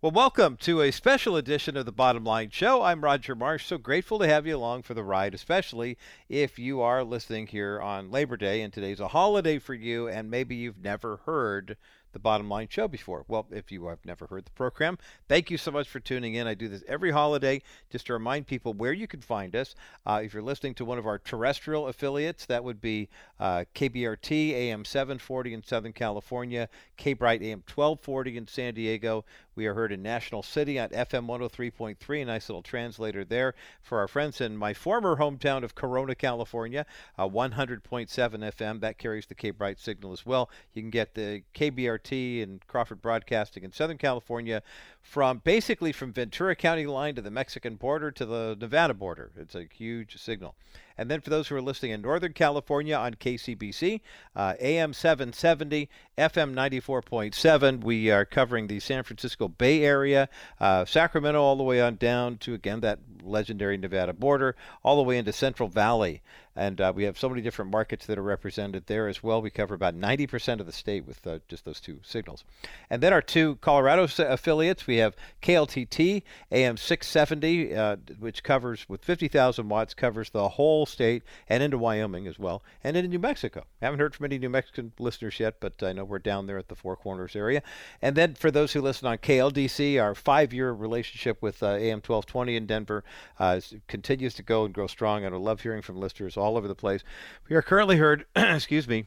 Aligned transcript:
Well, 0.00 0.12
welcome 0.12 0.56
to 0.58 0.82
a 0.82 0.92
special 0.92 1.34
edition 1.34 1.76
of 1.76 1.84
the 1.84 1.90
Bottom 1.90 2.22
Line 2.22 2.50
Show. 2.50 2.82
I'm 2.82 3.02
Roger 3.02 3.34
Marsh. 3.34 3.66
So 3.66 3.78
grateful 3.78 4.20
to 4.20 4.28
have 4.28 4.46
you 4.46 4.56
along 4.56 4.82
for 4.82 4.94
the 4.94 5.02
ride, 5.02 5.34
especially 5.34 5.98
if 6.28 6.56
you 6.56 6.80
are 6.80 7.02
listening 7.02 7.48
here 7.48 7.80
on 7.80 8.12
Labor 8.12 8.36
Day 8.36 8.60
and 8.60 8.72
today's 8.72 9.00
a 9.00 9.08
holiday 9.08 9.58
for 9.58 9.74
you, 9.74 10.06
and 10.06 10.30
maybe 10.30 10.54
you've 10.54 10.78
never 10.78 11.16
heard 11.26 11.76
the 12.12 12.18
Bottom 12.18 12.48
Line 12.48 12.68
Show 12.70 12.88
before. 12.88 13.24
Well, 13.28 13.46
if 13.50 13.70
you 13.70 13.86
have 13.86 14.04
never 14.04 14.26
heard 14.26 14.44
the 14.44 14.50
program, 14.52 14.98
thank 15.28 15.50
you 15.50 15.58
so 15.58 15.70
much 15.70 15.88
for 15.88 16.00
tuning 16.00 16.34
in. 16.34 16.46
I 16.46 16.54
do 16.54 16.68
this 16.68 16.82
every 16.88 17.10
holiday 17.10 17.62
just 17.90 18.06
to 18.06 18.12
remind 18.12 18.46
people 18.46 18.72
where 18.72 18.92
you 18.92 19.06
can 19.06 19.20
find 19.20 19.54
us. 19.54 19.74
Uh, 20.06 20.20
if 20.24 20.32
you're 20.32 20.42
listening 20.42 20.74
to 20.74 20.84
one 20.84 20.98
of 20.98 21.06
our 21.06 21.18
terrestrial 21.18 21.88
affiliates, 21.88 22.46
that 22.46 22.64
would 22.64 22.80
be 22.80 23.08
uh, 23.38 23.64
KBRT 23.74 24.52
AM 24.52 24.84
740 24.84 25.54
in 25.54 25.62
Southern 25.62 25.92
California, 25.92 26.68
K 26.96 27.12
Bright 27.12 27.42
AM 27.42 27.62
1240 27.66 28.36
in 28.36 28.46
San 28.46 28.74
Diego. 28.74 29.24
We 29.58 29.66
are 29.66 29.74
heard 29.74 29.90
in 29.90 30.04
National 30.04 30.44
City 30.44 30.78
on 30.78 30.90
FM 30.90 31.26
103.3, 31.26 32.22
a 32.22 32.24
nice 32.24 32.48
little 32.48 32.62
translator 32.62 33.24
there 33.24 33.56
for 33.82 33.98
our 33.98 34.06
friends 34.06 34.40
in 34.40 34.56
my 34.56 34.72
former 34.72 35.16
hometown 35.16 35.64
of 35.64 35.74
Corona, 35.74 36.14
California, 36.14 36.86
uh, 37.18 37.28
100.7 37.28 37.82
FM. 38.08 38.78
That 38.78 38.98
carries 38.98 39.26
the 39.26 39.34
K 39.34 39.50
Bright 39.50 39.80
signal 39.80 40.12
as 40.12 40.24
well. 40.24 40.48
You 40.74 40.82
can 40.82 40.92
get 40.92 41.16
the 41.16 41.42
KBRT 41.56 42.40
and 42.40 42.64
Crawford 42.68 43.02
Broadcasting 43.02 43.64
in 43.64 43.72
Southern 43.72 43.98
California 43.98 44.62
from 45.02 45.38
basically 45.38 45.90
from 45.90 46.12
Ventura 46.12 46.54
County 46.54 46.86
line 46.86 47.16
to 47.16 47.22
the 47.22 47.28
Mexican 47.28 47.74
border 47.74 48.12
to 48.12 48.24
the 48.24 48.56
Nevada 48.60 48.94
border. 48.94 49.32
It's 49.36 49.56
a 49.56 49.66
huge 49.74 50.22
signal. 50.22 50.54
And 50.98 51.08
then 51.08 51.20
for 51.20 51.30
those 51.30 51.46
who 51.46 51.54
are 51.54 51.62
listening 51.62 51.92
in 51.92 52.02
Northern 52.02 52.32
California 52.32 52.96
on 52.96 53.14
KCBC, 53.14 54.00
uh, 54.34 54.54
AM 54.60 54.92
770, 54.92 55.88
FM 56.18 56.54
94.7, 56.54 57.84
we 57.84 58.10
are 58.10 58.24
covering 58.24 58.66
the 58.66 58.80
San 58.80 59.04
Francisco 59.04 59.46
Bay 59.46 59.84
Area, 59.84 60.28
uh, 60.58 60.84
Sacramento, 60.84 61.40
all 61.40 61.56
the 61.56 61.62
way 61.62 61.80
on 61.80 61.94
down 61.96 62.36
to, 62.38 62.52
again, 62.52 62.80
that 62.80 62.98
legendary 63.22 63.76
Nevada 63.76 64.12
border, 64.12 64.56
all 64.82 64.96
the 64.96 65.02
way 65.02 65.18
into 65.18 65.32
Central 65.32 65.68
Valley. 65.68 66.20
And 66.58 66.80
uh, 66.80 66.92
we 66.94 67.04
have 67.04 67.16
so 67.16 67.28
many 67.28 67.40
different 67.40 67.70
markets 67.70 68.06
that 68.06 68.18
are 68.18 68.22
represented 68.22 68.86
there 68.86 69.06
as 69.06 69.22
well. 69.22 69.40
We 69.40 69.50
cover 69.50 69.74
about 69.74 69.94
90% 69.94 70.58
of 70.58 70.66
the 70.66 70.72
state 70.72 71.06
with 71.06 71.24
uh, 71.24 71.38
just 71.46 71.64
those 71.64 71.80
two 71.80 72.00
signals. 72.02 72.42
And 72.90 73.00
then 73.00 73.12
our 73.12 73.22
two 73.22 73.56
Colorado 73.56 74.08
affiliates, 74.18 74.86
we 74.86 74.96
have 74.96 75.14
KLTT 75.40 76.22
AM 76.50 76.76
670, 76.76 77.74
uh, 77.76 77.96
which 78.18 78.42
covers 78.42 78.88
with 78.88 79.04
50,000 79.04 79.68
watts, 79.68 79.94
covers 79.94 80.30
the 80.30 80.48
whole 80.48 80.84
state 80.84 81.22
and 81.48 81.62
into 81.62 81.78
Wyoming 81.78 82.26
as 82.26 82.40
well, 82.40 82.62
and 82.82 82.96
into 82.96 83.08
New 83.08 83.20
Mexico. 83.20 83.64
I 83.80 83.84
Haven't 83.84 84.00
heard 84.00 84.16
from 84.16 84.24
any 84.24 84.38
New 84.38 84.50
Mexican 84.50 84.92
listeners 84.98 85.38
yet, 85.38 85.60
but 85.60 85.80
I 85.80 85.92
know 85.92 86.04
we're 86.04 86.18
down 86.18 86.46
there 86.46 86.58
at 86.58 86.68
the 86.68 86.74
Four 86.74 86.96
Corners 86.96 87.36
area. 87.36 87.62
And 88.02 88.16
then 88.16 88.34
for 88.34 88.50
those 88.50 88.72
who 88.72 88.80
listen 88.80 89.06
on 89.06 89.18
KLDC, 89.18 90.02
our 90.02 90.16
five-year 90.16 90.72
relationship 90.72 91.40
with 91.40 91.62
uh, 91.62 91.74
AM 91.74 91.98
1220 91.98 92.56
in 92.56 92.66
Denver 92.66 93.04
uh, 93.38 93.60
continues 93.86 94.34
to 94.34 94.42
go 94.42 94.64
and 94.64 94.74
grow 94.74 94.88
strong, 94.88 95.24
and 95.24 95.32
I 95.34 95.38
love 95.38 95.60
hearing 95.60 95.82
from 95.82 95.96
listeners 95.96 96.36
all 96.36 96.47
over 96.56 96.68
the 96.68 96.74
place. 96.74 97.02
We 97.48 97.56
are 97.56 97.62
currently 97.62 97.96
heard, 97.96 98.26
excuse 98.36 98.88
me, 98.88 99.06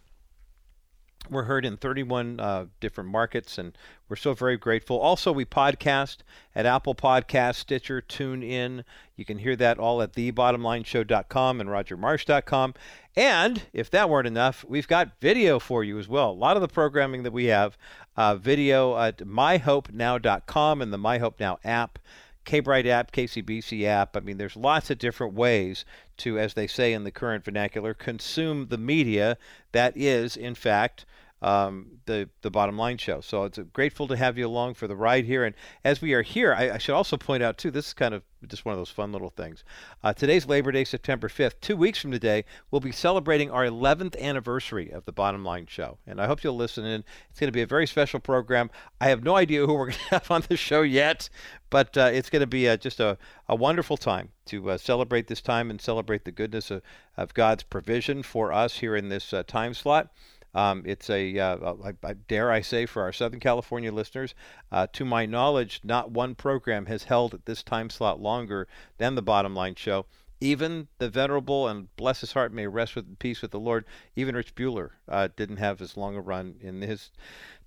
we're 1.30 1.44
heard 1.44 1.66
in 1.66 1.78
31 1.78 2.39
uh, 2.39 2.66
different 2.80 3.09
markets, 3.09 3.58
and 3.58 3.78
we're 4.09 4.16
so 4.16 4.34
very 4.34 4.58
grateful. 4.58 5.00
Also, 5.00 5.31
we 5.31 5.45
podcast 5.45 6.17
at 6.56 6.66
Apple 6.66 6.95
Podcast, 6.95 7.56
Stitcher, 7.56 8.02
TuneIn. 8.02 8.84
You 9.16 9.25
can 9.25 9.38
hear 9.38 9.56
that 9.56 9.78
all 9.78 10.02
at 10.02 10.14
thebottomlineshow.com 10.14 11.62
and 11.62 11.69
rogermarsh.com. 11.69 12.73
And 13.16 13.64
if 13.72 13.89
that 13.92 14.09
weren't 14.09 14.28
enough, 14.28 14.66
we've 14.67 14.88
got 14.88 15.19
video 15.19 15.59
for 15.59 15.84
you 15.84 16.00
as 16.00 16.08
well. 16.08 16.31
A 16.31 16.34
lot 16.34 16.58
of 16.58 16.62
the 16.62 16.67
programming 16.67 17.23
that 17.23 17.34
we 17.34 17.45
have, 17.45 17.78
uh, 18.17 18.36
video 18.36 18.97
at 18.97 19.19
myhopenow.com 19.19 20.81
and 20.81 20.94
the 20.94 20.97
MyHopeNow 20.97 21.58
app. 21.64 22.00
K-Bright 22.44 22.88
app, 22.88 23.12
KCBC 23.12 23.86
app. 23.86 24.17
I 24.17 24.19
mean, 24.19 24.38
there's 24.38 24.56
lots 24.56 24.89
of 24.89 24.97
different 24.97 25.36
ways 25.36 25.86
to, 26.22 26.39
as 26.39 26.53
they 26.53 26.67
say 26.67 26.94
in 26.94 27.03
the 27.03 27.11
current 27.11 27.45
vernacular, 27.45 27.94
consume 27.94 28.68
the 28.68 28.78
media. 28.78 29.38
That 29.72 29.96
is, 29.96 30.35
in 30.35 30.56
fact, 30.56 31.06
um, 31.41 32.00
the 32.06 32.29
the 32.41 32.52
bottom 32.52 32.78
line 32.78 32.97
show. 32.97 33.22
So 33.22 33.44
it's 33.44 33.59
grateful 33.74 34.07
to 34.07 34.18
have 34.18 34.38
you 34.38 34.47
along 34.47 34.75
for 34.75 34.88
the 34.88 34.96
ride 34.96 35.25
here. 35.25 35.44
And 35.44 35.56
as 35.84 36.02
we 36.02 36.13
are 36.13 36.22
here, 36.22 36.53
I, 36.53 36.72
I 36.72 36.78
should 36.78 36.96
also 36.96 37.18
point 37.18 37.44
out 37.44 37.57
too. 37.57 37.72
This 37.72 37.88
is 37.88 37.94
kind 37.94 38.13
of 38.13 38.24
just 38.47 38.66
one 38.66 38.74
of 38.74 38.79
those 38.79 38.90
fun 38.90 39.12
little 39.12 39.29
things. 39.29 39.63
Uh, 40.03 40.13
today's 40.13 40.47
Labor 40.47 40.72
Day, 40.72 40.84
September 40.84 41.28
5th. 41.28 41.53
Two 41.62 41.78
weeks 41.78 42.00
from 42.00 42.12
today, 42.12 42.44
we'll 42.69 42.81
be 42.81 42.91
celebrating 42.91 43.52
our 43.52 43.66
11th 43.66 44.19
anniversary 44.19 44.90
of 44.90 45.06
the 45.06 45.12
Bottom 45.12 45.46
Line 45.46 45.68
Show. 45.68 46.00
And 46.07 46.19
I 46.19 46.25
hope 46.25 46.44
you'll 46.44 46.56
listen 46.56 46.85
in. 46.85 47.03
It's 47.29 47.40
going 47.40 47.50
to 47.50 47.52
be 47.52 47.62
a 47.62 47.68
very 47.68 47.85
special 47.85 48.19
program. 48.19 48.72
I 49.00 49.09
have 49.09 49.23
no 49.23 49.35
idea 49.35 49.66
who 49.66 49.73
we're 49.73 49.85
going 49.91 49.97
to 50.09 50.09
have 50.09 50.31
on 50.31 50.44
the 50.47 50.58
show 50.58 50.81
yet, 50.81 51.29
but 51.69 51.96
uh, 51.97 52.09
it's 52.12 52.29
going 52.29 52.41
to 52.41 52.47
be 52.47 52.68
uh, 52.68 52.78
just 52.78 53.00
a, 53.00 53.18
a 53.47 53.56
wonderful 53.56 53.97
time 53.97 54.29
to 54.46 54.72
uh, 54.72 54.78
celebrate 54.78 55.28
this 55.28 55.41
time 55.41 55.69
and 55.69 55.79
celebrate 55.79 56.25
the 56.25 56.31
goodness 56.31 56.72
of, 56.72 56.81
of 57.18 57.34
God's 57.34 57.63
provision 57.63 58.23
for 58.23 58.52
us 58.52 58.79
here 58.79 58.96
in 58.96 59.09
this 59.09 59.34
uh, 59.34 59.44
time 59.44 59.73
slot. 59.73 60.12
Um, 60.53 60.84
it's 60.85 61.09
a, 61.09 61.38
uh, 61.39 61.73
I, 61.84 61.94
I 62.03 62.13
dare 62.13 62.51
I 62.51 62.62
say, 62.62 62.85
for 62.85 63.01
our 63.03 63.13
Southern 63.13 63.39
California 63.39 63.91
listeners, 63.91 64.35
uh, 64.72 64.88
to 64.94 65.06
my 65.06 65.25
knowledge, 65.25 65.81
not 65.84 66.12
one 66.12 66.35
program 66.35 66.88
has 66.88 67.06
held 67.06 67.34
at 67.34 67.45
this 67.45 67.63
time 67.63 67.89
slot 67.89 68.19
longer 68.19 68.67
than 68.97 69.16
the 69.16 69.22
Bottom 69.22 69.56
Line 69.56 69.75
Show. 69.75 70.06
Even 70.44 70.88
the 70.97 71.07
venerable 71.07 71.67
and 71.67 71.95
bless 71.95 72.22
his 72.22 72.34
heart 72.34 72.51
may 72.51 72.66
rest 72.66 72.95
with 72.95 73.19
peace 73.19 73.41
with 73.44 73.51
the 73.51 73.59
Lord. 73.59 73.85
Even 74.16 74.35
Rich 74.35 74.56
Buhler 74.56 74.90
uh, 75.07 75.29
didn't 75.35 75.57
have 75.57 75.81
as 75.81 75.95
long 75.95 76.16
a 76.16 76.22
run 76.22 76.56
in 76.61 76.81
his 76.81 77.11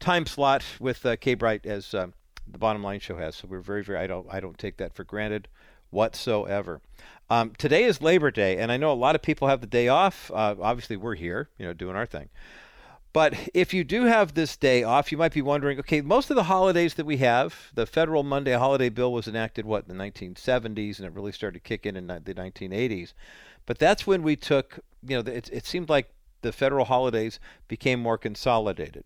time 0.00 0.26
slot 0.26 0.64
with 0.80 1.06
uh, 1.06 1.14
K 1.16 1.34
Bright 1.34 1.64
as 1.64 1.94
uh, 1.94 2.08
the 2.48 2.58
Bottom 2.58 2.82
Line 2.82 2.98
Show 2.98 3.16
has. 3.16 3.36
So 3.36 3.46
we're 3.48 3.60
very, 3.60 3.84
very. 3.84 4.00
I 4.00 4.08
don't, 4.08 4.26
I 4.28 4.40
don't 4.40 4.58
take 4.58 4.76
that 4.78 4.92
for 4.92 5.04
granted 5.04 5.46
whatsoever. 5.90 6.80
Um, 7.30 7.52
today 7.56 7.84
is 7.84 8.02
Labor 8.02 8.32
Day, 8.32 8.58
and 8.58 8.72
I 8.72 8.76
know 8.76 8.92
a 8.92 8.94
lot 8.94 9.14
of 9.14 9.22
people 9.22 9.48
have 9.48 9.60
the 9.60 9.68
day 9.68 9.86
off. 9.86 10.30
Uh, 10.32 10.56
obviously, 10.60 10.96
we're 10.96 11.14
here, 11.14 11.48
you 11.56 11.64
know, 11.64 11.72
doing 11.72 11.94
our 11.94 12.06
thing. 12.06 12.28
But 13.14 13.48
if 13.54 13.72
you 13.72 13.84
do 13.84 14.06
have 14.06 14.34
this 14.34 14.56
day 14.56 14.82
off, 14.82 15.12
you 15.12 15.16
might 15.16 15.32
be 15.32 15.40
wondering 15.40 15.78
okay, 15.78 16.00
most 16.00 16.30
of 16.30 16.36
the 16.36 16.42
holidays 16.42 16.94
that 16.94 17.06
we 17.06 17.18
have, 17.18 17.70
the 17.72 17.86
federal 17.86 18.24
Monday 18.24 18.54
holiday 18.54 18.88
bill 18.88 19.12
was 19.12 19.28
enacted, 19.28 19.64
what, 19.64 19.86
in 19.88 19.96
the 19.96 20.04
1970s, 20.04 20.98
and 20.98 21.06
it 21.06 21.12
really 21.12 21.30
started 21.30 21.62
to 21.62 21.68
kick 21.68 21.86
in 21.86 21.96
in 21.96 22.08
the 22.08 22.20
1980s. 22.20 23.12
But 23.66 23.78
that's 23.78 24.04
when 24.04 24.24
we 24.24 24.34
took, 24.34 24.80
you 25.06 25.22
know, 25.22 25.32
it, 25.32 25.48
it 25.52 25.64
seemed 25.64 25.88
like 25.88 26.12
the 26.42 26.50
federal 26.50 26.86
holidays 26.86 27.38
became 27.68 28.00
more 28.00 28.18
consolidated. 28.18 29.04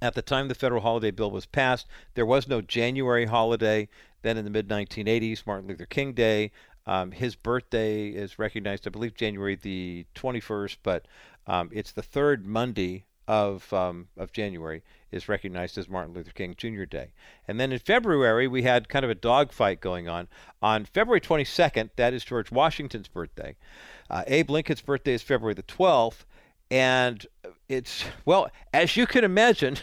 At 0.00 0.14
the 0.14 0.22
time 0.22 0.48
the 0.48 0.54
federal 0.54 0.80
holiday 0.80 1.10
bill 1.10 1.30
was 1.30 1.44
passed, 1.44 1.86
there 2.14 2.26
was 2.26 2.48
no 2.48 2.62
January 2.62 3.26
holiday. 3.26 3.90
Then 4.22 4.38
in 4.38 4.44
the 4.44 4.50
mid 4.50 4.68
1980s, 4.68 5.46
Martin 5.46 5.68
Luther 5.68 5.84
King 5.84 6.14
Day, 6.14 6.52
um, 6.86 7.12
his 7.12 7.36
birthday 7.36 8.08
is 8.08 8.38
recognized, 8.38 8.86
I 8.86 8.90
believe, 8.90 9.14
January 9.14 9.54
the 9.54 10.04
21st, 10.14 10.78
but 10.82 11.06
um, 11.46 11.70
it's 11.72 11.92
the 11.92 12.02
third 12.02 12.46
Monday 12.46 13.04
of 13.28 13.72
um, 13.72 14.08
of 14.16 14.32
January 14.32 14.82
is 15.10 15.28
recognized 15.28 15.78
as 15.78 15.88
Martin 15.88 16.14
Luther 16.14 16.32
King 16.32 16.54
Jr. 16.56 16.84
Day. 16.84 17.12
And 17.46 17.60
then 17.60 17.72
in 17.72 17.78
February 17.78 18.48
we 18.48 18.62
had 18.62 18.88
kind 18.88 19.04
of 19.04 19.10
a 19.10 19.14
dogfight 19.14 19.80
going 19.80 20.08
on. 20.08 20.28
On 20.60 20.84
February 20.84 21.20
22nd, 21.20 21.90
that 21.96 22.14
is 22.14 22.24
George 22.24 22.50
Washington's 22.50 23.08
birthday. 23.08 23.56
Uh, 24.10 24.24
Abe 24.26 24.50
Lincoln's 24.50 24.80
birthday 24.80 25.14
is 25.14 25.22
February 25.22 25.54
the 25.54 25.62
12th, 25.62 26.24
and 26.70 27.26
it's 27.68 28.04
well 28.24 28.50
as 28.72 28.96
you 28.96 29.06
can 29.06 29.24
imagine. 29.24 29.76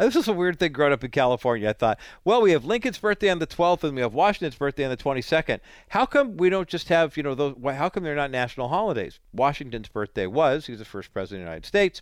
This 0.00 0.16
is 0.16 0.28
a 0.28 0.32
weird 0.32 0.58
thing 0.58 0.72
growing 0.72 0.94
up 0.94 1.04
in 1.04 1.10
California. 1.10 1.68
I 1.68 1.74
thought, 1.74 1.98
well, 2.24 2.40
we 2.40 2.52
have 2.52 2.64
Lincoln's 2.64 2.96
birthday 2.96 3.28
on 3.28 3.38
the 3.38 3.46
12th 3.46 3.84
and 3.84 3.94
we 3.94 4.00
have 4.00 4.14
Washington's 4.14 4.56
birthday 4.56 4.84
on 4.84 4.90
the 4.90 4.96
22nd. 4.96 5.60
How 5.90 6.06
come 6.06 6.38
we 6.38 6.48
don't 6.48 6.68
just 6.68 6.88
have, 6.88 7.18
you 7.18 7.22
know, 7.22 7.34
those? 7.34 7.54
How 7.62 7.90
come 7.90 8.02
they're 8.02 8.14
not 8.14 8.30
national 8.30 8.68
holidays? 8.68 9.20
Washington's 9.34 9.88
birthday 9.88 10.26
was. 10.26 10.64
He 10.64 10.72
was 10.72 10.78
the 10.78 10.86
first 10.86 11.12
president 11.12 11.42
of 11.42 11.46
the 11.46 11.50
United 11.50 11.66
States. 11.66 12.00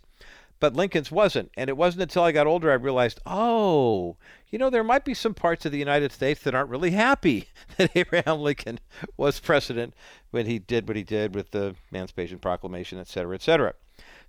But 0.61 0.75
Lincoln's 0.75 1.11
wasn't. 1.11 1.51
And 1.57 1.69
it 1.69 1.75
wasn't 1.75 2.03
until 2.03 2.23
I 2.23 2.31
got 2.31 2.47
older 2.47 2.71
I 2.71 2.75
realized, 2.75 3.19
oh, 3.25 4.15
you 4.49 4.57
know, 4.57 4.69
there 4.69 4.83
might 4.83 5.03
be 5.03 5.13
some 5.13 5.33
parts 5.33 5.65
of 5.65 5.73
the 5.73 5.77
United 5.77 6.13
States 6.13 6.41
that 6.43 6.55
aren't 6.55 6.69
really 6.69 6.91
happy 6.91 7.49
that 7.77 7.91
Abraham 7.95 8.39
Lincoln 8.39 8.79
was 9.17 9.41
president 9.41 9.93
when 10.31 10.45
he 10.45 10.57
did 10.57 10.87
what 10.87 10.95
he 10.95 11.03
did 11.03 11.35
with 11.35 11.51
the 11.51 11.75
Emancipation 11.91 12.39
Proclamation, 12.39 12.97
et 12.97 13.07
cetera, 13.07 13.35
et 13.35 13.41
cetera. 13.41 13.73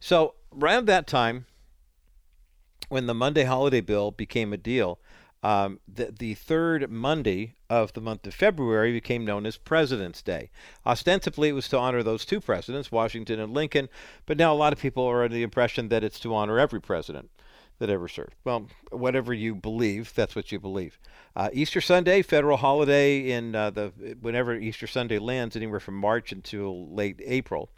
So 0.01 0.35
around 0.57 0.87
that 0.87 1.07
time, 1.07 1.47
when 2.89 3.07
the 3.07 3.15
Monday 3.15 3.45
holiday 3.45 3.81
bill 3.81 4.11
became 4.11 4.53
a 4.53 4.57
deal, 4.57 4.99
um, 5.43 5.81
the, 5.89 6.13
the 6.19 6.35
third 6.35 6.91
Monday 6.91 7.55
of 7.71 7.93
the 7.95 8.01
month 8.01 8.27
of 8.27 8.35
February 8.35 8.93
became 8.93 9.25
known 9.25 9.47
as 9.47 9.57
President's 9.57 10.23
Day. 10.23 10.51
Ostensibly, 10.85 11.49
it 11.49 11.53
was 11.53 11.69
to 11.69 11.79
honor 11.79 12.03
those 12.03 12.25
two 12.25 12.41
presidents, 12.41 12.93
Washington 12.93 13.41
and 13.41 13.55
Lincoln, 13.55 13.89
but 14.27 14.37
now 14.37 14.53
a 14.53 14.57
lot 14.57 14.73
of 14.73 14.79
people 14.79 15.05
are 15.05 15.25
under 15.25 15.35
the 15.35 15.43
impression 15.43 15.89
that 15.89 16.05
it's 16.05 16.21
to 16.21 16.35
honor 16.35 16.59
every 16.59 16.81
president 16.81 17.31
that 17.79 17.89
ever 17.89 18.09
served. 18.09 18.35
Well, 18.45 18.67
whatever 18.91 19.33
you 19.33 19.55
believe, 19.55 20.13
that's 20.15 20.37
what 20.37 20.53
you 20.53 20.61
believe. 20.61 20.99
Uh, 21.35 21.49
Easter 21.53 21.81
Sunday, 21.81 22.21
federal 22.21 22.59
holiday 22.59 23.31
in 23.31 23.55
uh, 23.55 23.71
the 23.71 23.93
whenever 24.21 24.55
Easter 24.55 24.87
Sunday 24.87 25.19
lands, 25.19 25.57
anywhere 25.57 25.81
from 25.81 25.95
March 25.95 26.31
until 26.33 26.95
late 26.95 27.21
April. 27.25 27.71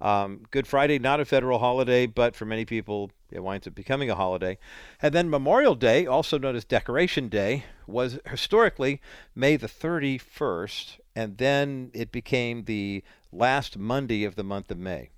Um, 0.00 0.42
Good 0.52 0.68
Friday, 0.68 1.00
not 1.00 1.18
a 1.18 1.24
federal 1.24 1.58
holiday, 1.58 2.06
but 2.06 2.36
for 2.36 2.44
many 2.44 2.64
people, 2.64 3.10
it 3.30 3.42
winds 3.42 3.66
up 3.66 3.74
becoming 3.74 4.10
a 4.10 4.14
holiday. 4.14 4.58
And 5.02 5.14
then 5.14 5.30
Memorial 5.30 5.74
Day, 5.74 6.06
also 6.06 6.38
known 6.38 6.56
as 6.56 6.64
Decoration 6.64 7.28
Day, 7.28 7.64
was 7.86 8.18
historically 8.26 9.00
May 9.34 9.56
the 9.56 9.66
31st, 9.66 10.98
and 11.14 11.38
then 11.38 11.90
it 11.94 12.10
became 12.12 12.64
the 12.64 13.02
last 13.32 13.76
Monday 13.76 14.24
of 14.24 14.34
the 14.34 14.44
month 14.44 14.70
of 14.70 14.78
May. 14.78 15.10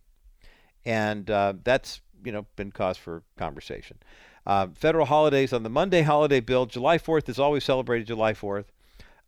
And 0.85 1.31
uh, 1.31 1.55
that's, 1.63 2.01
you 2.25 2.33
know, 2.33 2.47
been 2.57 2.73
cause 2.73 2.97
for 2.97 3.23
conversation. 3.37 3.99
Uh, 4.47 4.69
federal 4.75 5.07
holidays 5.07 5.53
on 5.53 5.63
the 5.63 5.71
Monday 5.71 6.03
holiday 6.03 6.41
bill, 6.41 6.67
July 6.67 6.99
4th 6.99 7.29
is 7.29 7.39
always 7.39 7.65
celebrated 7.65 8.07
July 8.07 8.33
4th. 8.33 8.67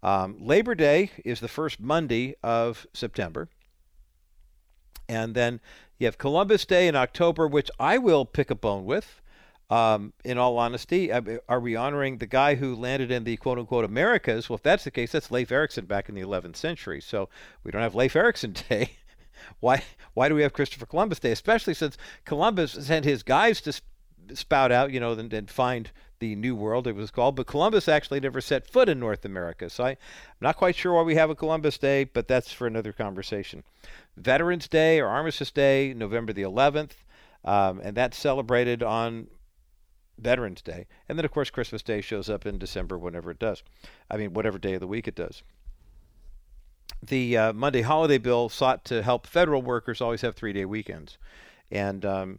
Um, 0.02 0.37
Labor 0.40 0.75
Day 0.75 1.11
is 1.25 1.40
the 1.40 1.49
first 1.49 1.78
Monday 1.78 2.35
of 2.43 2.87
September. 2.93 3.49
And 5.08 5.35
then 5.35 5.61
you 6.02 6.06
have 6.06 6.19
Columbus 6.19 6.66
Day 6.66 6.88
in 6.88 6.96
October, 6.96 7.46
which 7.46 7.70
I 7.78 7.96
will 7.96 8.25
pick 8.25 8.50
a 8.50 8.56
bone 8.56 8.84
with. 8.84 9.20
Um, 9.70 10.12
in 10.25 10.37
all 10.37 10.58
honesty, 10.58 11.10
are 11.12 11.60
we 11.60 11.76
honoring 11.76 12.19
the 12.19 12.26
guy 12.26 12.56
who 12.56 12.75
landed 12.75 13.10
in 13.12 13.22
the 13.25 13.37
quote 13.37 13.58
unquote 13.58 13.84
Americas? 13.84 14.50
Well, 14.50 14.56
if 14.56 14.64
that's 14.64 14.82
the 14.84 14.90
case, 14.90 15.12
that's 15.12 15.31
Leif 15.31 15.52
Erikson 15.52 15.87
back 15.87 16.08
in 16.08 16.14
the 16.14 16.20
11th 16.20 16.56
century. 16.56 17.00
So 17.00 17.28
we 17.62 17.70
don't 17.70 17.82
have 17.82 17.94
Leif 17.94 18.16
Erikson 18.16 18.52
Day. 18.69 18.96
why, 19.60 19.84
why 20.12 20.28
do 20.28 20.34
we 20.34 20.43
have 20.43 20.52
Christopher 20.52 20.87
Columbus 20.87 21.20
Day? 21.20 21.31
Especially 21.31 21.72
since 21.72 21.96
Columbus 22.25 22.72
sent 22.72 23.04
his 23.04 23.22
guys 23.22 23.60
to 23.62 23.81
spout 24.35 24.73
out, 24.73 24.93
you 24.93 25.01
know, 25.01 25.13
and, 25.13 25.33
and 25.33 25.51
find 25.51 25.91
the 26.23 26.37
New 26.37 26.55
World, 26.55 26.87
it 26.87 26.95
was 26.95 27.11
called. 27.11 27.35
But 27.35 27.49
Columbus 27.49 27.89
actually 27.89 28.21
never 28.21 28.41
set 28.41 28.71
foot 28.71 28.89
in 28.89 29.01
North 29.01 29.25
America. 29.25 29.69
So 29.69 29.85
I, 29.85 29.91
am 29.91 29.97
not 30.41 30.57
quite 30.57 30.77
sure 30.77 30.95
why 30.95 31.03
we 31.03 31.17
have 31.17 31.31
a 31.31 31.35
Columbus 31.35 31.79
Day, 31.79 32.05
but 32.05 32.29
that's 32.29 32.53
for 32.53 32.67
another 32.67 32.93
conversation. 32.93 33.65
Veterans 34.17 34.69
Day 34.69 35.01
or 35.01 35.09
Armistice 35.09 35.51
Day, 35.51 35.93
November 35.95 36.33
the 36.33 36.43
11th, 36.43 36.93
um, 37.45 37.81
and 37.83 37.97
that's 37.97 38.17
celebrated 38.17 38.85
on 38.85 39.27
Veterans 40.17 40.63
Day. 40.63 40.87
And 41.09 41.19
then, 41.19 41.25
of 41.25 41.33
course, 41.33 41.51
Christmas 41.51 41.83
Day 41.83 42.01
shows 42.01 42.31
up 42.31 42.47
in 42.47 42.57
December 42.57 42.97
whenever 42.97 43.31
it 43.33 43.41
does. 43.41 43.65
I 44.09 44.17
mean, 44.17 44.33
whatever 44.33 44.59
day 44.59 44.75
of 44.75 44.81
the 44.81 44.87
week 44.87 45.09
it 45.09 45.17
does. 45.17 45.43
The 47.03 47.37
uh, 47.37 47.53
Monday 47.53 47.83
holiday 47.83 48.19
bill 48.19 48.49
sought 48.49 48.85
to 48.85 49.03
help 49.03 49.27
federal 49.27 49.61
workers 49.61 50.01
always 50.01 50.21
have 50.21 50.37
three 50.37 50.53
day 50.53 50.65
weekends. 50.65 51.19
And 51.69 52.05
um, 52.05 52.39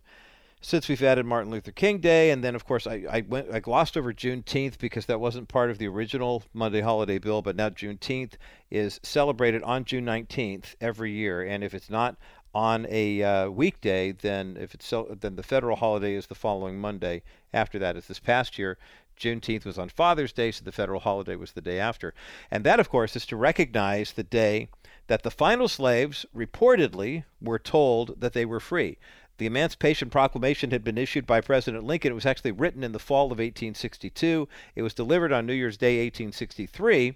since 0.64 0.88
we've 0.88 1.04
added 1.04 1.26
Martin 1.26 1.52
Luther 1.52 1.72
King 1.72 2.00
Day, 2.00 2.32
and 2.32 2.42
then 2.42 2.56
of 2.56 2.66
course 2.66 2.88
I, 2.88 3.04
I 3.10 3.24
went 3.28 3.52
I 3.52 3.60
glossed 3.60 3.98
over 3.98 4.14
Juneteenth 4.14 4.78
because 4.80 5.06
that 5.08 5.20
wasn't 5.20 5.50
part 5.50 5.70
of 5.70 5.78
the 5.78 5.88
original 5.88 6.42
Monday 6.54 6.80
holiday 6.80 7.20
bill, 7.20 7.42
but 7.42 7.58
now 7.58 7.70
Juneteenth 7.70 8.34
is 8.72 9.00
celebrated 9.04 9.62
on 9.64 9.84
June 9.84 10.06
19th 10.06 10.76
every 10.80 11.12
year, 11.12 11.44
and 11.44 11.64
if 11.64 11.74
it's 11.74 11.90
not 11.90 12.16
on 12.56 12.88
a 12.90 13.22
uh, 13.22 13.50
weekday, 13.50 14.14
then 14.14 14.56
if 14.60 14.74
it's 14.74 14.88
so, 14.88 15.16
then 15.20 15.36
the 15.36 15.44
federal 15.44 15.76
holiday 15.76 16.14
is 16.14 16.28
the 16.28 16.36
following 16.36 16.80
Monday. 16.80 17.24
After 17.54 17.78
that, 17.80 17.98
as 17.98 18.08
this 18.08 18.20
past 18.20 18.58
year, 18.58 18.78
Juneteenth 19.20 19.66
was 19.66 19.78
on 19.78 19.90
Father's 19.90 20.32
Day, 20.32 20.52
so 20.52 20.64
the 20.64 20.72
federal 20.72 21.02
holiday 21.02 21.36
was 21.36 21.52
the 21.52 21.62
day 21.62 21.80
after, 21.80 22.14
and 22.50 22.64
that 22.64 22.80
of 22.80 22.90
course 22.90 23.16
is 23.18 23.26
to 23.28 23.36
recognize 23.36 24.14
the 24.14 24.24
day 24.24 24.70
that 25.08 25.24
the 25.24 25.32
final 25.32 25.68
slaves 25.68 26.26
reportedly 26.36 27.26
were 27.42 27.60
told 27.60 28.22
that 28.22 28.34
they 28.34 28.46
were 28.46 28.60
free. 28.62 28.98
The 29.38 29.48
Emancipation 29.48 30.10
Proclamation 30.12 30.70
had 30.72 30.84
been 30.84 30.98
issued 30.98 31.26
by 31.26 31.42
President 31.42 31.84
Lincoln. 31.84 32.12
It 32.12 32.16
was 32.16 32.26
actually 32.26 32.52
written 32.52 32.84
in 32.84 32.92
the 32.92 33.00
fall 33.00 33.26
of 33.26 33.40
1862. 33.40 34.48
It 34.76 34.84
was 34.84 34.94
delivered 34.94 35.32
on 35.32 35.48
New 35.48 35.54
Year's 35.54 35.78
Day, 35.78 36.04
1863. 36.06 37.16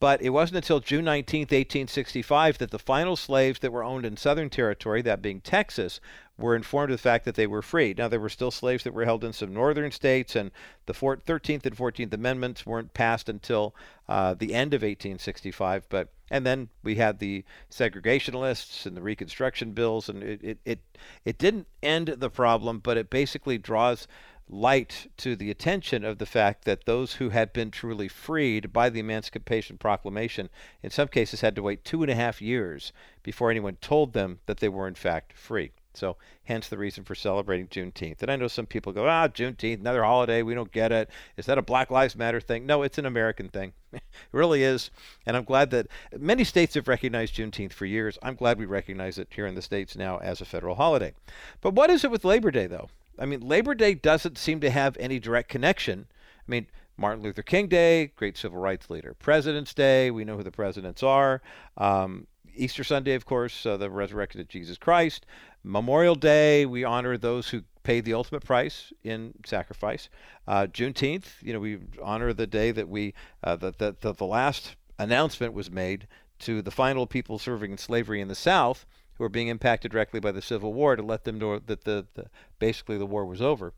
But 0.00 0.22
it 0.22 0.30
wasn't 0.30 0.58
until 0.58 0.78
June 0.78 1.04
19, 1.06 1.40
1865, 1.42 2.58
that 2.58 2.70
the 2.70 2.78
final 2.78 3.16
slaves 3.16 3.58
that 3.58 3.72
were 3.72 3.82
owned 3.82 4.06
in 4.06 4.16
Southern 4.16 4.48
Territory, 4.48 5.02
that 5.02 5.20
being 5.20 5.40
Texas, 5.40 6.00
were 6.36 6.54
informed 6.54 6.92
of 6.92 6.98
the 6.98 7.02
fact 7.02 7.24
that 7.24 7.34
they 7.34 7.48
were 7.48 7.62
free. 7.62 7.94
Now, 7.98 8.06
there 8.06 8.20
were 8.20 8.28
still 8.28 8.52
slaves 8.52 8.84
that 8.84 8.94
were 8.94 9.04
held 9.04 9.24
in 9.24 9.32
some 9.32 9.52
northern 9.52 9.90
states, 9.90 10.36
and 10.36 10.52
the 10.86 10.92
13th 10.92 11.66
and 11.66 11.76
14th 11.76 12.12
Amendments 12.12 12.64
weren't 12.64 12.94
passed 12.94 13.28
until 13.28 13.74
uh, 14.08 14.34
the 14.34 14.54
end 14.54 14.72
of 14.72 14.82
1865. 14.82 15.88
But 15.88 16.10
and 16.30 16.46
then 16.46 16.68
we 16.84 16.96
had 16.96 17.18
the 17.18 17.44
segregationists 17.70 18.86
and 18.86 18.96
the 18.96 19.02
Reconstruction 19.02 19.72
bills, 19.72 20.08
and 20.08 20.22
it, 20.22 20.40
it, 20.44 20.58
it, 20.64 20.78
it 21.24 21.38
didn't 21.38 21.66
end 21.82 22.08
the 22.08 22.30
problem, 22.30 22.78
but 22.78 22.96
it 22.96 23.10
basically 23.10 23.58
draws 23.58 24.06
light 24.48 25.10
to 25.18 25.36
the 25.36 25.50
attention 25.50 26.04
of 26.04 26.18
the 26.18 26.26
fact 26.26 26.64
that 26.64 26.84
those 26.84 27.14
who 27.14 27.30
had 27.30 27.52
been 27.52 27.70
truly 27.70 28.08
freed 28.08 28.72
by 28.72 28.88
the 28.88 29.00
Emancipation 29.00 29.78
Proclamation, 29.78 30.48
in 30.82 30.90
some 30.90 31.08
cases, 31.08 31.40
had 31.40 31.54
to 31.56 31.62
wait 31.62 31.84
two 31.84 32.02
and 32.02 32.10
a 32.10 32.14
half 32.14 32.40
years 32.40 32.92
before 33.22 33.50
anyone 33.50 33.76
told 33.80 34.12
them 34.12 34.40
that 34.46 34.58
they 34.58 34.68
were 34.68 34.88
in 34.88 34.94
fact 34.94 35.32
free. 35.32 35.72
So, 35.94 36.16
hence 36.44 36.68
the 36.68 36.78
reason 36.78 37.02
for 37.02 37.16
celebrating 37.16 37.66
Juneteenth. 37.66 38.22
And 38.22 38.30
I 38.30 38.36
know 38.36 38.46
some 38.46 38.66
people 38.66 38.92
go, 38.92 39.08
ah, 39.08 39.26
Juneteenth, 39.26 39.80
another 39.80 40.04
holiday, 40.04 40.42
we 40.42 40.54
don't 40.54 40.70
get 40.70 40.92
it. 40.92 41.10
Is 41.36 41.46
that 41.46 41.58
a 41.58 41.62
Black 41.62 41.90
Lives 41.90 42.14
Matter 42.14 42.40
thing? 42.40 42.66
No, 42.66 42.82
it's 42.82 42.98
an 42.98 43.06
American 43.06 43.48
thing. 43.48 43.72
it 43.92 44.02
really 44.30 44.62
is. 44.62 44.92
And 45.26 45.36
I'm 45.36 45.42
glad 45.42 45.70
that 45.70 45.88
many 46.16 46.44
states 46.44 46.74
have 46.74 46.86
recognized 46.86 47.34
Juneteenth 47.34 47.72
for 47.72 47.84
years. 47.84 48.16
I'm 48.22 48.36
glad 48.36 48.58
we 48.58 48.66
recognize 48.66 49.18
it 49.18 49.28
here 49.30 49.46
in 49.46 49.56
the 49.56 49.62
States 49.62 49.96
now 49.96 50.18
as 50.18 50.40
a 50.40 50.44
federal 50.44 50.76
holiday. 50.76 51.14
But 51.60 51.74
what 51.74 51.90
is 51.90 52.04
it 52.04 52.12
with 52.12 52.24
Labor 52.24 52.52
Day, 52.52 52.68
though? 52.68 52.90
I 53.18 53.26
mean, 53.26 53.40
Labor 53.40 53.74
Day 53.74 53.94
doesn't 53.94 54.38
seem 54.38 54.60
to 54.60 54.70
have 54.70 54.96
any 54.98 55.18
direct 55.18 55.48
connection. 55.48 56.06
I 56.10 56.50
mean, 56.50 56.66
Martin 56.96 57.22
Luther 57.22 57.42
King 57.42 57.68
Day, 57.68 58.12
great 58.16 58.36
civil 58.36 58.58
rights 58.58 58.90
leader. 58.90 59.14
President's 59.18 59.74
Day, 59.74 60.10
we 60.10 60.24
know 60.24 60.36
who 60.36 60.42
the 60.42 60.50
presidents 60.50 61.02
are. 61.02 61.40
Um, 61.76 62.26
Easter 62.54 62.82
Sunday, 62.82 63.14
of 63.14 63.24
course, 63.24 63.64
uh, 63.64 63.76
the 63.76 63.88
resurrection 63.88 64.40
of 64.40 64.48
Jesus 64.48 64.76
Christ. 64.76 65.24
Memorial 65.62 66.16
Day, 66.16 66.66
we 66.66 66.82
honor 66.84 67.16
those 67.16 67.50
who 67.50 67.62
paid 67.84 68.04
the 68.04 68.14
ultimate 68.14 68.44
price 68.44 68.92
in 69.04 69.32
sacrifice. 69.46 70.08
Uh, 70.46 70.66
Juneteenth, 70.66 71.40
you 71.40 71.52
know, 71.52 71.60
we 71.60 71.78
honor 72.02 72.32
the 72.32 72.46
day 72.46 72.72
that 72.72 72.88
we 72.88 73.14
uh, 73.44 73.56
that 73.56 73.78
the, 73.78 74.26
last 74.26 74.76
announcement 74.98 75.52
was 75.52 75.70
made 75.70 76.08
to 76.40 76.62
the 76.62 76.70
final 76.70 77.06
people 77.06 77.38
serving 77.38 77.72
in 77.72 77.78
slavery 77.78 78.20
in 78.20 78.28
the 78.28 78.34
South 78.34 78.86
who 79.18 79.24
were 79.24 79.28
being 79.28 79.48
impacted 79.48 79.90
directly 79.90 80.20
by 80.20 80.32
the 80.32 80.40
Civil 80.40 80.72
War 80.72 80.96
to 80.96 81.02
let 81.02 81.24
them 81.24 81.38
know 81.38 81.58
that 81.58 81.84
the, 81.84 82.06
the 82.14 82.26
basically 82.58 82.96
the 82.96 83.06
war 83.06 83.26
was 83.26 83.42
over. 83.42 83.74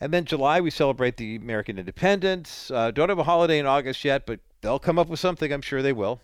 And 0.00 0.14
then 0.14 0.24
July, 0.24 0.62
we 0.62 0.70
celebrate 0.70 1.18
the 1.18 1.36
American 1.36 1.78
independence. 1.78 2.70
Uh, 2.70 2.90
don't 2.90 3.10
have 3.10 3.18
a 3.18 3.24
holiday 3.24 3.58
in 3.58 3.66
August 3.66 4.02
yet, 4.02 4.24
but 4.24 4.40
they'll 4.62 4.78
come 4.78 4.98
up 4.98 5.08
with 5.08 5.20
something. 5.20 5.52
I'm 5.52 5.60
sure 5.60 5.82
they 5.82 5.92
will. 5.92 6.20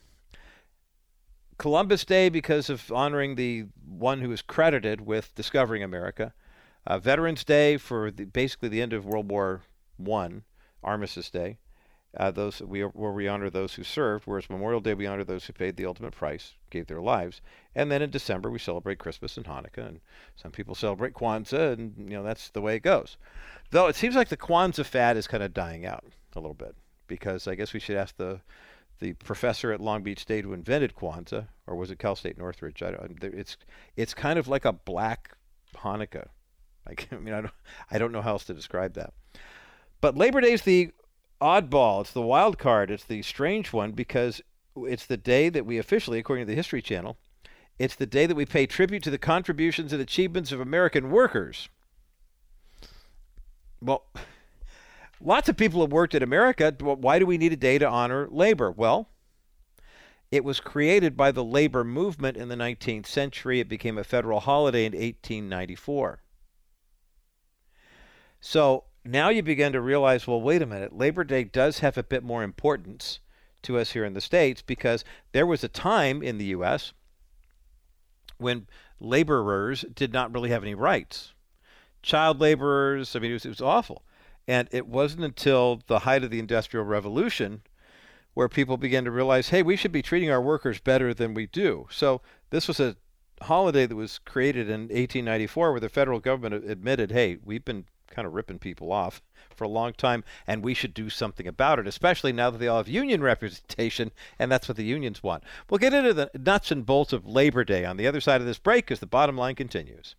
Columbus 1.58 2.04
Day 2.04 2.28
because 2.30 2.70
of 2.70 2.90
honoring 2.90 3.34
the 3.34 3.66
one 3.86 4.20
who 4.20 4.32
is 4.32 4.42
credited 4.42 5.02
with 5.02 5.34
discovering 5.34 5.82
America. 5.82 6.32
Uh, 6.86 6.98
Veterans 6.98 7.44
Day 7.44 7.76
for 7.76 8.10
the, 8.10 8.24
basically 8.24 8.68
the 8.68 8.80
end 8.80 8.92
of 8.92 9.04
World 9.04 9.30
War 9.30 9.62
One, 9.96 10.44
Armistice 10.82 11.30
Day. 11.30 11.58
Uh, 12.18 12.30
those 12.30 12.62
we 12.62 12.80
where 12.80 13.12
we 13.12 13.28
honor 13.28 13.50
those 13.50 13.74
who 13.74 13.82
served, 13.82 14.26
whereas 14.26 14.48
Memorial 14.48 14.80
Day 14.80 14.94
we 14.94 15.06
honor 15.06 15.24
those 15.24 15.44
who 15.44 15.52
paid 15.52 15.76
the 15.76 15.84
ultimate 15.84 16.14
price, 16.14 16.54
gave 16.70 16.86
their 16.86 17.00
lives, 17.00 17.42
and 17.74 17.90
then 17.90 18.00
in 18.00 18.10
December 18.10 18.50
we 18.50 18.58
celebrate 18.58 18.98
Christmas 18.98 19.36
and 19.36 19.44
Hanukkah, 19.44 19.86
and 19.86 20.00
some 20.34 20.50
people 20.50 20.74
celebrate 20.74 21.12
Kwanzaa, 21.12 21.74
and 21.74 21.94
you 21.98 22.16
know 22.16 22.22
that's 22.22 22.48
the 22.50 22.62
way 22.62 22.76
it 22.76 22.80
goes. 22.82 23.18
Though 23.70 23.86
it 23.86 23.96
seems 23.96 24.14
like 24.14 24.28
the 24.28 24.36
Kwanzaa 24.36 24.86
fad 24.86 25.18
is 25.18 25.26
kind 25.26 25.42
of 25.42 25.52
dying 25.52 25.84
out 25.84 26.04
a 26.34 26.40
little 26.40 26.54
bit, 26.54 26.74
because 27.06 27.46
I 27.46 27.54
guess 27.54 27.74
we 27.74 27.80
should 27.80 27.96
ask 27.96 28.16
the 28.16 28.40
the 28.98 29.12
professor 29.12 29.72
at 29.72 29.80
Long 29.80 30.02
Beach 30.02 30.20
State 30.20 30.44
who 30.44 30.54
invented 30.54 30.94
Kwanzaa, 30.94 31.48
or 31.66 31.76
was 31.76 31.90
it 31.90 31.98
Cal 31.98 32.16
State 32.16 32.38
Northridge? 32.38 32.82
I 32.82 32.92
don't. 32.92 33.22
It's 33.22 33.58
it's 33.96 34.14
kind 34.14 34.38
of 34.38 34.48
like 34.48 34.64
a 34.64 34.72
black 34.72 35.36
Hanukkah. 35.76 36.28
I 36.86 37.14
mean, 37.16 37.34
I 37.34 37.42
don't 37.42 37.54
I 37.90 37.98
don't 37.98 38.12
know 38.12 38.22
how 38.22 38.32
else 38.32 38.44
to 38.44 38.54
describe 38.54 38.94
that. 38.94 39.12
But 40.00 40.16
Labor 40.16 40.40
Day 40.40 40.52
is 40.52 40.62
the 40.62 40.92
oddball. 41.40 42.02
It's 42.02 42.12
the 42.12 42.22
wild 42.22 42.58
card. 42.58 42.90
It's 42.90 43.04
the 43.04 43.22
strange 43.22 43.72
one 43.72 43.92
because 43.92 44.40
it's 44.76 45.06
the 45.06 45.16
day 45.16 45.48
that 45.48 45.66
we 45.66 45.78
officially, 45.78 46.18
according 46.18 46.46
to 46.46 46.50
the 46.50 46.56
History 46.56 46.82
Channel, 46.82 47.16
it's 47.78 47.94
the 47.94 48.06
day 48.06 48.26
that 48.26 48.34
we 48.34 48.46
pay 48.46 48.66
tribute 48.66 49.02
to 49.02 49.10
the 49.10 49.18
contributions 49.18 49.92
and 49.92 50.00
achievements 50.00 50.52
of 50.52 50.60
American 50.60 51.10
workers. 51.10 51.68
Well. 53.80 54.04
Lots 55.18 55.48
of 55.48 55.56
people 55.56 55.80
have 55.80 55.92
worked 55.92 56.14
in 56.14 56.22
America. 56.22 56.74
Why 56.78 57.18
do 57.18 57.24
we 57.24 57.38
need 57.38 57.54
a 57.54 57.56
day 57.56 57.78
to 57.78 57.88
honor 57.88 58.28
labor? 58.30 58.70
Well, 58.70 59.08
it 60.30 60.44
was 60.44 60.60
created 60.60 61.16
by 61.16 61.30
the 61.30 61.44
labor 61.44 61.84
movement 61.84 62.36
in 62.36 62.48
the 62.48 62.56
19th 62.56 63.06
century. 63.06 63.60
It 63.60 63.68
became 63.68 63.96
a 63.96 64.04
federal 64.04 64.40
holiday 64.40 64.84
in 64.84 64.92
1894. 64.92 66.20
So 68.40 68.84
now 69.06 69.28
you 69.28 69.42
begin 69.42 69.72
to 69.72 69.80
realize 69.80 70.26
well, 70.26 70.40
wait 70.40 70.62
a 70.62 70.66
minute, 70.66 70.96
Labor 70.96 71.24
Day 71.24 71.44
does 71.44 71.80
have 71.80 71.96
a 71.96 72.02
bit 72.02 72.22
more 72.22 72.42
importance 72.42 73.20
to 73.62 73.78
us 73.78 73.92
here 73.92 74.04
in 74.04 74.14
the 74.14 74.20
States 74.20 74.62
because 74.62 75.04
there 75.32 75.46
was 75.46 75.64
a 75.64 75.68
time 75.68 76.22
in 76.22 76.38
the 76.38 76.46
U.S. 76.46 76.92
when 78.38 78.66
laborers 79.00 79.84
did 79.94 80.12
not 80.12 80.32
really 80.32 80.50
have 80.50 80.62
any 80.62 80.74
rights. 80.74 81.32
Child 82.02 82.40
laborers, 82.40 83.16
I 83.16 83.18
mean, 83.18 83.32
it 83.32 83.34
was, 83.34 83.46
it 83.46 83.50
was 83.50 83.60
awful. 83.60 84.02
And 84.48 84.68
it 84.70 84.86
wasn't 84.86 85.24
until 85.24 85.82
the 85.88 86.00
height 86.00 86.22
of 86.22 86.30
the 86.30 86.38
Industrial 86.38 86.84
Revolution 86.84 87.62
where 88.34 88.48
people 88.48 88.76
began 88.76 89.04
to 89.04 89.10
realize, 89.10 89.48
hey, 89.48 89.62
we 89.62 89.76
should 89.76 89.92
be 89.92 90.02
treating 90.02 90.30
our 90.30 90.42
workers 90.42 90.78
better 90.78 91.14
than 91.14 91.34
we 91.34 91.46
do. 91.46 91.86
So 91.90 92.20
this 92.50 92.68
was 92.68 92.78
a 92.78 92.96
holiday 93.42 93.86
that 93.86 93.96
was 93.96 94.18
created 94.18 94.68
in 94.68 94.82
1894 94.82 95.72
where 95.72 95.80
the 95.80 95.88
federal 95.88 96.20
government 96.20 96.70
admitted, 96.70 97.10
hey, 97.10 97.38
we've 97.42 97.64
been 97.64 97.86
kind 98.10 98.26
of 98.26 98.34
ripping 98.34 98.58
people 98.58 98.92
off 98.92 99.22
for 99.54 99.64
a 99.64 99.68
long 99.68 99.92
time, 99.92 100.24
and 100.46 100.62
we 100.62 100.74
should 100.74 100.94
do 100.94 101.08
something 101.08 101.46
about 101.46 101.78
it, 101.78 101.86
especially 101.86 102.32
now 102.32 102.50
that 102.50 102.58
they 102.58 102.68
all 102.68 102.78
have 102.78 102.88
union 102.88 103.22
representation, 103.22 104.12
and 104.38 104.50
that's 104.50 104.68
what 104.68 104.76
the 104.76 104.84
unions 104.84 105.22
want. 105.22 105.44
We'll 105.68 105.78
get 105.78 105.94
into 105.94 106.14
the 106.14 106.30
nuts 106.34 106.70
and 106.70 106.84
bolts 106.84 107.12
of 107.12 107.26
Labor 107.26 107.64
Day 107.64 107.84
on 107.84 107.96
the 107.96 108.06
other 108.06 108.20
side 108.20 108.40
of 108.40 108.46
this 108.46 108.58
break 108.58 108.90
as 108.90 109.00
the 109.00 109.06
bottom 109.06 109.36
line 109.36 109.54
continues. 109.54 110.14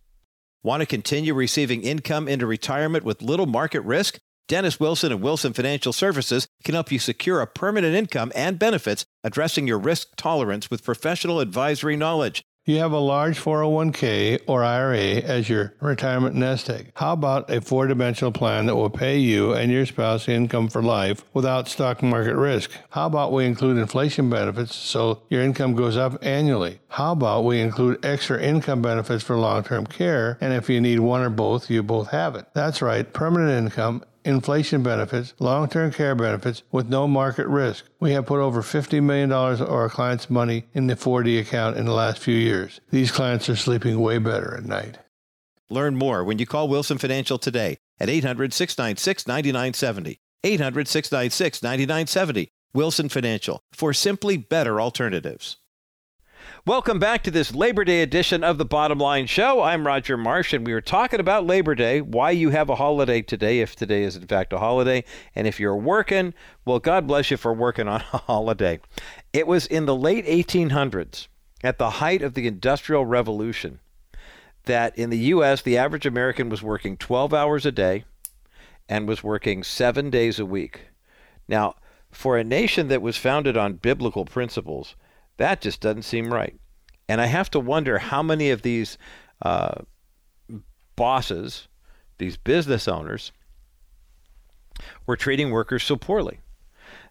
Want 0.63 0.82
to 0.82 0.86
continue 0.86 1.34
receiving 1.34 1.84
income 1.84 2.27
into 2.27 2.48
retirement 2.48 3.03
with 3.03 3.22
little 3.22 3.46
market 3.46 3.82
risk? 3.82 4.20
Dennis 4.48 4.79
Wilson 4.79 5.12
and 5.12 5.22
Wilson 5.22 5.51
Financial 5.51 5.91
Services 5.91 6.48
can 6.63 6.74
help 6.74 6.91
you 6.91 7.00
secure 7.00 7.41
a 7.41 7.48
permanent 7.48 7.96
income 7.96 8.32
and 8.34 8.58
benefits 8.58 9.06
addressing 9.24 9.67
your 9.67 9.77
risk 9.77 10.15
tolerance 10.15 10.72
with 10.72 10.86
professional 10.86 11.41
advisory 11.41 11.98
knowledge. 11.98 12.44
You 12.68 12.80
have 12.80 12.92
a 12.92 13.00
large 13.00 13.40
401k 13.40 14.42
or 14.46 14.62
IRA 14.62 15.22
as 15.24 15.48
your 15.48 15.74
retirement 15.80 16.36
nest 16.36 16.70
egg. 16.70 16.92
How 16.96 17.14
about 17.14 17.50
a 17.50 17.62
four 17.62 17.88
dimensional 17.88 18.34
plan 18.34 18.66
that 18.66 18.76
will 18.76 18.90
pay 18.90 19.20
you 19.20 19.54
and 19.54 19.72
your 19.72 19.86
spouse 19.86 20.28
income 20.28 20.68
for 20.68 20.84
life 20.84 21.24
without 21.34 21.70
stock 21.70 22.04
market 22.04 22.36
risk? 22.36 22.72
How 22.90 23.06
about 23.06 23.32
we 23.32 23.46
include 23.46 23.78
inflation 23.78 24.30
benefits 24.30 24.76
so 24.76 25.22
your 25.30 25.44
income 25.44 25.76
goes 25.76 25.96
up 25.96 26.20
annually? 26.22 26.82
How 26.90 27.14
about 27.14 27.46
we 27.46 27.62
include 27.62 28.04
extra 28.04 28.44
income 28.44 28.82
benefits 28.82 29.24
for 29.24 29.38
long 29.38 29.64
term 29.64 29.88
care? 29.88 30.38
And 30.42 30.52
if 30.52 30.70
you 30.70 30.82
need 30.82 31.00
one 31.00 31.22
or 31.22 31.30
both, 31.30 31.70
you 31.70 31.82
both 31.84 32.10
have 32.10 32.36
it. 32.36 32.48
That's 32.54 32.82
right, 32.82 33.14
permanent 33.14 33.66
income 33.66 34.04
inflation 34.28 34.84
benefits, 34.84 35.34
long 35.40 35.70
term 35.70 35.92
care 35.92 36.14
benefits 36.14 36.62
with 36.72 36.90
no 36.90 37.08
market 37.08 37.48
risk. 37.48 37.86
We 38.00 38.12
have 38.12 38.26
put 38.26 38.40
over 38.40 38.62
$50 38.62 39.02
million 39.02 39.32
of 39.32 39.62
our 39.62 39.90
clients' 39.90 40.30
money 40.30 40.66
in 40.74 40.88
the 40.88 40.96
4D 40.96 41.40
account 41.40 41.78
in 41.78 41.86
the 41.86 41.94
last 41.94 42.20
few 42.20 42.36
years. 42.36 42.82
These 42.92 43.12
clients 43.12 43.50
are 43.50 43.56
sleeping 43.56 44.00
way 44.00 44.18
better 44.18 44.56
at 44.58 44.66
night. 44.66 45.00
Learn 45.70 45.96
more 45.96 46.24
when 46.24 46.40
you 46.40 46.46
call 46.46 46.68
Wilson 46.68 46.98
Financial 46.98 47.38
today 47.38 47.78
at 48.00 48.10
800 48.10 48.54
696 48.54 49.28
9970. 49.28 50.20
800 50.44 50.88
696 50.88 51.64
9970. 51.64 52.50
Wilson 52.74 53.10
Financial 53.10 53.62
for 53.72 53.94
simply 53.94 54.38
better 54.38 54.80
alternatives. 54.80 55.58
Welcome 56.68 57.00
back 57.00 57.24
to 57.24 57.32
this 57.32 57.56
Labor 57.56 57.86
Day 57.86 58.02
edition 58.02 58.44
of 58.44 58.58
the 58.58 58.66
Bottom 58.66 59.00
Line 59.00 59.26
Show. 59.26 59.62
I'm 59.62 59.88
Roger 59.88 60.18
Marsh, 60.18 60.52
and 60.52 60.68
we 60.68 60.74
were 60.74 60.82
talking 60.82 61.22
about 61.22 61.46
Labor 61.46 61.76
Day, 61.76 62.02
why 62.02 62.32
you 62.32 62.50
have 62.50 62.70
a 62.70 62.76
holiday 62.76 63.22
today, 63.22 63.62
if 63.62 63.74
today 63.74 64.04
is 64.04 64.18
in 64.18 64.28
fact 64.28 64.52
a 64.52 64.58
holiday. 64.60 65.06
And 65.34 65.48
if 65.48 65.62
you're 65.62 65.78
working, 65.78 66.34
well, 66.66 66.80
God 66.80 67.08
bless 67.08 67.32
you 67.32 67.38
for 67.38 67.54
working 67.54 67.88
on 67.88 68.02
a 68.12 68.18
holiday. 68.18 68.82
It 69.32 69.48
was 69.48 69.66
in 69.66 69.86
the 69.86 69.96
late 69.96 70.26
1800s, 70.26 71.30
at 71.64 71.78
the 71.78 71.90
height 71.90 72.22
of 72.22 72.34
the 72.34 72.48
Industrial 72.48 73.06
Revolution, 73.06 73.80
that 74.66 74.94
in 74.98 75.10
the 75.10 75.20
U.S., 75.20 75.62
the 75.62 75.78
average 75.78 76.06
American 76.06 76.50
was 76.50 76.62
working 76.62 76.98
12 76.98 77.34
hours 77.34 77.66
a 77.66 77.72
day 77.72 78.04
and 78.90 79.08
was 79.08 79.24
working 79.24 79.64
seven 79.64 80.10
days 80.10 80.38
a 80.38 80.46
week. 80.46 80.90
Now, 81.48 81.76
for 82.12 82.38
a 82.38 82.44
nation 82.44 82.90
that 82.90 83.02
was 83.02 83.16
founded 83.16 83.56
on 83.56 83.76
biblical 83.76 84.26
principles, 84.26 84.96
that 85.38 85.62
just 85.62 85.82
doesn't 85.82 86.03
seem 86.03 86.34
right. 86.34 86.56
And 87.10 87.22
I 87.22 87.27
have 87.27 87.50
to 87.51 87.60
wonder 87.60 87.98
how 87.98 88.22
many 88.22 88.50
of 88.50 88.62
these 88.62 88.98
uh, 89.41 89.82
bosses, 90.96 91.67
these 92.17 92.38
business 92.38 92.88
owners, 92.88 93.32
were 95.06 95.15
treating 95.15 95.51
workers 95.51 95.84
so 95.84 95.96
poorly. 95.96 96.39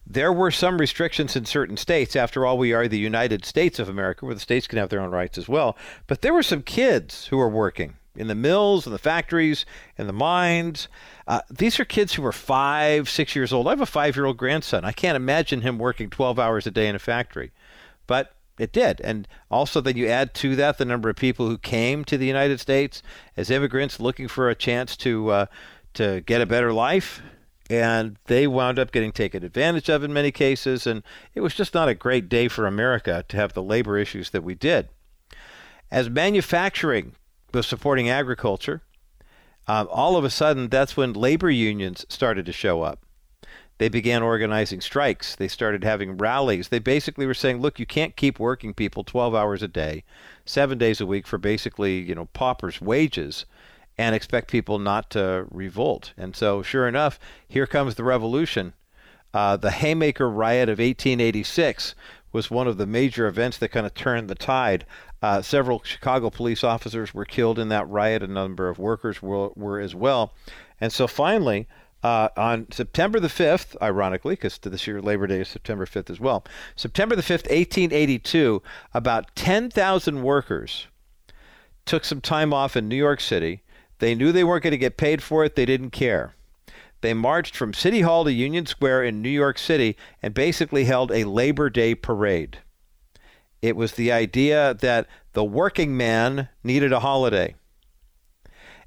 There 0.06 0.33
were 0.33 0.52
some 0.52 0.78
restrictions 0.78 1.35
in 1.35 1.47
certain 1.47 1.76
states. 1.76 2.14
After 2.14 2.47
all, 2.47 2.59
we 2.59 2.73
are 2.73 2.87
the 2.87 2.99
United 2.99 3.45
States 3.45 3.78
of 3.78 3.88
America, 3.88 4.25
where 4.25 4.35
the 4.35 4.40
states 4.40 4.66
can 4.66 4.78
have 4.78 4.88
their 4.88 5.00
own 5.00 5.11
rights 5.11 5.37
as 5.37 5.49
well. 5.49 5.76
But 6.06 6.21
there 6.21 6.35
were 6.35 6.45
some 6.45 6.62
kids 6.62 7.26
who 7.26 7.38
were 7.38 7.49
working 7.49 7.97
in 8.14 8.28
the 8.28 8.35
mills, 8.35 8.87
and 8.87 8.95
the 8.95 8.99
factories, 8.99 9.66
and 9.99 10.09
the 10.09 10.12
mines. 10.12 10.88
Uh, 11.26 11.40
these 11.50 11.78
are 11.78 11.85
kids 11.85 12.14
who 12.14 12.25
are 12.25 12.33
five, 12.33 13.09
six 13.09 13.37
years 13.37 13.52
old. 13.52 13.66
I 13.66 13.71
have 13.71 13.80
a 13.80 13.87
five 13.87 14.16
year 14.16 14.26
old 14.26 14.37
grandson. 14.37 14.85
I 14.85 14.92
can't 14.92 15.16
imagine 15.16 15.61
him 15.61 15.78
working 15.78 16.09
12 16.09 16.38
hours 16.38 16.66
a 16.66 16.71
day 16.71 16.88
in 16.88 16.95
a 16.95 17.00
factory. 17.00 17.52
But 18.07 18.35
it 18.59 18.73
did. 18.73 19.01
And 19.03 19.29
also, 19.51 19.81
then 19.81 19.97
you 19.97 20.07
add 20.07 20.35
to 20.35 20.57
that 20.57 20.79
the 20.79 20.85
number 20.85 21.09
of 21.09 21.17
people 21.17 21.49
who 21.49 21.59
came 21.59 22.05
to 22.05 22.17
the 22.17 22.27
United 22.27 22.61
States 22.61 23.03
as 23.37 23.51
immigrants 23.51 24.01
looking 24.01 24.29
for 24.29 24.49
a 24.49 24.55
chance 24.55 24.97
to, 24.99 25.31
uh, 25.31 25.47
to 25.95 26.23
get 26.23 26.41
a 26.41 26.47
better 26.47 26.73
life. 26.73 27.23
And 27.69 28.17
they 28.27 28.47
wound 28.47 28.79
up 28.79 28.93
getting 28.93 29.13
taken 29.13 29.45
advantage 29.45 29.89
of 29.89 30.05
in 30.05 30.13
many 30.13 30.31
cases. 30.31 30.87
And 30.87 31.03
it 31.35 31.41
was 31.41 31.55
just 31.55 31.75
not 31.75 31.89
a 31.89 31.95
great 31.95 32.29
day 32.29 32.49
for 32.49 32.67
America 32.67 33.25
to 33.29 33.37
have 33.37 33.53
the 33.53 33.63
labor 33.63 33.99
issues 33.99 34.31
that 34.31 34.45
we 34.45 34.55
did. 34.55 34.89
As 35.91 36.09
manufacturing 36.09 37.13
was 37.53 37.67
supporting 37.67 38.09
agriculture, 38.09 38.83
um, 39.69 39.89
all 39.91 40.17
of 40.17 40.25
a 40.25 40.31
sudden, 40.31 40.69
that's 40.69 40.97
when 40.97 41.13
labor 41.13 41.51
unions 41.51 42.07
started 42.09 42.47
to 42.47 42.53
show 42.53 42.83
up. 42.83 43.06
They 43.78 43.88
began 43.88 44.23
organizing 44.23 44.80
strikes. 44.80 45.37
They 45.37 45.49
started 45.49 45.85
having 45.85 46.16
rallies. 46.16 46.68
They 46.68 46.78
basically 46.78 47.26
were 47.26 47.35
saying, 47.35 47.61
look, 47.61 47.78
you 47.78 47.87
can't 47.87 48.16
keep 48.16 48.38
working 48.38 48.73
people 48.73 49.04
12 49.04 49.35
hours 49.35 49.62
a 49.62 49.68
day, 49.68 50.04
seven 50.45 50.78
days 50.78 51.00
a 51.00 51.06
week 51.06 51.26
for 51.26 51.38
basically, 51.38 51.99
you 51.99 52.14
know, 52.14 52.26
paupers' 52.33 52.80
wages 52.80 53.45
and 53.99 54.14
expect 54.14 54.50
people 54.50 54.78
not 54.78 55.11
to 55.11 55.47
revolt. 55.50 56.12
And 56.16 56.35
so, 56.35 56.62
sure 56.62 56.88
enough, 56.88 57.18
here 57.49 57.66
comes 57.66 57.95
the 57.95 58.04
revolution. 58.04 58.73
Uh, 59.35 59.56
the 59.56 59.71
Haymarket 59.71 60.26
Riot 60.26 60.68
of 60.68 60.78
1886 60.78 61.95
was 62.33 62.50
one 62.50 62.66
of 62.66 62.78
the 62.78 62.87
major 62.87 63.26
events 63.26 63.59
that 63.59 63.68
kind 63.68 63.87
of 63.87 63.95
turned 63.95 64.28
the 64.28 64.35
tide. 64.35 64.85
Uh, 65.23 65.42
several 65.42 65.83
Chicago 65.83 66.30
police 66.30 66.62
officers 66.62 67.12
were 67.12 67.25
killed 67.25 67.59
in 67.59 67.68
that 67.68 67.88
riot. 67.88 68.23
A 68.23 68.26
number 68.26 68.68
of 68.68 68.78
workers 68.78 69.23
were, 69.23 69.50
were 69.54 69.80
as 69.80 69.95
well. 69.95 70.35
And 70.80 70.92
so 70.92 71.06
finally, 71.06 71.66
uh, 72.03 72.29
on 72.37 72.67
September 72.71 73.19
the 73.19 73.29
5th, 73.29 73.76
ironically, 73.81 74.35
because 74.35 74.59
this 74.59 74.87
year 74.87 75.00
Labor 75.00 75.26
Day 75.26 75.41
is 75.41 75.49
September 75.49 75.87
5th 75.87 76.11
as 76.11 76.21
well. 76.21 76.45
September 76.75 77.17
the 77.17 77.23
5th, 77.23 77.49
1882, 77.50 78.62
about 78.95 79.35
10,000 79.35 80.23
workers 80.23 80.87
took 81.85 82.05
some 82.05 82.21
time 82.21 82.53
off 82.53 82.76
in 82.76 82.88
New 82.88 82.97
York 82.97 83.21
City. 83.21 83.62
They 83.99 84.15
knew 84.15 84.33
they 84.33 84.45
weren't 84.45 84.65
going 84.65 84.73
to 84.73 84.79
get 84.79 84.97
paid 84.97 85.23
for 85.23 85.45
it, 85.45 85.57
they 85.57 85.67
didn't 85.67 85.91
care. 85.91 86.35
They 87.00 87.15
marched 87.15 87.55
from 87.55 87.75
City 87.75 88.00
Hall 88.00 88.25
to 88.25 88.33
Union 88.33 88.67
Square 88.67 89.05
in 89.05 89.23
New 89.23 89.31
York 89.31 89.59
City 89.59 89.97
and 90.23 90.35
basically 90.35 90.85
held 90.85 91.12
a 91.12 91.25
Labor 91.25 91.71
Day 91.71 91.95
parade. 91.95 92.59
It 93.62 93.76
was 93.76 93.93
the 93.93 94.12
idea 94.12 94.75
that 94.75 95.07
the 95.33 95.45
working 95.45 95.97
man 95.97 96.49
needed 96.62 96.93
a 96.93 97.00
holiday. 97.00 97.55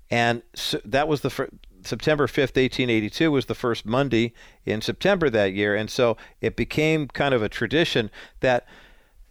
And 0.09 0.41
so 0.55 0.79
that 0.85 1.07
was 1.07 1.21
the 1.21 1.29
first. 1.29 1.51
September 1.89 2.27
5th, 2.27 2.55
1882 2.55 3.31
was 3.31 3.47
the 3.47 3.55
first 3.55 3.85
Monday 3.85 4.33
in 4.65 4.81
September 4.81 5.29
that 5.29 5.53
year. 5.53 5.75
And 5.75 5.89
so 5.89 6.17
it 6.39 6.55
became 6.55 7.07
kind 7.07 7.33
of 7.33 7.41
a 7.41 7.49
tradition 7.49 8.09
that 8.39 8.65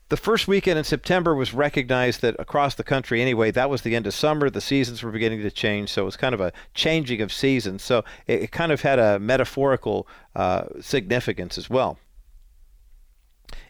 the 0.09 0.17
first 0.17 0.49
weekend 0.49 0.79
in 0.79 0.85
September 0.85 1.35
was 1.35 1.53
recognized 1.53 2.23
that 2.23 2.35
across 2.39 2.75
the 2.75 2.85
country, 2.85 3.21
anyway, 3.21 3.51
that 3.51 3.69
was 3.69 3.83
the 3.83 3.95
end 3.95 4.07
of 4.07 4.15
summer. 4.15 4.49
The 4.49 4.61
seasons 4.61 5.03
were 5.03 5.11
beginning 5.11 5.43
to 5.43 5.51
change. 5.51 5.91
So 5.91 6.03
it 6.03 6.07
was 6.07 6.17
kind 6.17 6.35
of 6.35 6.41
a 6.41 6.53
changing 6.75 7.21
of 7.21 7.33
seasons. 7.33 7.83
So 7.83 8.05
it, 8.27 8.45
it 8.45 8.51
kind 8.51 8.73
of 8.73 8.81
had 8.81 8.99
a 8.99 9.19
metaphorical 9.19 10.09
uh, 10.35 10.65
significance 10.81 11.59
as 11.59 11.69
well. 11.69 11.99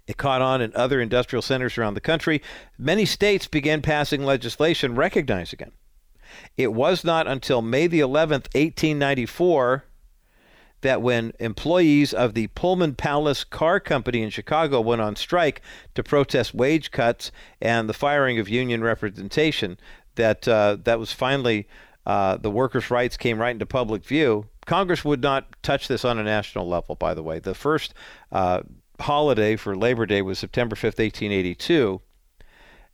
It 0.06 0.16
caught 0.16 0.40
on 0.40 0.62
in 0.62 0.74
other 0.74 1.00
industrial 1.00 1.42
centers 1.42 1.76
around 1.76 1.94
the 1.94 2.00
country. 2.00 2.40
Many 2.78 3.04
states 3.04 3.46
began 3.46 3.82
passing 3.82 4.24
legislation 4.24 4.94
recognizing 4.94 5.60
it. 5.60 5.72
It 6.56 6.72
was 6.72 7.04
not 7.04 7.26
until 7.26 7.62
May 7.62 7.86
the 7.86 8.00
11th, 8.00 8.48
1894, 8.54 9.84
that 10.80 11.02
when 11.02 11.32
employees 11.40 12.12
of 12.12 12.34
the 12.34 12.46
Pullman 12.48 12.94
Palace 12.94 13.44
Car 13.44 13.80
Company 13.80 14.22
in 14.22 14.30
Chicago 14.30 14.80
went 14.80 15.00
on 15.00 15.16
strike 15.16 15.60
to 15.94 16.02
protest 16.02 16.54
wage 16.54 16.90
cuts 16.90 17.32
and 17.60 17.88
the 17.88 17.94
firing 17.94 18.38
of 18.38 18.48
union 18.48 18.82
representation, 18.82 19.78
that 20.14 20.46
uh, 20.46 20.76
that 20.84 20.98
was 20.98 21.12
finally 21.12 21.66
uh, 22.06 22.36
the 22.36 22.50
workers' 22.50 22.90
rights 22.90 23.16
came 23.16 23.38
right 23.38 23.50
into 23.50 23.66
public 23.66 24.04
view. 24.04 24.46
Congress 24.66 25.04
would 25.04 25.22
not 25.22 25.46
touch 25.62 25.88
this 25.88 26.04
on 26.04 26.18
a 26.18 26.22
national 26.22 26.68
level, 26.68 26.94
by 26.94 27.14
the 27.14 27.22
way. 27.22 27.38
The 27.38 27.54
first 27.54 27.94
uh, 28.32 28.62
holiday 29.00 29.56
for 29.56 29.76
Labor 29.76 30.06
Day 30.06 30.22
was 30.22 30.38
September 30.38 30.76
5th, 30.76 30.98
1882. 30.98 32.00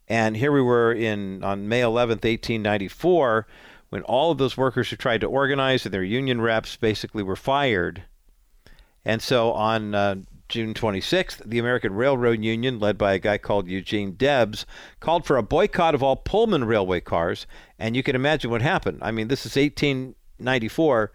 And 0.08 0.36
here 0.36 0.52
we 0.52 0.60
were 0.60 0.92
in 0.92 1.42
on 1.42 1.68
May 1.68 1.80
11th, 1.80 2.24
1894, 2.24 3.46
when 3.88 4.02
all 4.02 4.30
of 4.30 4.38
those 4.38 4.56
workers 4.56 4.90
who 4.90 4.96
tried 4.96 5.22
to 5.22 5.26
organize 5.26 5.84
and 5.84 5.94
their 5.94 6.02
union 6.02 6.40
reps 6.40 6.76
basically 6.76 7.22
were 7.22 7.36
fired. 7.36 8.02
And 9.04 9.22
so 9.22 9.52
on 9.52 9.94
uh, 9.94 10.16
June 10.48 10.74
26th, 10.74 11.42
the 11.44 11.58
American 11.58 11.94
Railroad 11.94 12.42
Union, 12.42 12.78
led 12.78 12.98
by 12.98 13.14
a 13.14 13.18
guy 13.18 13.38
called 13.38 13.66
Eugene 13.66 14.12
Debs, 14.12 14.66
called 15.00 15.24
for 15.24 15.36
a 15.36 15.42
boycott 15.42 15.94
of 15.94 16.02
all 16.02 16.16
Pullman 16.16 16.64
railway 16.64 17.00
cars. 17.00 17.46
And 17.78 17.96
you 17.96 18.02
can 18.02 18.14
imagine 18.14 18.50
what 18.50 18.62
happened. 18.62 18.98
I 19.02 19.10
mean, 19.10 19.28
this 19.28 19.46
is 19.46 19.56
1894. 19.56 21.12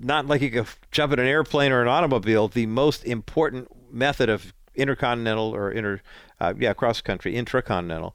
Not 0.00 0.26
like 0.26 0.40
you 0.40 0.50
could 0.50 0.66
jump 0.90 1.12
in 1.12 1.20
an 1.20 1.26
airplane 1.26 1.70
or 1.70 1.80
an 1.80 1.88
automobile. 1.88 2.48
The 2.48 2.66
most 2.66 3.04
important 3.04 3.68
method 3.92 4.28
of 4.28 4.52
intercontinental 4.80 5.54
or 5.54 5.70
inter 5.70 6.00
uh, 6.40 6.54
yeah, 6.58 6.72
cross 6.72 7.00
country, 7.00 7.34
intracontinental. 7.34 8.12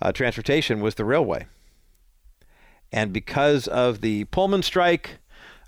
uh, 0.00 0.12
transportation 0.12 0.80
was 0.80 0.96
the 0.96 1.04
railway. 1.04 1.46
And 2.92 3.12
because 3.12 3.66
of 3.68 4.00
the 4.00 4.24
Pullman 4.24 4.62
strike, 4.62 5.18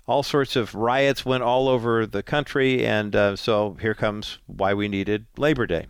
all 0.07 0.23
sorts 0.23 0.55
of 0.55 0.75
riots 0.75 1.25
went 1.25 1.43
all 1.43 1.67
over 1.67 2.05
the 2.05 2.23
country, 2.23 2.85
and 2.85 3.15
uh, 3.15 3.35
so 3.35 3.77
here 3.79 3.93
comes 3.93 4.39
why 4.47 4.73
we 4.73 4.87
needed 4.87 5.25
Labor 5.37 5.67
Day. 5.67 5.87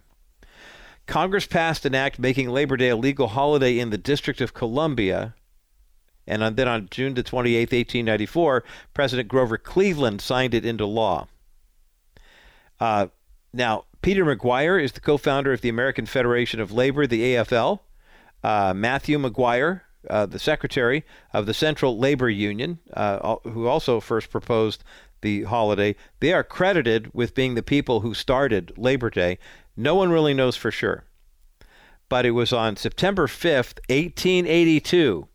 Congress 1.08 1.48
passed 1.48 1.86
an 1.86 1.96
act 1.96 2.20
making 2.20 2.50
Labor 2.50 2.78
Day 2.78 2.90
a 2.90 2.96
legal 2.96 3.30
holiday 3.30 3.80
in 3.80 3.90
the 3.90 3.98
District 3.98 4.42
of 4.42 4.54
Columbia. 4.54 5.36
And 6.28 6.56
then 6.56 6.68
on 6.68 6.88
June 6.92 7.16
the 7.16 7.24
28th, 7.24 7.74
1894, 7.74 8.64
President 8.94 9.28
Grover 9.28 9.58
Cleveland 9.58 10.22
signed 10.22 10.54
it 10.54 10.66
into 10.66 10.86
law. 10.86 11.28
Uh, 12.80 13.08
now, 13.54 13.86
Peter 14.02 14.26
McGuire 14.26 14.82
is 14.82 14.94
the 14.94 15.00
co 15.00 15.18
founder 15.18 15.54
of 15.54 15.62
the 15.62 15.70
American 15.70 16.06
Federation 16.06 16.60
of 16.60 16.72
Labor, 16.72 17.06
the 17.06 17.36
AFL. 17.36 17.80
Uh, 18.44 18.74
Matthew 18.76 19.20
Maguire, 19.20 19.84
uh, 20.10 20.26
the 20.26 20.40
secretary 20.40 21.06
of 21.34 21.46
the 21.46 21.54
Central 21.54 22.00
Labor 22.00 22.30
Union, 22.30 22.80
uh, 22.94 23.36
who 23.44 23.68
also 23.68 24.00
first 24.00 24.32
proposed 24.32 24.84
the 25.22 25.44
holiday, 25.44 25.96
they 26.20 26.34
are 26.34 26.44
credited 26.44 27.14
with 27.14 27.36
being 27.36 27.54
the 27.54 27.62
people 27.62 28.00
who 28.00 28.16
started 28.16 28.74
Labor 28.76 29.12
Day. 29.12 29.38
No 29.78 29.94
one 29.94 30.12
really 30.12 30.34
knows 30.34 30.56
for 30.56 30.72
sure. 30.72 31.04
But 32.10 32.26
it 32.26 32.32
was 32.32 32.52
on 32.52 32.76
September 32.76 33.28
5th, 33.28 33.80
1882. 33.90 35.28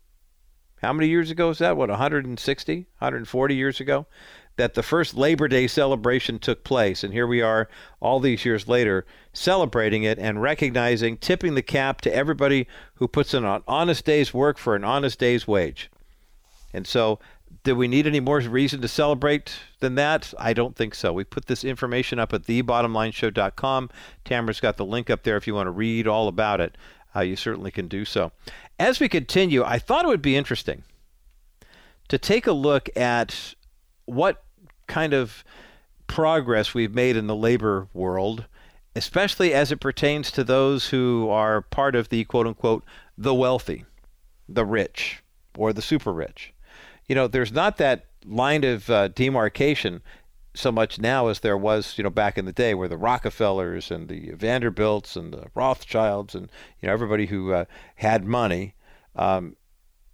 How 0.81 0.93
many 0.93 1.07
years 1.07 1.31
ago 1.31 1.49
is 1.49 1.57
that? 1.59 1.77
What, 1.77 1.89
160, 1.89 2.75
140 2.75 3.55
years 3.55 3.79
ago? 3.79 4.05
That 4.57 4.73
the 4.73 4.83
first 4.83 5.15
Labor 5.15 5.47
Day 5.47 5.67
celebration 5.67 6.39
took 6.39 6.63
place. 6.63 7.03
And 7.03 7.13
here 7.13 7.27
we 7.27 7.41
are, 7.41 7.69
all 7.99 8.19
these 8.19 8.43
years 8.43 8.67
later, 8.67 9.05
celebrating 9.31 10.03
it 10.03 10.19
and 10.19 10.41
recognizing, 10.41 11.17
tipping 11.17 11.55
the 11.55 11.61
cap 11.61 12.01
to 12.01 12.13
everybody 12.13 12.67
who 12.95 13.07
puts 13.07 13.33
in 13.33 13.45
an 13.45 13.61
honest 13.67 14.03
day's 14.03 14.33
work 14.33 14.57
for 14.57 14.75
an 14.75 14.83
honest 14.83 15.19
day's 15.19 15.47
wage. 15.47 15.89
And 16.73 16.85
so 16.85 17.19
do 17.63 17.75
we 17.75 17.87
need 17.87 18.07
any 18.07 18.19
more 18.19 18.39
reason 18.39 18.81
to 18.81 18.87
celebrate 18.87 19.57
than 19.79 19.95
that? 19.95 20.33
I 20.39 20.53
don't 20.53 20.75
think 20.75 20.95
so. 20.95 21.11
We 21.11 21.23
put 21.23 21.47
this 21.47 21.63
information 21.63 22.17
up 22.17 22.33
at 22.33 22.43
thebottomlineshow.com. 22.43 23.89
Tamara's 24.25 24.59
got 24.59 24.77
the 24.77 24.85
link 24.85 25.09
up 25.09 25.23
there 25.23 25.37
if 25.37 25.47
you 25.47 25.53
want 25.53 25.67
to 25.67 25.71
read 25.71 26.07
all 26.07 26.27
about 26.27 26.61
it. 26.61 26.77
Uh, 27.15 27.21
you 27.21 27.35
certainly 27.35 27.71
can 27.71 27.87
do 27.87 28.05
so. 28.05 28.31
As 28.79 28.99
we 28.99 29.09
continue, 29.09 29.63
I 29.63 29.79
thought 29.79 30.05
it 30.05 30.09
would 30.09 30.21
be 30.21 30.35
interesting 30.35 30.83
to 32.07 32.17
take 32.17 32.47
a 32.47 32.53
look 32.53 32.89
at 32.95 33.55
what 34.05 34.43
kind 34.87 35.13
of 35.13 35.43
progress 36.07 36.73
we've 36.73 36.95
made 36.95 37.15
in 37.15 37.27
the 37.27 37.35
labor 37.35 37.87
world, 37.93 38.45
especially 38.95 39.53
as 39.53 39.71
it 39.71 39.79
pertains 39.79 40.31
to 40.31 40.43
those 40.43 40.89
who 40.89 41.29
are 41.29 41.61
part 41.61 41.95
of 41.95 42.09
the 42.09 42.23
quote 42.25 42.47
unquote 42.47 42.83
the 43.17 43.33
wealthy, 43.33 43.85
the 44.47 44.65
rich, 44.65 45.23
or 45.57 45.73
the 45.73 45.81
super 45.81 46.13
rich. 46.13 46.53
You 47.07 47.15
know, 47.15 47.27
there's 47.27 47.51
not 47.51 47.77
that 47.77 48.05
line 48.25 48.63
of 48.63 48.89
uh, 48.89 49.09
demarcation 49.09 50.01
so 50.53 50.71
much 50.71 50.99
now 50.99 51.27
as 51.27 51.41
there 51.41 51.57
was, 51.57 51.97
you 51.97 52.03
know, 52.03 52.09
back 52.09 52.37
in 52.37 52.45
the 52.45 52.51
day, 52.51 52.73
where 52.73 52.87
the 52.87 52.97
Rockefellers 52.97 53.91
and 53.91 54.09
the 54.09 54.31
Vanderbilts 54.31 55.15
and 55.15 55.31
the 55.31 55.47
Rothschilds 55.53 56.33
and 56.33 56.49
you 56.81 56.87
know 56.87 56.93
everybody 56.93 57.27
who 57.27 57.53
uh, 57.53 57.65
had 57.95 58.25
money, 58.25 58.73
um, 59.15 59.55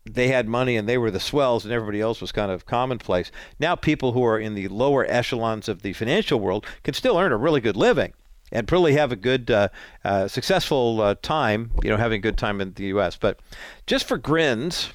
they 0.05 0.27
had 0.27 0.47
money 0.47 0.75
and 0.75 0.87
they 0.87 0.97
were 0.97 1.11
the 1.11 1.19
swells, 1.19 1.63
and 1.63 1.73
everybody 1.73 2.01
else 2.01 2.21
was 2.21 2.31
kind 2.31 2.51
of 2.51 2.65
commonplace. 2.65 3.31
Now, 3.59 3.75
people 3.75 4.11
who 4.11 4.23
are 4.23 4.39
in 4.39 4.55
the 4.55 4.67
lower 4.67 5.05
echelons 5.07 5.69
of 5.69 5.81
the 5.81 5.93
financial 5.93 6.39
world 6.39 6.65
can 6.83 6.93
still 6.93 7.17
earn 7.17 7.31
a 7.31 7.37
really 7.37 7.61
good 7.61 7.77
living 7.77 8.13
and 8.51 8.67
probably 8.67 8.93
have 8.93 9.11
a 9.11 9.15
good, 9.15 9.49
uh, 9.49 9.69
uh, 10.03 10.27
successful 10.27 11.01
uh, 11.01 11.15
time, 11.21 11.71
you 11.83 11.89
know, 11.89 11.97
having 11.97 12.19
a 12.19 12.21
good 12.21 12.37
time 12.37 12.61
in 12.61 12.73
the 12.73 12.85
U.S. 12.85 13.15
But 13.15 13.39
just 13.87 14.07
for 14.07 14.17
grins 14.17 14.89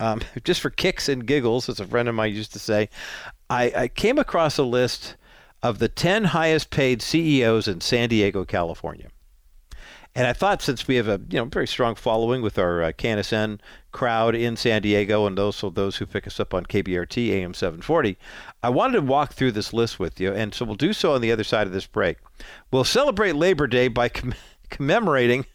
um, 0.00 0.20
just 0.44 0.60
for 0.60 0.70
kicks 0.70 1.08
and 1.08 1.26
giggles, 1.26 1.68
as 1.68 1.80
a 1.80 1.86
friend 1.86 2.08
of 2.08 2.14
mine 2.14 2.34
used 2.34 2.52
to 2.52 2.58
say, 2.58 2.88
I, 3.48 3.72
I 3.76 3.88
came 3.88 4.18
across 4.18 4.58
a 4.58 4.64
list 4.64 5.16
of 5.62 5.78
the 5.78 5.88
10 5.88 6.24
highest 6.24 6.70
paid 6.70 7.02
CEOs 7.02 7.66
in 7.66 7.80
San 7.80 8.08
Diego, 8.08 8.44
California. 8.44 9.08
And 10.14 10.26
I 10.26 10.32
thought 10.32 10.62
since 10.62 10.88
we 10.88 10.96
have 10.96 11.08
a 11.08 11.20
you 11.28 11.38
know 11.38 11.44
very 11.44 11.66
strong 11.66 11.94
following 11.94 12.40
with 12.40 12.58
our 12.58 12.82
uh, 12.82 12.92
KNSN 12.92 13.60
crowd 13.96 14.34
in 14.34 14.58
San 14.58 14.82
Diego 14.82 15.26
and 15.26 15.38
also 15.38 15.70
those 15.70 15.96
who 15.96 16.04
pick 16.04 16.26
us 16.26 16.38
up 16.38 16.52
on 16.52 16.66
KBRT 16.66 17.30
AM 17.30 17.54
740, 17.54 18.18
I 18.62 18.68
wanted 18.68 18.92
to 18.92 19.00
walk 19.00 19.32
through 19.32 19.52
this 19.52 19.72
list 19.72 19.98
with 19.98 20.20
you, 20.20 20.34
and 20.34 20.54
so 20.54 20.66
we'll 20.66 20.74
do 20.74 20.92
so 20.92 21.14
on 21.14 21.22
the 21.22 21.32
other 21.32 21.42
side 21.42 21.66
of 21.66 21.72
this 21.72 21.86
break. 21.86 22.18
We'll 22.70 22.84
celebrate 22.84 23.36
Labor 23.36 23.66
Day 23.66 23.88
by 23.88 24.10
com- 24.10 24.34
commemorating 24.68 25.46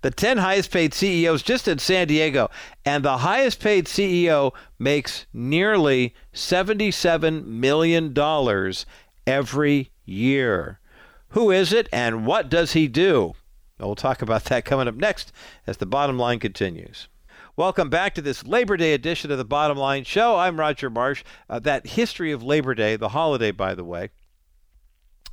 the 0.00 0.10
10 0.10 0.38
highest 0.38 0.70
paid 0.70 0.94
CEOs 0.94 1.42
just 1.42 1.68
in 1.68 1.78
San 1.78 2.06
Diego. 2.06 2.50
And 2.86 3.04
the 3.04 3.18
highest 3.18 3.60
paid 3.60 3.84
CEO 3.84 4.52
makes 4.78 5.26
nearly 5.34 6.14
$77 6.32 7.44
million 7.44 8.14
every 9.26 9.90
year. 10.06 10.80
Who 11.28 11.50
is 11.50 11.72
it 11.74 11.90
and 11.92 12.24
what 12.24 12.48
does 12.48 12.72
he 12.72 12.88
do? 12.88 13.34
we'll 13.78 13.94
talk 13.94 14.22
about 14.22 14.44
that 14.44 14.64
coming 14.64 14.88
up 14.88 14.94
next 14.94 15.32
as 15.66 15.76
the 15.76 15.84
bottom 15.84 16.18
line 16.18 16.38
continues. 16.38 17.08
Welcome 17.56 17.88
back 17.88 18.14
to 18.16 18.22
this 18.22 18.44
Labor 18.44 18.76
Day 18.76 18.94
edition 18.94 19.30
of 19.30 19.38
the 19.38 19.44
Bottom 19.44 19.78
Line 19.78 20.02
Show. 20.02 20.36
I'm 20.36 20.58
Roger 20.58 20.90
Marsh. 20.90 21.22
Uh, 21.48 21.60
that 21.60 21.86
history 21.86 22.32
of 22.32 22.42
Labor 22.42 22.74
Day, 22.74 22.96
the 22.96 23.10
holiday, 23.10 23.52
by 23.52 23.76
the 23.76 23.84
way, 23.84 24.10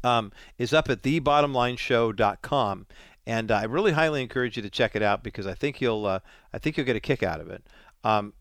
um, 0.03 0.31
is 0.59 0.71
up 0.71 0.87
at 0.89 1.01
thebottomlineshow.com 1.01 2.85
and 3.25 3.51
I 3.51 3.63
really 3.63 3.91
highly 3.91 4.21
encourage 4.21 4.57
you 4.57 4.63
to 4.63 4.69
check 4.69 4.95
it 4.95 5.01
out 5.01 5.23
because 5.23 5.47
I 5.47 5.53
think 5.53 5.81
you'll 5.81 6.05
uh, 6.05 6.19
I 6.53 6.57
think 6.57 6.77
you'll 6.77 6.85
get 6.85 6.95
a 6.95 6.99
kick 6.99 7.23
out 7.23 7.39
of 7.39 7.49
it. 7.49 7.63
Um, 8.03 8.33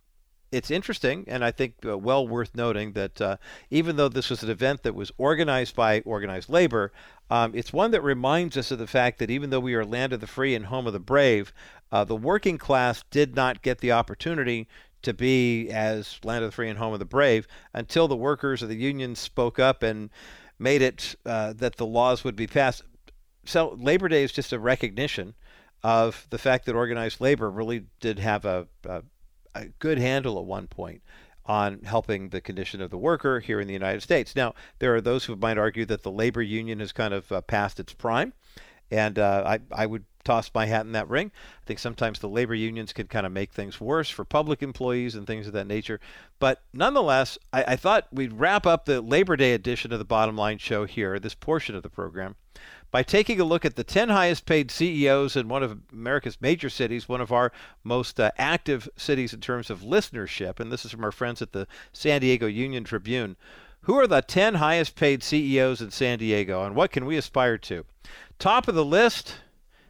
it's 0.52 0.70
interesting, 0.70 1.24
and 1.28 1.44
I 1.44 1.52
think 1.52 1.74
uh, 1.86 1.96
well 1.96 2.26
worth 2.26 2.54
noting 2.54 2.92
that 2.92 3.20
uh, 3.20 3.36
even 3.70 3.96
though 3.96 4.08
this 4.08 4.30
was 4.30 4.42
an 4.42 4.50
event 4.50 4.82
that 4.82 4.94
was 4.94 5.12
organized 5.16 5.76
by 5.76 6.00
organized 6.00 6.48
labor, 6.48 6.92
um, 7.30 7.54
it's 7.54 7.72
one 7.72 7.92
that 7.92 8.02
reminds 8.02 8.56
us 8.56 8.70
of 8.70 8.78
the 8.78 8.86
fact 8.86 9.20
that 9.20 9.30
even 9.30 9.50
though 9.50 9.60
we 9.60 9.74
are 9.74 9.84
land 9.84 10.12
of 10.12 10.20
the 10.20 10.26
free 10.26 10.54
and 10.54 10.66
home 10.66 10.86
of 10.86 10.92
the 10.92 10.98
brave, 10.98 11.52
uh, 11.92 12.04
the 12.04 12.16
working 12.16 12.58
class 12.58 13.04
did 13.10 13.34
not 13.34 13.62
get 13.62 13.78
the 13.78 13.92
opportunity 13.92 14.68
to 15.02 15.14
be 15.14 15.70
as 15.70 16.18
land 16.24 16.44
of 16.44 16.50
the 16.50 16.54
free 16.54 16.68
and 16.68 16.78
home 16.78 16.92
of 16.92 16.98
the 16.98 17.04
brave 17.04 17.46
until 17.72 18.06
the 18.06 18.16
workers 18.16 18.62
of 18.62 18.68
the 18.68 18.76
unions 18.76 19.18
spoke 19.18 19.58
up 19.58 19.82
and 19.82 20.10
made 20.58 20.82
it 20.82 21.14
uh, 21.24 21.52
that 21.54 21.76
the 21.76 21.86
laws 21.86 22.22
would 22.22 22.36
be 22.36 22.46
passed 22.46 22.82
so 23.44 23.76
Labor 23.78 24.08
Day 24.08 24.22
is 24.22 24.32
just 24.32 24.52
a 24.52 24.58
recognition 24.58 25.34
of 25.82 26.26
the 26.30 26.38
fact 26.38 26.66
that 26.66 26.74
organized 26.74 27.20
labor 27.20 27.50
really 27.50 27.86
did 28.00 28.18
have 28.18 28.44
a, 28.44 28.66
a, 28.84 29.02
a 29.54 29.66
good 29.78 29.98
handle 29.98 30.38
at 30.38 30.44
one 30.44 30.66
point 30.66 31.02
on 31.46 31.82
helping 31.82 32.28
the 32.28 32.40
condition 32.40 32.80
of 32.80 32.90
the 32.90 32.98
worker 32.98 33.40
here 33.40 33.60
in 33.60 33.66
the 33.66 33.72
United 33.72 34.02
States. 34.02 34.36
Now, 34.36 34.54
there 34.78 34.94
are 34.94 35.00
those 35.00 35.24
who 35.24 35.36
might 35.36 35.58
argue 35.58 35.86
that 35.86 36.02
the 36.02 36.10
labor 36.10 36.42
union 36.42 36.80
has 36.80 36.92
kind 36.92 37.14
of 37.14 37.32
uh, 37.32 37.40
passed 37.40 37.80
its 37.80 37.92
prime, 37.94 38.34
and 38.90 39.18
uh, 39.18 39.42
I, 39.46 39.60
I 39.82 39.86
would 39.86 40.04
toss 40.24 40.50
my 40.54 40.66
hat 40.66 40.84
in 40.84 40.92
that 40.92 41.08
ring. 41.08 41.30
I 41.62 41.66
think 41.66 41.78
sometimes 41.78 42.18
the 42.18 42.28
labor 42.28 42.54
unions 42.54 42.92
can 42.92 43.06
kind 43.06 43.26
of 43.26 43.32
make 43.32 43.52
things 43.52 43.80
worse 43.80 44.10
for 44.10 44.24
public 44.24 44.62
employees 44.62 45.14
and 45.14 45.26
things 45.26 45.46
of 45.46 45.52
that 45.54 45.66
nature. 45.66 46.00
But 46.38 46.62
nonetheless, 46.72 47.38
I, 47.52 47.64
I 47.68 47.76
thought 47.76 48.08
we'd 48.12 48.34
wrap 48.34 48.66
up 48.66 48.84
the 48.84 49.00
Labor 49.00 49.36
Day 49.36 49.54
edition 49.54 49.92
of 49.92 49.98
the 49.98 50.04
Bottom 50.04 50.36
Line 50.36 50.58
Show 50.58 50.84
here, 50.84 51.18
this 51.18 51.34
portion 51.34 51.74
of 51.74 51.82
the 51.82 51.88
program, 51.88 52.36
by 52.90 53.02
taking 53.02 53.40
a 53.40 53.44
look 53.44 53.64
at 53.64 53.76
the 53.76 53.84
10 53.84 54.08
highest 54.08 54.46
paid 54.46 54.70
CEOs 54.70 55.36
in 55.36 55.48
one 55.48 55.62
of 55.62 55.78
America's 55.92 56.40
major 56.40 56.68
cities, 56.68 57.08
one 57.08 57.20
of 57.20 57.32
our 57.32 57.52
most 57.84 58.20
uh, 58.20 58.30
active 58.36 58.88
cities 58.96 59.32
in 59.32 59.40
terms 59.40 59.70
of 59.70 59.80
listenership. 59.80 60.60
And 60.60 60.70
this 60.70 60.84
is 60.84 60.90
from 60.90 61.04
our 61.04 61.12
friends 61.12 61.40
at 61.40 61.52
the 61.52 61.66
San 61.92 62.20
Diego 62.20 62.46
Union 62.46 62.84
Tribune. 62.84 63.36
Who 63.84 63.94
are 63.94 64.06
the 64.06 64.20
10 64.20 64.56
highest 64.56 64.94
paid 64.94 65.22
CEOs 65.22 65.80
in 65.80 65.90
San 65.90 66.18
Diego, 66.18 66.64
and 66.64 66.74
what 66.74 66.90
can 66.90 67.06
we 67.06 67.16
aspire 67.16 67.56
to? 67.58 67.86
Top 68.40 68.68
of 68.68 68.74
the 68.74 68.86
list, 68.86 69.34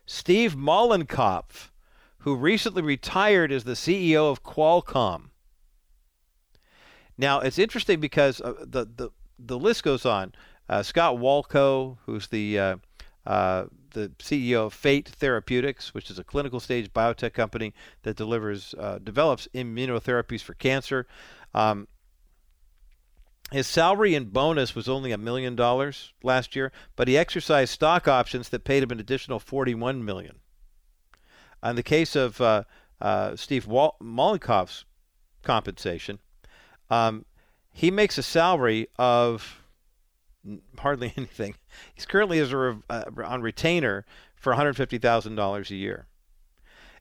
Steve 0.07 0.57
Mollenkopf, 0.57 1.71
who 2.19 2.35
recently 2.35 2.83
retired 2.83 3.53
as 3.53 3.63
the 3.63 3.75
CEO 3.75 4.29
of 4.29 4.43
Qualcomm. 4.43 5.31
Now, 7.17 7.39
it's 7.39 7.61
interesting 7.61 8.01
because 8.01 8.41
uh, 8.41 8.55
the, 8.59 8.87
the, 8.87 9.11
the 9.39 9.57
list 9.57 9.85
goes 9.85 10.05
on. 10.05 10.33
Uh, 10.69 10.83
Scott 10.83 11.15
Wolchko, 11.15 11.99
who's 12.07 12.27
the 12.27 12.59
uh, 12.59 12.77
uh, 13.25 13.67
the 13.93 14.09
CEO 14.19 14.67
of 14.67 14.75
Fate 14.75 15.09
Therapeutics, 15.09 15.95
which 15.95 16.11
is 16.11 16.19
a 16.19 16.25
clinical 16.25 16.59
stage 16.59 16.93
biotech 16.93 17.33
company 17.33 17.73
that 18.03 18.17
delivers 18.17 18.75
uh, 18.81 18.99
develops 18.99 19.47
immunotherapies 19.55 20.43
for 20.43 20.55
cancer. 20.55 21.07
Um, 21.55 21.87
his 23.53 23.67
salary 23.67 24.15
and 24.15 24.33
bonus 24.33 24.75
was 24.75 24.89
only 24.89 25.13
a 25.13 25.19
million 25.19 25.57
dollars 25.57 26.13
last 26.23 26.55
year, 26.55 26.71
but 26.97 27.09
he 27.09 27.19
exercised 27.19 27.73
stock 27.73 28.07
options 28.07 28.49
that 28.51 28.65
paid 28.65 28.83
him 28.83 28.91
an 28.91 29.01
additional 29.01 29.41
41 29.41 30.05
million. 30.05 30.37
In 31.63 31.77
the 31.77 31.83
case 31.83 32.17
of 32.17 32.41
uh, 32.41 32.65
uh, 33.01 33.37
Steve 33.37 33.67
Wal- 33.67 33.97
compensation, 35.43 36.19
um, 36.91 37.25
he 37.73 37.91
makes 37.91 38.19
a 38.19 38.23
salary 38.23 38.89
of 38.99 39.61
hardly 40.79 41.13
anything. 41.17 41.55
He's 41.95 42.07
currently 42.07 42.39
as 42.39 42.53
a, 42.53 42.79
uh, 42.89 43.05
on 43.25 43.43
retainer 43.43 44.07
for 44.37 44.55
$150,000 44.55 45.71
a 45.71 45.75
year. 45.75 46.07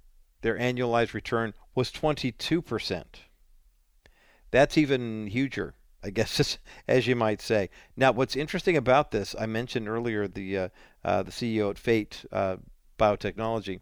their 0.43 0.59
annualized 0.59 1.15
return 1.15 1.55
was 1.75 1.91
22%. 1.91 3.05
That's 4.51 4.77
even 4.77 5.27
huger, 5.29 5.75
I 6.05 6.11
guess, 6.11 6.59
as 6.87 7.07
you 7.07 7.17
might 7.17 7.41
say. 7.41 7.71
Now, 7.97 8.13
what's 8.13 8.37
interesting 8.37 8.77
about 8.77 9.11
this, 9.11 9.35
I 9.39 9.47
mentioned 9.47 9.89
earlier 9.89 10.29
the 10.29 10.59
uh, 10.59 10.69
uh, 11.05 11.23
the 11.23 11.31
CEO 11.31 11.71
at 11.71 11.79
Fate 11.79 12.25
uh, 12.33 12.57
Biotechnology 12.99 13.81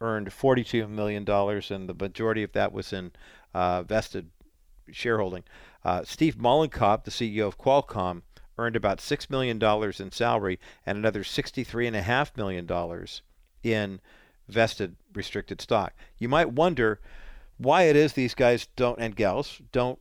earned 0.00 0.28
$42 0.28 0.88
million, 0.88 1.28
and 1.28 1.88
the 1.88 1.94
majority 1.94 2.42
of 2.42 2.52
that 2.52 2.72
was 2.72 2.92
in 2.92 3.12
uh, 3.54 3.82
vested 3.82 4.30
shareholding. 4.90 5.44
Uh, 5.84 6.02
Steve 6.04 6.36
Mollenkopf, 6.36 7.04
the 7.04 7.10
CEO 7.10 7.46
of 7.46 7.58
Qualcomm, 7.58 8.22
earned 8.58 8.76
about 8.76 8.98
$6 8.98 9.30
million 9.30 9.62
in 9.98 10.12
salary 10.12 10.58
and 10.84 10.98
another 10.98 11.22
$63.5 11.22 12.36
million 12.36 13.06
in 13.62 14.00
vested 14.48 14.96
restricted 15.14 15.60
stock. 15.60 15.94
You 16.18 16.28
might 16.28 16.52
wonder 16.52 17.00
why 17.56 17.82
it 17.82 17.96
is 17.96 18.12
these 18.12 18.34
guys 18.34 18.68
don't, 18.76 18.98
and 18.98 19.16
gals, 19.16 19.60
don't 19.72 19.98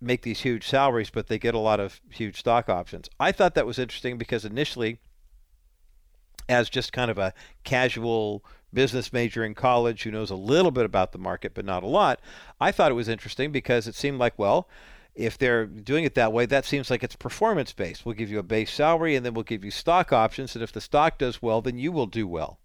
make 0.00 0.22
these 0.22 0.40
huge 0.40 0.66
salaries, 0.66 1.10
but 1.10 1.28
they 1.28 1.38
get 1.38 1.54
a 1.54 1.58
lot 1.58 1.80
of 1.80 2.00
huge 2.10 2.38
stock 2.38 2.68
options. 2.68 3.08
I 3.18 3.32
thought 3.32 3.54
that 3.54 3.66
was 3.66 3.78
interesting 3.78 4.18
because 4.18 4.44
initially, 4.44 4.98
as 6.48 6.68
just 6.68 6.92
kind 6.92 7.10
of 7.10 7.18
a 7.18 7.32
casual 7.62 8.44
business 8.72 9.12
major 9.12 9.44
in 9.44 9.54
college 9.54 10.02
who 10.02 10.10
knows 10.10 10.30
a 10.30 10.36
little 10.36 10.70
bit 10.70 10.84
about 10.84 11.12
the 11.12 11.18
market 11.18 11.54
but 11.54 11.64
not 11.64 11.82
a 11.82 11.86
lot, 11.88 12.20
I 12.60 12.72
thought 12.72 12.90
it 12.90 12.94
was 12.94 13.08
interesting 13.08 13.52
because 13.52 13.86
it 13.86 13.94
seemed 13.94 14.18
like, 14.18 14.38
well, 14.38 14.68
if 15.14 15.38
they're 15.38 15.66
doing 15.66 16.04
it 16.04 16.14
that 16.16 16.32
way, 16.32 16.44
that 16.46 16.64
seems 16.64 16.90
like 16.90 17.04
it's 17.04 17.16
performance 17.16 17.72
based. 17.72 18.04
We'll 18.04 18.16
give 18.16 18.30
you 18.30 18.40
a 18.40 18.42
base 18.42 18.72
salary 18.72 19.14
and 19.14 19.24
then 19.24 19.34
we'll 19.34 19.44
give 19.44 19.64
you 19.64 19.70
stock 19.70 20.12
options. 20.12 20.54
And 20.54 20.62
if 20.62 20.72
the 20.72 20.80
stock 20.80 21.18
does 21.18 21.40
well, 21.40 21.62
then 21.62 21.78
you 21.78 21.92
will 21.92 22.06
do 22.06 22.26
well. 22.26 22.58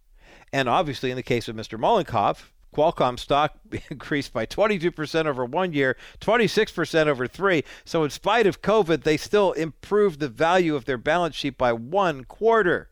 And 0.52 0.68
obviously, 0.68 1.12
in 1.12 1.16
the 1.16 1.24
case 1.24 1.48
of 1.48 1.56
Mr. 1.56 1.80
Mollenkopf, 1.80 2.52
Qualcomm 2.76 3.20
stock 3.20 3.54
increased 3.90 4.34
by 4.34 4.46
22% 4.46 5.26
over 5.26 5.46
one 5.46 5.74
year, 5.74 5.98
26% 6.22 7.08
over 7.08 7.28
three. 7.28 7.64
So, 7.86 8.04
in 8.04 8.10
spite 8.10 8.48
of 8.48 8.62
COVID, 8.62 9.04
they 9.04 9.18
still 9.18 9.52
improved 9.54 10.20
the 10.20 10.28
value 10.28 10.76
of 10.76 10.86
their 10.86 10.98
balance 10.98 11.36
sheet 11.36 11.58
by 11.58 11.74
one 11.74 12.26
quarter. 12.26 12.90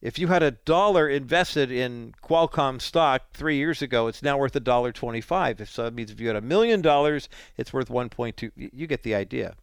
If 0.00 0.18
you 0.18 0.28
had 0.28 0.42
a 0.42 0.52
dollar 0.52 1.08
invested 1.08 1.70
in 1.70 2.14
Qualcomm 2.22 2.80
stock 2.80 3.32
three 3.34 3.56
years 3.56 3.82
ago, 3.82 4.06
it's 4.06 4.22
now 4.22 4.38
worth 4.38 4.56
a 4.56 4.60
dollar 4.60 4.92
twenty-five. 4.92 5.68
So 5.68 5.84
that 5.84 5.94
means 5.94 6.10
if 6.10 6.20
you 6.20 6.26
had 6.28 6.36
a 6.36 6.40
million 6.40 6.80
dollars, 6.80 7.28
it's 7.58 7.72
worth 7.72 7.88
1.2. 7.88 8.50
You 8.56 8.86
get 8.86 9.02
the 9.02 9.14
idea. 9.14 9.56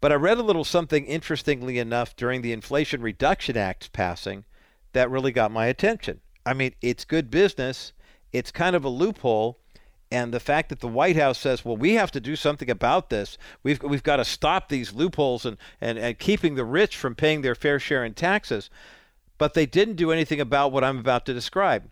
But 0.00 0.10
I 0.10 0.16
read 0.16 0.38
a 0.38 0.42
little 0.42 0.64
something 0.64 1.04
interestingly 1.04 1.78
enough 1.78 2.16
during 2.16 2.42
the 2.42 2.52
Inflation 2.52 3.02
Reduction 3.02 3.56
Act 3.56 3.92
passing 3.92 4.44
that 4.94 5.10
really 5.10 5.30
got 5.30 5.52
my 5.52 5.66
attention. 5.66 6.20
I 6.44 6.54
mean, 6.54 6.74
it's 6.80 7.04
good 7.04 7.30
business. 7.30 7.92
It's 8.32 8.50
kind 8.50 8.74
of 8.74 8.84
a 8.84 8.88
loophole, 8.88 9.60
and 10.10 10.34
the 10.34 10.40
fact 10.40 10.70
that 10.70 10.80
the 10.80 10.88
White 10.88 11.16
House 11.16 11.38
says, 11.38 11.64
well, 11.64 11.76
we 11.76 11.94
have 11.94 12.10
to 12.12 12.20
do 12.20 12.34
something 12.34 12.68
about 12.68 13.10
this. 13.10 13.38
We've, 13.62 13.80
we've 13.82 14.02
got 14.02 14.16
to 14.16 14.24
stop 14.24 14.68
these 14.68 14.92
loopholes 14.92 15.46
and, 15.46 15.56
and, 15.80 15.98
and 15.98 16.18
keeping 16.18 16.56
the 16.56 16.64
rich 16.64 16.96
from 16.96 17.14
paying 17.14 17.42
their 17.42 17.54
fair 17.54 17.78
share 17.78 18.04
in 18.04 18.14
taxes. 18.14 18.70
But 19.38 19.54
they 19.54 19.66
didn't 19.66 19.94
do 19.94 20.10
anything 20.10 20.40
about 20.40 20.72
what 20.72 20.82
I'm 20.82 20.98
about 20.98 21.26
to 21.26 21.34
describe. 21.34 21.88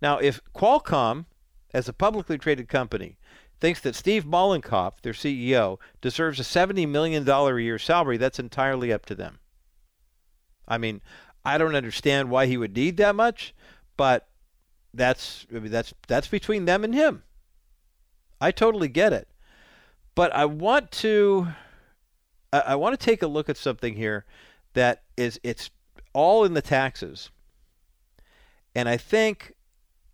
Now, 0.00 0.18
if 0.18 0.40
Qualcomm, 0.54 1.26
as 1.74 1.88
a 1.88 1.92
publicly 1.92 2.38
traded 2.38 2.68
company, 2.68 3.18
thinks 3.60 3.80
that 3.80 3.94
Steve 3.94 4.24
Mollenkopf, 4.24 5.02
their 5.02 5.12
CEO, 5.12 5.78
deserves 6.00 6.40
a 6.40 6.44
$70 6.44 6.88
million 6.88 7.28
a 7.28 7.58
year 7.58 7.78
salary, 7.78 8.16
that's 8.16 8.38
entirely 8.38 8.92
up 8.92 9.04
to 9.06 9.14
them. 9.14 9.40
I 10.66 10.78
mean, 10.78 11.02
I 11.44 11.58
don't 11.58 11.74
understand 11.74 12.30
why 12.30 12.46
he 12.46 12.56
would 12.56 12.74
need 12.74 12.96
that 12.96 13.14
much, 13.14 13.54
but 13.96 14.28
that's 14.94 15.46
I 15.54 15.58
mean, 15.58 15.70
that's 15.70 15.92
that's 16.06 16.28
between 16.28 16.64
them 16.64 16.84
and 16.84 16.94
him. 16.94 17.22
I 18.40 18.50
totally 18.50 18.88
get 18.88 19.12
it. 19.12 19.28
But 20.14 20.34
I 20.34 20.44
want 20.44 20.90
to 20.92 21.48
I 22.52 22.76
want 22.76 22.98
to 22.98 23.04
take 23.04 23.22
a 23.22 23.26
look 23.26 23.48
at 23.48 23.56
something 23.56 23.94
here 23.94 24.24
that 24.72 25.02
is 25.16 25.38
it's 25.42 25.70
all 26.12 26.44
in 26.44 26.54
the 26.54 26.62
taxes. 26.62 27.30
And 28.74 28.88
I 28.88 28.96
think 28.96 29.54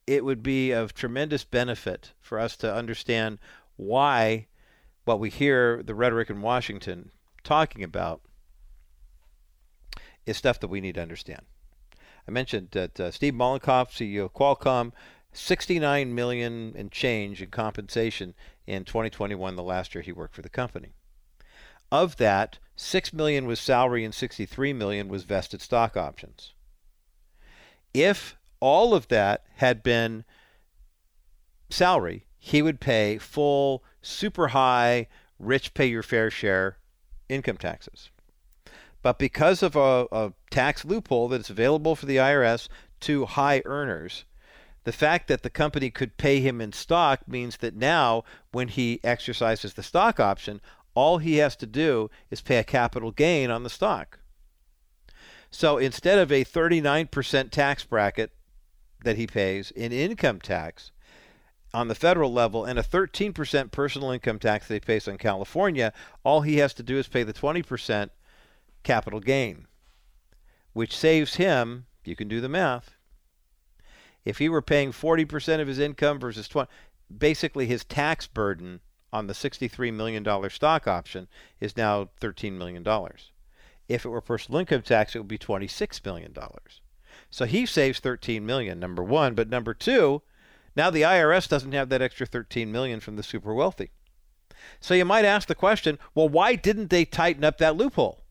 it 0.07 0.25
would 0.25 0.43
be 0.43 0.73
of 0.73 0.95
tremendous 0.95 1.45
benefit 1.45 2.13
for 2.21 2.39
us 2.39 2.57
to 2.59 2.75
understand 2.75 3.39
why 3.77 4.47
what 5.05 5.21
we 5.21 5.31
hear 5.31 5.83
the 5.83 5.95
rhetoric 5.95 6.31
in 6.31 6.41
Washington 6.41 7.11
talking 7.43 7.83
about 7.83 8.23
is 10.27 10.37
stuff 10.37 10.59
that 10.61 10.69
we 10.69 10.81
need 10.81 10.95
to 10.95 11.03
understand. 11.03 11.43
I 12.27 12.31
mentioned 12.31 12.69
that 12.73 12.99
uh, 12.99 13.11
Steve 13.11 13.35
Mollenkopf, 13.35 13.91
CEO 13.91 14.25
of 14.25 14.33
Qualcomm, 14.33 14.93
69 15.37 16.15
million 16.15 16.75
and 16.77 16.91
change 16.91 17.43
in 17.43 17.51
compensation 17.51 18.35
in 18.67 18.85
2021, 18.85 19.57
the 19.57 19.63
last 19.63 19.95
year 19.95 20.03
he 20.03 20.13
worked 20.13 20.35
for 20.35 20.43
the 20.43 20.49
company. 20.49 20.95
Of 21.91 22.17
that, 22.17 22.59
6 22.77 23.13
million 23.13 23.47
was 23.47 23.61
salary 23.61 24.05
and 24.05 24.15
63 24.15 24.73
million 24.73 25.09
was 25.09 25.25
vested 25.25 25.61
stock 25.61 25.97
options. 25.97 26.55
If 27.93 28.37
all 28.61 28.95
of 28.95 29.09
that 29.09 29.45
had 29.57 29.83
been 29.83 30.25
salary, 31.69 32.27
he 32.39 32.63
would 32.63 32.81
pay 32.81 33.19
full, 33.19 33.85
super 34.03 34.49
high, 34.49 35.09
rich 35.39 35.75
pay 35.75 35.87
your 35.87 36.03
fair 36.03 36.31
share 36.31 36.79
income 37.29 37.57
taxes. 37.57 38.11
But 39.03 39.19
because 39.19 39.63
of 39.63 39.77
a, 39.77 40.07
a 40.11 40.33
tax 40.51 40.85
loophole 40.85 41.29
that's 41.29 41.51
available 41.51 41.95
for 41.95 42.07
the 42.07 42.17
IRS 42.17 42.69
to 43.01 43.27
high 43.27 43.63
earners, 43.65 44.25
the 44.85 44.93
fact 44.93 45.29
that 45.29 45.43
the 45.43 45.51
company 45.51 45.91
could 45.91 46.17
pay 46.17 46.41
him 46.41 46.61
in 46.61 46.73
stock 46.73 47.27
means 47.27 47.57
that 47.59 47.75
now, 47.75 48.23
when 48.53 48.69
he 48.69 49.01
exercises 49.03 49.75
the 49.75 49.83
stock 49.83 50.21
option, 50.21 50.61
all 50.95 51.19
he 51.19 51.39
has 51.39 51.57
to 51.57 51.67
do 51.67 52.11
is 52.31 52.41
pay 52.41 52.59
a 52.59 52.65
capital 52.65 53.11
gain 53.11 53.51
on 53.51 53.63
the 53.63 53.71
stock. 53.71 54.21
So 55.51 55.79
instead 55.79 56.19
of 56.19 56.31
a 56.31 56.45
39% 56.45 57.51
tax 57.51 57.85
bracket 57.85 58.33
that 59.05 59.17
he 59.17 59.27
pays 59.27 59.71
in 59.71 59.93
income 59.93 60.41
tax 60.41 60.91
on 61.73 61.89
the 61.89 61.95
federal 61.95 62.33
level 62.33 62.65
and 62.65 62.79
a 62.79 62.83
13% 62.83 63.71
personal 63.71 64.11
income 64.11 64.39
tax 64.39 64.69
that 64.69 64.75
he 64.75 64.81
pays 64.81 65.09
in 65.09 65.17
California, 65.17 65.93
all 66.25 66.43
he 66.43 66.59
has 66.59 66.75
to 66.75 66.83
do 66.83 66.99
is 66.99 67.09
pay 67.09 67.23
the 67.23 67.33
20% 67.33 68.11
capital 68.83 69.21
gain, 69.21 69.67
which 70.73 70.97
saves 70.97 71.37
him, 71.37 71.87
you 72.05 72.15
can 72.15 72.29
do 72.29 72.41
the 72.41 72.49
math, 72.49 72.97
if 74.25 74.39
he 74.39 74.49
were 74.49 74.63
paying 74.63 74.93
40% 74.93 75.61
of 75.61 75.69
his 75.69 75.79
income 75.79 76.19
versus 76.19 76.49
20, 76.49 76.69
basically 77.17 77.67
his 77.67 77.85
tax 77.85 78.27
burden 78.27 78.81
on 79.13 79.27
the 79.27 79.33
$63 79.33 79.93
million 79.93 80.51
stock 80.51 80.89
option 80.89 81.29
is 81.61 81.77
now 81.77 82.11
$13 82.21 82.53
million. 82.53 82.85
If 83.89 84.05
it 84.05 84.09
were 84.09 84.21
personal 84.21 84.61
income 84.61 84.83
tax, 84.83 85.15
it 85.15 85.19
would 85.19 85.29
be 85.29 85.39
$26 85.39 86.05
million. 86.05 86.35
So 87.31 87.45
he 87.45 87.67
saves 87.67 88.01
13 88.01 88.45
million, 88.45 88.81
number 88.81 89.03
one. 89.03 89.35
But 89.35 89.49
number 89.49 89.75
two, 89.75 90.23
now 90.77 90.91
the 90.91 91.03
IRS 91.03 91.49
doesn't 91.49 91.73
have 91.73 91.89
that 91.91 92.03
extra 92.03 92.27
13 92.27 92.73
million 92.73 93.01
from 93.01 93.17
the 93.17 93.23
super 93.23 93.55
wealthy. 93.55 93.91
So 94.81 94.95
you 94.95 95.05
might 95.05 95.25
ask 95.25 95.47
the 95.47 95.55
question, 95.55 95.99
well, 96.15 96.29
why 96.29 96.55
didn't 96.57 96.91
they 96.91 97.05
tighten 97.05 97.45
up 97.45 97.59
that 97.59 97.77
loophole? 97.77 98.24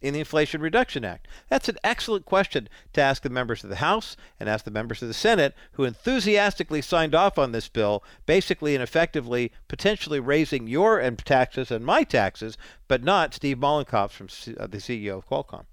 In 0.00 0.14
the 0.14 0.20
Inflation 0.20 0.60
Reduction 0.60 1.04
Act? 1.04 1.26
That's 1.48 1.68
an 1.68 1.78
excellent 1.82 2.24
question 2.24 2.68
to 2.92 3.00
ask 3.00 3.22
the 3.22 3.30
members 3.30 3.64
of 3.64 3.70
the 3.70 3.76
House 3.76 4.16
and 4.38 4.48
ask 4.48 4.64
the 4.64 4.70
members 4.70 5.02
of 5.02 5.08
the 5.08 5.14
Senate 5.14 5.54
who 5.72 5.84
enthusiastically 5.84 6.82
signed 6.82 7.14
off 7.14 7.38
on 7.38 7.52
this 7.52 7.68
bill, 7.68 8.04
basically 8.26 8.74
and 8.74 8.82
effectively 8.82 9.52
potentially 9.66 10.20
raising 10.20 10.66
your 10.66 11.00
taxes 11.10 11.70
and 11.70 11.84
my 11.84 12.04
taxes, 12.04 12.56
but 12.86 13.02
not 13.02 13.34
Steve 13.34 13.58
Mollenkopf 13.58 14.10
from 14.10 14.28
uh, 14.58 14.66
the 14.66 14.78
CEO 14.78 15.18
of 15.18 15.28
Qualcomm. 15.28 15.64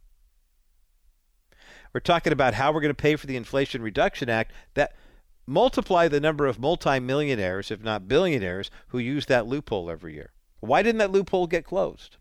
We're 1.94 2.02
talking 2.02 2.34
about 2.34 2.56
how 2.56 2.74
we're 2.74 2.82
going 2.82 2.90
to 2.90 3.02
pay 3.02 3.16
for 3.16 3.28
the 3.28 3.38
Inflation 3.38 3.82
Reduction 3.82 4.30
Act 4.30 4.52
that 4.74 4.96
multiply 5.48 6.08
the 6.08 6.20
number 6.20 6.46
of 6.46 6.60
multimillionaires, 6.60 7.72
if 7.72 7.82
not 7.82 8.08
billionaires, 8.08 8.70
who 8.88 9.00
use 9.00 9.28
that 9.28 9.48
loophole 9.48 9.90
every 9.90 10.14
year. 10.14 10.32
Why 10.60 10.82
didn't 10.82 11.00
that 11.00 11.12
loophole 11.12 11.48
get 11.48 11.64
closed? 11.64 12.18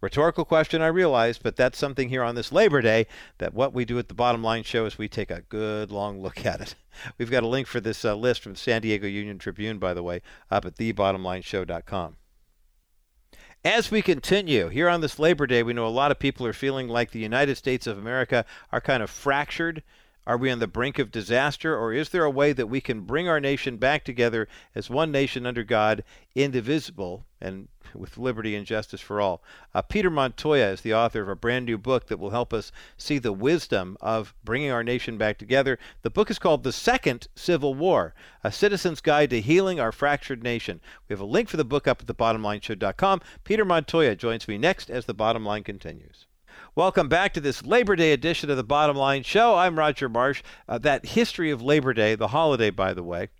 Rhetorical 0.00 0.44
question, 0.44 0.82
I 0.82 0.88
realize, 0.88 1.38
but 1.38 1.56
that's 1.56 1.78
something 1.78 2.10
here 2.10 2.22
on 2.22 2.34
this 2.34 2.52
Labor 2.52 2.82
Day 2.82 3.06
that 3.38 3.54
what 3.54 3.72
we 3.72 3.86
do 3.86 3.98
at 3.98 4.08
the 4.08 4.14
bottom 4.14 4.42
line 4.42 4.62
show 4.62 4.84
is 4.84 4.98
we 4.98 5.08
take 5.08 5.30
a 5.30 5.40
good 5.48 5.90
long 5.90 6.20
look 6.20 6.44
at 6.44 6.60
it. 6.60 6.74
We've 7.18 7.30
got 7.30 7.42
a 7.42 7.48
link 7.48 7.66
for 7.66 7.80
this 7.80 8.04
uh, 8.04 8.14
list 8.14 8.42
from 8.42 8.52
the 8.52 8.58
San 8.58 8.82
Diego 8.82 9.06
Union 9.06 9.38
Tribune, 9.38 9.78
by 9.78 9.94
the 9.94 10.02
way, 10.02 10.20
up 10.50 10.66
at 10.66 10.76
thebottomlineshow.com. 10.76 12.16
As 13.64 13.90
we 13.90 14.02
continue 14.02 14.68
here 14.68 14.88
on 14.88 15.00
this 15.00 15.18
Labor 15.18 15.46
Day, 15.46 15.62
we 15.62 15.72
know 15.72 15.86
a 15.86 15.88
lot 15.88 16.10
of 16.10 16.18
people 16.18 16.46
are 16.46 16.52
feeling 16.52 16.88
like 16.88 17.10
the 17.10 17.18
United 17.18 17.56
States 17.56 17.86
of 17.86 17.98
America 17.98 18.44
are 18.70 18.82
kind 18.82 19.02
of 19.02 19.10
fractured 19.10 19.82
are 20.26 20.36
we 20.36 20.50
on 20.50 20.58
the 20.58 20.66
brink 20.66 20.98
of 20.98 21.12
disaster, 21.12 21.78
or 21.78 21.92
is 21.92 22.08
there 22.08 22.24
a 22.24 22.30
way 22.30 22.52
that 22.52 22.66
we 22.66 22.80
can 22.80 23.02
bring 23.02 23.28
our 23.28 23.38
nation 23.38 23.76
back 23.76 24.04
together 24.04 24.48
as 24.74 24.90
one 24.90 25.12
nation 25.12 25.46
under 25.46 25.62
God, 25.62 26.02
indivisible, 26.34 27.24
and 27.40 27.68
with 27.98 28.18
liberty 28.18 28.54
and 28.54 28.66
justice 28.66 29.00
for 29.00 29.20
all? 29.20 29.42
Uh, 29.74 29.82
Peter 29.82 30.10
Montoya 30.10 30.68
is 30.68 30.80
the 30.80 30.94
author 30.94 31.22
of 31.22 31.28
a 31.28 31.36
brand 31.36 31.66
new 31.66 31.78
book 31.78 32.06
that 32.06 32.18
will 32.18 32.30
help 32.30 32.52
us 32.52 32.72
see 32.96 33.18
the 33.18 33.32
wisdom 33.32 33.96
of 34.00 34.34
bringing 34.44 34.70
our 34.70 34.84
nation 34.84 35.18
back 35.18 35.38
together. 35.38 35.78
The 36.02 36.10
book 36.10 36.30
is 36.30 36.38
called 36.38 36.62
The 36.62 36.72
Second 36.72 37.28
Civil 37.34 37.74
War 37.74 38.14
A 38.44 38.52
Citizen's 38.52 39.00
Guide 39.00 39.30
to 39.30 39.40
Healing 39.40 39.80
Our 39.80 39.92
Fractured 39.92 40.42
Nation. 40.42 40.80
We 41.08 41.14
have 41.14 41.20
a 41.20 41.24
link 41.24 41.48
for 41.48 41.56
the 41.56 41.64
book 41.64 41.88
up 41.88 42.02
at 42.02 42.06
thebottomlineshow.com. 42.06 43.20
Peter 43.44 43.64
Montoya 43.64 44.16
joins 44.16 44.48
me 44.48 44.58
next 44.58 44.90
as 44.90 45.06
the 45.06 45.14
bottom 45.14 45.44
line 45.44 45.64
continues. 45.64 46.26
Welcome 46.74 47.08
back 47.08 47.32
to 47.32 47.40
this 47.40 47.64
Labor 47.64 47.96
Day 47.96 48.12
edition 48.12 48.50
of 48.50 48.58
the 48.58 48.62
Bottom 48.62 48.96
Line 48.96 49.22
Show. 49.22 49.56
I'm 49.56 49.78
Roger 49.78 50.10
Marsh. 50.10 50.42
Uh, 50.68 50.76
that 50.78 51.06
history 51.06 51.50
of 51.50 51.62
Labor 51.62 51.94
Day, 51.94 52.14
the 52.14 52.28
holiday, 52.28 52.68
by 52.68 52.92
the 52.92 53.02
way, 53.02 53.30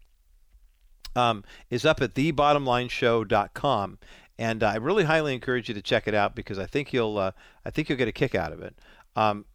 um, 1.15 1.45
is 1.71 1.85
up 1.85 2.01
at 2.01 2.15
thebottomlineshow.com, 2.15 3.99
and 4.39 4.63
uh, 4.63 4.69
I 4.69 4.77
really 4.77 5.05
highly 5.05 5.35
encourage 5.35 5.69
you 5.69 5.75
to 5.75 5.83
check 5.83 6.07
it 6.07 6.15
out 6.15 6.35
because 6.35 6.59
I 6.59 6.67
think 6.67 6.93
you'll 6.93 7.19
uh, 7.19 7.33
I 7.65 7.71
think 7.71 7.89
you'll 7.89 7.99
get 7.99 8.09
a 8.09 8.13
kick 8.13 8.35
out 8.35 8.53
of 8.53 8.63
it. 8.63 8.79
Um, 9.15 9.47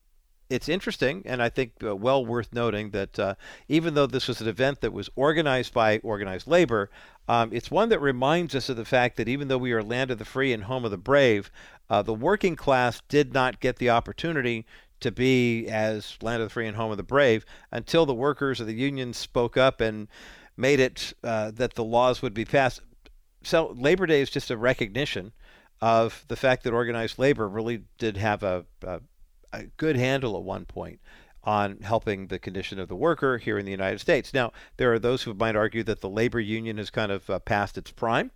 it's 0.50 0.68
interesting, 0.68 1.24
and 1.26 1.42
I 1.42 1.48
think 1.48 1.74
uh, 1.82 1.96
well 1.96 2.26
worth 2.26 2.52
noting 2.52 2.92
that 2.92 3.18
uh, 3.18 3.36
even 3.70 3.94
though 3.94 4.06
this 4.06 4.28
was 4.28 4.42
an 4.42 4.50
event 4.50 4.82
that 4.82 4.92
was 4.92 5.10
organized 5.16 5.74
by 5.74 6.00
organized 6.00 6.46
labor, 6.46 6.90
um, 7.28 7.52
it's 7.54 7.72
one 7.72 7.90
that 7.90 8.02
reminds 8.02 8.54
us 8.54 8.68
of 8.68 8.76
the 8.76 8.86
fact 8.86 9.16
that 9.18 9.30
even 9.30 9.48
though 9.48 9.58
we 9.58 9.72
are 9.72 9.82
land 9.82 10.12
of 10.12 10.18
the 10.18 10.26
free 10.26 10.52
and 10.52 10.66
home 10.66 10.84
of 10.84 10.92
the 10.92 10.98
brave, 10.98 11.50
uh, 11.90 12.02
the 12.02 12.14
working 12.14 12.56
class 12.56 13.02
did 13.08 13.34
not 13.34 13.62
get 13.62 13.78
the 13.78 13.90
opportunity 13.90 14.66
to 15.00 15.12
be 15.12 15.68
as 15.68 16.18
land 16.22 16.42
of 16.42 16.50
the 16.50 16.54
free 16.54 16.68
and 16.68 16.78
home 16.78 16.92
of 16.92 16.98
the 16.98 17.04
brave 17.04 17.46
until 17.72 18.06
the 18.06 18.14
workers 18.14 18.60
of 18.60 18.68
the 18.68 18.74
unions 18.74 19.18
spoke 19.18 19.58
up 19.58 19.82
and 19.82 20.08
made 20.58 20.80
it 20.80 21.14
uh, 21.24 21.52
that 21.52 21.74
the 21.76 21.84
laws 21.84 22.22
would 22.22 22.34
be 22.34 22.46
passed. 22.46 22.82
So 23.44 23.74
Labor 23.78 24.06
Day 24.06 24.22
is 24.22 24.30
just 24.30 24.52
a 24.52 24.58
recognition 24.58 25.32
of 25.82 26.26
the 26.28 26.36
fact 26.36 26.64
that 26.64 26.74
organized 26.74 27.18
labor 27.18 27.48
really 27.48 27.84
did 27.98 28.18
have 28.18 28.44
a, 28.44 28.66
a, 28.84 29.02
a 29.52 29.64
good 29.78 29.98
handle 29.98 30.38
at 30.38 30.44
one 30.44 30.66
point 30.66 31.00
on 31.44 31.80
helping 31.80 32.28
the 32.28 32.38
condition 32.38 32.80
of 32.80 32.88
the 32.88 32.96
worker 32.96 33.40
here 33.40 33.58
in 33.58 33.66
the 33.66 33.72
United 33.72 34.00
States. 34.00 34.34
Now, 34.34 34.52
there 34.78 34.94
are 34.94 35.00
those 35.00 35.24
who 35.24 35.34
might 35.34 35.56
argue 35.56 35.84
that 35.84 36.02
the 36.02 36.10
labor 36.10 36.40
union 36.40 36.78
has 36.78 36.92
kind 36.92 37.12
of 37.12 37.28
uh, 37.30 37.40
passed 37.40 37.80
its 37.80 37.90
prime, 37.90 38.30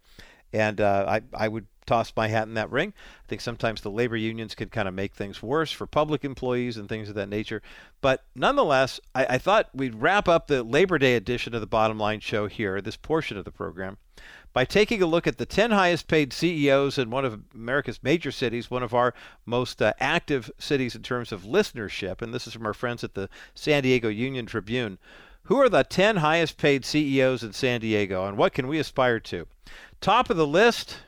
and 0.52 0.82
uh, 0.82 1.06
I, 1.08 1.22
I 1.34 1.48
would 1.48 1.68
toss 1.86 2.12
my 2.16 2.28
hat 2.28 2.48
in 2.48 2.56
that 2.56 2.72
ring. 2.72 2.94
I 3.24 3.28
think 3.28 3.42
sometimes 3.42 3.82
the 3.82 3.92
labor 3.92 4.18
unions 4.18 4.56
can 4.56 4.70
kind 4.70 4.88
of 4.88 4.96
make 4.96 5.14
things 5.14 5.44
worse 5.44 5.72
for 5.72 5.86
public 5.86 6.26
employees 6.26 6.78
and 6.78 6.90
things 6.90 7.10
of 7.10 7.16
that 7.16 7.30
nature. 7.30 7.62
But 8.02 8.24
nonetheless, 8.34 9.00
I, 9.14 9.26
I 9.26 9.38
thought 9.38 9.70
we'd 9.72 10.02
wrap 10.02 10.28
up 10.28 10.48
the 10.48 10.64
Labor 10.64 10.98
Day 10.98 11.16
edition 11.16 11.54
of 11.54 11.62
the 11.62 11.68
Bottom 11.68 12.00
Line 12.00 12.22
Show 12.22 12.48
here, 12.48 12.82
this 12.82 12.98
portion 12.98 13.38
of 13.38 13.46
the 13.46 13.52
program, 13.52 13.98
by 14.56 14.64
taking 14.64 15.02
a 15.02 15.06
look 15.06 15.28
at 15.28 15.38
the 15.38 15.46
10 15.46 15.72
highest 15.72 16.08
paid 16.08 16.32
CEOs 16.32 16.98
in 16.98 17.10
one 17.10 17.26
of 17.26 17.42
America's 17.54 18.00
major 18.02 18.32
cities, 18.32 18.72
one 18.72 18.84
of 18.84 18.94
our 18.94 19.14
most 19.46 19.82
uh, 19.82 19.92
active 20.00 20.50
cities 20.58 20.96
in 20.96 21.04
terms 21.04 21.34
of 21.34 21.42
listenership. 21.42 22.22
And 22.22 22.34
this 22.34 22.48
is 22.48 22.54
from 22.54 22.66
our 22.66 22.74
friends 22.74 23.04
at 23.04 23.16
the 23.16 23.28
San 23.54 23.84
Diego 23.84 24.08
Union 24.08 24.46
Tribune. 24.46 24.98
Who 25.44 25.58
are 25.58 25.68
the 25.68 25.84
10 25.84 26.16
highest 26.16 26.58
paid 26.58 26.86
CEOs 26.86 27.44
in 27.44 27.52
San 27.52 27.82
Diego, 27.82 28.26
and 28.26 28.38
what 28.38 28.54
can 28.54 28.70
we 28.70 28.80
aspire 28.80 29.20
to? 29.20 29.46
Top 30.00 30.30
of 30.30 30.38
the 30.38 30.48
list, 30.48 31.00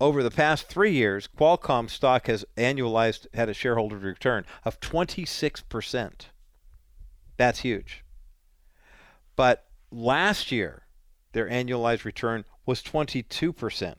over 0.00 0.24
the 0.24 0.32
past 0.32 0.66
three 0.66 0.90
years, 0.90 1.28
Qualcomm 1.28 1.88
stock 1.88 2.26
has 2.26 2.44
annualized 2.56 3.28
had 3.34 3.48
a 3.48 3.54
shareholder 3.54 3.96
return 3.96 4.44
of 4.64 4.80
26%. 4.80 6.26
That's 7.36 7.60
huge. 7.60 8.04
But 9.34 9.66
last 9.90 10.50
year, 10.50 10.86
their 11.32 11.48
annualized 11.48 12.04
return 12.04 12.44
was 12.64 12.82
22%. 12.82 13.94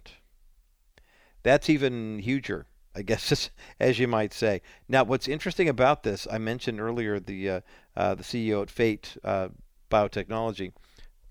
That's 1.43 1.69
even 1.69 2.19
huger 2.19 2.67
I 2.97 3.02
guess, 3.04 3.52
as 3.80 4.00
you 4.00 4.08
might 4.08 4.34
say. 4.34 4.62
Now, 4.89 5.04
what's 5.04 5.28
interesting 5.28 5.69
about 5.69 6.04
this, 6.04 6.28
I 6.30 6.39
mentioned 6.39 6.82
earlier 6.82 7.19
the 7.19 7.50
uh, 7.50 7.62
uh, 7.95 8.15
the 8.15 8.23
CEO 8.23 8.63
at 8.63 8.71
Fate 8.71 9.17
uh, 9.23 9.50
Biotechnology 9.89 10.73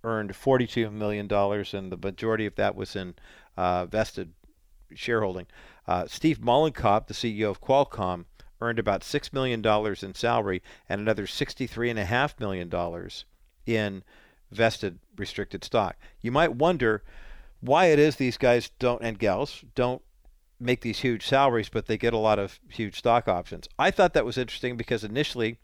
earned 0.04 0.32
$42 0.32 0.92
million, 0.92 1.30
and 1.30 1.92
the 1.92 1.96
majority 1.96 2.46
of 2.46 2.54
that 2.54 2.76
was 2.76 2.94
in 2.94 3.14
uh, 3.56 3.86
vested 3.86 4.32
shareholding. 4.94 5.46
Uh, 5.86 6.06
Steve 6.06 6.38
Mollenkopf, 6.38 7.08
the 7.08 7.14
CEO 7.14 7.50
of 7.50 7.60
Qualcomm, 7.60 8.24
earned 8.60 8.78
about 8.78 9.02
$6 9.02 9.32
million 9.32 9.64
in 10.02 10.14
salary 10.14 10.62
and 10.88 11.00
another 11.00 11.26
$63.5 11.26 12.40
million 12.40 13.10
in 13.66 14.02
vested 14.50 14.98
restricted 15.16 15.64
stock. 15.64 15.96
You 16.20 16.32
might 16.32 16.54
wonder 16.54 17.02
why 17.60 17.86
it 17.86 17.98
is 17.98 18.16
these 18.16 18.38
guys 18.38 18.70
don't 18.78 19.02
and 19.02 19.18
gals 19.18 19.64
don't 19.74 20.02
make 20.58 20.80
these 20.80 21.00
huge 21.00 21.26
salaries, 21.26 21.68
but 21.68 21.86
they 21.86 21.98
get 21.98 22.14
a 22.14 22.18
lot 22.18 22.38
of 22.38 22.58
huge 22.68 22.96
stock 22.98 23.28
options. 23.28 23.68
I 23.78 23.90
thought 23.90 24.14
that 24.14 24.24
was 24.24 24.38
interesting 24.38 24.76
because 24.76 25.04
initially, 25.04 25.58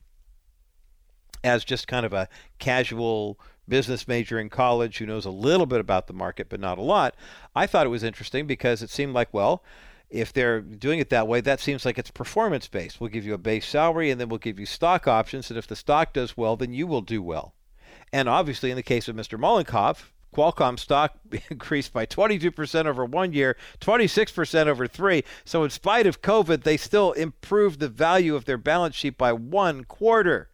as 1.43 1.65
just 1.65 1.89
kind 1.89 2.05
of 2.05 2.13
a 2.13 2.29
casual 2.59 3.39
business 3.69 4.07
major 4.07 4.39
in 4.39 4.51
college 4.51 4.99
who 4.99 5.07
knows 5.07 5.25
a 5.25 5.31
little 5.31 5.67
bit 5.67 5.81
about 5.81 6.09
the 6.09 6.13
market 6.13 6.49
but 6.49 6.61
not 6.61 6.79
a 6.79 6.83
lot, 6.83 7.15
I 7.55 7.67
thought 7.67 7.87
it 7.87 7.91
was 7.91 8.03
interesting 8.03 8.47
because 8.47 8.83
it 8.83 8.91
seemed 8.91 9.15
like, 9.15 9.33
well, 9.33 9.63
if 10.13 10.33
they're 10.33 10.61
doing 10.61 10.99
it 10.99 11.11
that 11.11 11.27
way, 11.27 11.41
that 11.41 11.61
seems 11.61 11.85
like 11.85 11.99
it's 11.99 12.11
performance 12.11 12.69
based. 12.69 13.01
We'll 13.01 13.11
give 13.11 13.25
you 13.25 13.35
a 13.35 13.39
base 13.39 13.67
salary 13.67 14.11
and 14.11 14.21
then 14.21 14.29
we'll 14.29 14.39
give 14.39 14.61
you 14.61 14.67
stock 14.67 15.09
options. 15.09 15.51
And 15.51 15.59
if 15.59 15.67
the 15.67 15.77
stock 15.77 16.13
does 16.13 16.37
well, 16.37 16.57
then 16.57 16.73
you 16.73 16.87
will 16.87 17.01
do 17.01 17.23
well. 17.23 17.55
And 18.13 18.29
obviously, 18.29 18.71
in 18.71 18.77
the 18.77 18.83
case 18.83 19.09
of 19.09 19.17
Mr. 19.17 19.39
Mollenkopf, 19.39 20.11
Qualcomm 20.35 20.79
stock 20.79 21.19
increased 21.51 21.93
by 21.93 22.07
22% 22.07 22.87
over 22.87 23.05
one 23.05 23.33
year, 23.33 23.57
26% 23.81 24.67
over 24.67 24.87
three. 24.87 25.25
So, 25.45 25.65
in 25.65 25.71
spite 25.71 26.07
of 26.07 26.23
COVID, 26.23 26.63
they 26.63 26.77
still 26.77 27.13
improved 27.13 27.81
the 27.81 27.89
value 27.89 28.35
of 28.35 28.45
their 28.45 28.59
balance 28.59 28.95
sheet 28.95 29.19
by 29.19 29.33
one 29.33 29.85
quarter. 29.85 30.49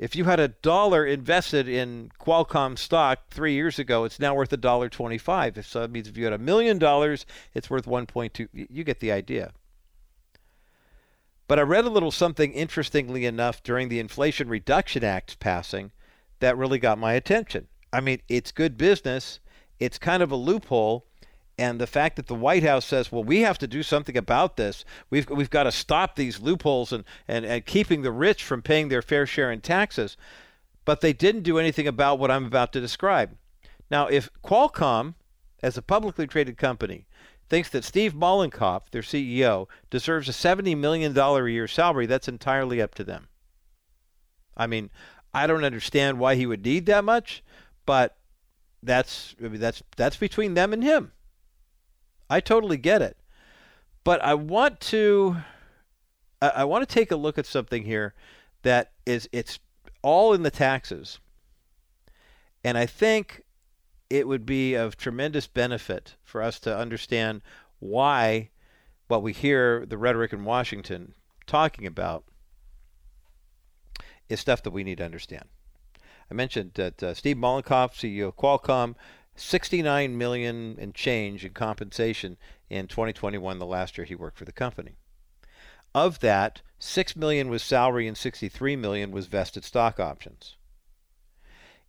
If 0.00 0.16
you 0.16 0.24
had 0.24 0.40
a 0.40 0.48
dollar 0.48 1.04
invested 1.04 1.68
in 1.68 2.10
Qualcomm 2.18 2.78
stock 2.78 3.28
three 3.28 3.52
years 3.52 3.78
ago, 3.78 4.04
it's 4.04 4.18
now 4.18 4.34
worth 4.34 4.50
a 4.50 4.56
dollar 4.56 4.88
twenty-five. 4.88 5.62
So 5.66 5.80
that 5.80 5.90
means 5.90 6.08
if 6.08 6.16
you 6.16 6.24
had 6.24 6.32
a 6.32 6.38
million 6.38 6.78
dollars, 6.78 7.26
it's 7.52 7.68
worth 7.68 7.84
1.2. 7.84 8.48
You 8.50 8.82
get 8.82 9.00
the 9.00 9.12
idea. 9.12 9.52
But 11.46 11.58
I 11.58 11.62
read 11.62 11.84
a 11.84 11.90
little 11.90 12.10
something 12.10 12.50
interestingly 12.54 13.26
enough 13.26 13.62
during 13.62 13.90
the 13.90 14.00
Inflation 14.00 14.48
Reduction 14.48 15.04
Act 15.04 15.38
passing 15.38 15.92
that 16.38 16.56
really 16.56 16.78
got 16.78 16.96
my 16.96 17.12
attention. 17.12 17.68
I 17.92 18.00
mean, 18.00 18.22
it's 18.26 18.52
good 18.52 18.78
business. 18.78 19.38
It's 19.78 19.98
kind 19.98 20.22
of 20.22 20.32
a 20.32 20.36
loophole, 20.36 21.04
and 21.60 21.78
the 21.78 21.86
fact 21.86 22.16
that 22.16 22.26
the 22.26 22.34
White 22.34 22.62
House 22.62 22.86
says, 22.86 23.12
well, 23.12 23.22
we 23.22 23.42
have 23.42 23.58
to 23.58 23.68
do 23.68 23.82
something 23.82 24.16
about 24.16 24.56
this. 24.56 24.82
We've, 25.10 25.28
we've 25.28 25.50
got 25.50 25.64
to 25.64 25.72
stop 25.72 26.16
these 26.16 26.40
loopholes 26.40 26.90
and, 26.90 27.04
and, 27.28 27.44
and 27.44 27.66
keeping 27.66 28.00
the 28.00 28.10
rich 28.10 28.42
from 28.42 28.62
paying 28.62 28.88
their 28.88 29.02
fair 29.02 29.26
share 29.26 29.52
in 29.52 29.60
taxes. 29.60 30.16
But 30.86 31.02
they 31.02 31.12
didn't 31.12 31.42
do 31.42 31.58
anything 31.58 31.86
about 31.86 32.18
what 32.18 32.30
I'm 32.30 32.46
about 32.46 32.72
to 32.72 32.80
describe. 32.80 33.36
Now, 33.90 34.06
if 34.06 34.30
Qualcomm, 34.42 35.16
as 35.62 35.76
a 35.76 35.82
publicly 35.82 36.26
traded 36.26 36.56
company, 36.56 37.06
thinks 37.50 37.68
that 37.68 37.84
Steve 37.84 38.14
Mollenkopf, 38.14 38.88
their 38.90 39.02
CEO, 39.02 39.66
deserves 39.90 40.30
a 40.30 40.32
$70 40.32 40.78
million 40.78 41.14
a 41.14 41.46
year 41.46 41.68
salary, 41.68 42.06
that's 42.06 42.26
entirely 42.26 42.80
up 42.80 42.94
to 42.94 43.04
them. 43.04 43.28
I 44.56 44.66
mean, 44.66 44.88
I 45.34 45.46
don't 45.46 45.64
understand 45.64 46.18
why 46.18 46.36
he 46.36 46.46
would 46.46 46.64
need 46.64 46.86
that 46.86 47.04
much, 47.04 47.44
but 47.84 48.16
that's 48.82 49.34
I 49.44 49.48
mean, 49.48 49.60
that's 49.60 49.82
that's 49.96 50.16
between 50.16 50.54
them 50.54 50.72
and 50.72 50.82
him. 50.82 51.12
I 52.30 52.40
totally 52.40 52.76
get 52.76 53.02
it. 53.02 53.18
But 54.04 54.24
I 54.24 54.34
want 54.34 54.80
to 54.80 55.36
I, 56.40 56.64
want 56.64 56.88
to 56.88 56.94
take 56.94 57.10
a 57.10 57.16
look 57.16 57.36
at 57.36 57.44
something 57.44 57.84
here 57.84 58.14
that 58.62 58.92
is 59.04 59.28
it's 59.30 59.58
all 60.02 60.32
in 60.32 60.42
the 60.42 60.50
taxes. 60.50 61.18
And 62.64 62.78
I 62.78 62.86
think 62.86 63.42
it 64.08 64.26
would 64.26 64.46
be 64.46 64.74
of 64.74 64.96
tremendous 64.96 65.46
benefit 65.46 66.16
for 66.24 66.40
us 66.42 66.58
to 66.60 66.76
understand 66.76 67.42
why 67.78 68.50
what 69.08 69.22
we 69.22 69.32
hear 69.32 69.84
the 69.84 69.98
rhetoric 69.98 70.32
in 70.32 70.44
Washington 70.44 71.14
talking 71.46 71.86
about 71.86 72.24
is 74.28 74.40
stuff 74.40 74.62
that 74.62 74.70
we 74.70 74.84
need 74.84 74.98
to 74.98 75.04
understand. 75.04 75.44
I 76.30 76.34
mentioned 76.34 76.72
that 76.74 77.02
uh, 77.02 77.14
Steve 77.14 77.36
Mollenkopf, 77.36 77.94
CEO 77.94 78.28
of 78.28 78.36
Qualcomm, 78.36 78.94
69 79.40 80.16
million 80.18 80.76
and 80.78 80.94
change 80.94 81.44
in 81.44 81.52
compensation 81.52 82.36
in 82.68 82.86
2021, 82.86 83.58
the 83.58 83.66
last 83.66 83.96
year 83.96 84.04
he 84.04 84.14
worked 84.14 84.38
for 84.38 84.44
the 84.44 84.52
company. 84.52 84.96
Of 85.94 86.20
that, 86.20 86.62
6 86.78 87.16
million 87.16 87.48
was 87.48 87.62
salary 87.62 88.06
and 88.06 88.16
63 88.16 88.76
million 88.76 89.10
was 89.10 89.26
vested 89.26 89.64
stock 89.64 89.98
options. 89.98 90.56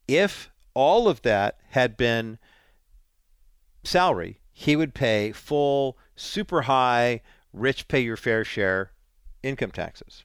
If 0.07 0.49
all 0.73 1.07
of 1.07 1.21
that 1.21 1.59
had 1.69 1.97
been 1.97 2.39
salary, 3.83 4.39
he 4.53 4.75
would 4.75 4.93
pay 4.93 5.31
full, 5.31 5.97
super 6.15 6.63
high, 6.63 7.21
rich 7.53 7.87
pay 7.87 7.99
your 7.99 8.17
fair 8.17 8.43
share 8.43 8.91
income 9.43 9.71
taxes. 9.71 10.23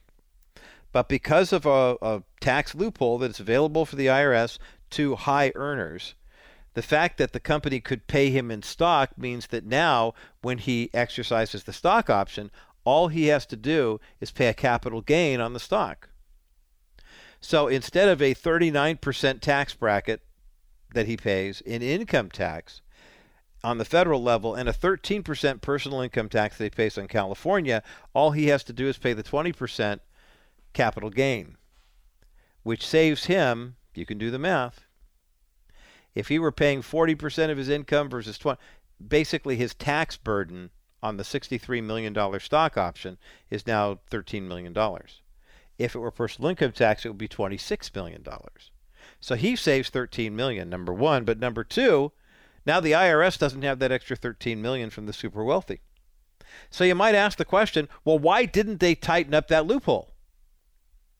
But 0.91 1.09
because 1.09 1.51
of 1.51 1.65
a, 1.65 1.97
a 2.01 2.23
tax 2.39 2.73
loophole 2.73 3.17
that's 3.17 3.39
available 3.39 3.85
for 3.85 3.95
the 3.95 4.07
IRS 4.07 4.57
to 4.91 5.15
high 5.15 5.51
earners, 5.53 6.15
the 6.77 6.83
fact 6.83 7.17
that 7.17 7.33
the 7.33 7.39
company 7.39 7.79
could 7.79 8.05
pay 8.05 8.29
him 8.29 8.51
in 8.51 8.61
stock 8.61 9.17
means 9.17 9.47
that 9.47 9.65
now, 9.65 10.13
when 10.43 10.59
he 10.59 10.91
exercises 10.93 11.63
the 11.63 11.73
stock 11.73 12.07
option, 12.07 12.51
all 12.83 13.07
he 13.07 13.25
has 13.25 13.47
to 13.47 13.55
do 13.55 13.99
is 14.21 14.29
pay 14.29 14.45
a 14.45 14.53
capital 14.53 15.01
gain 15.01 15.41
on 15.41 15.53
the 15.53 15.59
stock. 15.59 16.09
So 17.41 17.67
instead 17.67 18.09
of 18.09 18.21
a 18.21 18.35
39% 18.35 19.41
tax 19.41 19.73
bracket 19.73 20.21
that 20.93 21.07
he 21.07 21.17
pays 21.17 21.61
in 21.61 21.81
income 21.81 22.29
tax 22.29 22.83
on 23.63 23.79
the 23.79 23.83
federal 23.83 24.21
level 24.21 24.53
and 24.53 24.69
a 24.69 24.71
13% 24.71 25.61
personal 25.61 26.01
income 26.01 26.29
tax 26.29 26.59
that 26.59 26.63
he 26.63 26.69
pays 26.69 26.95
on 26.95 27.07
California, 27.07 27.81
all 28.13 28.29
he 28.29 28.49
has 28.49 28.63
to 28.65 28.71
do 28.71 28.87
is 28.87 28.99
pay 28.99 29.13
the 29.13 29.23
20% 29.23 29.99
capital 30.73 31.09
gain, 31.09 31.57
which 32.61 32.85
saves 32.85 33.25
him, 33.25 33.77
you 33.95 34.05
can 34.05 34.19
do 34.19 34.29
the 34.29 34.37
math, 34.37 34.86
if 36.17 36.29
he 36.29 36.39
were 36.39 36.51
paying 36.51 36.81
40% 36.81 37.51
of 37.51 37.59
his 37.59 37.69
income 37.69 38.09
versus 38.09 38.39
20, 38.39 38.59
basically 39.07 39.55
his 39.55 39.75
tax 39.75 40.17
burden 40.17 40.71
on 41.03 41.17
the 41.17 41.23
$63 41.23 41.83
million 41.83 42.39
stock 42.39 42.75
option 42.75 43.19
is 43.51 43.67
now 43.67 43.99
$13 44.09 44.41
million. 44.47 44.75
If 45.77 45.93
it 45.93 45.99
were 45.99 46.09
personal 46.09 46.49
income 46.49 46.71
tax, 46.71 47.05
it 47.05 47.09
would 47.09 47.19
be 47.19 47.27
$26 47.27 47.93
million. 47.93 48.25
So 49.19 49.35
he 49.35 49.55
saves 49.55 49.89
13 49.89 50.35
million, 50.35 50.71
number 50.71 50.91
one. 50.91 51.23
But 51.23 51.39
number 51.39 51.63
two, 51.63 52.11
now 52.65 52.79
the 52.79 52.93
IRS 52.93 53.37
doesn't 53.37 53.61
have 53.61 53.77
that 53.77 53.91
extra 53.91 54.15
13 54.15 54.59
million 54.59 54.89
from 54.89 55.05
the 55.05 55.13
super 55.13 55.43
wealthy. 55.43 55.81
So 56.71 56.83
you 56.83 56.95
might 56.95 57.13
ask 57.13 57.37
the 57.37 57.45
question, 57.45 57.87
well, 58.03 58.17
why 58.17 58.45
didn't 58.45 58.79
they 58.79 58.95
tighten 58.95 59.35
up 59.35 59.49
that 59.49 59.67
loophole? 59.67 60.15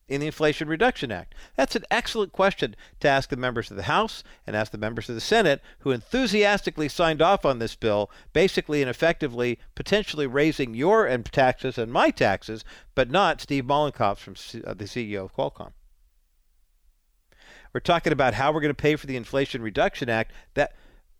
In 0.08 0.20
the 0.20 0.26
Inflation 0.26 0.68
Reduction 0.68 1.12
Act? 1.12 1.34
That's 1.56 1.76
an 1.76 1.84
excellent 1.90 2.32
question 2.32 2.74
to 3.00 3.08
ask 3.08 3.28
the 3.28 3.36
members 3.36 3.70
of 3.70 3.76
the 3.76 3.84
House 3.84 4.24
and 4.46 4.56
ask 4.56 4.72
the 4.72 4.78
members 4.78 5.08
of 5.08 5.14
the 5.14 5.20
Senate 5.20 5.62
who 5.80 5.90
enthusiastically 5.90 6.88
signed 6.88 7.22
off 7.22 7.44
on 7.44 7.58
this 7.58 7.74
bill, 7.74 8.10
basically 8.32 8.80
and 8.80 8.90
effectively 8.90 9.58
potentially 9.74 10.26
raising 10.26 10.74
your 10.74 11.06
taxes 11.18 11.78
and 11.78 11.92
my 11.92 12.10
taxes, 12.10 12.64
but 12.94 13.10
not 13.10 13.40
Steve 13.40 13.64
Mollenkopf 13.64 14.18
from 14.18 14.34
uh, 14.66 14.74
the 14.74 14.84
CEO 14.84 15.24
of 15.24 15.36
Qualcomm. 15.36 15.72
We're 17.72 17.80
talking 17.80 18.12
about 18.12 18.34
how 18.34 18.50
we're 18.50 18.60
going 18.60 18.70
to 18.70 18.74
pay 18.74 18.96
for 18.96 19.06
the 19.06 19.16
Inflation 19.16 19.62
Reduction 19.62 20.08
Act 20.08 20.32
that 20.54 20.74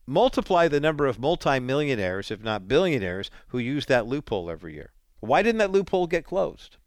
multiply 0.07 0.67
the 0.67 0.81
number 0.81 1.07
of 1.07 1.19
multimillionaires, 1.19 2.31
if 2.31 2.43
not 2.43 2.67
billionaires, 2.67 3.31
who 3.49 3.59
use 3.59 3.87
that 3.87 4.07
loophole 4.07 4.51
every 4.51 4.75
year. 4.75 4.93
Why 5.21 5.43
didn't 5.43 5.59
that 5.59 5.71
loophole 5.71 6.07
get 6.07 6.25
closed? 6.25 6.79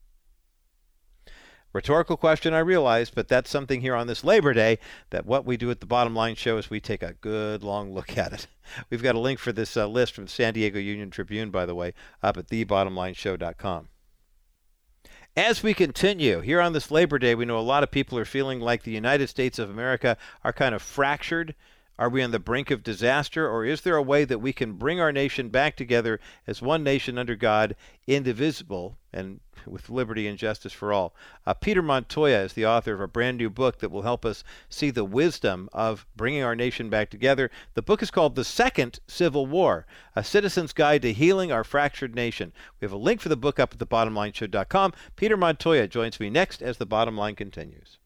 Rhetorical 1.73 2.17
question, 2.17 2.53
I 2.53 2.60
realize, 2.60 3.10
but 3.10 3.29
that's 3.29 3.49
something 3.49 3.79
here 3.79 3.95
on 3.95 4.07
this 4.07 4.25
Labor 4.25 4.53
Day 4.53 4.77
that 5.10 5.25
what 5.25 5.45
we 5.45 5.55
do 5.55 5.71
at 5.71 5.79
the 5.79 5.86
Bottom 5.86 6.13
Line 6.13 6.36
Show 6.36 6.57
is 6.57 6.69
we 6.69 6.81
take 6.81 7.01
a 7.01 7.13
good 7.21 7.63
long 7.63 7.93
look 7.93 8.17
at 8.17 8.34
it. 8.34 8.47
We've 8.89 9.03
got 9.03 9.15
a 9.15 9.19
link 9.19 9.39
for 9.39 9.53
this 9.53 9.77
uh, 9.77 9.88
list 9.88 10.13
from 10.13 10.25
the 10.25 10.31
San 10.31 10.53
Diego 10.53 10.79
Union 10.79 11.10
Tribune, 11.10 11.49
by 11.49 11.65
the 11.65 11.75
way, 11.75 11.93
up 12.21 12.38
at 12.38 12.47
thebottomlineshow.com. 12.47 13.88
As 15.38 15.63
we 15.63 15.73
continue 15.73 16.41
here 16.41 16.60
on 16.60 16.73
this 16.73 16.91
Labor 16.91 17.17
Day, 17.17 17.36
we 17.36 17.45
know 17.45 17.57
a 17.57 17.62
lot 17.62 17.84
of 17.84 17.91
people 17.91 18.17
are 18.17 18.25
feeling 18.25 18.60
like 18.60 18.84
the 18.84 18.91
United 18.91 19.29
States 19.29 19.57
of 19.60 19.69
America 19.69 20.17
are 20.43 20.51
kind 20.51 20.75
of 20.75 20.81
fractured. 20.81 21.55
Are 22.01 22.09
we 22.09 22.23
on 22.23 22.31
the 22.31 22.39
brink 22.39 22.71
of 22.71 22.81
disaster, 22.81 23.47
or 23.47 23.63
is 23.63 23.81
there 23.81 23.95
a 23.95 24.01
way 24.01 24.25
that 24.25 24.39
we 24.39 24.53
can 24.53 24.73
bring 24.73 24.99
our 24.99 25.11
nation 25.11 25.49
back 25.49 25.75
together 25.75 26.19
as 26.47 26.59
one 26.59 26.83
nation 26.83 27.19
under 27.19 27.35
God, 27.35 27.75
indivisible, 28.07 28.97
and 29.13 29.39
with 29.67 29.87
liberty 29.87 30.27
and 30.27 30.35
justice 30.35 30.73
for 30.73 30.91
all. 30.91 31.13
Uh, 31.45 31.53
Peter 31.53 31.83
Montoya 31.83 32.39
is 32.39 32.53
the 32.53 32.65
author 32.65 32.95
of 32.95 33.01
a 33.01 33.07
brand 33.07 33.37
new 33.37 33.51
book 33.51 33.77
that 33.77 33.91
will 33.91 34.01
help 34.01 34.25
us 34.25 34.43
see 34.67 34.89
the 34.89 35.05
wisdom 35.05 35.69
of 35.73 36.07
bringing 36.15 36.41
our 36.41 36.55
nation 36.55 36.89
back 36.89 37.11
together. 37.11 37.51
The 37.75 37.83
book 37.83 38.01
is 38.01 38.09
called 38.09 38.33
The 38.33 38.45
Second 38.45 38.99
Civil 39.07 39.45
War 39.45 39.85
A 40.15 40.23
Citizen's 40.23 40.73
Guide 40.73 41.03
to 41.03 41.13
Healing 41.13 41.51
Our 41.51 41.63
Fractured 41.63 42.15
Nation. 42.15 42.51
We 42.79 42.85
have 42.85 42.93
a 42.93 42.97
link 42.97 43.21
for 43.21 43.29
the 43.29 43.37
book 43.37 43.59
up 43.59 43.73
at 43.73 43.77
thebottomlineshow.com. 43.77 44.93
Peter 45.15 45.37
Montoya 45.37 45.88
joins 45.88 46.19
me 46.19 46.32
next 46.32 46.63
as 46.63 46.78
the 46.78 46.88
bottom 46.88 47.15
line 47.15 47.36
continues. 47.36 47.99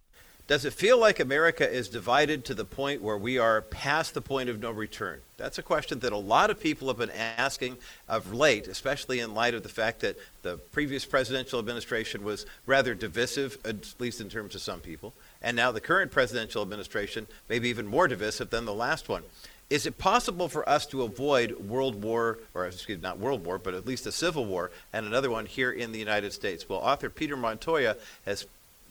Does 0.48 0.64
it 0.64 0.74
feel 0.74 1.00
like 1.00 1.20
America 1.20 1.68
is 1.68 1.89
divided 1.89 2.46
to 2.46 2.54
the 2.54 2.66
point 2.66 3.02
where 3.02 3.18
we 3.18 3.39
are 3.39 3.62
past 3.62 4.14
the 4.14 4.22
point 4.22 4.48
of 4.48 4.60
no 4.60 4.70
return? 4.70 5.22
That's 5.38 5.58
a 5.58 5.64
question 5.64 6.00
that 6.00 6.14
a 6.14 6.18
lot 6.18 6.52
of 6.52 6.60
people 6.60 6.88
have 6.88 7.00
been 7.00 7.10
asking 7.10 7.78
of 8.08 8.32
late, 8.32 8.68
especially 8.68 9.22
in 9.22 9.34
light 9.34 9.56
of 9.56 9.64
the 9.64 9.70
fact 9.70 10.02
that 10.02 10.18
the 10.43 10.58
previous 10.58 11.04
presidential 11.04 11.58
administration 11.58 12.24
was 12.24 12.46
rather 12.68 12.93
divisive, 12.93 13.58
at 13.66 13.96
least 13.98 14.22
in 14.22 14.30
terms 14.30 14.54
of 14.54 14.62
some 14.62 14.82
people, 14.82 15.14
and 15.41 15.58
now 15.58 15.72
the 15.72 15.82
current 15.82 16.12
presidential 16.12 16.62
administration 16.62 17.26
may 17.50 17.58
be 17.58 17.70
even 17.70 17.88
more 17.88 18.08
divisive 18.08 18.52
than 18.52 18.66
the 18.66 18.74
last 18.74 19.10
one. 19.10 19.24
Is 19.68 19.88
it 19.88 19.98
possible 19.98 20.48
for 20.48 20.68
us 20.70 20.86
to 20.88 21.02
avoid 21.02 21.60
World 21.60 22.04
War, 22.04 22.38
or 22.54 22.68
excuse 22.68 23.00
me, 23.00 23.02
not 23.02 23.18
World 23.18 23.43
War, 23.43 23.58
but 23.58 23.74
at 23.74 23.88
least 23.88 24.06
a 24.06 24.12
civil 24.12 24.46
war, 24.46 24.70
and 24.93 25.08
another 25.08 25.32
one 25.32 25.48
here 25.48 25.72
in 25.72 25.91
the 25.91 25.98
United 25.98 26.34
States? 26.34 26.70
Well, 26.70 26.78
author 26.78 27.10
Peter 27.10 27.36
Montoya 27.36 27.96
has 28.28 28.46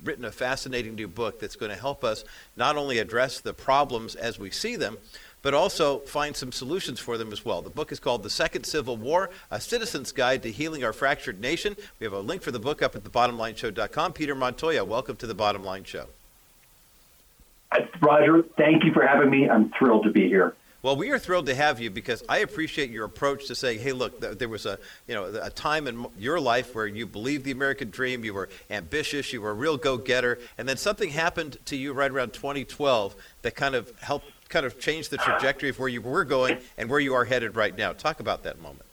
written 0.05 0.25
a 0.25 0.33
fascinating 0.33 0.95
new 0.95 1.09
book 1.09 1.41
that's 1.41 1.57
going 1.57 1.71
to 1.71 1.79
help 1.79 2.05
us 2.05 2.25
not 2.57 2.77
only 2.77 2.99
address 2.99 3.41
the 3.41 3.55
problems 3.55 4.15
as 4.15 4.39
we 4.39 4.51
see 4.51 4.77
them, 4.77 4.99
but 5.43 5.53
also 5.53 5.99
find 6.01 6.35
some 6.35 6.53
solutions 6.53 6.99
for 6.99 7.19
them 7.19 7.31
as 7.31 7.45
well. 7.45 7.61
The 7.61 7.71
book 7.71 7.93
is 7.93 8.01
called 8.01 8.23
The 8.23 8.31
Second 8.31 8.65
Civil 8.65 8.97
War 8.97 9.31
A 9.51 9.61
Citizen's 9.61 10.11
Guide 10.11 10.43
to 10.43 10.51
Healing 10.51 10.83
Our 10.83 10.93
Fractured 10.93 11.41
Nation. 11.41 11.77
We 12.01 12.05
have 12.05 12.15
a 12.15 12.21
link 12.21 12.43
for 12.43 12.51
the 12.51 12.59
book 12.59 12.83
up 12.83 12.97
at 12.97 13.05
thebottomlineshow.com. 13.05 14.15
Peter 14.15 14.35
Montoya, 14.35 14.85
welcome 14.85 15.17
to 15.17 15.27
the 15.27 15.35
Bottom 15.35 15.63
Line 15.63 15.85
Show. 15.85 16.07
Roger, 18.01 18.43
thank 18.57 18.85
you 18.85 18.93
for 18.93 19.07
having 19.07 19.31
me. 19.31 19.49
I'm 19.49 19.71
thrilled 19.79 20.05
to 20.05 20.11
be 20.11 20.29
here. 20.29 20.55
Well, 20.85 20.97
we 20.97 21.11
are 21.13 21.19
thrilled 21.19 21.47
to 21.47 21.55
have 21.55 21.81
you 21.81 21.89
because 21.89 22.23
I 22.29 22.41
appreciate 22.41 22.91
your 22.91 23.07
approach 23.07 23.47
to 23.47 23.55
saying, 23.55 23.79
"Hey, 23.79 23.93
look, 23.93 24.21
there 24.21 24.51
was 24.51 24.67
a 24.67 24.79
you 25.09 25.15
know 25.15 25.25
a 25.25 25.49
time 25.49 25.87
in 25.87 26.07
your 26.19 26.39
life 26.39 26.75
where 26.75 26.87
you 26.87 27.07
believed 27.07 27.47
the 27.47 27.53
American 27.53 27.89
dream, 27.89 28.23
you 28.23 28.35
were 28.35 28.51
ambitious, 28.71 29.33
you 29.33 29.41
were 29.41 29.53
a 29.53 29.55
real 29.55 29.79
go-getter, 29.79 30.39
and 30.59 30.69
then 30.69 30.77
something 30.77 31.09
happened 31.09 31.57
to 31.65 31.77
you 31.77 31.95
right 31.95 32.11
around 32.11 32.35
2012 32.35 33.17
that 33.41 33.57
kind 33.57 33.75
of 33.75 33.99
helped 34.03 34.27
kind 34.51 34.67
of 34.67 34.79
change 34.79 35.09
the 35.09 35.17
trajectory 35.17 35.71
of 35.71 35.79
where 35.79 35.89
you 35.89 36.03
were 36.03 36.23
going 36.23 36.59
and 36.77 36.91
where 36.91 37.01
you 37.01 37.15
are 37.15 37.25
headed 37.25 37.57
right 37.57 37.79
now. 37.79 37.95
Talk 37.95 38.21
about 38.21 38.43
that 38.43 38.61
moment." 38.61 38.85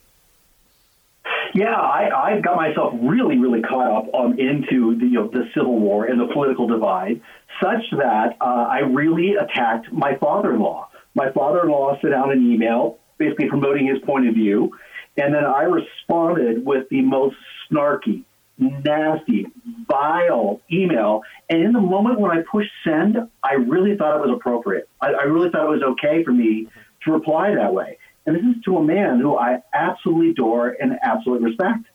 Yeah, 1.54 1.76
I, 1.76 2.36
I 2.36 2.40
got 2.40 2.56
myself 2.56 2.94
really, 3.02 3.38
really 3.38 3.62
caught 3.62 3.92
up 3.92 4.16
um, 4.16 4.40
into 4.40 4.98
the, 4.98 5.08
you 5.08 5.16
know, 5.16 5.28
the 5.28 5.50
Civil 5.54 5.78
War 5.78 6.06
and 6.06 6.22
the 6.22 6.28
political 6.28 6.68
divide, 6.68 7.20
such 7.62 7.84
that 7.92 8.38
uh, 8.40 8.46
I 8.46 8.80
really 8.80 9.36
attacked 9.36 9.92
my 9.92 10.16
father-in-law 10.16 10.88
my 11.14 11.32
father-in-law 11.32 12.00
sent 12.02 12.14
out 12.14 12.32
an 12.32 12.52
email 12.52 13.00
basically 13.22 13.48
promoting 13.48 13.86
his 13.86 14.00
point 14.00 14.28
of 14.28 14.34
view, 14.34 14.72
and 15.16 15.34
then 15.34 15.46
I 15.46 15.64
responded 15.64 16.66
with 16.66 16.90
the 16.90 17.02
most 17.02 17.36
snarky, 17.70 18.24
nasty, 18.58 19.46
vile 19.88 20.62
email. 20.72 21.22
And 21.50 21.62
in 21.62 21.74
the 21.74 21.80
moment 21.80 22.20
when 22.20 22.32
I 22.32 22.42
pushed 22.52 22.72
send, 22.84 23.18
I 23.44 23.54
really 23.54 23.96
thought 23.96 24.16
it 24.16 24.28
was 24.28 24.36
appropriate. 24.36 24.90
I, 25.00 25.10
I 25.14 25.24
really 25.24 25.50
thought 25.50 25.66
it 25.66 25.80
was 25.80 25.84
okay 25.94 26.24
for 26.24 26.32
me 26.32 26.68
to 27.04 27.12
reply 27.12 27.54
that 27.56 27.74
way. 27.74 27.98
And 28.26 28.36
this 28.36 28.44
is 28.44 28.64
to 28.66 28.78
a 28.78 28.84
man 28.84 29.20
who 29.20 29.36
I 29.36 29.62
absolutely 29.74 30.32
adore 30.32 30.70
and 30.70 30.98
absolutely 31.04 31.46
respect. 31.50 31.86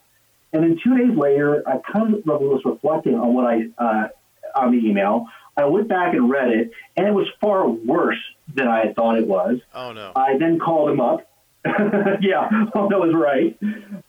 And 0.53 0.63
then 0.63 0.79
two 0.83 0.97
days 0.97 1.17
later, 1.17 1.63
I 1.67 1.79
kind 1.91 2.13
of 2.13 2.25
was 2.25 2.61
reflecting 2.65 3.15
on 3.15 3.33
what 3.33 3.45
I 3.45 3.67
uh, 3.77 4.07
on 4.55 4.71
the 4.71 4.77
email. 4.77 5.27
I 5.57 5.65
went 5.65 5.87
back 5.87 6.13
and 6.13 6.29
read 6.29 6.49
it, 6.49 6.71
and 6.95 7.07
it 7.07 7.13
was 7.13 7.27
far 7.41 7.67
worse 7.67 8.19
than 8.53 8.67
I 8.67 8.85
had 8.85 8.95
thought 8.95 9.17
it 9.17 9.27
was. 9.27 9.59
Oh 9.73 9.91
no! 9.91 10.11
I 10.15 10.37
then 10.37 10.59
called 10.59 10.89
him 10.89 11.01
up. 11.01 11.27
yeah, 11.65 12.47
oh, 12.75 12.87
that 12.89 12.99
was 12.99 13.13
right. 13.13 13.57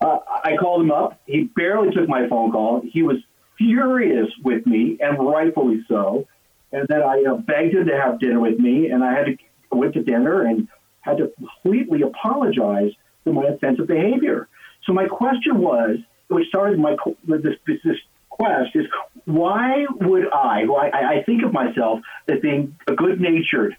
Uh, 0.00 0.18
I 0.44 0.56
called 0.56 0.82
him 0.82 0.90
up. 0.90 1.20
He 1.26 1.44
barely 1.44 1.90
took 1.90 2.08
my 2.08 2.28
phone 2.28 2.52
call. 2.52 2.82
He 2.84 3.02
was 3.02 3.16
furious 3.56 4.28
with 4.44 4.66
me, 4.66 4.98
and 5.00 5.18
rightfully 5.18 5.84
so. 5.88 6.26
And 6.70 6.86
then 6.88 7.02
I 7.02 7.24
uh, 7.24 7.36
begged 7.36 7.74
him 7.74 7.86
to 7.86 7.96
have 7.98 8.20
dinner 8.20 8.40
with 8.40 8.58
me, 8.58 8.90
and 8.90 9.02
I 9.02 9.12
had 9.14 9.26
to 9.26 9.36
I 9.72 9.76
went 9.76 9.94
to 9.94 10.02
dinner 10.02 10.42
and 10.42 10.68
had 11.00 11.18
to 11.18 11.32
completely 11.38 12.02
apologize 12.02 12.92
for 13.24 13.32
my 13.32 13.44
offensive 13.44 13.86
behavior. 13.86 14.48
So 14.84 14.92
my 14.92 15.06
question 15.06 15.58
was, 15.58 15.98
which 16.28 16.48
started 16.48 16.78
my 16.78 16.96
this, 17.26 17.54
this, 17.66 17.78
this 17.84 17.96
quest 18.38 18.74
is 18.74 18.86
why 19.24 19.86
would 20.00 20.32
I, 20.32 20.62
who 20.64 20.76
I, 20.76 21.18
I 21.18 21.22
think 21.24 21.42
of 21.44 21.52
myself 21.52 22.00
as 22.28 22.40
being 22.40 22.76
a 22.86 22.94
good 22.94 23.20
natured, 23.20 23.76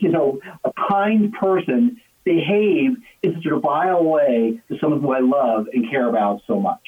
you 0.00 0.10
know, 0.10 0.40
a 0.64 0.72
kind 0.88 1.32
person, 1.32 2.00
behave 2.24 2.96
in 3.22 3.34
such 3.34 3.46
a 3.46 3.58
vile 3.58 4.04
way 4.04 4.60
to 4.68 4.78
someone 4.78 5.00
who 5.00 5.12
I 5.12 5.20
love 5.20 5.66
and 5.72 5.90
care 5.90 6.08
about 6.08 6.42
so 6.46 6.60
much? 6.60 6.80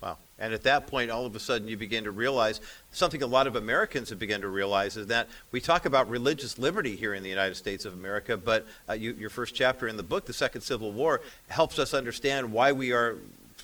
Wow. 0.00 0.18
And 0.38 0.54
at 0.54 0.62
that 0.62 0.86
point, 0.86 1.10
all 1.10 1.26
of 1.26 1.34
a 1.34 1.40
sudden, 1.40 1.66
you 1.66 1.76
begin 1.76 2.04
to 2.04 2.12
realize 2.12 2.60
something 2.92 3.22
a 3.22 3.26
lot 3.26 3.46
of 3.46 3.56
Americans 3.56 4.10
have 4.10 4.18
begun 4.18 4.42
to 4.42 4.48
realize 4.48 4.96
is 4.96 5.08
that 5.08 5.28
we 5.50 5.60
talk 5.60 5.86
about 5.86 6.08
religious 6.08 6.58
liberty 6.58 6.94
here 6.94 7.14
in 7.14 7.22
the 7.22 7.28
United 7.28 7.56
States 7.56 7.84
of 7.84 7.94
America, 7.94 8.36
but 8.36 8.66
uh, 8.88 8.92
you, 8.92 9.12
your 9.14 9.30
first 9.30 9.54
chapter 9.54 9.88
in 9.88 9.96
the 9.96 10.02
book, 10.04 10.26
The 10.26 10.32
Second 10.32 10.60
Civil 10.60 10.92
War, 10.92 11.20
helps 11.48 11.78
us 11.78 11.94
understand 11.94 12.52
why 12.52 12.70
we 12.70 12.92
are 12.92 13.16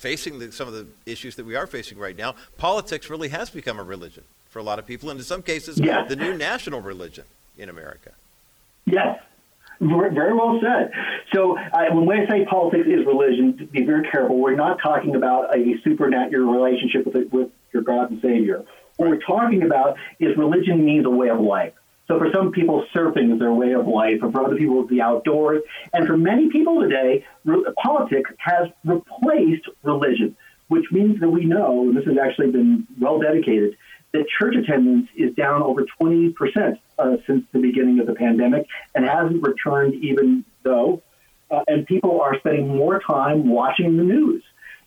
facing 0.03 0.37
the, 0.37 0.51
some 0.51 0.67
of 0.67 0.73
the 0.73 0.85
issues 1.05 1.37
that 1.37 1.45
we 1.45 1.55
are 1.55 1.65
facing 1.65 1.97
right 1.97 2.17
now, 2.17 2.35
politics 2.57 3.09
really 3.09 3.29
has 3.29 3.49
become 3.49 3.79
a 3.79 3.83
religion 3.83 4.21
for 4.49 4.59
a 4.59 4.63
lot 4.63 4.77
of 4.77 4.85
people, 4.85 5.09
and 5.09 5.17
in 5.17 5.23
some 5.23 5.41
cases, 5.41 5.79
yes. 5.79 6.09
the 6.09 6.15
new 6.17 6.37
national 6.37 6.81
religion 6.81 7.23
in 7.57 7.69
America. 7.69 8.11
Yes, 8.85 9.17
very 9.79 10.33
well 10.33 10.59
said. 10.61 10.91
So 11.33 11.57
uh, 11.57 11.85
when 11.93 12.19
I 12.19 12.27
say 12.27 12.45
politics 12.45 12.85
is 12.85 13.05
religion, 13.05 13.69
be 13.71 13.85
very 13.85 14.05
careful. 14.09 14.37
We're 14.37 14.55
not 14.55 14.79
talking 14.83 15.15
about 15.15 15.55
a 15.55 15.79
supernatural 15.85 16.51
relationship 16.51 17.05
with, 17.05 17.31
with 17.31 17.49
your 17.71 17.83
God 17.83 18.11
and 18.11 18.21
Savior. 18.21 18.65
What 18.97 19.09
we're 19.09 19.21
talking 19.21 19.63
about 19.63 19.95
is 20.19 20.37
religion 20.37 20.83
means 20.83 21.05
a 21.05 21.09
way 21.09 21.29
of 21.29 21.39
life. 21.39 21.73
So 22.13 22.19
for 22.19 22.29
some 22.31 22.51
people, 22.51 22.85
surfing 22.93 23.33
is 23.33 23.39
their 23.39 23.53
way 23.53 23.71
of 23.71 23.87
life, 23.87 24.21
and 24.21 24.31
for 24.31 24.45
other 24.45 24.55
people, 24.55 24.81
it's 24.81 24.89
the 24.91 25.01
outdoors. 25.01 25.63
And 25.93 26.05
for 26.05 26.15
many 26.15 26.47
people 26.49 26.79
today, 26.79 27.25
re- 27.43 27.65
politics 27.81 28.29
has 28.37 28.69
replaced 28.85 29.67
religion, 29.81 30.37
which 30.67 30.85
means 30.91 31.19
that 31.21 31.29
we 31.29 31.45
know, 31.45 31.81
and 31.81 31.97
this 31.97 32.05
has 32.05 32.17
actually 32.23 32.51
been 32.51 32.87
well 32.99 33.19
dedicated, 33.19 33.77
that 34.11 34.25
church 34.29 34.55
attendance 34.55 35.09
is 35.15 35.33
down 35.33 35.63
over 35.63 35.87
20% 35.99 36.77
uh, 36.99 37.17
since 37.25 37.45
the 37.51 37.59
beginning 37.59 37.99
of 37.99 38.05
the 38.05 38.13
pandemic 38.13 38.67
and 38.93 39.05
hasn't 39.05 39.41
returned 39.41 39.95
even 39.95 40.45
though. 40.61 41.01
Uh, 41.49 41.63
and 41.67 41.87
people 41.87 42.21
are 42.21 42.37
spending 42.37 42.67
more 42.67 42.99
time 42.99 43.49
watching 43.49 43.97
the 43.97 44.03
news. 44.03 44.43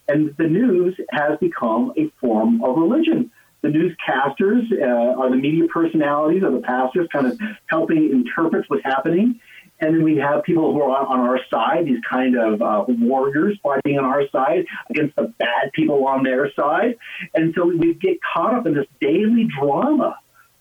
And 0.06 0.32
the 0.36 0.46
news 0.46 0.96
has 1.10 1.36
become 1.40 1.92
a 1.96 2.08
form 2.20 2.62
of 2.62 2.76
religion 2.76 3.32
the 3.66 3.78
newscasters 3.78 4.70
uh, 4.72 5.20
are 5.20 5.30
the 5.30 5.36
media 5.36 5.66
personalities 5.68 6.42
or 6.42 6.52
the 6.52 6.60
pastors 6.60 7.08
kind 7.12 7.26
of 7.26 7.38
helping 7.66 8.10
interpret 8.10 8.64
what's 8.68 8.84
happening. 8.84 9.40
And 9.78 9.94
then 9.94 10.04
we 10.04 10.16
have 10.16 10.42
people 10.42 10.72
who 10.72 10.80
are 10.80 11.06
on 11.06 11.20
our 11.20 11.38
side, 11.50 11.84
these 11.84 12.00
kind 12.08 12.36
of 12.36 12.62
uh, 12.62 12.84
warriors 12.88 13.58
fighting 13.62 13.98
on 13.98 14.04
our 14.04 14.22
side 14.30 14.64
against 14.88 15.16
the 15.16 15.34
bad 15.38 15.72
people 15.74 16.06
on 16.06 16.22
their 16.22 16.50
side. 16.54 16.96
And 17.34 17.54
so 17.54 17.66
we 17.66 17.92
get 17.94 18.18
caught 18.22 18.54
up 18.54 18.66
in 18.66 18.74
this 18.74 18.86
daily 19.00 19.48
drama 19.60 20.18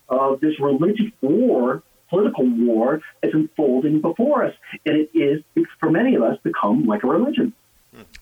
of 0.10 0.41
this 0.41 0.60
religious 0.60 1.12
war, 1.22 1.82
political 2.10 2.45
war 2.45 3.01
that's 3.22 3.34
unfolding 3.34 4.01
before 4.01 4.43
us. 4.43 4.53
And 4.86 4.97
it 4.97 5.18
is, 5.18 5.41
for 5.80 5.89
many 5.89 6.16
of 6.16 6.24
us, 6.24 6.38
become 6.43 6.86
like 6.86 7.03
a 7.03 7.08
religion. 7.08 7.53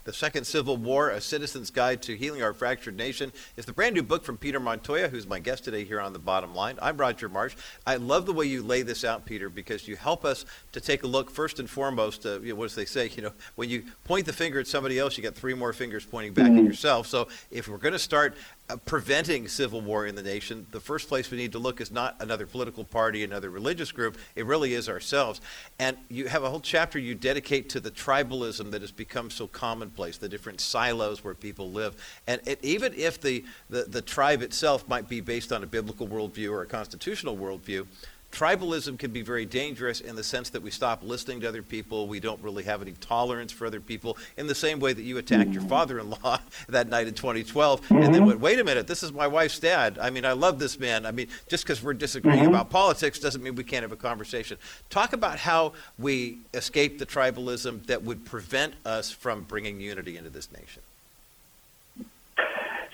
The 0.03 0.13
Second 0.13 0.45
Civil 0.45 0.77
War, 0.77 1.09
A 1.09 1.21
Citizen's 1.21 1.71
Guide 1.71 2.01
to 2.03 2.15
Healing 2.15 2.43
Our 2.43 2.53
Fractured 2.53 2.97
Nation, 2.97 3.31
is 3.57 3.65
the 3.65 3.73
brand 3.73 3.95
new 3.95 4.03
book 4.03 4.23
from 4.23 4.37
Peter 4.37 4.59
Montoya, 4.59 5.07
who's 5.07 5.25
my 5.25 5.39
guest 5.39 5.63
today 5.63 5.83
here 5.83 6.01
on 6.01 6.13
The 6.13 6.19
Bottom 6.19 6.53
Line. 6.53 6.77
I'm 6.81 6.97
Roger 6.97 7.29
Marsh. 7.29 7.55
I 7.85 7.95
love 7.95 8.25
the 8.25 8.33
way 8.33 8.45
you 8.45 8.63
lay 8.63 8.81
this 8.81 9.03
out, 9.03 9.25
Peter, 9.25 9.49
because 9.49 9.87
you 9.87 9.95
help 9.95 10.25
us 10.25 10.45
to 10.73 10.81
take 10.81 11.03
a 11.03 11.07
look, 11.07 11.31
first 11.31 11.59
and 11.59 11.69
foremost, 11.69 12.25
uh, 12.25 12.41
you 12.41 12.49
know, 12.49 12.55
what 12.55 12.69
do 12.69 12.75
they 12.75 12.85
say? 12.85 13.09
You 13.15 13.23
know, 13.23 13.33
when 13.55 13.69
you 13.69 13.83
point 14.03 14.25
the 14.25 14.33
finger 14.33 14.59
at 14.59 14.67
somebody 14.67 14.99
else, 14.99 15.17
you 15.17 15.21
get 15.21 15.35
three 15.35 15.53
more 15.53 15.73
fingers 15.73 16.05
pointing 16.05 16.33
back 16.33 16.47
mm-hmm. 16.47 16.59
at 16.59 16.65
yourself. 16.65 17.07
So 17.07 17.27
if 17.51 17.67
we're 17.67 17.77
going 17.77 17.93
to 17.93 17.99
start 17.99 18.35
uh, 18.69 18.77
preventing 18.85 19.47
civil 19.47 19.81
war 19.81 20.05
in 20.05 20.15
the 20.15 20.23
nation, 20.23 20.65
the 20.71 20.79
first 20.79 21.07
place 21.07 21.29
we 21.31 21.37
need 21.37 21.51
to 21.51 21.59
look 21.59 21.81
is 21.81 21.91
not 21.91 22.15
another 22.19 22.45
political 22.45 22.83
party, 22.83 23.23
another 23.23 23.49
religious 23.49 23.91
group. 23.91 24.17
It 24.35 24.45
really 24.45 24.73
is 24.73 24.89
ourselves. 24.89 25.41
And 25.79 25.97
you 26.09 26.27
have 26.27 26.43
a 26.43 26.49
whole 26.49 26.61
chapter 26.61 26.99
you 26.99 27.15
dedicate 27.15 27.69
to 27.69 27.79
the 27.79 27.91
tribalism 27.91 28.71
that 28.71 28.81
has 28.81 28.91
become 28.91 29.29
so 29.29 29.47
commonplace, 29.63 30.17
the 30.17 30.27
different 30.27 30.59
silos 30.59 31.23
where 31.23 31.33
people 31.33 31.71
live. 31.71 31.95
And 32.27 32.41
it, 32.45 32.59
even 32.61 32.93
if 32.95 33.21
the, 33.21 33.45
the, 33.69 33.83
the 33.83 34.01
tribe 34.01 34.41
itself 34.41 34.85
might 34.89 35.07
be 35.07 35.21
based 35.21 35.53
on 35.53 35.63
a 35.63 35.65
biblical 35.65 36.05
worldview 36.05 36.51
or 36.51 36.63
a 36.63 36.65
constitutional 36.65 37.37
worldview, 37.37 37.87
tribalism 38.33 38.97
can 38.97 39.11
be 39.11 39.21
very 39.21 39.45
dangerous 39.45 40.01
in 40.01 40.15
the 40.15 40.23
sense 40.23 40.49
that 40.49 40.61
we 40.61 40.71
stop 40.71 41.03
listening 41.03 41.39
to 41.41 41.47
other 41.47 41.61
people. 41.61 42.07
We 42.07 42.19
don't 42.19 42.41
really 42.41 42.63
have 42.63 42.81
any 42.81 42.93
tolerance 42.93 43.51
for 43.51 43.67
other 43.67 43.79
people 43.79 44.17
in 44.37 44.47
the 44.47 44.55
same 44.55 44.79
way 44.79 44.91
that 44.91 45.03
you 45.03 45.19
attacked 45.19 45.51
your 45.51 45.61
father 45.63 45.99
in 45.99 46.09
law 46.09 46.39
that 46.67 46.89
night 46.89 47.07
in 47.07 47.13
2012. 47.13 47.81
Mm-hmm. 47.81 47.95
And 47.95 48.03
then 48.05 48.13
mm-hmm. 48.13 48.25
went, 48.25 48.39
wait 48.39 48.59
a 48.59 48.63
minute, 48.63 48.87
this 48.87 49.03
is 49.03 49.13
my 49.13 49.27
wife's 49.27 49.59
dad. 49.59 49.99
I 50.01 50.09
mean, 50.09 50.25
I 50.25 50.31
love 50.31 50.57
this 50.57 50.79
man. 50.79 51.05
I 51.05 51.11
mean, 51.11 51.27
just 51.47 51.63
because 51.63 51.83
we're 51.83 51.93
disagreeing 51.93 52.39
mm-hmm. 52.39 52.49
about 52.49 52.71
politics 52.71 53.19
doesn't 53.19 53.43
mean 53.43 53.53
we 53.53 53.63
can't 53.63 53.83
have 53.83 53.91
a 53.91 53.97
conversation. 53.97 54.57
Talk 54.89 55.13
about 55.13 55.37
how 55.37 55.73
we 55.99 56.39
escape 56.55 56.97
the 56.97 57.05
tribalism 57.05 57.85
that 57.85 58.03
would 58.03 58.25
prevent 58.25 58.73
us 58.83 59.11
from 59.11 59.43
bringing 59.43 59.79
unity 59.79 60.17
into 60.17 60.31
this 60.31 60.51
nation. 60.51 60.81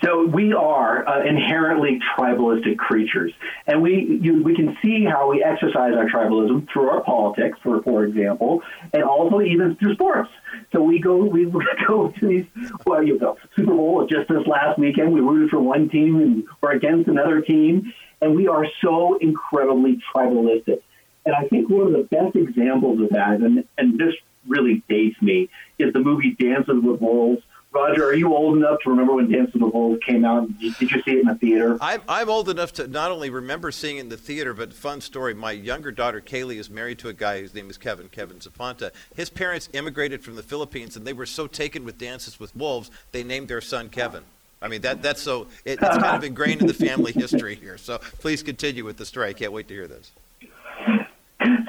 So 0.02 0.24
we 0.24 0.54
are 0.54 1.06
uh, 1.06 1.24
inherently 1.24 2.00
tribalistic 2.16 2.78
creatures, 2.78 3.32
and 3.66 3.82
we 3.82 4.18
you, 4.22 4.42
we 4.42 4.56
can 4.56 4.76
see 4.82 5.04
how 5.04 5.30
we 5.30 5.44
exercise 5.44 5.92
our 5.94 6.08
tribalism 6.08 6.68
through 6.72 6.88
our 6.88 7.02
politics, 7.02 7.58
for 7.62 7.82
for 7.82 8.04
example, 8.04 8.62
and 8.94 9.02
also 9.02 9.40
even 9.42 9.76
through 9.76 9.94
sports. 9.94 10.30
So 10.72 10.82
we 10.82 11.00
go 11.00 11.16
we 11.16 11.44
go 11.86 12.08
to 12.08 12.26
these 12.26 12.46
well, 12.86 13.02
you 13.02 13.18
know, 13.18 13.36
Super 13.54 13.74
Bowl 13.74 14.06
just 14.06 14.28
this 14.28 14.46
last 14.46 14.78
weekend. 14.78 15.12
We 15.12 15.20
rooted 15.20 15.50
for 15.50 15.60
one 15.60 15.90
team 15.90 16.16
and 16.16 16.44
we're 16.62 16.72
against 16.72 17.08
another 17.08 17.42
team, 17.42 17.92
and 18.22 18.34
we 18.34 18.48
are 18.48 18.66
so 18.82 19.18
incredibly 19.18 20.00
tribalistic. 20.14 20.80
And 21.26 21.34
I 21.34 21.46
think 21.48 21.68
one 21.68 21.88
of 21.88 21.92
the 21.92 22.04
best 22.04 22.34
examples 22.36 23.00
of 23.02 23.10
that, 23.10 23.40
and, 23.40 23.64
and 23.76 23.98
this 23.98 24.14
really 24.48 24.82
dates 24.88 25.20
me, 25.20 25.50
is 25.78 25.92
the 25.92 26.00
movie 26.00 26.34
Dances 26.38 26.82
with 26.82 27.00
Wolves. 27.00 27.42
Roger, 27.72 28.04
are 28.06 28.14
you 28.14 28.34
old 28.34 28.56
enough 28.56 28.80
to 28.82 28.90
remember 28.90 29.14
when 29.14 29.30
Dances 29.30 29.60
with 29.60 29.72
Wolves 29.72 30.00
came 30.04 30.24
out? 30.24 30.48
Did, 30.58 30.76
did 30.78 30.90
you 30.90 31.02
see 31.02 31.12
it 31.12 31.20
in 31.20 31.26
the 31.26 31.36
theater? 31.36 31.78
I'm, 31.80 32.02
I'm 32.08 32.28
old 32.28 32.48
enough 32.48 32.72
to 32.74 32.88
not 32.88 33.12
only 33.12 33.30
remember 33.30 33.70
seeing 33.70 33.98
it 33.98 34.00
in 34.00 34.08
the 34.08 34.16
theater, 34.16 34.54
but 34.54 34.72
fun 34.72 35.00
story. 35.00 35.34
My 35.34 35.52
younger 35.52 35.92
daughter 35.92 36.20
Kaylee 36.20 36.56
is 36.56 36.68
married 36.68 36.98
to 37.00 37.08
a 37.08 37.12
guy 37.12 37.40
whose 37.40 37.54
name 37.54 37.70
is 37.70 37.78
Kevin, 37.78 38.08
Kevin 38.08 38.38
Zapanta. 38.38 38.90
His 39.14 39.30
parents 39.30 39.68
immigrated 39.72 40.24
from 40.24 40.34
the 40.34 40.42
Philippines, 40.42 40.96
and 40.96 41.06
they 41.06 41.12
were 41.12 41.26
so 41.26 41.46
taken 41.46 41.84
with 41.84 41.96
Dances 41.96 42.40
with 42.40 42.54
Wolves, 42.56 42.90
they 43.12 43.22
named 43.22 43.46
their 43.46 43.60
son 43.60 43.88
Kevin. 43.88 44.24
I 44.60 44.66
mean, 44.66 44.80
that 44.82 45.00
that's 45.00 45.22
so, 45.22 45.46
it, 45.64 45.78
it's 45.80 45.80
kind 45.80 46.16
of 46.16 46.24
ingrained 46.24 46.60
in 46.60 46.66
the 46.66 46.74
family 46.74 47.12
history 47.12 47.54
here. 47.54 47.78
So 47.78 47.98
please 48.18 48.42
continue 48.42 48.84
with 48.84 48.96
the 48.96 49.06
story. 49.06 49.28
I 49.28 49.32
can't 49.32 49.52
wait 49.52 49.68
to 49.68 49.74
hear 49.74 49.86
this. 49.86 50.10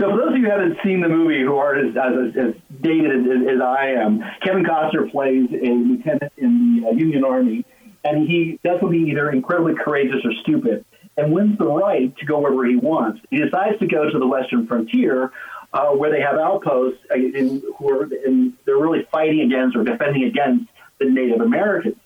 So 0.02 0.10
for 0.10 0.18
those 0.18 0.30
of 0.30 0.38
you 0.38 0.46
who 0.46 0.50
haven't 0.50 0.80
seen 0.84 1.02
the 1.02 1.08
movie, 1.08 1.42
who 1.42 1.58
are 1.58 1.76
as, 1.76 1.96
as, 1.96 2.36
as 2.36 2.56
dated 2.82 3.12
as, 3.12 3.54
as 3.54 3.62
I 3.62 3.90
am, 3.90 4.24
Kevin 4.42 4.64
Costner 4.64 5.12
plays 5.12 5.48
a 5.52 5.70
lieutenant 5.70 6.34
in 6.38 6.82
the 6.82 6.88
uh, 6.88 6.92
Union 6.94 7.24
Army, 7.24 7.64
and 8.04 8.28
he 8.28 8.60
does 8.64 8.80
something 8.80 9.08
either 9.08 9.30
incredibly 9.30 9.76
courageous 9.76 10.26
or 10.26 10.34
stupid, 10.42 10.86
and 11.18 11.32
wins 11.32 11.56
the 11.60 11.68
right 11.68 12.18
to 12.18 12.26
go 12.26 12.40
wherever 12.40 12.66
he 12.66 12.78
wants. 12.78 13.22
He 13.30 13.38
decides 13.38 13.78
to 13.78 13.86
go 13.86 14.10
to 14.10 14.18
the 14.18 14.26
western 14.26 14.66
frontier, 14.66 15.32
uh, 15.72 15.90
where 15.90 16.10
they 16.10 16.22
have 16.22 16.36
outposts 16.36 16.98
uh, 17.12 17.20
in, 17.20 17.62
who 17.78 17.90
are 17.92 18.12
in, 18.12 18.54
they're 18.66 18.78
really 18.78 19.08
fighting 19.12 19.42
against 19.42 19.76
or 19.76 19.84
defending 19.84 20.24
against 20.24 20.66
the 20.98 21.06
Native 21.06 21.42
Americans. 21.42 21.98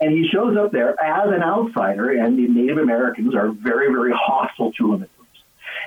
And 0.00 0.12
he 0.12 0.28
shows 0.28 0.56
up 0.56 0.70
there 0.70 0.90
as 1.02 1.28
an 1.28 1.42
outsider, 1.42 2.12
and 2.12 2.38
the 2.38 2.46
Native 2.46 2.78
Americans 2.78 3.34
are 3.34 3.48
very, 3.48 3.88
very 3.92 4.12
hostile 4.14 4.70
to 4.74 4.94
him 4.94 5.06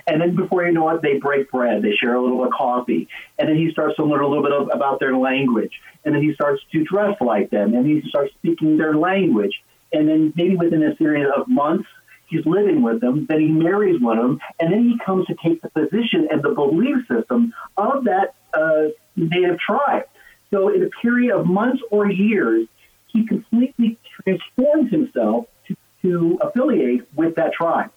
and 0.06 0.22
then 0.22 0.36
before 0.36 0.66
you 0.66 0.74
know 0.74 0.90
it, 0.90 1.02
they 1.02 1.18
break 1.18 1.50
bread. 1.52 1.82
They 1.82 1.94
share 1.94 2.16
a 2.16 2.22
little 2.22 2.40
bit 2.40 2.48
of 2.48 2.54
coffee. 2.54 3.08
And 3.40 3.48
then 3.48 3.56
he 3.56 3.72
starts 3.72 3.96
to 3.98 4.04
learn 4.04 4.22
a 4.22 4.28
little 4.28 4.44
bit 4.44 4.52
of, 4.52 4.70
about 4.74 5.00
their 5.00 5.16
language. 5.16 5.72
And 6.04 6.14
then 6.14 6.22
he 6.22 6.34
starts 6.34 6.62
to 6.72 6.84
dress 6.84 7.16
like 7.22 7.50
them. 7.50 7.74
And 7.74 7.86
he 7.86 8.08
starts 8.10 8.34
speaking 8.34 8.78
their 8.78 8.96
language. 8.96 9.64
And 9.94 10.10
then 10.10 10.34
maybe 10.36 10.56
within 10.56 10.84
a 10.84 10.96
series 10.98 11.28
of 11.36 11.48
months, 11.48 11.88
he's 12.28 12.46
living 12.46 12.82
with 12.82 13.00
them. 13.00 13.26
Then 13.28 13.40
he 13.40 13.48
marries 13.48 14.02
one 14.02 14.18
of 14.18 14.26
them. 14.26 14.40
And 14.60 14.74
then 14.74 14.84
he 14.84 14.98
comes 15.06 15.26
to 15.28 15.36
take 15.36 15.62
the 15.62 15.70
position 15.70 16.28
and 16.30 16.42
the 16.42 16.50
belief 16.50 17.08
system 17.08 17.54
of 17.78 18.04
that 18.06 18.36
uh, 18.54 18.90
native 19.16 19.60
tribe. 19.60 20.08
So 20.52 20.68
in 20.68 20.84
a 20.84 20.90
period 21.02 21.36
of 21.36 21.46
months 21.46 21.82
or 21.92 22.10
years, 22.10 22.68
he 23.08 23.26
completely 23.26 23.98
transforms 24.24 24.92
himself 24.92 25.46
to, 25.68 25.76
to 26.02 26.40
affiliate 26.42 27.08
with 27.16 27.36
that 27.36 27.54
tribe. 27.54 27.92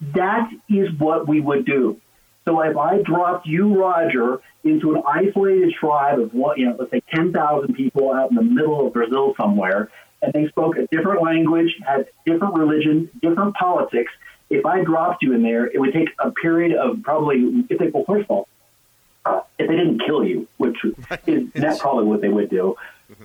That 0.00 0.50
is 0.68 0.88
what 0.98 1.26
we 1.28 1.40
would 1.40 1.64
do. 1.64 2.00
So 2.44 2.60
if 2.62 2.76
I 2.76 3.02
dropped 3.02 3.46
you, 3.46 3.78
Roger, 3.78 4.40
into 4.64 4.94
an 4.94 5.02
isolated 5.06 5.74
tribe 5.78 6.18
of 6.18 6.32
what 6.32 6.58
you 6.58 6.66
know, 6.66 6.76
let's 6.78 6.90
say 6.90 7.02
ten 7.12 7.32
thousand 7.32 7.74
people 7.74 8.12
out 8.12 8.30
in 8.30 8.36
the 8.36 8.42
middle 8.42 8.86
of 8.86 8.92
Brazil 8.92 9.34
somewhere, 9.36 9.90
and 10.22 10.32
they 10.32 10.48
spoke 10.48 10.76
a 10.78 10.86
different 10.86 11.22
language, 11.22 11.74
had 11.86 12.06
different 12.24 12.54
religion, 12.54 13.10
different 13.20 13.54
politics. 13.54 14.12
If 14.50 14.64
I 14.64 14.82
dropped 14.82 15.22
you 15.22 15.34
in 15.34 15.42
there, 15.42 15.66
it 15.66 15.78
would 15.78 15.92
take 15.92 16.08
a 16.18 16.30
period 16.30 16.74
of 16.74 17.02
probably, 17.02 17.66
if 17.68 17.78
they, 17.78 17.88
well, 17.88 18.04
first 18.06 18.24
of 18.24 18.30
all, 18.30 18.48
uh, 19.26 19.40
if 19.58 19.68
they 19.68 19.76
didn't 19.76 20.00
kill 20.06 20.24
you, 20.24 20.48
which 20.56 20.76
is 21.26 21.52
that's 21.52 21.80
probably 21.80 22.04
what 22.04 22.22
they 22.22 22.30
would 22.30 22.48
do, 22.48 22.76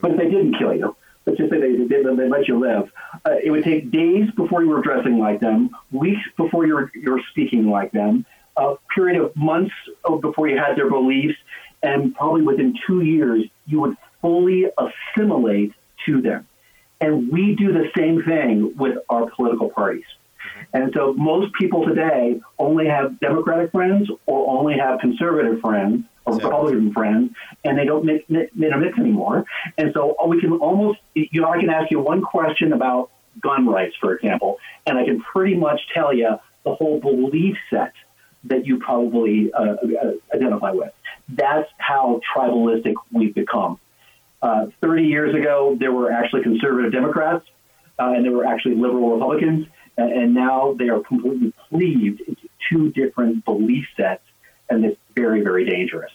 but 0.01 0.11
if 0.11 0.17
they 0.17 0.25
didn't 0.29 0.57
kill 0.57 0.73
you, 0.73 0.97
let's 1.25 1.37
just 1.37 1.51
say 1.51 1.59
they, 1.59 1.75
they, 1.75 2.03
they 2.03 2.29
let 2.29 2.47
you 2.47 2.59
live. 2.59 2.91
Uh, 3.25 3.35
it 3.43 3.51
would 3.51 3.63
take 3.63 3.91
days 3.91 4.29
before 4.31 4.63
you 4.63 4.69
were 4.69 4.81
dressing 4.81 5.17
like 5.19 5.39
them, 5.39 5.69
weeks 5.91 6.21
before 6.37 6.65
you 6.65 6.75
were, 6.75 6.91
you 6.93 7.11
were 7.11 7.21
speaking 7.31 7.69
like 7.69 7.91
them, 7.91 8.25
a 8.57 8.75
period 8.93 9.21
of 9.21 9.35
months 9.35 9.73
before 10.21 10.47
you 10.47 10.57
had 10.57 10.75
their 10.75 10.89
beliefs, 10.89 11.37
and 11.81 12.15
probably 12.15 12.41
within 12.41 12.77
two 12.85 13.01
years, 13.01 13.45
you 13.65 13.81
would 13.81 13.97
fully 14.21 14.65
assimilate 14.77 15.73
to 16.05 16.21
them. 16.21 16.47
And 17.01 17.29
we 17.29 17.55
do 17.55 17.73
the 17.73 17.89
same 17.97 18.23
thing 18.23 18.75
with 18.77 18.97
our 19.09 19.29
political 19.29 19.69
parties. 19.69 20.05
And 20.73 20.91
so 20.95 21.13
most 21.13 21.53
people 21.53 21.85
today 21.85 22.41
only 22.57 22.87
have 22.87 23.19
Democratic 23.19 23.71
friends 23.71 24.09
or 24.25 24.49
only 24.59 24.77
have 24.77 24.99
conservative 24.99 25.61
friends 25.61 26.03
or 26.25 26.35
Republican 26.35 26.91
friends, 26.93 27.31
and 27.63 27.77
they 27.77 27.85
don't 27.85 28.05
make, 28.05 28.27
make, 28.29 28.55
make 28.55 28.75
mix 28.77 28.97
anymore. 28.97 29.45
And 29.77 29.91
so 29.93 30.15
we 30.27 30.41
can 30.41 30.53
almost, 30.53 30.99
you 31.13 31.41
know, 31.41 31.49
I 31.49 31.59
can 31.59 31.69
ask 31.69 31.91
you 31.91 31.99
one 31.99 32.21
question 32.21 32.73
about 32.73 33.11
gun 33.41 33.67
rights, 33.67 33.95
for 33.99 34.15
example, 34.15 34.57
and 34.85 34.97
I 34.97 35.05
can 35.05 35.21
pretty 35.21 35.55
much 35.55 35.81
tell 35.93 36.13
you 36.13 36.37
the 36.63 36.73
whole 36.73 36.99
belief 36.99 37.57
set 37.69 37.93
that 38.45 38.65
you 38.65 38.79
probably 38.79 39.53
uh, 39.53 39.75
uh 39.75 40.13
identify 40.33 40.71
with. 40.71 40.91
That's 41.29 41.69
how 41.77 42.19
tribalistic 42.35 42.93
we've 43.11 43.33
become. 43.33 43.79
Uh, 44.41 44.67
30 44.81 45.03
years 45.03 45.35
ago, 45.35 45.77
there 45.79 45.91
were 45.91 46.11
actually 46.11 46.43
conservative 46.43 46.91
Democrats, 46.91 47.45
uh, 47.99 48.13
and 48.15 48.25
there 48.25 48.31
were 48.31 48.45
actually 48.45 48.75
liberal 48.75 49.13
Republicans 49.13 49.67
and 49.97 50.33
now 50.33 50.75
they 50.77 50.89
are 50.89 51.01
completely 51.01 51.53
cleaved 51.69 52.21
into 52.21 52.49
two 52.69 52.91
different 52.91 53.45
belief 53.45 53.85
sets, 53.95 54.23
and 54.69 54.85
it's 54.85 54.99
very, 55.15 55.41
very 55.41 55.65
dangerous. 55.69 56.11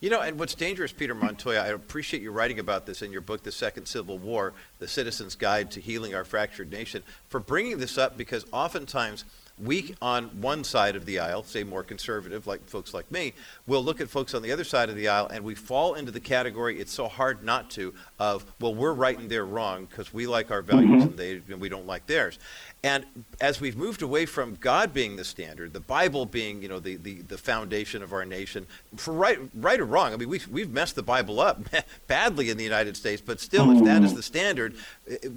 You 0.00 0.10
know, 0.10 0.20
and 0.20 0.38
what's 0.38 0.54
dangerous, 0.54 0.92
Peter 0.92 1.14
Montoya, 1.14 1.60
I 1.60 1.68
appreciate 1.68 2.22
you 2.22 2.30
writing 2.30 2.60
about 2.60 2.86
this 2.86 3.02
in 3.02 3.10
your 3.10 3.20
book, 3.20 3.42
The 3.42 3.50
Second 3.50 3.86
Civil 3.86 4.18
War 4.18 4.52
The 4.78 4.86
Citizen's 4.86 5.34
Guide 5.34 5.72
to 5.72 5.80
Healing 5.80 6.14
Our 6.14 6.24
Fractured 6.24 6.70
Nation, 6.70 7.02
for 7.28 7.40
bringing 7.40 7.78
this 7.78 7.98
up 7.98 8.16
because 8.16 8.46
oftentimes 8.52 9.24
we 9.62 9.94
on 10.00 10.24
one 10.40 10.64
side 10.64 10.96
of 10.96 11.04
the 11.04 11.18
aisle, 11.18 11.42
say 11.42 11.64
more 11.64 11.82
conservative, 11.82 12.46
like 12.46 12.64
folks 12.68 12.94
like 12.94 13.10
me, 13.10 13.32
will 13.66 13.82
look 13.82 14.00
at 14.00 14.08
folks 14.08 14.34
on 14.34 14.42
the 14.42 14.52
other 14.52 14.64
side 14.64 14.88
of 14.88 14.96
the 14.96 15.08
aisle 15.08 15.26
and 15.28 15.44
we 15.44 15.54
fall 15.54 15.94
into 15.94 16.12
the 16.12 16.20
category, 16.20 16.78
it's 16.78 16.92
so 16.92 17.08
hard 17.08 17.42
not 17.42 17.70
to, 17.70 17.94
of, 18.18 18.44
well, 18.60 18.74
we're 18.74 18.92
right 18.92 19.18
and 19.18 19.30
they're 19.30 19.46
wrong 19.46 19.86
because 19.86 20.12
we 20.12 20.26
like 20.26 20.50
our 20.50 20.62
values 20.62 20.90
mm-hmm. 20.90 21.08
and, 21.08 21.18
they, 21.18 21.42
and 21.48 21.60
we 21.60 21.68
don't 21.68 21.86
like 21.86 22.06
theirs. 22.06 22.38
And 22.84 23.04
as 23.40 23.60
we've 23.60 23.76
moved 23.76 24.02
away 24.02 24.24
from 24.24 24.54
God 24.54 24.94
being 24.94 25.16
the 25.16 25.24
standard, 25.24 25.72
the 25.72 25.80
Bible 25.80 26.26
being, 26.26 26.62
you 26.62 26.68
know, 26.68 26.78
the, 26.78 26.96
the, 26.96 27.22
the 27.22 27.38
foundation 27.38 28.02
of 28.04 28.12
our 28.12 28.24
nation, 28.24 28.66
for 28.96 29.12
right, 29.12 29.38
right 29.54 29.80
or 29.80 29.84
wrong, 29.84 30.12
I 30.12 30.16
mean, 30.16 30.28
we've, 30.28 30.46
we've 30.46 30.70
messed 30.70 30.94
the 30.94 31.02
Bible 31.02 31.40
up 31.40 31.60
badly 32.06 32.50
in 32.50 32.56
the 32.56 32.64
United 32.64 32.96
States, 32.96 33.20
but 33.20 33.40
still, 33.40 33.76
if 33.76 33.84
that 33.84 34.04
is 34.04 34.14
the 34.14 34.22
standard, 34.22 34.76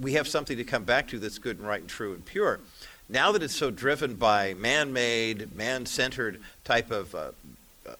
we 0.00 0.12
have 0.12 0.28
something 0.28 0.56
to 0.56 0.64
come 0.64 0.84
back 0.84 1.08
to 1.08 1.18
that's 1.18 1.38
good 1.38 1.58
and 1.58 1.66
right 1.66 1.80
and 1.80 1.90
true 1.90 2.14
and 2.14 2.24
pure 2.24 2.60
now 3.12 3.30
that 3.32 3.42
it's 3.42 3.54
so 3.54 3.70
driven 3.70 4.14
by 4.14 4.54
man-made, 4.54 5.54
man-centered 5.54 6.40
type 6.64 6.90
of 6.90 7.14
uh, 7.14 7.30
uh, 7.86 7.94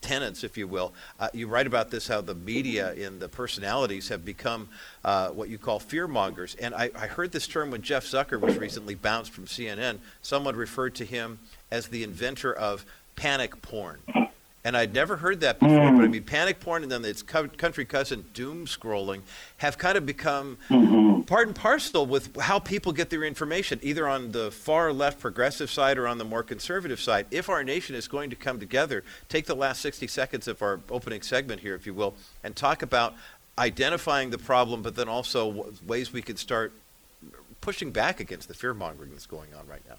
tenets, 0.00 0.44
if 0.44 0.56
you 0.56 0.68
will, 0.68 0.92
uh, 1.18 1.28
you 1.34 1.48
write 1.48 1.66
about 1.66 1.90
this 1.90 2.06
how 2.06 2.20
the 2.20 2.34
media 2.34 2.92
and 2.92 3.18
the 3.18 3.28
personalities 3.28 4.08
have 4.08 4.24
become 4.24 4.68
uh, 5.04 5.30
what 5.30 5.48
you 5.48 5.58
call 5.58 5.80
fear 5.80 6.06
mongers. 6.06 6.54
And 6.54 6.74
I, 6.74 6.90
I 6.94 7.08
heard 7.08 7.32
this 7.32 7.48
term 7.48 7.72
when 7.72 7.82
Jeff 7.82 8.04
Zucker 8.04 8.40
was 8.40 8.56
recently 8.56 8.94
bounced 8.94 9.32
from 9.32 9.46
CNN. 9.46 9.98
Someone 10.22 10.54
referred 10.54 10.94
to 10.94 11.04
him 11.04 11.40
as 11.70 11.88
the 11.88 12.04
inventor 12.04 12.52
of 12.52 12.86
panic 13.16 13.60
porn 13.62 13.98
and 14.64 14.76
I'd 14.76 14.94
never 14.94 15.16
heard 15.16 15.40
that 15.40 15.58
before. 15.58 15.76
Mm. 15.76 15.96
But 15.96 16.04
I 16.04 16.08
mean, 16.08 16.22
panic 16.22 16.60
porn 16.60 16.82
and 16.82 16.92
then 16.92 17.04
its 17.04 17.22
country 17.22 17.84
cousin 17.84 18.24
doom 18.32 18.66
scrolling 18.66 19.22
have 19.58 19.78
kind 19.78 19.98
of 19.98 20.06
become 20.06 20.58
mm-hmm. 20.68 21.22
part 21.22 21.48
and 21.48 21.56
parcel 21.56 22.06
with 22.06 22.36
how 22.40 22.58
people 22.58 22.92
get 22.92 23.10
their 23.10 23.24
information, 23.24 23.80
either 23.82 24.08
on 24.08 24.32
the 24.32 24.50
far 24.50 24.92
left 24.92 25.20
progressive 25.20 25.70
side 25.70 25.98
or 25.98 26.06
on 26.06 26.18
the 26.18 26.24
more 26.24 26.42
conservative 26.42 27.00
side. 27.00 27.26
If 27.30 27.48
our 27.48 27.64
nation 27.64 27.96
is 27.96 28.06
going 28.06 28.30
to 28.30 28.36
come 28.36 28.60
together, 28.60 29.02
take 29.28 29.46
the 29.46 29.56
last 29.56 29.80
60 29.80 30.06
seconds 30.06 30.46
of 30.46 30.62
our 30.62 30.80
opening 30.90 31.22
segment 31.22 31.60
here, 31.60 31.74
if 31.74 31.86
you 31.86 31.94
will, 31.94 32.14
and 32.44 32.54
talk 32.54 32.82
about 32.82 33.14
identifying 33.58 34.30
the 34.30 34.38
problem, 34.38 34.82
but 34.82 34.94
then 34.94 35.08
also 35.08 35.66
ways 35.86 36.12
we 36.12 36.22
can 36.22 36.36
start 36.36 36.72
pushing 37.60 37.90
back 37.90 38.20
against 38.20 38.48
the 38.48 38.54
fear 38.54 38.74
mongering 38.74 39.10
that's 39.10 39.26
going 39.26 39.48
on 39.58 39.66
right 39.66 39.82
now. 39.88 39.96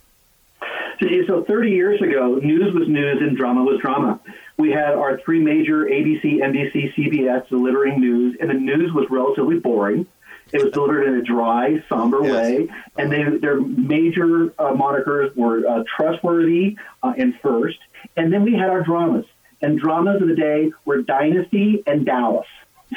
So 1.28 1.44
30 1.44 1.72
years 1.72 2.02
ago, 2.02 2.36
news 2.36 2.74
was 2.74 2.88
news 2.88 3.22
and 3.22 3.36
drama 3.36 3.64
was 3.64 3.80
drama. 3.82 4.20
We 4.58 4.72
had 4.72 4.94
our 4.94 5.20
three 5.20 5.40
major 5.40 5.86
ABC, 5.86 6.40
NBC, 6.40 6.94
CBS 6.96 7.48
delivering 7.50 8.00
news, 8.00 8.38
and 8.40 8.50
the 8.50 8.54
news 8.54 8.94
was 8.94 9.08
relatively 9.10 9.60
boring. 9.60 10.06
It 10.52 10.64
was 10.64 10.72
delivered 10.72 11.08
in 11.08 11.16
a 11.16 11.22
dry, 11.22 11.84
somber 11.90 12.24
yes. 12.24 12.34
way, 12.34 12.70
and 12.98 13.12
they, 13.12 13.24
their 13.38 13.60
major 13.60 14.54
uh, 14.60 14.74
monikers 14.74 15.36
were 15.36 15.68
uh, 15.68 15.84
trustworthy 15.98 16.78
uh, 17.02 17.14
and 17.18 17.34
first. 17.42 17.80
And 18.16 18.32
then 18.32 18.44
we 18.44 18.54
had 18.54 18.70
our 18.70 18.84
dramas, 18.84 19.26
and 19.62 19.80
dramas 19.80 20.22
of 20.22 20.28
the 20.28 20.36
day 20.36 20.72
were 20.86 21.02
Dynasty 21.02 21.84
and 21.88 22.06
Dallas. 22.06 22.48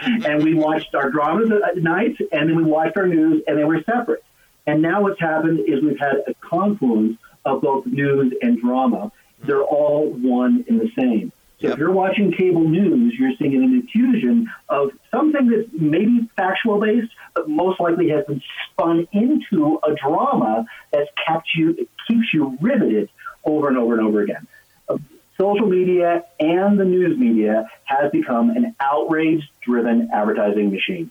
and 0.02 0.44
we 0.44 0.54
watched 0.54 0.94
our 0.94 1.10
dramas 1.10 1.50
at 1.66 1.78
night, 1.78 2.16
and 2.30 2.50
then 2.50 2.56
we 2.56 2.64
watched 2.64 2.96
our 2.98 3.06
news, 3.06 3.42
and 3.46 3.58
they 3.58 3.64
were 3.64 3.82
separate. 3.84 4.22
And 4.66 4.82
now 4.82 5.02
what's 5.02 5.20
happened 5.20 5.60
is 5.60 5.82
we've 5.82 5.98
had 5.98 6.24
a 6.26 6.34
confluence 6.34 7.18
of 7.46 7.62
both 7.62 7.86
news 7.86 8.34
and 8.42 8.60
drama. 8.60 9.10
They're 9.46 9.62
all 9.62 10.10
one 10.10 10.64
and 10.68 10.80
the 10.80 10.90
same. 10.98 11.32
So 11.60 11.68
yep. 11.68 11.74
if 11.74 11.78
you're 11.78 11.92
watching 11.92 12.32
cable 12.32 12.68
news, 12.68 13.14
you're 13.18 13.32
seeing 13.38 13.54
an 13.54 13.62
infusion 13.62 14.50
of 14.68 14.90
something 15.10 15.48
that's 15.48 15.68
maybe 15.72 16.28
factual 16.36 16.78
based, 16.78 17.12
but 17.34 17.48
most 17.48 17.80
likely 17.80 18.10
has 18.10 18.26
been 18.26 18.42
spun 18.70 19.08
into 19.12 19.80
a 19.82 19.94
drama 19.94 20.66
that's 20.92 21.08
kept 21.26 21.48
you 21.54 21.88
keeps 22.06 22.34
you 22.34 22.58
riveted 22.60 23.08
over 23.44 23.68
and 23.68 23.78
over 23.78 23.94
and 23.94 24.06
over 24.06 24.20
again. 24.20 24.46
social 25.38 25.66
media 25.66 26.24
and 26.40 26.78
the 26.78 26.84
news 26.84 27.16
media 27.16 27.70
has 27.84 28.10
become 28.10 28.50
an 28.50 28.74
outrage 28.78 29.42
driven 29.62 30.10
advertising 30.12 30.70
machine. 30.70 31.10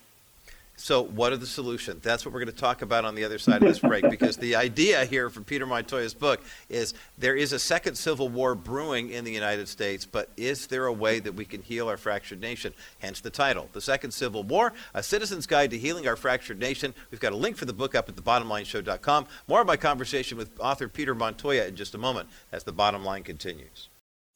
So, 0.78 1.02
what 1.02 1.32
are 1.32 1.38
the 1.38 1.48
solutions? 1.48 2.04
That's 2.04 2.26
what 2.26 2.34
we're 2.34 2.42
going 2.42 2.54
to 2.54 2.60
talk 2.60 2.82
about 2.82 3.06
on 3.06 3.16
the 3.16 3.24
other 3.24 3.38
side 3.38 3.64
of 3.64 3.68
this 3.68 3.80
break. 3.80 4.10
because 4.10 4.38
the 4.38 4.56
idea 4.56 5.06
here 5.06 5.30
from 5.30 5.44
Peter 5.44 5.66
Montoya's 5.66 6.14
book 6.14 6.42
is 6.70 6.94
there 7.18 7.36
is 7.36 7.54
a 7.54 7.60
second 7.60 7.96
civil 7.96 8.28
war 8.28 8.56
brewing 8.56 9.10
in 9.10 9.24
the 9.24 9.32
United 9.32 9.70
States, 9.70 10.06
but 10.06 10.30
is 10.36 10.68
there 10.68 10.86
a 10.86 10.94
way 10.94 11.20
that 11.20 11.34
we 11.34 11.46
can 11.46 11.62
heal 11.62 11.88
our 11.88 11.98
fractured 11.98 12.42
nation? 12.42 12.74
Hence 13.00 13.22
the 13.22 13.30
title, 13.30 13.70
The 13.72 13.82
Second 13.82 14.12
Civil 14.12 14.44
War: 14.44 14.74
A 14.94 15.02
Citizen's 15.02 15.48
Guide 15.48 15.72
to 15.72 15.78
Healing 15.78 16.08
Our 16.08 16.16
Fractured 16.16 16.60
Nation. 16.60 16.94
We've 17.10 17.22
got 17.22 17.34
a 17.34 17.38
link 17.38 17.56
for 17.56 17.66
the 17.66 17.74
book 17.74 17.96
up 17.96 18.10
at 18.10 18.16
thebottomlineshow.com. 18.16 19.28
More 19.48 19.62
of 19.62 19.68
my 19.68 19.78
conversation 19.78 20.38
with 20.38 20.60
author 20.60 20.90
Peter 20.90 21.16
Montoya 21.16 21.68
in 21.68 21.76
just 21.76 21.96
a 21.96 21.98
moment 21.98 22.30
as 22.52 22.64
the 22.64 22.74
bottom 22.74 23.04
line 23.04 23.24
continues. 23.24 23.90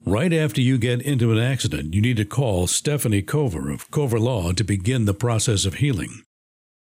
Right 0.06 0.32
after 0.32 0.62
you 0.62 0.78
get 0.78 1.02
into 1.02 1.34
an 1.34 1.38
accident, 1.38 1.94
you 1.94 2.02
need 2.02 2.16
to 2.18 2.26
call 2.26 2.68
Stephanie 2.68 3.22
Cover 3.22 3.70
of 3.70 3.92
Cover 3.92 4.18
Law 4.18 4.54
to 4.54 4.64
begin 4.64 5.04
the 5.04 5.14
process 5.14 5.66
of 5.66 5.76
healing. 5.76 6.24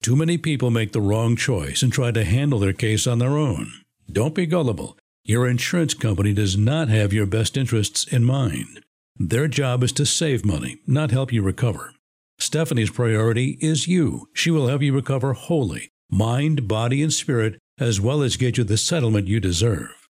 Too 0.02 0.16
many 0.16 0.38
people 0.38 0.72
make 0.72 0.94
the 0.94 1.02
wrong 1.02 1.36
choice 1.36 1.84
and 1.84 1.92
try 1.92 2.12
to 2.12 2.24
handle 2.24 2.60
their 2.60 2.74
case 2.74 3.06
on 3.06 3.20
their 3.20 3.38
own. 3.38 3.72
Don't 4.10 4.34
be 4.34 4.46
gullible. 4.46 4.98
Your 5.26 5.46
insurance 5.46 5.94
company 5.94 6.34
does 6.34 6.58
not 6.58 6.88
have 6.88 7.12
your 7.12 7.26
best 7.26 7.58
interests 7.58 8.06
in 8.08 8.24
mind. 8.24 8.80
Their 9.18 9.50
job 9.50 9.84
is 9.84 9.92
to 9.94 10.06
save 10.06 10.46
money, 10.46 10.78
not 10.88 11.12
help 11.12 11.34
you 11.34 11.42
recover. 11.42 11.94
Stephanie's 12.40 12.90
priority 12.90 13.58
is 13.60 13.90
you. 13.90 14.30
She 14.34 14.50
will 14.50 14.70
help 14.70 14.82
you 14.82 14.94
recover 14.94 15.34
wholly, 15.34 15.90
mind, 16.10 16.70
body, 16.70 17.04
and 17.04 17.12
spirit, 17.12 17.60
as 17.78 18.00
well 18.00 18.22
as 18.22 18.38
get 18.38 18.58
you 18.58 18.64
the 18.64 18.78
settlement 18.78 19.28
you 19.28 19.42
deserve. 19.42 20.08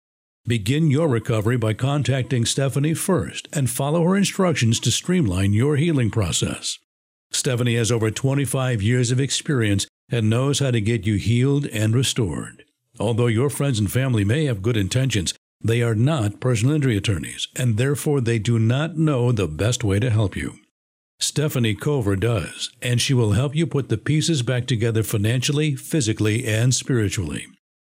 Begin 0.46 0.92
your 0.92 1.08
recovery 1.08 1.58
by 1.58 1.74
contacting 1.74 2.46
Stephanie 2.46 2.94
first 2.94 3.48
and 3.54 3.70
follow 3.70 4.04
her 4.04 4.18
instructions 4.18 4.82
to 4.82 4.92
streamline 4.92 5.54
your 5.54 5.78
healing 5.78 6.12
process. 6.12 6.78
Stephanie 7.32 7.76
has 7.76 7.92
over 7.92 8.12
25 8.12 8.82
years 8.82 9.12
of 9.12 9.20
experience 9.20 9.88
and 10.10 10.30
knows 10.30 10.60
how 10.60 10.72
to 10.72 10.82
get 10.82 11.06
you 11.06 11.16
healed 11.16 11.66
and 11.68 11.96
restored. 11.96 12.64
Although 13.00 13.28
your 13.28 13.50
friends 13.50 13.80
and 13.80 13.92
family 13.92 14.24
may 14.24 14.46
have 14.46 14.62
good 14.62 14.78
intentions, 14.78 15.34
they 15.62 15.82
are 15.82 15.96
not 15.96 16.40
personal 16.40 16.76
injury 16.76 16.98
attorneys, 16.98 17.48
and 17.56 17.78
therefore 17.78 18.22
they 18.22 18.40
do 18.40 18.60
not 18.60 18.98
know 18.98 19.32
the 19.32 19.48
best 19.48 19.84
way 19.84 20.00
to 20.00 20.10
help 20.10 20.36
you. 20.36 20.60
Stephanie 21.20 21.74
Cover 21.74 22.16
does, 22.16 22.70
and 22.82 23.02
she 23.02 23.14
will 23.14 23.32
help 23.32 23.56
you 23.56 23.66
put 23.66 23.90
the 23.90 23.98
pieces 23.98 24.44
back 24.44 24.68
together 24.68 25.02
financially, 25.02 25.76
physically, 25.76 26.46
and 26.46 26.76
spiritually. 26.76 27.48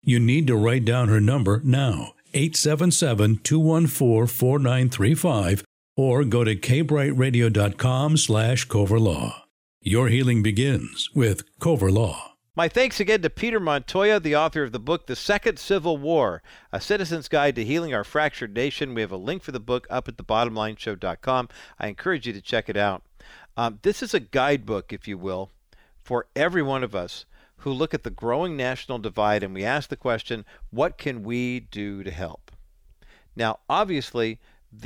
You 0.05 0.21
need 0.21 0.47
to 0.47 0.57
write 0.57 0.85
down 0.85 1.09
her 1.09 1.21
number 1.21 1.61
now 1.65 2.15
877 2.33 3.39
214 3.43 4.27
4935 4.27 5.65
or 5.99 6.23
go 6.23 6.45
to 6.45 6.55
kbrightradio.com 6.55 8.17
slash 8.17 8.69
coverlaw. 8.69 9.35
Your 9.83 10.09
healing 10.09 10.45
begins 10.45 11.11
with 11.13 11.43
Cover 11.59 11.91
Law. 11.91 12.37
My 12.55 12.69
thanks 12.69 13.01
again 13.01 13.23
to 13.23 13.31
Peter 13.31 13.59
Montoya, 13.59 14.21
the 14.21 14.37
author 14.37 14.63
of 14.63 14.71
the 14.71 14.79
book 14.79 15.09
The 15.09 15.17
Second 15.17 15.59
Civil 15.59 15.97
War, 15.97 16.41
A 16.73 16.81
Citizen's 16.81 17.27
Guide 17.27 17.57
to 17.57 17.65
Healing 17.65 17.95
Our 17.95 18.05
Fractured 18.05 18.55
Nation. 18.55 18.95
We 18.95 19.01
have 19.01 19.11
a 19.11 19.17
link 19.17 19.43
for 19.43 19.51
the 19.51 19.59
book 19.59 19.89
up 19.91 20.07
at 20.07 20.17
thebottomlineshow.com. 20.17 21.49
I 21.81 21.89
encourage 21.89 22.29
you 22.29 22.33
to 22.33 22.41
check 22.41 22.69
it 22.69 22.77
out. 22.77 23.03
Um, 23.57 23.81
this 23.83 24.01
is 24.01 24.15
a 24.15 24.21
guidebook, 24.21 24.93
if 24.93 25.09
you 25.09 25.19
will, 25.19 25.51
for 25.97 26.27
every 26.37 26.63
one 26.63 26.85
of 26.85 26.95
us 26.95 27.27
who 27.59 27.73
look 27.73 27.93
at 27.93 28.05
the 28.05 28.11
growing 28.11 28.57
national 28.57 28.99
divide 28.99 29.43
and 29.43 29.53
we 29.53 29.65
ask 29.65 29.89
the 29.89 29.97
question, 29.97 30.45
what 30.71 30.97
can 30.97 31.25
we 31.25 31.59
do 31.59 32.05
to 32.05 32.11
help? 32.13 32.53
Now, 33.35 33.59
obviously, 33.69 34.39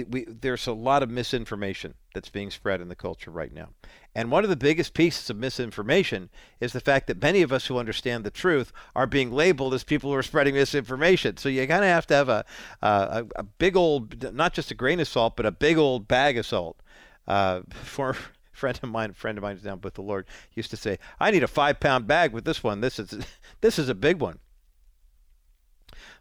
we, 0.09 0.25
there's 0.25 0.67
a 0.67 0.73
lot 0.73 1.03
of 1.03 1.11
misinformation 1.11 1.95
that's 2.15 2.29
being 2.29 2.51
spread 2.51 2.81
in 2.81 2.89
the 2.89 2.95
culture 2.95 3.31
right 3.31 3.53
now. 3.53 3.71
And 4.15 4.31
one 4.31 4.45
of 4.45 4.51
the 4.51 4.57
biggest 4.57 4.95
pieces 4.95 5.29
of 5.31 5.37
misinformation 5.37 6.31
is 6.61 6.73
the 6.73 6.81
fact 6.81 7.07
that 7.07 7.21
many 7.21 7.43
of 7.43 7.53
us 7.53 7.67
who 7.67 7.79
understand 7.79 8.25
the 8.25 8.31
truth 8.31 8.73
are 8.95 9.07
being 9.07 9.33
labeled 9.33 9.75
as 9.75 9.85
people 9.85 10.11
who 10.11 10.17
are 10.17 10.23
spreading 10.23 10.55
misinformation. 10.55 11.37
So 11.37 11.49
you 11.49 11.67
kind 11.67 11.85
of 11.85 11.91
have 11.91 12.07
to 12.09 12.15
have 12.15 12.29
a, 12.29 12.45
a, 12.81 13.25
a, 13.37 13.43
big 13.43 13.77
old, 13.77 14.33
not 14.35 14.53
just 14.53 14.71
a 14.71 14.75
grain 14.75 15.01
of 15.01 15.09
salt, 15.09 15.37
but 15.37 15.47
a 15.47 15.51
big 15.51 15.79
old 15.79 16.07
bag 16.07 16.39
of 16.39 16.47
salt. 16.47 16.81
Uh, 17.27 17.63
friend 18.53 18.79
of 18.83 18.89
mine, 18.89 19.13
friend 19.15 19.39
of 19.39 19.43
mine 19.43 19.59
down 19.63 19.81
with 19.81 19.95
the 19.95 20.03
Lord, 20.03 20.27
used 20.55 20.71
to 20.71 20.77
say, 20.77 20.99
"I 21.19 21.31
need 21.31 21.43
a 21.43 21.49
five 21.49 21.81
pound 21.81 22.07
bag 22.07 22.33
with 22.33 22.45
this 22.45 22.63
one. 22.63 22.81
This 22.81 22.99
is 22.99 23.27
this 23.61 23.79
is 23.79 23.89
a 23.89 23.95
big 23.95 24.21
one." 24.21 24.39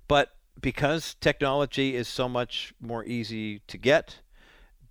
But 0.07 0.29
because 0.59 1.15
technology 1.21 1.95
is 1.95 2.07
so 2.07 2.27
much 2.27 2.73
more 2.79 3.05
easy 3.05 3.59
to 3.67 3.77
get, 3.77 4.19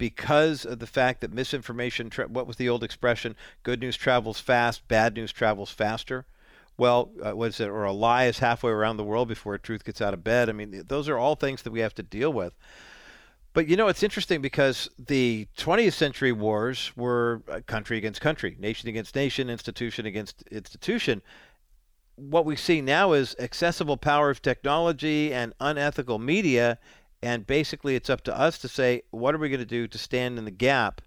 because 0.00 0.64
of 0.64 0.78
the 0.78 0.86
fact 0.86 1.20
that 1.20 1.30
misinformation, 1.32 2.08
tra- 2.08 2.26
what 2.26 2.46
was 2.46 2.56
the 2.56 2.68
old 2.68 2.82
expression? 2.82 3.36
Good 3.62 3.80
news 3.80 3.96
travels 3.96 4.40
fast, 4.40 4.88
bad 4.88 5.14
news 5.14 5.30
travels 5.30 5.70
faster. 5.70 6.24
Well, 6.78 7.10
uh, 7.22 7.36
was 7.36 7.60
it, 7.60 7.68
or 7.68 7.84
a 7.84 7.92
lie 7.92 8.24
is 8.24 8.38
halfway 8.38 8.72
around 8.72 8.96
the 8.96 9.04
world 9.04 9.28
before 9.28 9.58
truth 9.58 9.84
gets 9.84 10.00
out 10.00 10.14
of 10.14 10.24
bed. 10.24 10.48
I 10.48 10.52
mean, 10.52 10.84
those 10.88 11.06
are 11.06 11.18
all 11.18 11.34
things 11.34 11.60
that 11.62 11.70
we 11.70 11.80
have 11.80 11.94
to 11.96 12.02
deal 12.02 12.32
with. 12.32 12.54
But 13.52 13.68
you 13.68 13.76
know, 13.76 13.88
it's 13.88 14.02
interesting 14.02 14.40
because 14.40 14.88
the 14.98 15.46
20th 15.58 15.92
century 15.92 16.32
wars 16.32 16.92
were 16.96 17.42
country 17.66 17.98
against 17.98 18.22
country, 18.22 18.56
nation 18.58 18.88
against 18.88 19.14
nation, 19.14 19.50
institution 19.50 20.06
against 20.06 20.42
institution 20.50 21.20
what 22.20 22.44
we 22.44 22.56
see 22.56 22.80
now 22.80 23.12
is 23.12 23.34
accessible 23.38 23.96
power 23.96 24.30
of 24.30 24.42
technology 24.42 25.32
and 25.32 25.54
unethical 25.60 26.18
media. 26.18 26.78
And 27.22 27.46
basically, 27.46 27.96
it's 27.96 28.10
up 28.10 28.22
to 28.24 28.38
us 28.38 28.58
to 28.58 28.68
say, 28.68 29.02
what 29.10 29.34
are 29.34 29.38
we 29.38 29.48
going 29.48 29.60
to 29.60 29.66
do 29.66 29.86
to 29.88 29.98
stand 29.98 30.38
in 30.38 30.44
the 30.44 30.50
gap 30.50 31.00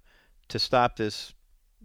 to 0.49 0.59
stop 0.59 0.95
this, 0.95 1.33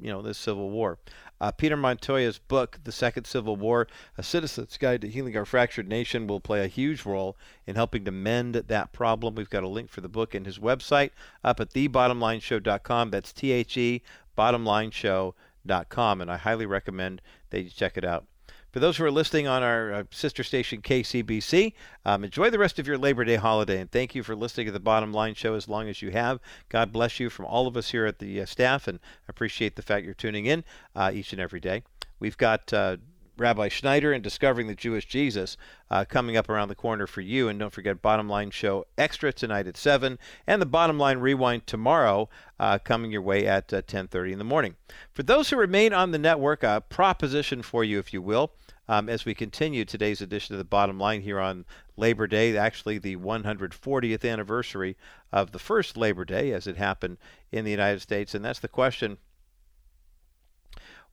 you 0.00 0.10
know, 0.10 0.22
this 0.22 0.38
civil 0.38 0.70
war? 0.70 0.98
Uh, 1.40 1.52
Peter 1.52 1.76
Montoya's 1.76 2.38
book, 2.38 2.80
The 2.82 2.90
Second 2.90 3.24
Civil 3.24 3.56
War, 3.56 3.86
A 4.16 4.22
Citizen's 4.22 4.76
Guide 4.76 5.02
to 5.02 5.08
Healing 5.08 5.36
Our 5.36 5.44
Fractured 5.44 5.88
Nation, 5.88 6.26
will 6.26 6.40
play 6.40 6.64
a 6.64 6.68
huge 6.68 7.06
role 7.06 7.36
in 7.66 7.76
helping 7.76 8.04
to 8.06 8.10
mend 8.10 8.54
that 8.54 8.92
problem. 8.92 9.34
We've 9.34 9.48
got 9.48 9.62
a 9.62 9.68
link 9.68 9.88
for 9.88 10.00
the 10.00 10.08
book 10.08 10.34
and 10.34 10.44
his 10.44 10.58
website 10.58 11.10
up 11.44 11.60
at 11.60 11.70
thebottomlineshow.com. 11.70 13.10
That's 13.10 13.32
T 13.32 13.52
H 13.52 13.76
E, 13.76 14.02
bottomlineshow.com. 14.36 16.20
And 16.20 16.30
I 16.30 16.36
highly 16.38 16.66
recommend 16.66 17.22
that 17.50 17.62
you 17.62 17.70
check 17.70 17.96
it 17.96 18.04
out. 18.04 18.26
For 18.70 18.80
those 18.80 18.98
who 18.98 19.04
are 19.04 19.10
listening 19.10 19.48
on 19.48 19.62
our 19.62 19.92
uh, 19.92 20.04
sister 20.10 20.44
station 20.44 20.82
KCBC, 20.82 21.72
um, 22.04 22.22
enjoy 22.22 22.50
the 22.50 22.58
rest 22.58 22.78
of 22.78 22.86
your 22.86 22.98
Labor 22.98 23.24
Day 23.24 23.36
holiday 23.36 23.80
and 23.80 23.90
thank 23.90 24.14
you 24.14 24.22
for 24.22 24.36
listening 24.36 24.66
to 24.66 24.72
the 24.72 24.78
Bottom 24.78 25.10
Line 25.10 25.34
Show 25.34 25.54
as 25.54 25.68
long 25.68 25.88
as 25.88 26.02
you 26.02 26.10
have. 26.10 26.38
God 26.68 26.92
bless 26.92 27.18
you 27.18 27.30
from 27.30 27.46
all 27.46 27.66
of 27.66 27.78
us 27.78 27.90
here 27.90 28.04
at 28.04 28.18
the 28.18 28.42
uh, 28.42 28.46
staff 28.46 28.86
and 28.86 29.00
appreciate 29.26 29.76
the 29.76 29.82
fact 29.82 30.04
you're 30.04 30.12
tuning 30.12 30.44
in 30.44 30.64
uh, 30.94 31.10
each 31.14 31.32
and 31.32 31.40
every 31.40 31.60
day. 31.60 31.82
We've 32.20 32.36
got 32.36 32.70
uh, 32.72 32.98
Rabbi 33.40 33.68
Schneider 33.68 34.12
and 34.12 34.22
Discovering 34.22 34.66
the 34.66 34.74
Jewish 34.74 35.06
Jesus 35.06 35.56
uh, 35.90 36.04
coming 36.04 36.36
up 36.36 36.48
around 36.48 36.68
the 36.68 36.74
corner 36.74 37.06
for 37.06 37.20
you. 37.20 37.48
And 37.48 37.58
don't 37.58 37.72
forget 37.72 38.02
Bottom 38.02 38.28
Line 38.28 38.50
Show 38.50 38.86
Extra 38.96 39.32
tonight 39.32 39.66
at 39.66 39.76
7 39.76 40.18
and 40.46 40.60
the 40.62 40.66
Bottom 40.66 40.98
Line 40.98 41.18
Rewind 41.18 41.66
tomorrow 41.66 42.28
uh, 42.58 42.78
coming 42.78 43.10
your 43.10 43.22
way 43.22 43.46
at 43.46 43.68
10.30 43.68 44.14
uh, 44.14 44.22
in 44.32 44.38
the 44.38 44.44
morning. 44.44 44.76
For 45.12 45.22
those 45.22 45.50
who 45.50 45.56
remain 45.56 45.92
on 45.92 46.10
the 46.10 46.18
network, 46.18 46.62
a 46.62 46.82
proposition 46.88 47.62
for 47.62 47.84
you, 47.84 47.98
if 47.98 48.12
you 48.12 48.22
will, 48.22 48.52
um, 48.88 49.08
as 49.08 49.24
we 49.24 49.34
continue 49.34 49.84
today's 49.84 50.22
edition 50.22 50.54
of 50.54 50.58
the 50.58 50.64
Bottom 50.64 50.98
Line 50.98 51.20
here 51.20 51.38
on 51.38 51.64
Labor 51.96 52.26
Day, 52.26 52.56
actually 52.56 52.98
the 52.98 53.16
140th 53.16 54.30
anniversary 54.30 54.96
of 55.30 55.52
the 55.52 55.58
first 55.58 55.96
Labor 55.96 56.24
Day 56.24 56.52
as 56.52 56.66
it 56.66 56.76
happened 56.76 57.18
in 57.52 57.64
the 57.64 57.70
United 57.70 58.00
States. 58.00 58.34
And 58.34 58.44
that's 58.44 58.60
the 58.60 58.68
question, 58.68 59.18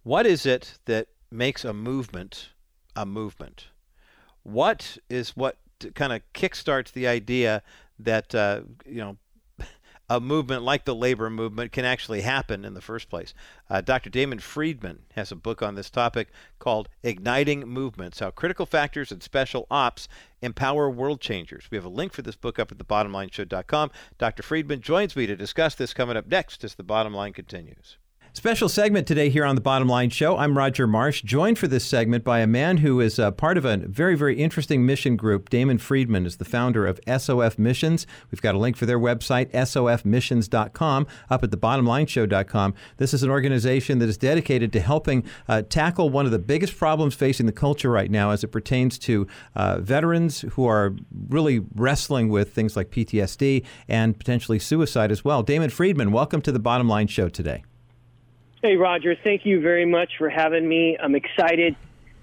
what 0.03 0.25
is 0.25 0.45
it 0.45 0.77
that 0.85 1.07
makes 1.31 1.65
a 1.65 1.73
movement 1.73 2.49
a 2.95 3.05
movement? 3.05 3.67
What 4.43 4.97
is 5.09 5.35
what 5.35 5.57
kind 5.93 6.13
of 6.13 6.21
kickstarts 6.33 6.91
the 6.91 7.07
idea 7.07 7.61
that 7.99 8.33
uh, 8.33 8.61
you 8.85 9.01
know 9.01 9.17
a 10.09 10.19
movement 10.19 10.63
like 10.63 10.85
the 10.85 10.95
labor 10.95 11.29
movement 11.29 11.71
can 11.71 11.85
actually 11.85 12.21
happen 12.21 12.63
in 12.63 12.73
the 12.73 12.81
first 12.81 13.09
place. 13.09 13.33
Uh, 13.69 13.81
Dr. 13.81 14.09
Damon 14.09 14.39
Friedman 14.39 14.99
has 15.13 15.31
a 15.31 15.35
book 15.35 15.61
on 15.61 15.75
this 15.75 15.89
topic 15.89 16.29
called 16.59 16.89
Igniting 17.03 17.67
Movements 17.67 18.19
How 18.19 18.31
Critical 18.31 18.65
Factors 18.65 19.11
and 19.11 19.23
Special 19.23 19.67
Ops 19.71 20.07
Empower 20.41 20.89
World 20.89 21.21
Changers. 21.21 21.65
We 21.71 21.77
have 21.77 21.85
a 21.85 21.89
link 21.89 22.13
for 22.13 22.21
this 22.21 22.35
book 22.35 22.59
up 22.59 22.71
at 22.71 22.77
thebottomlineshow.com. 22.77 23.91
Dr. 24.17 24.43
Friedman 24.43 24.81
joins 24.81 25.15
me 25.15 25.25
to 25.25 25.35
discuss 25.35 25.75
this 25.75 25.93
coming 25.93 26.17
up 26.17 26.27
next 26.27 26.63
as 26.63 26.75
the 26.75 26.83
bottom 26.83 27.13
line 27.13 27.33
continues. 27.33 27.97
Special 28.35 28.67
segment 28.67 29.07
today 29.07 29.29
here 29.29 29.45
on 29.45 29.55
the 29.55 29.61
Bottom 29.61 29.87
Line 29.87 30.09
Show. 30.09 30.35
I'm 30.35 30.57
Roger 30.57 30.87
Marsh, 30.87 31.21
joined 31.21 31.57
for 31.57 31.69
this 31.69 31.85
segment 31.85 32.25
by 32.25 32.41
a 32.41 32.45
man 32.45 32.77
who 32.77 32.99
is 32.99 33.17
uh, 33.17 33.31
part 33.31 33.57
of 33.57 33.63
a 33.63 33.77
very, 33.77 34.15
very 34.15 34.37
interesting 34.37 34.85
mission 34.85 35.15
group. 35.15 35.49
Damon 35.49 35.77
Friedman 35.77 36.25
is 36.25 36.35
the 36.35 36.43
founder 36.43 36.85
of 36.85 36.99
SOF 37.07 37.57
Missions. 37.57 38.05
We've 38.29 38.41
got 38.41 38.53
a 38.53 38.57
link 38.57 38.75
for 38.75 38.85
their 38.85 38.99
website, 38.99 39.51
sofmissions.com, 39.51 41.07
up 41.29 41.43
at 41.45 41.49
thebottomlineshow.com. 41.49 42.73
This 42.97 43.13
is 43.13 43.23
an 43.23 43.29
organization 43.29 43.99
that 43.99 44.09
is 44.09 44.17
dedicated 44.17 44.73
to 44.73 44.81
helping 44.81 45.23
uh, 45.47 45.61
tackle 45.61 46.09
one 46.09 46.25
of 46.25 46.33
the 46.33 46.37
biggest 46.37 46.77
problems 46.77 47.15
facing 47.15 47.45
the 47.45 47.53
culture 47.53 47.89
right 47.89 48.11
now 48.11 48.31
as 48.31 48.43
it 48.43 48.49
pertains 48.49 48.99
to 48.99 49.25
uh, 49.55 49.79
veterans 49.79 50.41
who 50.41 50.67
are 50.67 50.93
really 51.29 51.61
wrestling 51.73 52.27
with 52.27 52.53
things 52.53 52.75
like 52.75 52.91
PTSD 52.91 53.63
and 53.87 54.19
potentially 54.19 54.59
suicide 54.59 55.09
as 55.09 55.23
well. 55.23 55.41
Damon 55.41 55.69
Friedman, 55.69 56.11
welcome 56.11 56.41
to 56.41 56.51
the 56.51 56.59
Bottom 56.59 56.89
Line 56.89 57.07
Show 57.07 57.29
today. 57.29 57.63
Hey, 58.65 58.77
Roger. 58.77 59.15
Thank 59.15 59.45
you 59.45 59.61
very 59.61 59.85
much 59.85 60.13
for 60.17 60.27
having 60.27 60.67
me. 60.67 60.97
I'm 60.99 61.13
excited. 61.13 61.75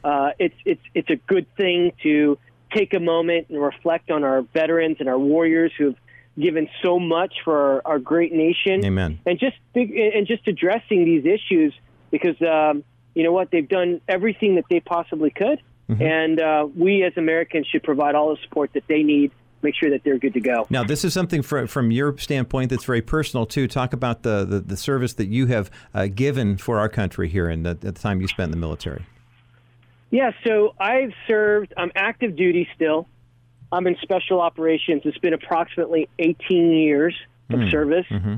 Uh, 0.03 0.31
it's 0.41 0.57
it's 0.65 0.83
it's 0.93 1.09
a 1.09 1.15
good 1.15 1.47
thing 1.57 1.93
to 2.03 2.37
take 2.75 2.95
a 2.95 2.99
moment 2.99 3.47
and 3.49 3.63
reflect 3.63 4.11
on 4.11 4.25
our 4.25 4.43
veterans 4.43 4.97
and 4.99 5.09
our 5.09 5.21
warriors 5.21 5.71
who've 5.79 5.95
given 6.37 6.69
so 6.83 6.99
much 6.99 7.33
for 7.45 7.57
our, 7.57 7.83
our 7.85 7.99
great 8.01 8.33
nation. 8.33 8.85
Amen. 8.85 9.21
And 9.25 9.39
just 9.39 9.55
and 9.77 10.27
just 10.27 10.49
addressing 10.49 11.05
these 11.05 11.25
issues 11.25 11.75
because 12.11 12.43
um, 12.43 12.83
you 13.15 13.23
know 13.23 13.31
what 13.31 13.53
they've 13.53 13.69
done 13.69 14.01
everything 14.09 14.57
that 14.57 14.65
they 14.69 14.81
possibly 14.81 15.31
could, 15.31 15.63
mm-hmm. 15.89 16.03
and 16.03 16.41
uh, 16.41 16.67
we 16.77 17.05
as 17.05 17.13
Americans 17.17 17.69
should 17.69 17.85
provide 17.85 18.17
all 18.17 18.35
the 18.35 18.43
support 18.43 18.73
that 18.73 18.89
they 18.89 19.05
need 19.05 19.31
make 19.63 19.75
sure 19.75 19.91
that 19.91 20.03
they're 20.05 20.19
good 20.19 20.35
to 20.35 20.41
go. 20.41 20.67
Now, 20.71 20.85
this 20.85 21.05
is 21.05 21.13
something 21.15 21.43
for, 21.43 21.67
from 21.67 21.91
your 21.91 22.17
standpoint 22.19 22.71
that's 22.71 22.85
very 22.85 23.03
personal 23.03 23.47
too. 23.47 23.69
Talk 23.69 23.93
about 23.93 24.23
the 24.23 24.45
the, 24.45 24.61
the 24.61 24.77
service 24.77 25.15
that 25.15 25.29
you 25.29 25.47
have 25.47 25.71
uh, 25.95 26.07
given 26.07 26.57
for 26.57 26.79
our 26.79 26.89
country 26.89 27.29
here 27.29 27.49
and 27.49 27.65
the, 27.65 27.75
the 27.75 27.93
time 27.93 28.21
you 28.21 28.29
spent 28.29 28.49
in 28.49 28.51
the 28.53 28.61
military. 28.61 29.05
Yeah, 30.11 30.33
so 30.47 30.75
I've 30.79 31.13
served. 31.27 31.73
I'm 31.77 31.91
active 31.95 32.37
duty 32.37 32.69
still. 32.75 33.09
I'm 33.73 33.87
in 33.87 33.97
special 34.03 34.41
operations. 34.41 35.03
It's 35.07 35.17
been 35.19 35.33
approximately 35.33 36.09
18 36.19 36.73
years 36.73 37.17
of 37.49 37.61
mm. 37.61 37.71
service, 37.71 38.05
mm-hmm. 38.11 38.37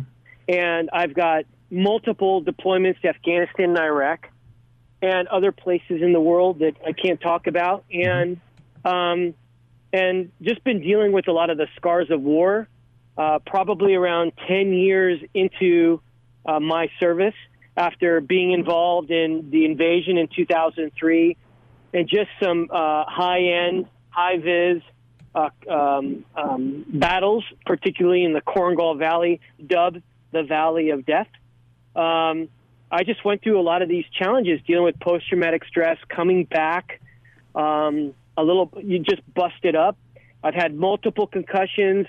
and 0.49 0.91
I've 0.93 1.15
got 1.15 1.45
multiple 1.71 2.43
deployments 2.43 3.01
to 3.01 3.09
Afghanistan 3.09 3.71
and 3.71 3.79
Iraq, 3.79 4.29
and 5.03 5.27
other 5.29 5.51
places 5.51 6.01
in 6.01 6.13
the 6.13 6.21
world 6.21 6.61
that 6.61 6.75
I 6.87 6.93
can't 6.93 7.21
talk 7.21 7.49
about. 7.49 7.85
And 7.93 8.41
mm-hmm. 8.85 8.89
um, 8.89 9.35
and 9.95 10.33
just 10.43 10.63
been 10.65 10.81
dealing 10.81 11.13
with 11.13 11.29
a 11.29 11.33
lot 11.33 11.51
of 11.51 11.57
the 11.57 11.69
scars 11.77 12.11
of 12.11 12.21
war. 12.21 12.69
Uh, 13.17 13.39
probably 13.47 13.95
around 13.95 14.33
10 14.49 14.73
years 14.73 15.21
into 15.35 16.01
uh, 16.45 16.59
my 16.59 16.89
service, 16.99 17.35
after 17.77 18.21
being 18.21 18.51
involved 18.51 19.13
in 19.13 19.51
the 19.51 19.65
invasion 19.65 20.19
in 20.19 20.27
2003, 20.35 21.37
and 21.93 22.09
just 22.09 22.29
some 22.43 22.69
uh, 22.73 23.05
high-end, 23.07 23.87
high-vis 24.11 24.83
uh, 25.33 25.49
um, 25.71 26.25
um, 26.37 26.85
battles, 26.89 27.45
particularly 27.65 28.25
in 28.25 28.33
the 28.33 28.41
Korengal 28.41 28.99
Valley, 28.99 29.41
dubbed 29.65 30.03
the 30.33 30.43
Valley 30.43 30.91
of 30.91 31.07
Death. 31.07 31.29
Um, 31.95 32.49
I 32.91 33.05
just 33.05 33.25
went 33.25 33.45
through 33.45 33.61
a 33.61 33.63
lot 33.63 33.83
of 33.83 33.89
these 33.89 34.07
challenges, 34.19 34.61
dealing 34.67 34.87
with 34.87 34.99
post-traumatic 34.99 35.65
stress, 35.67 35.99
coming 36.09 36.47
back. 36.47 37.01
Um, 37.55 38.13
a 38.37 38.43
little, 38.43 38.71
you 38.83 38.99
just 38.99 39.23
busted 39.35 39.77
up. 39.77 39.97
I've 40.43 40.55
had 40.55 40.75
multiple 40.75 41.27
concussions, 41.27 42.07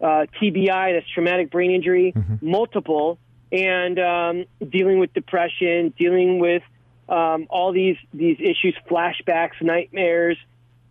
uh, 0.00 0.26
TBI, 0.40 0.94
that's 0.94 1.06
traumatic 1.12 1.50
brain 1.50 1.70
injury, 1.70 2.12
mm-hmm. 2.14 2.50
multiple, 2.50 3.18
and 3.50 3.98
um, 3.98 4.44
dealing 4.68 4.98
with 4.98 5.12
depression, 5.14 5.94
dealing 5.98 6.38
with 6.38 6.62
um, 7.08 7.46
all 7.48 7.72
these 7.72 7.96
these 8.12 8.36
issues, 8.38 8.76
flashbacks, 8.90 9.62
nightmares, 9.62 10.36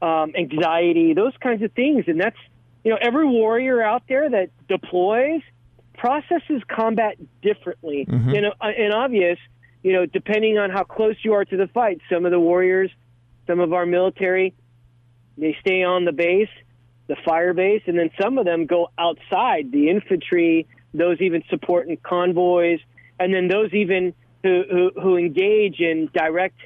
um, 0.01 0.33
anxiety, 0.35 1.13
those 1.13 1.33
kinds 1.39 1.61
of 1.61 1.71
things. 1.73 2.05
And 2.07 2.19
that's 2.19 2.37
you 2.83 2.91
know 2.91 2.97
every 2.99 3.27
warrior 3.27 3.81
out 3.81 4.03
there 4.09 4.27
that 4.27 4.49
deploys 4.67 5.41
processes 5.97 6.61
combat 6.67 7.17
differently. 7.41 8.05
Mm-hmm. 8.07 8.29
And, 8.29 8.45
uh, 8.47 8.51
and 8.61 8.93
obvious, 8.93 9.37
you 9.83 9.93
know, 9.93 10.05
depending 10.05 10.57
on 10.57 10.69
how 10.69 10.83
close 10.83 11.15
you 11.23 11.33
are 11.33 11.45
to 11.45 11.57
the 11.57 11.67
fight, 11.67 11.99
some 12.11 12.25
of 12.25 12.31
the 12.31 12.39
warriors, 12.39 12.91
some 13.47 13.59
of 13.59 13.73
our 13.73 13.85
military 13.85 14.53
they 15.37 15.55
stay 15.61 15.83
on 15.83 16.05
the 16.05 16.11
base, 16.11 16.49
the 17.07 17.15
fire 17.25 17.53
base, 17.53 17.83
and 17.85 17.97
then 17.97 18.09
some 18.21 18.37
of 18.37 18.45
them 18.45 18.65
go 18.65 18.89
outside 18.97 19.71
the 19.71 19.89
infantry, 19.89 20.67
those 20.93 21.21
even 21.21 21.43
supporting 21.49 21.97
convoys, 21.97 22.79
and 23.19 23.33
then 23.33 23.47
those 23.47 23.73
even 23.73 24.13
who, 24.43 24.63
who, 24.69 24.91
who 25.01 25.17
engage 25.17 25.79
in 25.79 26.09
direct 26.13 26.59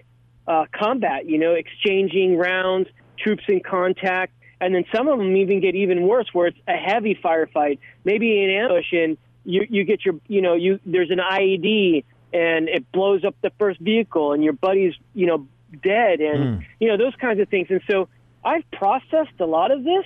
uh, 0.48 0.66
combat, 0.72 1.28
you 1.28 1.38
know, 1.38 1.54
exchanging 1.54 2.38
rounds, 2.38 2.90
troops 3.18 3.44
in 3.48 3.62
contact. 3.62 4.34
And 4.60 4.76
then 4.76 4.86
some 4.94 5.08
of 5.08 5.18
them 5.18 5.36
even 5.38 5.60
get 5.60 5.76
even 5.76 6.08
worse, 6.08 6.28
where 6.34 6.48
it's 6.48 6.60
a 6.68 6.74
heavy 6.76 7.16
firefight, 7.16 7.80
maybe 8.04 8.44
an 8.44 8.52
ambush, 8.52 8.92
and 8.92 9.18
you, 9.44 9.66
you 9.70 9.84
get 9.86 10.06
your, 10.06 10.16
you 10.28 10.42
know, 10.42 10.54
you 10.54 10.80
there's 10.86 11.10
an 11.10 11.18
IED 11.18 12.04
and 12.34 12.70
it 12.70 12.92
blows 12.92 13.26
up 13.26 13.36
the 13.42 13.52
first 13.60 13.80
vehicle, 13.80 14.34
and 14.34 14.44
your 14.44 14.54
buddy's, 14.54 14.94
you 15.14 15.26
know, 15.26 15.48
dead, 15.84 16.20
and 16.20 16.62
mm. 16.62 16.66
you 16.80 16.88
know 16.88 16.98
those 16.98 17.16
kinds 17.16 17.40
of 17.40 17.50
things. 17.50 17.68
And 17.70 17.82
so 17.90 18.08
I've 18.44 18.70
processed 18.72 19.40
a 19.40 19.46
lot 19.46 19.72
of 19.72 19.84
this, 19.84 20.06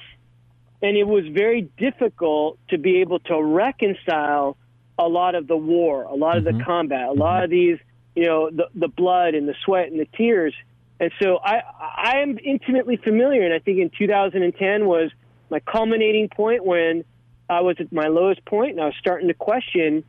and 0.81 0.97
it 0.97 1.07
was 1.07 1.25
very 1.27 1.69
difficult 1.77 2.59
to 2.69 2.77
be 2.77 3.01
able 3.01 3.19
to 3.19 3.41
reconcile 3.41 4.57
a 4.97 5.07
lot 5.07 5.35
of 5.35 5.47
the 5.47 5.57
war, 5.57 6.03
a 6.03 6.15
lot 6.15 6.37
mm-hmm. 6.37 6.37
of 6.39 6.43
the 6.43 6.51
mm-hmm. 6.51 6.63
combat, 6.63 7.09
a 7.09 7.13
lot 7.13 7.43
of 7.43 7.49
these, 7.49 7.77
you 8.15 8.25
know, 8.25 8.49
the, 8.49 8.67
the 8.75 8.87
blood 8.87 9.35
and 9.35 9.47
the 9.47 9.55
sweat 9.63 9.89
and 9.89 9.99
the 9.99 10.07
tears. 10.17 10.53
And 10.99 11.11
so 11.21 11.37
I, 11.37 11.61
I 11.79 12.17
am 12.19 12.37
intimately 12.43 12.97
familiar, 12.97 13.43
and 13.43 13.53
I 13.53 13.59
think 13.59 13.79
in 13.79 13.89
2010 13.97 14.85
was 14.85 15.11
my 15.49 15.59
culminating 15.59 16.29
point 16.29 16.65
when 16.65 17.03
I 17.49 17.61
was 17.61 17.77
at 17.79 17.91
my 17.91 18.07
lowest 18.07 18.43
point, 18.45 18.71
and 18.71 18.81
I 18.81 18.85
was 18.85 18.95
starting 18.99 19.27
to 19.27 19.33
question, 19.33 20.03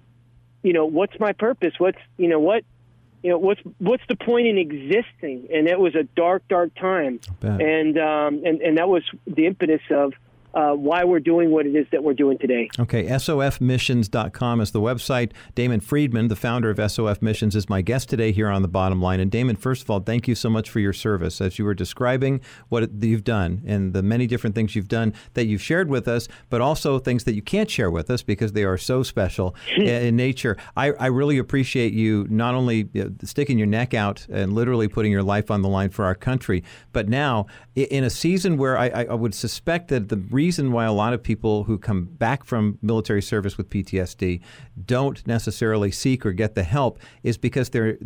you 0.62 0.72
know, 0.72 0.86
what's 0.86 1.18
my 1.18 1.32
purpose? 1.32 1.74
What's, 1.78 1.98
you 2.16 2.28
know, 2.28 2.38
what 2.38 2.64
you 3.26 3.32
know 3.32 3.38
what's 3.38 3.60
what's 3.78 4.04
the 4.08 4.14
point 4.14 4.46
in 4.46 4.56
existing? 4.56 5.48
And 5.52 5.66
it 5.66 5.80
was 5.80 5.96
a 5.96 6.04
dark 6.04 6.46
dark 6.48 6.72
time. 6.76 7.18
And 7.60 7.98
um 7.98 8.42
and 8.44 8.60
and 8.60 8.78
that 8.78 8.88
was 8.88 9.02
the 9.26 9.46
impetus 9.46 9.80
of 9.90 10.12
uh, 10.56 10.72
why 10.72 11.04
we're 11.04 11.20
doing 11.20 11.50
what 11.50 11.66
it 11.66 11.76
is 11.76 11.86
that 11.92 12.02
we're 12.02 12.14
doing 12.14 12.38
today. 12.38 12.68
Okay, 12.80 13.04
sofmissions.com 13.04 14.60
is 14.62 14.70
the 14.70 14.80
website. 14.80 15.32
Damon 15.54 15.80
Friedman, 15.80 16.28
the 16.28 16.36
founder 16.36 16.70
of 16.70 16.90
SOF 16.90 17.20
Missions, 17.20 17.54
is 17.54 17.68
my 17.68 17.82
guest 17.82 18.08
today 18.08 18.32
here 18.32 18.48
on 18.48 18.62
the 18.62 18.68
bottom 18.68 19.02
line. 19.02 19.20
And 19.20 19.30
Damon, 19.30 19.56
first 19.56 19.82
of 19.82 19.90
all, 19.90 20.00
thank 20.00 20.26
you 20.26 20.34
so 20.34 20.48
much 20.48 20.70
for 20.70 20.80
your 20.80 20.94
service. 20.94 21.42
As 21.42 21.58
you 21.58 21.66
were 21.66 21.74
describing 21.74 22.40
what 22.70 22.90
you've 23.02 23.22
done 23.24 23.62
and 23.66 23.92
the 23.92 24.02
many 24.02 24.26
different 24.26 24.56
things 24.56 24.74
you've 24.74 24.88
done 24.88 25.12
that 25.34 25.44
you've 25.44 25.60
shared 25.60 25.90
with 25.90 26.08
us, 26.08 26.26
but 26.48 26.62
also 26.62 26.98
things 26.98 27.24
that 27.24 27.34
you 27.34 27.42
can't 27.42 27.70
share 27.70 27.90
with 27.90 28.10
us 28.10 28.22
because 28.22 28.52
they 28.52 28.64
are 28.64 28.78
so 28.78 29.02
special 29.02 29.54
in 29.76 30.16
nature. 30.16 30.56
I, 30.74 30.92
I, 30.92 31.06
really 31.06 31.38
appreciate 31.38 31.92
you 31.92 32.26
not 32.30 32.54
only 32.54 32.88
sticking 33.22 33.58
your 33.58 33.66
neck 33.66 33.92
out 33.92 34.26
and 34.30 34.52
literally 34.54 34.88
putting 34.88 35.12
your 35.12 35.22
life 35.22 35.50
on 35.50 35.62
the 35.62 35.68
line 35.68 35.90
for 35.90 36.04
our 36.04 36.14
country, 36.14 36.64
but 36.92 37.08
now 37.08 37.46
in 37.76 38.04
a 38.04 38.10
season 38.10 38.56
where 38.56 38.78
I, 38.78 38.88
I 38.88 39.14
would 39.14 39.34
suspect 39.34 39.88
that 39.88 40.08
the 40.08 40.16
reason 40.16 40.72
why 40.72 40.86
a 40.86 40.92
lot 40.92 41.12
of 41.12 41.22
people 41.22 41.64
who 41.64 41.76
come 41.76 42.06
back 42.06 42.42
from 42.42 42.78
military 42.80 43.20
service 43.20 43.58
with 43.58 43.68
PTSD 43.68 44.40
don't 44.86 45.24
necessarily 45.26 45.90
seek 45.90 46.24
or 46.24 46.32
get 46.32 46.54
the 46.54 46.62
help 46.62 46.98
is 47.22 47.36
because 47.36 47.68
they're 47.68 47.98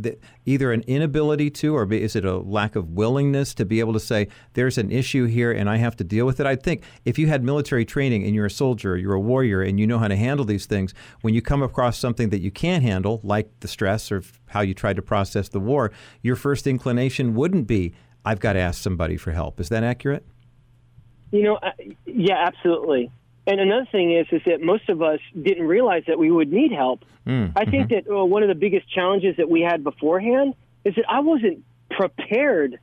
either 0.44 0.72
an 0.72 0.82
inability 0.88 1.50
to, 1.50 1.76
or 1.76 1.90
is 1.92 2.16
it 2.16 2.24
a 2.24 2.38
lack 2.38 2.74
of 2.74 2.90
willingness 2.90 3.54
to 3.54 3.64
be 3.64 3.78
able 3.78 3.92
to 3.92 4.00
say, 4.00 4.26
there's 4.54 4.76
an 4.76 4.90
issue 4.90 5.26
here 5.26 5.52
and 5.52 5.70
I 5.70 5.76
have 5.76 5.94
to 5.98 6.04
deal 6.04 6.26
with 6.26 6.40
it. 6.40 6.46
I 6.46 6.56
think 6.56 6.82
if 7.04 7.16
you 7.16 7.28
had 7.28 7.44
military 7.44 7.84
training 7.84 8.24
and 8.24 8.34
you're 8.34 8.46
a 8.46 8.50
soldier, 8.50 8.96
you're 8.96 9.14
a 9.14 9.20
warrior, 9.20 9.62
and 9.62 9.78
you 9.78 9.86
know 9.86 9.98
how 9.98 10.08
to 10.08 10.16
handle 10.16 10.44
these 10.44 10.66
things, 10.66 10.94
when 11.20 11.32
you 11.32 11.40
come 11.40 11.62
across 11.62 11.96
something 11.96 12.30
that 12.30 12.40
you 12.40 12.50
can't 12.50 12.82
handle, 12.82 13.20
like 13.22 13.48
the 13.60 13.68
stress 13.68 14.10
or 14.10 14.24
how 14.48 14.62
you 14.62 14.74
tried 14.74 14.96
to 14.96 15.02
process 15.02 15.48
the 15.48 15.60
war, 15.60 15.92
your 16.22 16.34
first 16.34 16.66
inclination 16.66 17.36
wouldn't 17.36 17.68
be, 17.68 17.94
I've 18.24 18.40
got 18.40 18.54
to 18.54 18.60
ask 18.60 18.82
somebody 18.82 19.16
for 19.16 19.32
help. 19.32 19.60
Is 19.60 19.68
that 19.70 19.82
accurate? 19.82 20.24
You 21.30 21.42
know, 21.42 21.60
yeah, 22.06 22.44
absolutely. 22.46 23.10
And 23.46 23.60
another 23.60 23.86
thing 23.90 24.14
is, 24.16 24.26
is 24.30 24.42
that 24.46 24.60
most 24.60 24.88
of 24.88 25.02
us 25.02 25.20
didn't 25.40 25.66
realize 25.66 26.04
that 26.06 26.18
we 26.18 26.30
would 26.30 26.52
need 26.52 26.72
help. 26.72 27.04
Mm, 27.26 27.52
I 27.56 27.64
think 27.64 27.88
mm-hmm. 27.88 28.08
that 28.08 28.14
uh, 28.14 28.24
one 28.24 28.42
of 28.42 28.48
the 28.48 28.54
biggest 28.54 28.92
challenges 28.92 29.36
that 29.36 29.48
we 29.48 29.60
had 29.60 29.82
beforehand 29.82 30.54
is 30.84 30.94
that 30.96 31.04
I 31.08 31.20
wasn't 31.20 31.64
prepared 31.90 32.78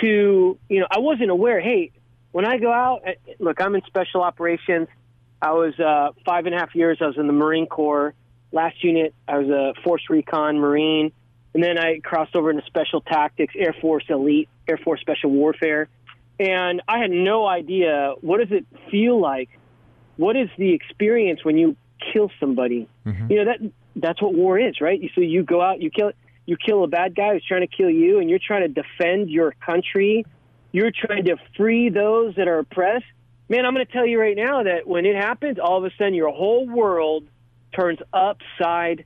to, 0.00 0.58
you 0.68 0.80
know, 0.80 0.86
I 0.90 0.98
wasn't 0.98 1.30
aware. 1.30 1.60
Hey, 1.60 1.92
when 2.32 2.44
I 2.44 2.58
go 2.58 2.72
out, 2.72 3.02
uh, 3.06 3.12
look, 3.38 3.60
I'm 3.60 3.74
in 3.74 3.82
special 3.86 4.22
operations. 4.22 4.88
I 5.40 5.52
was 5.52 5.78
uh, 5.78 6.12
five 6.24 6.46
and 6.46 6.54
a 6.54 6.58
half 6.58 6.74
years. 6.74 6.98
I 7.00 7.06
was 7.06 7.16
in 7.16 7.26
the 7.26 7.32
Marine 7.32 7.66
Corps. 7.66 8.14
Last 8.52 8.82
unit, 8.82 9.14
I 9.28 9.38
was 9.38 9.48
a 9.48 9.80
Force 9.82 10.02
Recon 10.08 10.58
Marine, 10.58 11.12
and 11.56 11.64
then 11.64 11.78
I 11.78 11.98
crossed 11.98 12.36
over 12.36 12.50
into 12.50 12.64
Special 12.66 13.00
Tactics, 13.00 13.54
Air 13.56 13.74
Force 13.80 14.04
Elite, 14.08 14.48
Air 14.68 14.76
Force 14.76 15.00
Special 15.00 15.30
Warfare 15.30 15.88
and 16.38 16.82
I 16.86 16.98
had 16.98 17.10
no 17.10 17.46
idea 17.46 18.14
what 18.20 18.38
does 18.38 18.52
it 18.52 18.66
feel 18.90 19.20
like. 19.20 19.48
What 20.16 20.36
is 20.36 20.48
the 20.58 20.72
experience 20.72 21.44
when 21.44 21.56
you 21.56 21.76
kill 22.12 22.30
somebody? 22.40 22.88
Mm-hmm. 23.06 23.30
You 23.30 23.44
know 23.44 23.52
that 23.52 23.72
that's 23.96 24.20
what 24.20 24.34
war 24.34 24.58
is, 24.58 24.80
right? 24.80 25.00
You 25.00 25.08
so 25.14 25.20
you 25.20 25.42
go 25.42 25.60
out, 25.60 25.80
you 25.80 25.90
kill 25.90 26.12
you 26.44 26.56
kill 26.56 26.84
a 26.84 26.88
bad 26.88 27.14
guy 27.14 27.32
who's 27.32 27.44
trying 27.44 27.66
to 27.66 27.74
kill 27.74 27.90
you, 27.90 28.18
and 28.18 28.28
you're 28.30 28.38
trying 28.38 28.62
to 28.62 28.82
defend 28.82 29.30
your 29.30 29.54
country. 29.64 30.24
You're 30.72 30.92
trying 30.92 31.24
to 31.24 31.36
free 31.56 31.88
those 31.88 32.34
that 32.36 32.48
are 32.48 32.58
oppressed. 32.58 33.06
Man, 33.48 33.64
I'm 33.64 33.72
going 33.72 33.86
to 33.86 33.92
tell 33.92 34.06
you 34.06 34.20
right 34.20 34.36
now 34.36 34.64
that 34.64 34.86
when 34.86 35.06
it 35.06 35.16
happens, 35.16 35.58
all 35.58 35.78
of 35.78 35.84
a 35.84 35.90
sudden 35.96 36.14
your 36.14 36.30
whole 36.30 36.68
world 36.68 37.24
turns 37.74 38.00
upside 38.12 39.04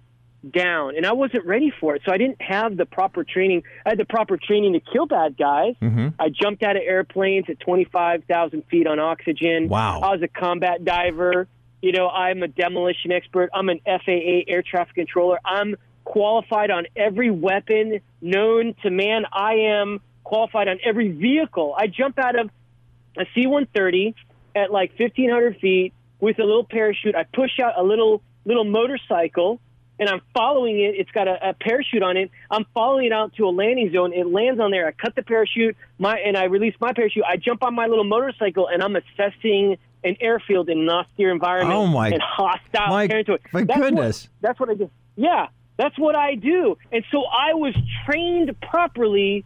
down. 0.49 0.97
And 0.97 1.07
I 1.07 1.13
wasn't 1.13 1.45
ready 1.47 1.73
for 1.81 1.95
it. 1.97 2.03
So 2.05 2.13
I 2.13 2.19
didn't 2.19 2.41
have 2.41 2.77
the 2.77 2.87
proper 2.87 3.25
training. 3.25 3.63
I 3.85 3.91
had 3.91 3.99
the 3.99 4.05
proper 4.05 4.37
training 4.37 4.73
to 4.75 4.81
kill 4.81 5.07
bad 5.07 5.37
guys. 5.37 5.75
Mm-hmm. 5.83 6.09
I 6.19 6.29
jumped 6.29 6.63
out 6.63 6.77
of 6.77 6.83
airplanes 6.83 7.47
at 7.49 7.61
25,000 7.61 8.63
feet 8.71 8.87
on 8.87 8.99
oxygen. 8.99 9.69
Wow. 9.69 10.01
I 10.01 10.11
was 10.11 10.23
a 10.23 10.29
combat 10.29 10.85
diver. 10.85 11.47
You 11.83 11.93
know, 11.93 12.09
I'm 12.09 12.43
a 12.43 12.49
demolition 12.49 13.13
expert. 13.13 13.51
I'm 13.55 13.69
an 13.69 13.81
FAA 13.85 14.45
air 14.49 14.63
traffic 14.63 14.95
controller. 14.95 15.39
I'm 15.45 15.77
qualified 16.05 16.71
on 16.71 16.87
every 16.97 17.31
weapon 17.31 18.01
known 18.21 18.75
to 18.83 18.91
man. 18.91 19.25
I 19.33 19.55
am 19.55 20.01
qualified 20.25 20.69
on 20.69 20.79
every 20.85 21.11
vehicle. 21.11 21.75
I 21.77 21.87
jump 21.87 22.19
out 22.19 22.39
of 22.39 22.51
a 23.17 23.25
C 23.35 23.47
130 23.47 24.15
at 24.55 24.71
like 24.71 24.93
1,500 24.99 25.59
feet 25.59 25.93
with 26.21 26.39
a 26.39 26.45
little 26.45 26.65
parachute. 26.65 27.15
I 27.15 27.25
push 27.25 27.59
out 27.63 27.79
a 27.79 27.83
little 27.83 28.23
little 28.45 28.65
motorcycle 28.65 29.61
and 30.01 30.09
I'm 30.09 30.23
following 30.33 30.81
it. 30.81 30.95
It's 30.97 31.11
got 31.11 31.29
a, 31.29 31.51
a, 31.51 31.55
parachute 31.55 32.03
on 32.03 32.17
it. 32.17 32.31
I'm 32.51 32.65
following 32.73 33.07
it 33.07 33.13
out 33.13 33.35
to 33.37 33.45
a 33.45 33.51
landing 33.51 33.93
zone. 33.93 34.15
It 34.15 34.27
lands 34.27 34.59
on 34.59 34.71
there. 34.71 34.89
I 34.89 34.93
cut 34.93 35.15
the 35.15 35.23
parachute, 35.23 35.77
my 35.99 36.19
and 36.19 36.37
I 36.37 36.45
release 36.45 36.75
my 36.81 36.93
parachute. 36.95 37.23
I 37.29 37.37
jump 37.37 37.63
on 37.63 37.75
my 37.75 37.87
little 37.87 38.05
motorcycle 38.05 38.67
and 38.67 38.83
I'm 38.83 38.97
assessing 38.97 39.77
an 40.03 40.17
airfield 40.21 40.71
in 40.71 40.81
an 40.81 40.89
austere 40.89 41.31
environment 41.31 41.77
oh 41.77 41.87
my, 41.87 42.09
and 42.09 42.23
hostile 42.23 42.89
my, 42.89 43.07
territory. 43.07 43.39
My 43.53 43.65
that's 43.65 43.79
goodness. 43.79 44.23
What, 44.23 44.49
that's 44.49 44.61
what 44.61 44.71
I 44.71 44.75
do. 44.75 44.91
Yeah, 45.17 45.49
that's 45.77 45.99
what 45.99 46.15
I 46.15 46.35
do. 46.35 46.79
And 46.91 47.05
so 47.13 47.25
I 47.27 47.53
was 47.53 47.75
trained 48.07 48.59
properly 48.63 49.45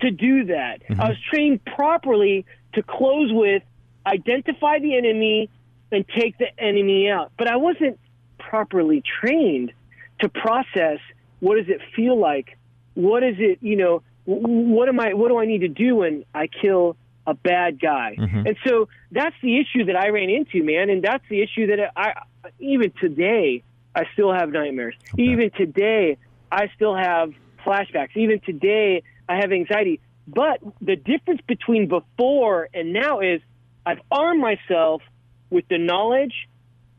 to 0.00 0.10
do 0.10 0.46
that. 0.46 0.82
Mm-hmm. 0.82 1.00
I 1.00 1.08
was 1.10 1.16
trained 1.30 1.64
properly 1.64 2.44
to 2.74 2.82
close 2.82 3.30
with, 3.32 3.62
identify 4.04 4.80
the 4.80 4.96
enemy, 4.96 5.48
and 5.92 6.04
take 6.08 6.36
the 6.38 6.48
enemy 6.58 7.08
out. 7.08 7.30
But 7.38 7.46
I 7.46 7.56
wasn't 7.56 8.00
properly 8.38 9.00
trained 9.20 9.72
to 10.20 10.28
process 10.28 10.98
what 11.40 11.56
does 11.56 11.68
it 11.68 11.80
feel 11.94 12.18
like? 12.18 12.56
What 12.94 13.22
is 13.22 13.36
it, 13.38 13.58
you 13.60 13.76
know, 13.76 14.02
what 14.24 14.88
am 14.88 15.00
I 15.00 15.14
what 15.14 15.28
do 15.28 15.38
I 15.38 15.44
need 15.44 15.60
to 15.60 15.68
do 15.68 15.96
when 15.96 16.24
I 16.34 16.46
kill 16.46 16.96
a 17.26 17.34
bad 17.34 17.80
guy? 17.80 18.16
Mm-hmm. 18.18 18.46
And 18.46 18.56
so 18.66 18.88
that's 19.10 19.36
the 19.42 19.58
issue 19.58 19.84
that 19.86 19.96
I 19.96 20.08
ran 20.08 20.30
into, 20.30 20.62
man, 20.62 20.90
and 20.90 21.02
that's 21.02 21.24
the 21.28 21.42
issue 21.42 21.66
that 21.66 21.92
I 21.96 22.14
even 22.58 22.92
today 23.00 23.62
I 23.94 24.04
still 24.14 24.32
have 24.32 24.50
nightmares. 24.50 24.94
Okay. 25.12 25.22
Even 25.24 25.50
today 25.50 26.16
I 26.50 26.68
still 26.74 26.96
have 26.96 27.32
flashbacks. 27.64 28.16
Even 28.16 28.40
today 28.40 29.02
I 29.28 29.36
have 29.36 29.52
anxiety. 29.52 30.00
But 30.26 30.60
the 30.80 30.96
difference 30.96 31.42
between 31.46 31.88
before 31.88 32.68
and 32.72 32.92
now 32.92 33.20
is 33.20 33.40
I've 33.84 34.00
armed 34.10 34.40
myself 34.40 35.02
with 35.50 35.68
the 35.68 35.78
knowledge. 35.78 36.32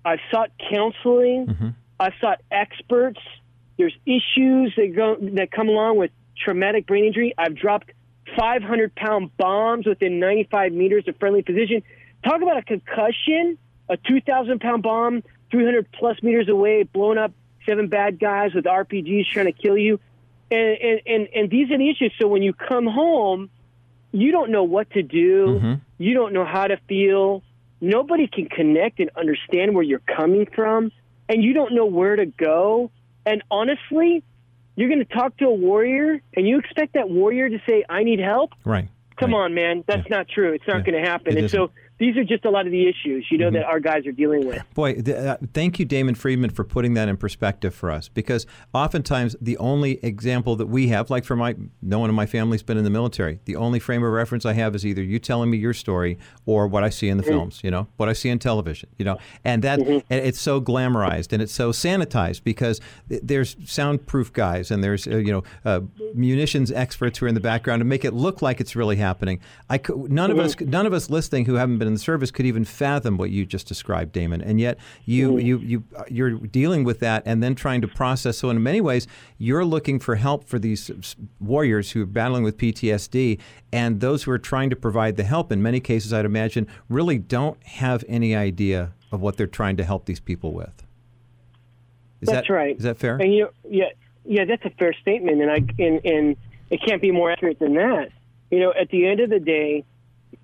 I've 0.03 0.19
sought 0.31 0.51
counseling. 0.71 1.47
Mm-hmm. 1.47 1.69
I've 1.99 2.13
sought 2.19 2.41
experts. 2.51 3.19
There's 3.77 3.95
issues 4.05 4.73
that 4.77 4.93
go 4.95 5.17
that 5.33 5.51
come 5.51 5.69
along 5.69 5.97
with 5.97 6.11
traumatic 6.37 6.87
brain 6.87 7.05
injury. 7.05 7.33
I've 7.37 7.55
dropped 7.55 7.91
500 8.37 8.95
pound 8.95 9.35
bombs 9.37 9.85
within 9.85 10.19
95 10.19 10.73
meters 10.73 11.07
of 11.07 11.17
friendly 11.17 11.41
position. 11.41 11.83
Talk 12.23 12.41
about 12.41 12.57
a 12.57 12.63
concussion, 12.63 13.57
a 13.89 13.97
2,000 13.97 14.59
pound 14.59 14.83
bomb 14.83 15.23
300 15.51 15.91
plus 15.91 16.21
meters 16.23 16.49
away, 16.49 16.83
blown 16.83 17.17
up 17.17 17.31
seven 17.65 17.87
bad 17.87 18.19
guys 18.19 18.53
with 18.53 18.65
RPGs 18.65 19.27
trying 19.31 19.45
to 19.45 19.51
kill 19.51 19.77
you. 19.77 19.99
And, 20.51 20.77
and, 20.77 21.01
and, 21.05 21.27
and 21.33 21.49
these 21.49 21.71
are 21.71 21.77
the 21.77 21.89
issues. 21.89 22.13
So 22.19 22.27
when 22.27 22.43
you 22.43 22.53
come 22.53 22.85
home, 22.85 23.49
you 24.11 24.31
don't 24.31 24.51
know 24.51 24.63
what 24.63 24.89
to 24.91 25.01
do. 25.01 25.45
Mm-hmm. 25.47 25.73
You 25.97 26.13
don't 26.13 26.33
know 26.33 26.45
how 26.45 26.67
to 26.67 26.77
feel. 26.87 27.43
Nobody 27.81 28.27
can 28.27 28.47
connect 28.47 28.99
and 28.99 29.09
understand 29.15 29.75
where 29.75 29.83
you're 29.83 29.99
coming 29.99 30.47
from. 30.53 30.91
And 31.27 31.43
you 31.43 31.53
don't 31.53 31.73
know 31.73 31.85
where 31.85 32.15
to 32.15 32.25
go. 32.25 32.91
And 33.25 33.43
honestly, 33.49 34.23
you're 34.75 34.89
going 34.89 35.05
to 35.05 35.13
talk 35.13 35.37
to 35.37 35.45
a 35.45 35.53
warrior 35.53 36.21
and 36.35 36.47
you 36.47 36.59
expect 36.59 36.93
that 36.93 37.09
warrior 37.09 37.49
to 37.49 37.59
say, 37.67 37.83
I 37.89 38.03
need 38.03 38.19
help. 38.19 38.51
Right. 38.63 38.87
Come 39.17 39.31
right. 39.31 39.45
on, 39.45 39.53
man. 39.53 39.83
That's 39.87 40.07
yeah. 40.09 40.17
not 40.17 40.27
true. 40.27 40.53
It's 40.53 40.67
not 40.67 40.77
yeah. 40.77 40.91
going 40.91 41.03
to 41.03 41.09
happen. 41.09 41.33
It 41.33 41.37
and 41.37 41.45
isn't. 41.45 41.57
so 41.57 41.71
these 41.99 42.17
are 42.17 42.23
just 42.23 42.45
a 42.45 42.49
lot 42.49 42.65
of 42.65 42.71
the 42.71 42.87
issues, 42.87 43.27
you 43.29 43.37
know, 43.37 43.47
mm-hmm. 43.47 43.55
that 43.55 43.65
our 43.65 43.79
guys 43.79 44.05
are 44.05 44.11
dealing 44.11 44.47
with. 44.47 44.61
Boy, 44.73 45.01
th- 45.01 45.17
uh, 45.17 45.37
thank 45.53 45.79
you, 45.79 45.85
Damon 45.85 46.15
Friedman, 46.15 46.49
for 46.51 46.63
putting 46.63 46.93
that 46.93 47.09
in 47.09 47.17
perspective 47.17 47.75
for 47.75 47.91
us. 47.91 48.07
Because 48.07 48.45
oftentimes 48.73 49.35
the 49.41 49.57
only 49.57 50.03
example 50.03 50.55
that 50.55 50.67
we 50.67 50.87
have, 50.87 51.09
like 51.09 51.25
for 51.25 51.35
my, 51.35 51.55
no 51.81 51.99
one 51.99 52.09
in 52.09 52.15
my 52.15 52.25
family's 52.25 52.63
been 52.63 52.77
in 52.77 52.83
the 52.83 52.89
military. 52.89 53.39
The 53.45 53.55
only 53.55 53.79
frame 53.79 54.03
of 54.03 54.11
reference 54.11 54.45
I 54.45 54.53
have 54.53 54.75
is 54.75 54.85
either 54.85 55.03
you 55.03 55.19
telling 55.19 55.49
me 55.49 55.57
your 55.57 55.73
story 55.73 56.17
or 56.45 56.67
what 56.67 56.83
I 56.83 56.89
see 56.89 57.09
in 57.09 57.17
the 57.17 57.25
Mm-hmm. 57.25 57.31
films. 57.33 57.61
You 57.63 57.71
know, 57.71 57.87
what 57.97 58.07
I 58.07 58.13
see 58.13 58.29
on 58.31 58.39
television. 58.39 58.89
You 58.97 59.05
know, 59.05 59.17
and 59.43 59.63
that 59.63 59.79
and 59.79 60.03
it's 60.09 60.39
so 60.39 60.61
glamorized 60.61 61.33
and 61.33 61.41
it's 61.41 61.51
so 61.53 61.71
sanitized 61.71 62.43
because 62.43 62.79
th- 63.09 63.21
there's 63.23 63.55
soundproof 63.65 64.31
guys 64.31 64.69
and 64.69 64.83
there's 64.83 65.07
uh, 65.07 65.17
you 65.17 65.31
know 65.31 65.43
uh, 65.65 65.81
munitions 66.13 66.71
experts 66.71 67.19
who 67.19 67.25
are 67.25 67.29
in 67.29 67.35
the 67.35 67.41
background 67.41 67.79
to 67.79 67.85
make 67.85 68.05
it 68.05 68.13
look 68.13 68.41
like 68.41 68.61
it's 68.61 68.75
really 68.75 68.97
happening. 68.97 69.39
I 69.69 69.77
could, 69.79 70.11
none 70.11 70.29
of 70.31 70.37
us, 70.39 70.59
none 70.59 70.85
of 70.85 70.93
us 70.93 71.09
listening 71.09 71.45
who 71.45 71.55
haven't 71.55 71.79
been 71.79 71.84
in 71.85 71.93
the 71.93 71.99
service 71.99 72.31
could 72.31 72.45
even 72.45 72.65
fathom 72.65 73.17
what 73.17 73.29
you 73.29 73.45
just 73.45 73.67
described, 73.67 74.11
Damon. 74.11 74.41
And 74.41 74.59
yet 74.59 74.77
you 75.05 75.33
mm. 75.33 75.43
you 75.43 75.57
you 75.59 75.83
uh, 75.95 76.03
you're 76.09 76.31
dealing 76.31 76.83
with 76.83 76.99
that 76.99 77.23
and 77.25 77.41
then 77.41 77.55
trying 77.55 77.81
to 77.81 77.87
process. 77.87 78.37
So 78.37 78.49
in 78.49 78.61
many 78.61 78.81
ways, 78.81 79.07
you're 79.37 79.65
looking 79.65 79.99
for 79.99 80.15
help 80.15 80.45
for 80.45 80.59
these 80.59 80.91
warriors 81.39 81.91
who 81.91 82.03
are 82.03 82.07
battling 82.07 82.43
with 82.43 82.57
PTSD, 82.57 83.39
and 83.71 83.99
those 83.99 84.23
who 84.23 84.31
are 84.31 84.39
trying 84.39 84.69
to 84.69 84.75
provide 84.75 85.15
the 85.15 85.23
help. 85.23 85.51
In 85.51 85.61
many 85.61 85.79
cases, 85.79 86.13
I'd 86.13 86.25
imagine 86.25 86.67
really 86.89 87.17
don't 87.17 87.61
have 87.63 88.03
any 88.07 88.35
idea 88.35 88.93
of 89.11 89.21
what 89.21 89.37
they're 89.37 89.47
trying 89.47 89.77
to 89.77 89.83
help 89.83 90.05
these 90.05 90.19
people 90.19 90.53
with. 90.53 90.83
Is 92.21 92.29
that's 92.29 92.47
that, 92.47 92.53
right. 92.53 92.75
Is 92.75 92.83
that 92.83 92.97
fair? 92.97 93.17
And 93.17 93.33
you, 93.33 93.49
yeah, 93.69 93.89
yeah, 94.23 94.45
that's 94.45 94.65
a 94.65 94.69
fair 94.71 94.93
statement, 94.93 95.41
and 95.41 95.51
I 95.51 95.57
and, 95.81 96.05
and 96.05 96.37
it 96.69 96.81
can't 96.85 97.01
be 97.01 97.11
more 97.11 97.31
accurate 97.31 97.59
than 97.59 97.75
that. 97.75 98.09
You 98.51 98.59
know, 98.59 98.73
at 98.79 98.89
the 98.89 99.07
end 99.07 99.19
of 99.19 99.29
the 99.29 99.39
day, 99.39 99.83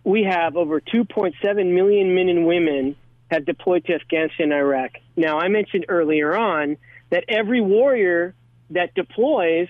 we 0.04 0.24
have 0.24 0.56
over 0.56 0.80
2.7 0.82 1.34
million 1.74 2.16
men 2.16 2.30
and 2.30 2.46
women 2.46 2.96
have 3.30 3.46
deployed 3.46 3.86
to 3.86 3.94
Afghanistan 3.94 4.52
and 4.52 4.54
Iraq. 4.54 4.92
Now, 5.16 5.40
I 5.40 5.48
mentioned 5.48 5.86
earlier 5.88 6.36
on 6.36 6.78
that 7.10 7.26
every 7.30 7.62
warrior 7.62 8.34
that 8.72 8.94
deploys 8.94 9.68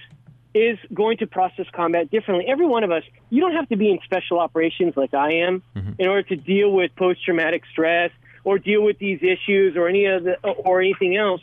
is 0.54 0.78
going 0.94 1.18
to 1.18 1.28
process 1.28 1.66
combat 1.72 2.12
differently. 2.12 2.46
Every 2.48 2.66
one 2.66 2.84
of 2.84 2.92
us, 2.92 3.04
you 3.30 3.40
don't 3.40 3.54
have 3.54 3.70
to 3.70 3.78
be 3.78 3.90
in 3.90 4.00
special 4.04 4.40
operations 4.40 4.96
like 4.98 5.14
I 5.14 5.34
am 5.36 5.64
Mm-hmm. 5.76 5.94
in 6.00 6.08
order 6.10 6.24
to 6.24 6.36
deal 6.36 6.72
with 6.72 6.96
post-traumatic 6.96 7.64
stress 7.72 8.12
or 8.44 8.60
deal 8.60 8.84
with 8.84 8.98
these 9.00 9.20
issues 9.22 9.78
or 9.78 9.88
any 9.88 10.06
of 10.06 10.24
the, 10.24 10.38
or 10.44 10.82
anything 10.82 11.16
else. 11.16 11.42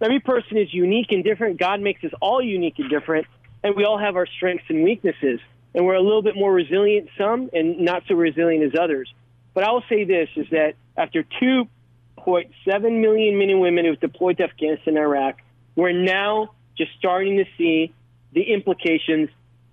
Every 0.00 0.20
person 0.20 0.56
is 0.56 0.72
unique 0.72 1.10
and 1.10 1.22
different. 1.24 1.58
God 1.58 1.80
makes 1.80 2.02
us 2.04 2.10
all 2.20 2.42
unique 2.42 2.78
and 2.78 2.90
different, 2.90 3.26
and 3.62 3.76
we 3.76 3.84
all 3.84 3.98
have 3.98 4.16
our 4.16 4.26
strengths 4.26 4.64
and 4.68 4.82
weaknesses. 4.82 5.40
And 5.74 5.86
we're 5.86 5.94
a 5.94 6.02
little 6.02 6.22
bit 6.22 6.34
more 6.34 6.52
resilient 6.52 7.08
some 7.16 7.50
and 7.52 7.80
not 7.80 8.02
so 8.08 8.14
resilient 8.14 8.64
as 8.64 8.80
others. 8.80 9.12
But 9.54 9.64
I 9.64 9.70
will 9.72 9.84
say 9.88 10.04
this 10.04 10.28
is 10.36 10.46
that 10.50 10.74
after 10.96 11.24
2.7 11.40 13.00
million 13.00 13.38
men 13.38 13.50
and 13.50 13.60
women 13.60 13.84
who've 13.84 14.00
deployed 14.00 14.38
to 14.38 14.44
Afghanistan 14.44 14.96
and 14.96 14.98
Iraq, 14.98 15.36
we're 15.76 15.92
now 15.92 16.50
just 16.76 16.90
starting 16.98 17.36
to 17.38 17.44
see 17.56 17.92
the 18.32 18.42
implications 18.42 19.28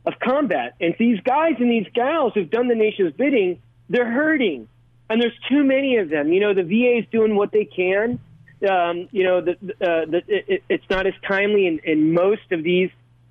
of 0.06 0.14
combat. 0.20 0.76
And 0.80 0.96
these 0.98 1.20
guys 1.22 1.56
and 1.60 1.70
these 1.70 1.88
gals 1.94 2.34
who've 2.34 2.50
done 2.50 2.68
the 2.68 2.76
nation's 2.76 3.14
bidding, 3.14 3.62
they're 3.90 4.10
hurting. 4.10 4.68
And 5.10 5.22
there's 5.22 5.38
too 5.50 5.64
many 5.64 5.98
of 5.98 6.10
them. 6.10 6.32
You 6.34 6.40
know, 6.40 6.54
the 6.54 6.64
VA 6.64 7.00
is 7.00 7.06
doing 7.12 7.36
what 7.36 7.52
they 7.52 7.66
can. 7.66 8.20
Um, 8.68 9.08
you 9.12 9.24
know, 9.24 9.42
the, 9.42 9.52
uh, 9.52 10.06
the, 10.06 10.22
it, 10.28 10.64
it's 10.68 10.90
not 10.90 11.06
as 11.06 11.14
timely 11.28 11.68
in, 11.68 11.80
in 11.84 12.14
most 12.14 12.52
of 12.52 12.64
these 12.64 12.90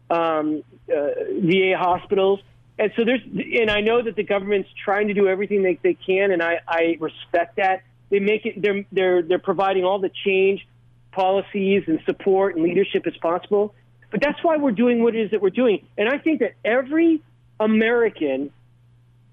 um, 0.09 0.63
uh, 0.89 1.09
VA 1.41 1.75
hospitals. 1.77 2.41
And 2.79 2.93
so 2.97 3.05
there's, 3.05 3.23
and 3.23 3.71
I 3.71 3.81
know 3.81 4.03
that 4.03 4.17
the 4.17 4.23
government's 4.23 4.69
trying 4.85 5.09
to 5.09 5.15
do 5.15 5.29
everything 5.29 5.63
they, 5.63 5.79
they 5.83 5.95
can, 5.95 6.31
and 6.31 6.43
I, 6.43 6.61
I 6.69 6.97
respect 7.01 7.57
that. 7.57 7.83
They 8.11 8.21
make 8.21 8.45
it, 8.45 8.61
they're, 8.61 8.85
they're, 8.93 9.23
they're 9.23 9.39
providing 9.39 9.85
all 9.85 9.99
the 9.99 10.11
change 10.25 10.67
policies 11.11 11.85
and 11.87 12.01
support 12.05 12.55
and 12.55 12.65
leadership 12.65 13.07
as 13.07 13.17
possible. 13.17 13.75
But 14.11 14.21
that's 14.21 14.39
why 14.43 14.59
we're 14.59 14.73
doing 14.73 15.03
what 15.03 15.17
it 15.17 15.25
is 15.25 15.31
that 15.31 15.41
we're 15.41 15.51
doing. 15.51 15.87
And 15.97 16.09
I 16.09 16.19
think 16.19 16.41
that 16.41 16.53
every 16.65 17.23
American 17.59 18.51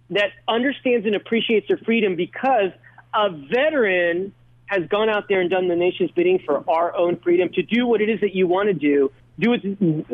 that 0.10 0.30
understands 0.48 1.06
and 1.06 1.16
appreciates 1.16 1.68
their 1.68 1.78
freedom 1.78 2.16
because 2.16 2.72
a 3.14 3.30
veteran 3.30 4.34
has 4.66 4.88
gone 4.88 5.10
out 5.10 5.28
there 5.28 5.41
and 5.41 5.50
done 5.50 5.68
the 5.68 5.76
nation's 5.76 6.12
bidding 6.12 6.39
for 6.46 6.64
our 6.70 6.96
own 6.96 7.18
freedom 7.18 7.50
to 7.54 7.62
do 7.62 7.86
what 7.86 8.02
it 8.02 8.10
is 8.10 8.22
that 8.22 8.34
you 8.34 8.48
want 8.48 8.68
to 8.68 8.74
do, 8.74 9.12
do 9.40 9.50
what 9.50 9.62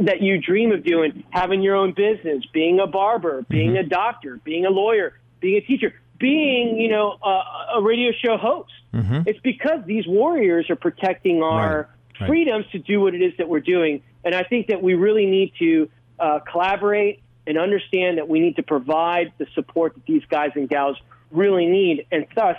that 0.05 0.21
you 0.21 0.39
dream 0.39 0.71
of 0.71 0.83
doing, 0.83 1.23
having 1.31 1.61
your 1.61 1.75
own 1.75 1.93
business, 1.93 2.43
being 2.53 2.79
a 2.79 2.87
barber, 2.87 3.45
being 3.49 3.77
a 3.77 3.83
doctor, 3.83 4.39
being 4.43 4.65
a 4.65 4.69
lawyer, 4.69 5.19
being 5.41 5.57
a 5.57 5.61
teacher, 5.61 5.93
being, 6.19 6.77
you 6.79 6.89
know, 6.89 7.17
a, 7.23 7.77
a 7.77 7.81
radio 7.81 8.11
show 8.11 8.37
host. 8.37 8.71
Mhm. 8.93 9.27
It's 9.27 9.39
because 9.41 9.85
these 9.85 10.07
warriors 10.07 10.69
are 10.69 10.75
protecting 10.75 11.43
our 11.43 11.89
right. 12.19 12.27
freedoms 12.27 12.65
to 12.71 12.79
do 12.79 13.01
what 13.01 13.13
it 13.13 13.21
is 13.21 13.33
that 13.37 13.47
we're 13.47 13.59
doing. 13.59 14.01
And 14.23 14.33
I 14.33 14.43
think 14.43 14.67
that 14.67 14.81
we 14.81 14.93
really 14.95 15.25
need 15.25 15.53
to 15.59 15.89
uh, 16.19 16.39
collaborate 16.39 17.21
and 17.45 17.57
understand 17.57 18.17
that 18.17 18.27
we 18.27 18.39
need 18.39 18.55
to 18.57 18.63
provide 18.63 19.33
the 19.37 19.47
support 19.53 19.95
that 19.95 20.05
these 20.05 20.23
guys 20.29 20.51
and 20.55 20.69
gals 20.69 20.97
really 21.31 21.65
need, 21.65 22.05
and 22.11 22.25
thus 22.35 22.57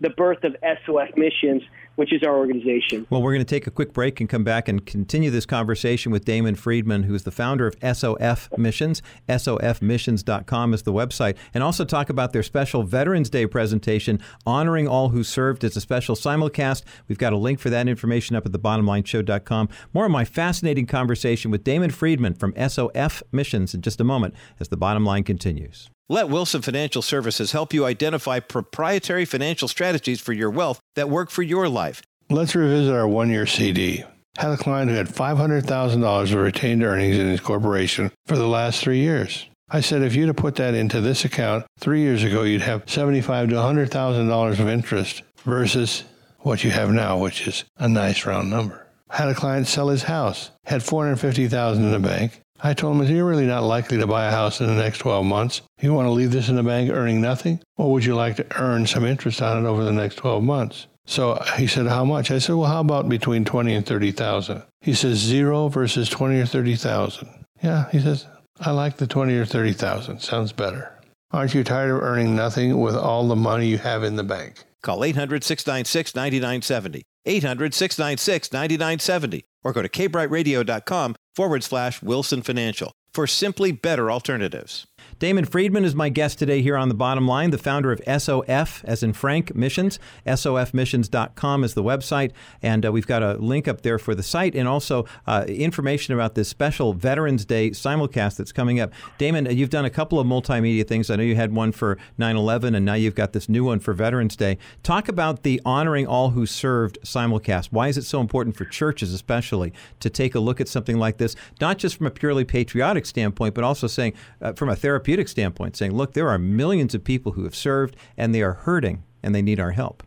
the 0.00 0.10
birth 0.10 0.44
of 0.44 0.56
SOF 0.84 1.16
missions 1.16 1.62
which 1.98 2.12
is 2.12 2.22
our 2.22 2.36
organization. 2.36 3.08
Well, 3.10 3.20
we're 3.20 3.32
going 3.32 3.44
to 3.44 3.54
take 3.54 3.66
a 3.66 3.72
quick 3.72 3.92
break 3.92 4.20
and 4.20 4.28
come 4.28 4.44
back 4.44 4.68
and 4.68 4.86
continue 4.86 5.32
this 5.32 5.44
conversation 5.44 6.12
with 6.12 6.24
Damon 6.24 6.54
Friedman, 6.54 7.02
who's 7.02 7.24
the 7.24 7.32
founder 7.32 7.66
of 7.66 7.74
SOF 7.82 8.48
Missions. 8.56 9.02
SOFmissions.com 9.28 10.74
is 10.74 10.82
the 10.82 10.92
website. 10.92 11.36
And 11.52 11.64
also 11.64 11.84
talk 11.84 12.08
about 12.08 12.32
their 12.32 12.44
special 12.44 12.84
Veterans 12.84 13.28
Day 13.28 13.48
presentation, 13.48 14.20
honoring 14.46 14.86
all 14.86 15.08
who 15.08 15.24
served. 15.24 15.64
It's 15.64 15.74
a 15.74 15.80
special 15.80 16.14
simulcast. 16.14 16.84
We've 17.08 17.18
got 17.18 17.32
a 17.32 17.36
link 17.36 17.58
for 17.58 17.70
that 17.70 17.88
information 17.88 18.36
up 18.36 18.46
at 18.46 18.52
thebottomlineshow.com. 18.52 19.68
More 19.92 20.06
of 20.06 20.12
my 20.12 20.24
fascinating 20.24 20.86
conversation 20.86 21.50
with 21.50 21.64
Damon 21.64 21.90
Friedman 21.90 22.34
from 22.34 22.54
SOF 22.56 23.24
Missions 23.32 23.74
in 23.74 23.82
just 23.82 24.00
a 24.00 24.04
moment 24.04 24.34
as 24.60 24.68
the 24.68 24.76
bottom 24.76 25.04
line 25.04 25.24
continues. 25.24 25.90
Let 26.10 26.30
Wilson 26.30 26.62
Financial 26.62 27.02
Services 27.02 27.52
help 27.52 27.74
you 27.74 27.84
identify 27.84 28.40
proprietary 28.40 29.26
financial 29.26 29.68
strategies 29.68 30.22
for 30.22 30.32
your 30.32 30.48
wealth 30.48 30.80
that 30.94 31.10
work 31.10 31.28
for 31.28 31.42
your 31.42 31.68
life. 31.68 32.00
Let's 32.30 32.54
revisit 32.54 32.94
our 32.94 33.06
one 33.06 33.28
year 33.28 33.44
CD. 33.44 34.04
Had 34.38 34.52
a 34.52 34.56
client 34.56 34.90
who 34.90 34.96
had 34.96 35.08
$500,000 35.08 36.32
of 36.32 36.34
retained 36.34 36.82
earnings 36.82 37.18
in 37.18 37.28
his 37.28 37.40
corporation 37.40 38.10
for 38.24 38.38
the 38.38 38.46
last 38.46 38.80
three 38.80 39.00
years. 39.00 39.44
I 39.68 39.82
said, 39.82 40.00
if 40.00 40.14
you'd 40.14 40.28
have 40.28 40.36
put 40.36 40.54
that 40.54 40.72
into 40.72 41.02
this 41.02 41.26
account 41.26 41.66
three 41.78 42.00
years 42.00 42.24
ago, 42.24 42.42
you'd 42.42 42.62
have 42.62 42.86
$75 42.86 43.50
to 43.50 43.56
$100,000 43.56 44.58
of 44.58 44.66
interest 44.66 45.22
versus 45.44 46.04
what 46.38 46.64
you 46.64 46.70
have 46.70 46.90
now, 46.90 47.18
which 47.18 47.46
is 47.46 47.64
a 47.76 47.86
nice 47.86 48.24
round 48.24 48.48
number. 48.48 48.86
Had 49.10 49.28
a 49.28 49.34
client 49.34 49.66
sell 49.66 49.88
his 49.88 50.04
house, 50.04 50.52
had 50.64 50.82
450,000 50.82 51.84
in 51.84 51.92
the 51.92 51.98
bank, 51.98 52.40
I 52.60 52.74
told 52.74 53.00
him, 53.00 53.06
You're 53.06 53.24
really 53.24 53.46
not 53.46 53.62
likely 53.62 53.98
to 53.98 54.06
buy 54.06 54.26
a 54.26 54.30
house 54.30 54.60
in 54.60 54.66
the 54.66 54.74
next 54.74 54.98
12 54.98 55.24
months. 55.24 55.62
You 55.80 55.94
want 55.94 56.06
to 56.06 56.10
leave 56.12 56.32
this 56.32 56.48
in 56.48 56.56
the 56.56 56.62
bank 56.62 56.90
earning 56.90 57.20
nothing? 57.20 57.60
Or 57.76 57.92
would 57.92 58.04
you 58.04 58.14
like 58.14 58.36
to 58.36 58.60
earn 58.60 58.86
some 58.86 59.04
interest 59.04 59.40
on 59.42 59.64
it 59.64 59.68
over 59.68 59.84
the 59.84 59.92
next 59.92 60.16
12 60.16 60.42
months? 60.42 60.86
So 61.06 61.42
he 61.56 61.66
said, 61.66 61.86
How 61.86 62.04
much? 62.04 62.30
I 62.30 62.38
said, 62.38 62.56
Well, 62.56 62.68
how 62.70 62.80
about 62.80 63.08
between 63.08 63.44
20 63.44 63.74
and 63.74 63.86
30,000? 63.86 64.62
He 64.80 64.94
says, 64.94 65.18
Zero 65.18 65.68
versus 65.68 66.08
20 66.08 66.40
or 66.40 66.46
30,000. 66.46 67.28
Yeah, 67.62 67.90
he 67.90 68.00
says, 68.00 68.26
I 68.60 68.72
like 68.72 68.96
the 68.96 69.06
20 69.06 69.34
or 69.36 69.44
30,000. 69.44 70.20
Sounds 70.20 70.52
better. 70.52 70.92
Aren't 71.30 71.54
you 71.54 71.62
tired 71.62 71.90
of 71.90 72.02
earning 72.02 72.34
nothing 72.34 72.80
with 72.80 72.96
all 72.96 73.28
the 73.28 73.36
money 73.36 73.66
you 73.66 73.78
have 73.78 74.02
in 74.02 74.16
the 74.16 74.24
bank? 74.24 74.64
Call 74.82 75.04
800 75.04 75.44
696 75.44 76.14
9970. 76.14 77.02
800 77.26 77.74
696 77.74 78.52
9970 78.52 79.44
or 79.64 79.72
go 79.72 79.82
to 79.82 79.88
kbrightradio.com 79.88 81.16
forward 81.38 81.62
slash 81.62 82.02
Wilson 82.02 82.42
Financial 82.42 82.90
for 83.12 83.24
simply 83.24 83.70
better 83.70 84.10
alternatives. 84.10 84.88
Damon 85.18 85.44
Friedman 85.44 85.84
is 85.84 85.96
my 85.96 86.10
guest 86.10 86.38
today 86.38 86.62
here 86.62 86.76
on 86.76 86.88
The 86.88 86.94
Bottom 86.94 87.26
Line, 87.26 87.50
the 87.50 87.58
founder 87.58 87.90
of 87.90 88.00
SOF, 88.06 88.84
as 88.84 89.02
in 89.02 89.12
Frank 89.12 89.52
Missions. 89.52 89.98
SOFmissions.com 90.24 91.64
is 91.64 91.74
the 91.74 91.82
website, 91.82 92.30
and 92.62 92.86
uh, 92.86 92.92
we've 92.92 93.06
got 93.06 93.24
a 93.24 93.32
link 93.34 93.66
up 93.66 93.80
there 93.80 93.98
for 93.98 94.14
the 94.14 94.22
site 94.22 94.54
and 94.54 94.68
also 94.68 95.06
uh, 95.26 95.44
information 95.48 96.14
about 96.14 96.36
this 96.36 96.48
special 96.48 96.92
Veterans 96.92 97.44
Day 97.44 97.70
simulcast 97.70 98.36
that's 98.36 98.52
coming 98.52 98.78
up. 98.78 98.92
Damon, 99.18 99.48
uh, 99.48 99.50
you've 99.50 99.70
done 99.70 99.84
a 99.84 99.90
couple 99.90 100.20
of 100.20 100.26
multimedia 100.28 100.86
things. 100.86 101.10
I 101.10 101.16
know 101.16 101.24
you 101.24 101.34
had 101.34 101.52
one 101.52 101.72
for 101.72 101.98
9 102.16 102.36
11, 102.36 102.76
and 102.76 102.86
now 102.86 102.94
you've 102.94 103.16
got 103.16 103.32
this 103.32 103.48
new 103.48 103.64
one 103.64 103.80
for 103.80 103.94
Veterans 103.94 104.36
Day. 104.36 104.56
Talk 104.84 105.08
about 105.08 105.42
the 105.42 105.60
Honoring 105.64 106.06
All 106.06 106.30
Who 106.30 106.46
Served 106.46 106.96
simulcast. 107.02 107.72
Why 107.72 107.88
is 107.88 107.98
it 107.98 108.04
so 108.04 108.20
important 108.20 108.54
for 108.54 108.66
churches, 108.66 109.12
especially, 109.12 109.72
to 109.98 110.10
take 110.10 110.36
a 110.36 110.40
look 110.40 110.60
at 110.60 110.68
something 110.68 110.96
like 110.96 111.16
this, 111.16 111.34
not 111.60 111.78
just 111.78 111.96
from 111.96 112.06
a 112.06 112.10
purely 112.12 112.44
patriotic 112.44 113.04
standpoint, 113.04 113.56
but 113.56 113.64
also 113.64 113.88
saying 113.88 114.12
uh, 114.40 114.52
from 114.52 114.68
a 114.68 114.76
therapeutic 114.76 115.07
therapeutic 115.08 115.28
standpoint, 115.28 115.74
saying, 115.74 115.92
look, 115.92 116.12
there 116.12 116.28
are 116.28 116.38
millions 116.38 116.94
of 116.94 117.02
people 117.02 117.32
who 117.32 117.44
have 117.44 117.54
served 117.54 117.96
and 118.18 118.34
they 118.34 118.42
are 118.42 118.52
hurting 118.52 119.02
and 119.22 119.34
they 119.34 119.40
need 119.40 119.58
our 119.58 119.70
help. 119.70 120.02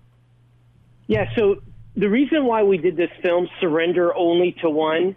Yeah, 1.08 1.26
so 1.36 1.56
the 1.96 2.08
reason 2.08 2.46
why 2.46 2.62
we 2.62 2.78
did 2.78 2.98
this 2.98 3.10
film, 3.24 3.50
Surrender 3.60 4.16
Only 4.16 4.52
to 4.62 4.70
One, 4.70 5.16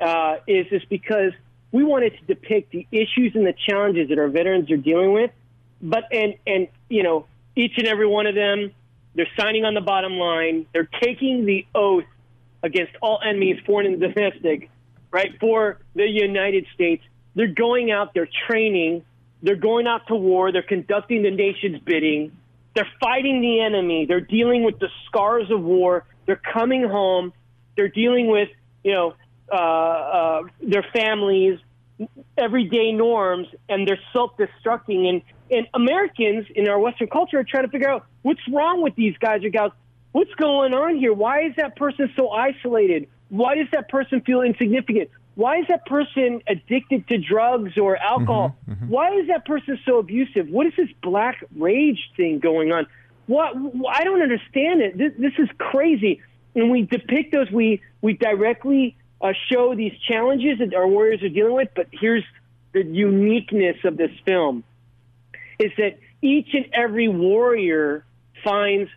uh, 0.00 0.36
is 0.46 0.66
is 0.70 0.82
because 0.88 1.32
we 1.72 1.82
wanted 1.82 2.16
to 2.18 2.24
depict 2.26 2.70
the 2.70 2.86
issues 2.92 3.32
and 3.34 3.44
the 3.44 3.54
challenges 3.68 4.08
that 4.10 4.18
our 4.18 4.28
veterans 4.28 4.70
are 4.70 4.76
dealing 4.76 5.12
with, 5.12 5.32
but 5.82 6.04
and 6.12 6.34
and 6.46 6.68
you 6.88 7.02
know 7.02 7.26
each 7.56 7.72
and 7.76 7.88
every 7.88 8.06
one 8.06 8.26
of 8.26 8.36
them, 8.36 8.72
they're 9.16 9.28
signing 9.36 9.64
on 9.64 9.74
the 9.74 9.80
bottom 9.80 10.12
line, 10.12 10.66
they're 10.72 10.88
taking 11.02 11.44
the 11.44 11.66
oath 11.74 12.04
against 12.62 12.92
all 13.02 13.18
enemies, 13.26 13.58
foreign 13.66 13.86
and 13.86 14.00
domestic, 14.00 14.70
right, 15.10 15.32
for 15.40 15.78
the 15.94 16.08
United 16.08 16.66
States. 16.74 17.02
They're 17.34 17.48
going 17.48 17.90
out, 17.90 18.14
they're 18.14 18.28
training, 18.48 19.04
they're 19.44 19.56
going 19.56 19.86
out 19.86 20.06
to 20.08 20.14
war. 20.16 20.50
They're 20.50 20.62
conducting 20.62 21.22
the 21.22 21.30
nation's 21.30 21.78
bidding. 21.80 22.32
They're 22.74 22.88
fighting 22.98 23.42
the 23.42 23.60
enemy. 23.60 24.06
They're 24.06 24.20
dealing 24.20 24.64
with 24.64 24.78
the 24.78 24.88
scars 25.06 25.50
of 25.50 25.62
war. 25.62 26.06
They're 26.24 26.40
coming 26.52 26.82
home. 26.88 27.32
They're 27.76 27.88
dealing 27.88 28.28
with, 28.28 28.48
you 28.82 28.92
know, 28.92 29.14
uh, 29.52 29.56
uh, 29.56 30.42
their 30.62 30.84
families, 30.94 31.60
everyday 32.38 32.92
norms, 32.92 33.46
and 33.68 33.86
they're 33.86 34.00
self-destructing. 34.12 35.08
And 35.08 35.22
and 35.50 35.68
Americans 35.74 36.46
in 36.54 36.66
our 36.68 36.78
Western 36.78 37.08
culture 37.08 37.38
are 37.38 37.44
trying 37.44 37.64
to 37.64 37.70
figure 37.70 37.88
out 37.88 38.06
what's 38.22 38.40
wrong 38.50 38.82
with 38.82 38.96
these 38.96 39.14
guys 39.18 39.44
or 39.44 39.50
gals. 39.50 39.72
What's 40.12 40.34
going 40.36 40.72
on 40.72 40.96
here? 40.96 41.12
Why 41.12 41.42
is 41.42 41.52
that 41.56 41.76
person 41.76 42.10
so 42.16 42.30
isolated? 42.30 43.08
Why 43.28 43.56
does 43.56 43.66
that 43.72 43.90
person 43.90 44.22
feel 44.22 44.40
insignificant? 44.40 45.10
Why 45.34 45.58
is 45.58 45.66
that 45.68 45.84
person 45.86 46.42
addicted 46.46 47.08
to 47.08 47.18
drugs 47.18 47.76
or 47.76 47.96
alcohol? 47.96 48.56
Mm-hmm, 48.68 48.72
mm-hmm. 48.72 48.88
Why 48.88 49.16
is 49.16 49.26
that 49.28 49.44
person 49.44 49.78
so 49.84 49.98
abusive? 49.98 50.48
What 50.48 50.66
is 50.66 50.74
this 50.76 50.88
black 51.02 51.44
rage 51.56 51.98
thing 52.16 52.38
going 52.38 52.70
on? 52.72 52.86
What 53.26 53.54
I 53.90 54.04
don't 54.04 54.22
understand 54.22 54.82
it. 54.82 54.96
This, 54.96 55.12
this 55.18 55.32
is 55.38 55.48
crazy. 55.58 56.20
And 56.54 56.70
we 56.70 56.82
depict 56.82 57.32
those. 57.32 57.50
We 57.50 57.80
we 58.00 58.12
directly 58.12 58.96
uh, 59.20 59.32
show 59.50 59.74
these 59.74 59.94
challenges 60.08 60.58
that 60.60 60.72
our 60.74 60.86
warriors 60.86 61.22
are 61.22 61.28
dealing 61.28 61.54
with. 61.54 61.70
But 61.74 61.88
here's 61.90 62.24
the 62.72 62.84
uniqueness 62.84 63.78
of 63.84 63.96
this 63.96 64.12
film: 64.24 64.62
is 65.58 65.72
that 65.78 65.98
each 66.22 66.48
and 66.52 66.66
every 66.72 67.08
warrior 67.08 68.04
finds 68.44 68.90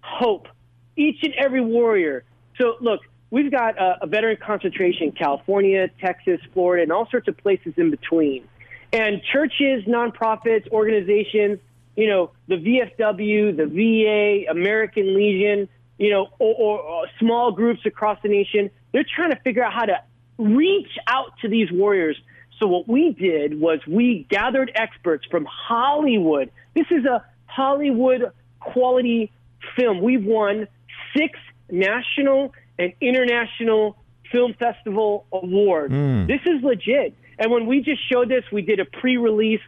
hope. 0.00 0.48
Each 0.96 1.22
and 1.22 1.34
every 1.34 1.60
warrior. 1.60 2.24
So 2.58 2.76
look, 2.80 3.00
we've 3.36 3.50
got 3.50 3.78
a, 3.78 3.98
a 4.00 4.06
veteran 4.06 4.38
concentration 4.38 5.08
in 5.08 5.12
California, 5.12 5.88
Texas, 6.00 6.40
Florida, 6.54 6.84
and 6.84 6.90
all 6.90 7.06
sorts 7.10 7.28
of 7.28 7.36
places 7.36 7.74
in 7.76 7.90
between. 7.90 8.48
And 8.94 9.20
churches, 9.30 9.84
nonprofits, 9.86 10.66
organizations, 10.70 11.58
you 11.96 12.08
know, 12.08 12.30
the 12.48 12.54
VFW, 12.54 13.54
the 13.54 13.66
VA, 13.66 14.50
American 14.50 15.14
Legion, 15.14 15.68
you 15.98 16.10
know, 16.10 16.28
or, 16.38 16.54
or, 16.54 16.80
or 16.80 17.06
small 17.18 17.52
groups 17.52 17.80
across 17.84 18.18
the 18.22 18.30
nation, 18.30 18.70
they're 18.92 19.04
trying 19.04 19.32
to 19.32 19.40
figure 19.40 19.62
out 19.62 19.74
how 19.74 19.84
to 19.84 20.00
reach 20.38 20.96
out 21.06 21.32
to 21.42 21.48
these 21.48 21.70
warriors. 21.70 22.16
So 22.58 22.66
what 22.66 22.88
we 22.88 23.12
did 23.12 23.60
was 23.60 23.80
we 23.86 24.26
gathered 24.30 24.72
experts 24.74 25.26
from 25.30 25.44
Hollywood. 25.44 26.50
This 26.74 26.86
is 26.90 27.04
a 27.04 27.22
Hollywood 27.44 28.32
quality 28.60 29.30
film. 29.78 30.00
We've 30.00 30.24
won 30.24 30.68
six 31.14 31.38
national 31.70 32.54
an 32.78 32.92
international 33.00 33.96
film 34.32 34.54
festival 34.54 35.26
award. 35.32 35.90
Mm. 35.90 36.26
This 36.26 36.40
is 36.46 36.62
legit. 36.62 37.14
And 37.38 37.50
when 37.50 37.66
we 37.66 37.80
just 37.80 38.00
showed 38.10 38.28
this, 38.28 38.44
we 38.50 38.62
did 38.62 38.80
a 38.80 38.84
pre-release 38.84 39.60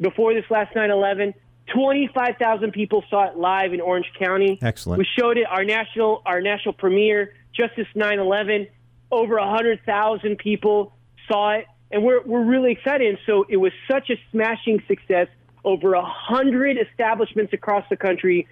before 0.00 0.34
this 0.34 0.44
last 0.50 0.74
9/11. 0.74 1.34
25,000 1.74 2.72
people 2.72 3.02
saw 3.10 3.24
it 3.24 3.36
live 3.36 3.72
in 3.72 3.80
Orange 3.80 4.10
County. 4.18 4.58
Excellent. 4.62 4.98
We 4.98 5.06
showed 5.18 5.36
it 5.36 5.46
our 5.48 5.64
national 5.64 6.22
our 6.24 6.40
national 6.40 6.74
premiere 6.74 7.34
Justice 7.52 7.86
this 7.94 8.02
9/11. 8.02 8.68
Over 9.10 9.38
100,000 9.38 10.36
people 10.38 10.92
saw 11.28 11.52
it, 11.52 11.66
and 11.90 12.04
we're 12.04 12.22
we're 12.22 12.44
really 12.44 12.72
excited. 12.72 13.08
And 13.08 13.18
so 13.26 13.46
it 13.48 13.56
was 13.56 13.72
such 13.90 14.10
a 14.10 14.16
smashing 14.30 14.82
success. 14.86 15.28
Over 15.64 15.94
a 15.94 16.04
hundred 16.04 16.78
establishments 16.78 17.52
across 17.52 17.84
the 17.90 17.96
country 17.96 18.46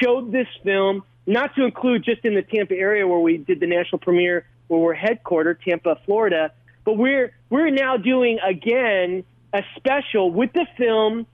showed 0.00 0.30
this 0.30 0.46
film 0.62 1.02
not 1.26 1.54
to 1.56 1.64
include 1.64 2.04
just 2.04 2.24
in 2.24 2.34
the 2.34 2.42
Tampa 2.42 2.74
area 2.74 3.06
where 3.06 3.18
we 3.18 3.38
did 3.38 3.60
the 3.60 3.66
national 3.66 3.98
premiere, 3.98 4.46
where 4.68 4.80
we're 4.80 4.94
headquartered, 4.96 5.62
Tampa, 5.62 5.98
Florida. 6.04 6.52
But 6.84 6.94
we're 6.94 7.32
we're 7.50 7.70
now 7.70 7.96
doing 7.96 8.38
again 8.46 9.24
a 9.52 9.62
special 9.76 10.30
with 10.30 10.52
the 10.52 10.66
film 10.76 11.26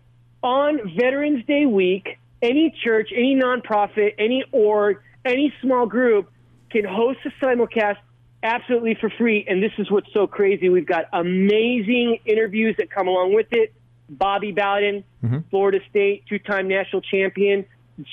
on 0.42 0.94
Veterans 0.96 1.44
Day 1.46 1.66
week. 1.66 2.18
Any 2.42 2.74
church, 2.84 3.10
any 3.14 3.34
nonprofit, 3.34 4.14
any 4.18 4.44
org, 4.52 5.00
any 5.24 5.52
small 5.62 5.86
group 5.86 6.30
can 6.70 6.84
host 6.84 7.18
a 7.24 7.44
simulcast 7.44 7.96
absolutely 8.42 8.94
for 9.00 9.10
free. 9.10 9.44
And 9.48 9.62
this 9.62 9.72
is 9.78 9.90
what's 9.90 10.12
so 10.12 10.26
crazy. 10.26 10.68
We've 10.68 10.86
got 10.86 11.06
amazing 11.12 12.18
interviews 12.26 12.76
that 12.78 12.90
come 12.90 13.08
along 13.08 13.34
with 13.34 13.48
it. 13.52 13.72
Bobby 14.08 14.52
Bowden, 14.52 15.02
mm-hmm. 15.24 15.38
Florida 15.50 15.80
State 15.90 16.24
two 16.28 16.38
time 16.38 16.68
national 16.68 17.02
champion. 17.02 17.64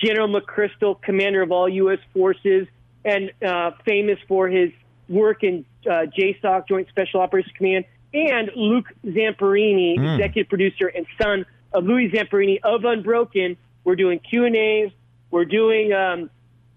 General 0.03 0.27
McChrystal, 0.29 1.01
commander 1.01 1.41
of 1.41 1.51
all 1.51 1.67
U.S. 1.67 1.99
forces, 2.13 2.67
and 3.03 3.31
uh, 3.45 3.71
famous 3.85 4.17
for 4.27 4.47
his 4.47 4.71
work 5.09 5.43
in 5.43 5.65
uh, 5.85 6.05
JSOC, 6.17 6.67
Joint 6.67 6.87
Special 6.89 7.19
Operations 7.19 7.53
Command, 7.57 7.85
and 8.13 8.49
Luke 8.55 8.85
Zamperini, 9.05 9.97
Mm. 9.97 10.15
executive 10.15 10.49
producer 10.49 10.87
and 10.87 11.05
son 11.21 11.45
of 11.73 11.83
Louis 11.83 12.09
Zamperini 12.11 12.59
of 12.63 12.85
Unbroken. 12.85 13.57
We're 13.83 13.95
doing 13.95 14.19
Q 14.19 14.45
and 14.45 14.55
A's. 14.55 14.91
We're 15.31 15.45
doing 15.45 15.91
um, 15.91 16.29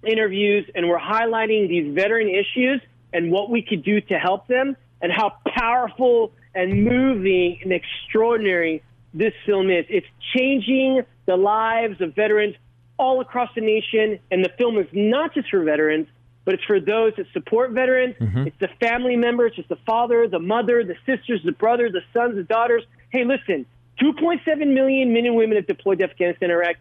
interviews, 0.02 0.68
and 0.74 0.88
we're 0.88 0.98
highlighting 0.98 1.68
these 1.68 1.94
veteran 1.94 2.28
issues 2.28 2.80
and 3.12 3.30
what 3.30 3.50
we 3.50 3.62
could 3.62 3.82
do 3.84 4.00
to 4.00 4.18
help 4.18 4.46
them, 4.48 4.76
and 5.00 5.12
how 5.12 5.34
powerful 5.46 6.32
and 6.54 6.84
moving 6.84 7.58
and 7.62 7.72
extraordinary 7.72 8.82
this 9.14 9.34
film 9.44 9.70
is. 9.70 9.84
It's 9.88 10.06
changing 10.34 11.02
the 11.26 11.36
lives 11.36 12.00
of 12.00 12.14
veterans 12.14 12.56
all 12.98 13.20
across 13.20 13.50
the 13.54 13.60
nation, 13.60 14.18
and 14.30 14.44
the 14.44 14.50
film 14.56 14.78
is 14.78 14.86
not 14.92 15.34
just 15.34 15.50
for 15.50 15.62
veterans, 15.62 16.08
but 16.44 16.54
it's 16.54 16.64
for 16.64 16.80
those 16.80 17.12
that 17.16 17.26
support 17.32 17.72
veterans. 17.72 18.14
Mm-hmm. 18.20 18.46
It's 18.46 18.58
the 18.60 18.68
family 18.80 19.16
members, 19.16 19.52
it's 19.56 19.68
the 19.68 19.78
father, 19.84 20.28
the 20.28 20.38
mother, 20.38 20.84
the 20.84 20.96
sisters, 21.04 21.40
the 21.44 21.52
brother, 21.52 21.90
the 21.90 22.02
sons, 22.14 22.36
the 22.36 22.44
daughters. 22.44 22.84
Hey, 23.10 23.24
listen, 23.24 23.66
2.7 24.00 24.72
million 24.72 25.12
men 25.12 25.26
and 25.26 25.36
women 25.36 25.56
have 25.56 25.66
deployed 25.66 25.98
to 25.98 26.04
Afghanistan 26.04 26.50
and 26.50 26.58
Iraq. 26.58 26.76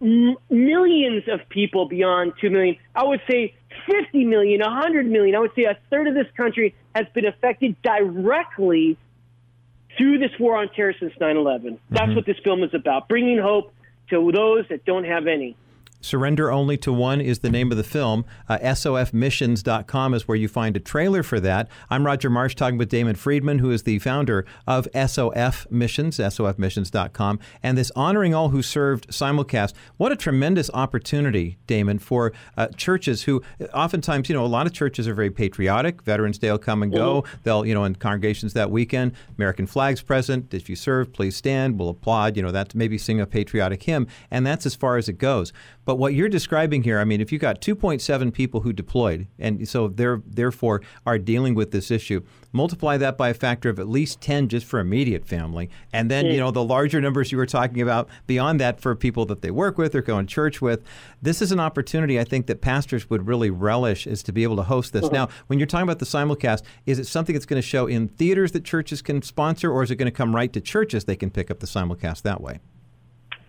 M- 0.00 0.36
millions 0.48 1.24
of 1.28 1.48
people 1.48 1.88
beyond 1.88 2.34
2 2.40 2.50
million. 2.50 2.76
I 2.94 3.04
would 3.04 3.20
say 3.28 3.54
50 3.86 4.24
million, 4.24 4.60
100 4.60 5.06
million. 5.06 5.34
I 5.34 5.40
would 5.40 5.54
say 5.56 5.64
a 5.64 5.76
third 5.90 6.06
of 6.06 6.14
this 6.14 6.26
country 6.36 6.74
has 6.94 7.06
been 7.14 7.26
affected 7.26 7.80
directly 7.82 8.96
through 9.98 10.18
this 10.18 10.30
war 10.38 10.56
on 10.56 10.68
terror 10.68 10.94
since 10.98 11.12
9 11.20 11.36
11. 11.36 11.80
That's 11.90 12.02
mm-hmm. 12.02 12.14
what 12.14 12.26
this 12.26 12.36
film 12.44 12.62
is 12.62 12.74
about 12.74 13.08
bringing 13.08 13.38
hope 13.38 13.72
to 14.10 14.32
those 14.32 14.64
that 14.68 14.84
don't 14.84 15.04
have 15.04 15.26
any. 15.26 15.56
Surrender 16.04 16.52
Only 16.52 16.76
to 16.78 16.92
One 16.92 17.18
is 17.22 17.38
the 17.38 17.48
name 17.48 17.70
of 17.70 17.78
the 17.78 17.82
film. 17.82 18.26
Uh, 18.46 18.58
SOFmissions.com 18.58 20.12
is 20.12 20.28
where 20.28 20.36
you 20.36 20.48
find 20.48 20.76
a 20.76 20.80
trailer 20.80 21.22
for 21.22 21.40
that. 21.40 21.66
I'm 21.88 22.04
Roger 22.04 22.28
Marsh 22.28 22.54
talking 22.54 22.76
with 22.76 22.90
Damon 22.90 23.14
Friedman, 23.14 23.60
who 23.60 23.70
is 23.70 23.84
the 23.84 23.98
founder 24.00 24.44
of 24.66 24.86
SOF 24.94 25.66
Missions, 25.70 26.18
SOFmissions.com, 26.18 27.40
and 27.62 27.78
this 27.78 27.90
Honoring 27.96 28.34
All 28.34 28.50
Who 28.50 28.60
Served 28.60 29.08
simulcast. 29.08 29.72
What 29.96 30.12
a 30.12 30.16
tremendous 30.16 30.68
opportunity, 30.74 31.56
Damon, 31.66 31.98
for 31.98 32.34
uh, 32.58 32.68
churches 32.76 33.22
who 33.22 33.42
oftentimes, 33.72 34.28
you 34.28 34.34
know, 34.34 34.44
a 34.44 34.46
lot 34.46 34.66
of 34.66 34.74
churches 34.74 35.08
are 35.08 35.14
very 35.14 35.30
patriotic. 35.30 36.02
Veterans 36.02 36.36
Day 36.36 36.50
will 36.50 36.58
come 36.58 36.82
and 36.82 36.92
go. 36.92 37.24
They'll, 37.44 37.64
you 37.64 37.72
know, 37.72 37.84
in 37.84 37.94
congregations 37.94 38.52
that 38.52 38.70
weekend, 38.70 39.12
American 39.38 39.66
flags 39.66 40.02
present. 40.02 40.52
If 40.52 40.68
you 40.68 40.76
serve, 40.76 41.14
please 41.14 41.34
stand. 41.34 41.78
We'll 41.78 41.88
applaud. 41.88 42.36
You 42.36 42.42
know, 42.42 42.52
that's 42.52 42.74
maybe 42.74 42.98
sing 42.98 43.22
a 43.22 43.26
patriotic 43.26 43.84
hymn, 43.84 44.06
and 44.30 44.46
that's 44.46 44.66
as 44.66 44.74
far 44.74 44.98
as 44.98 45.08
it 45.08 45.16
goes. 45.16 45.50
But 45.84 45.96
what 45.96 46.14
you're 46.14 46.28
describing 46.28 46.82
here, 46.82 46.98
I 46.98 47.04
mean, 47.04 47.20
if 47.20 47.30
you've 47.30 47.40
got 47.40 47.60
2.7 47.60 48.32
people 48.32 48.60
who 48.60 48.72
deployed, 48.72 49.26
and 49.38 49.68
so 49.68 49.88
they're 49.88 50.22
therefore 50.26 50.82
are 51.06 51.18
dealing 51.18 51.54
with 51.54 51.70
this 51.70 51.90
issue, 51.90 52.22
multiply 52.52 52.96
that 52.96 53.18
by 53.18 53.28
a 53.30 53.34
factor 53.34 53.68
of 53.68 53.78
at 53.78 53.88
least 53.88 54.20
10 54.20 54.48
just 54.48 54.66
for 54.66 54.80
immediate 54.80 55.26
family, 55.26 55.68
and 55.92 56.10
then 56.10 56.26
you 56.26 56.32
hmm. 56.32 56.38
know 56.38 56.50
the 56.50 56.64
larger 56.64 57.00
numbers 57.00 57.32
you 57.32 57.38
were 57.38 57.46
talking 57.46 57.80
about 57.80 58.08
beyond 58.26 58.60
that 58.60 58.80
for 58.80 58.94
people 58.94 59.26
that 59.26 59.42
they 59.42 59.50
work 59.50 59.76
with 59.76 59.94
or 59.94 60.02
go 60.02 60.18
in 60.18 60.26
church 60.26 60.62
with. 60.62 60.82
This 61.20 61.42
is 61.42 61.52
an 61.52 61.60
opportunity 61.60 62.18
I 62.18 62.24
think 62.24 62.46
that 62.46 62.60
pastors 62.60 63.10
would 63.10 63.26
really 63.26 63.50
relish 63.50 64.06
is 64.06 64.22
to 64.24 64.32
be 64.32 64.42
able 64.42 64.56
to 64.56 64.62
host 64.62 64.92
this. 64.92 65.06
Hmm. 65.06 65.14
Now, 65.14 65.28
when 65.48 65.58
you're 65.58 65.66
talking 65.66 65.84
about 65.84 65.98
the 65.98 66.06
simulcast, 66.06 66.62
is 66.86 66.98
it 66.98 67.06
something 67.06 67.34
that's 67.34 67.46
going 67.46 67.60
to 67.60 67.66
show 67.66 67.86
in 67.86 68.08
theaters 68.08 68.52
that 68.52 68.64
churches 68.64 69.02
can 69.02 69.22
sponsor, 69.22 69.70
or 69.70 69.82
is 69.82 69.90
it 69.90 69.96
going 69.96 70.10
to 70.10 70.16
come 70.16 70.34
right 70.34 70.52
to 70.52 70.60
churches? 70.60 71.04
They 71.04 71.16
can 71.16 71.30
pick 71.30 71.50
up 71.50 71.60
the 71.60 71.66
simulcast 71.66 72.22
that 72.22 72.40
way. 72.40 72.60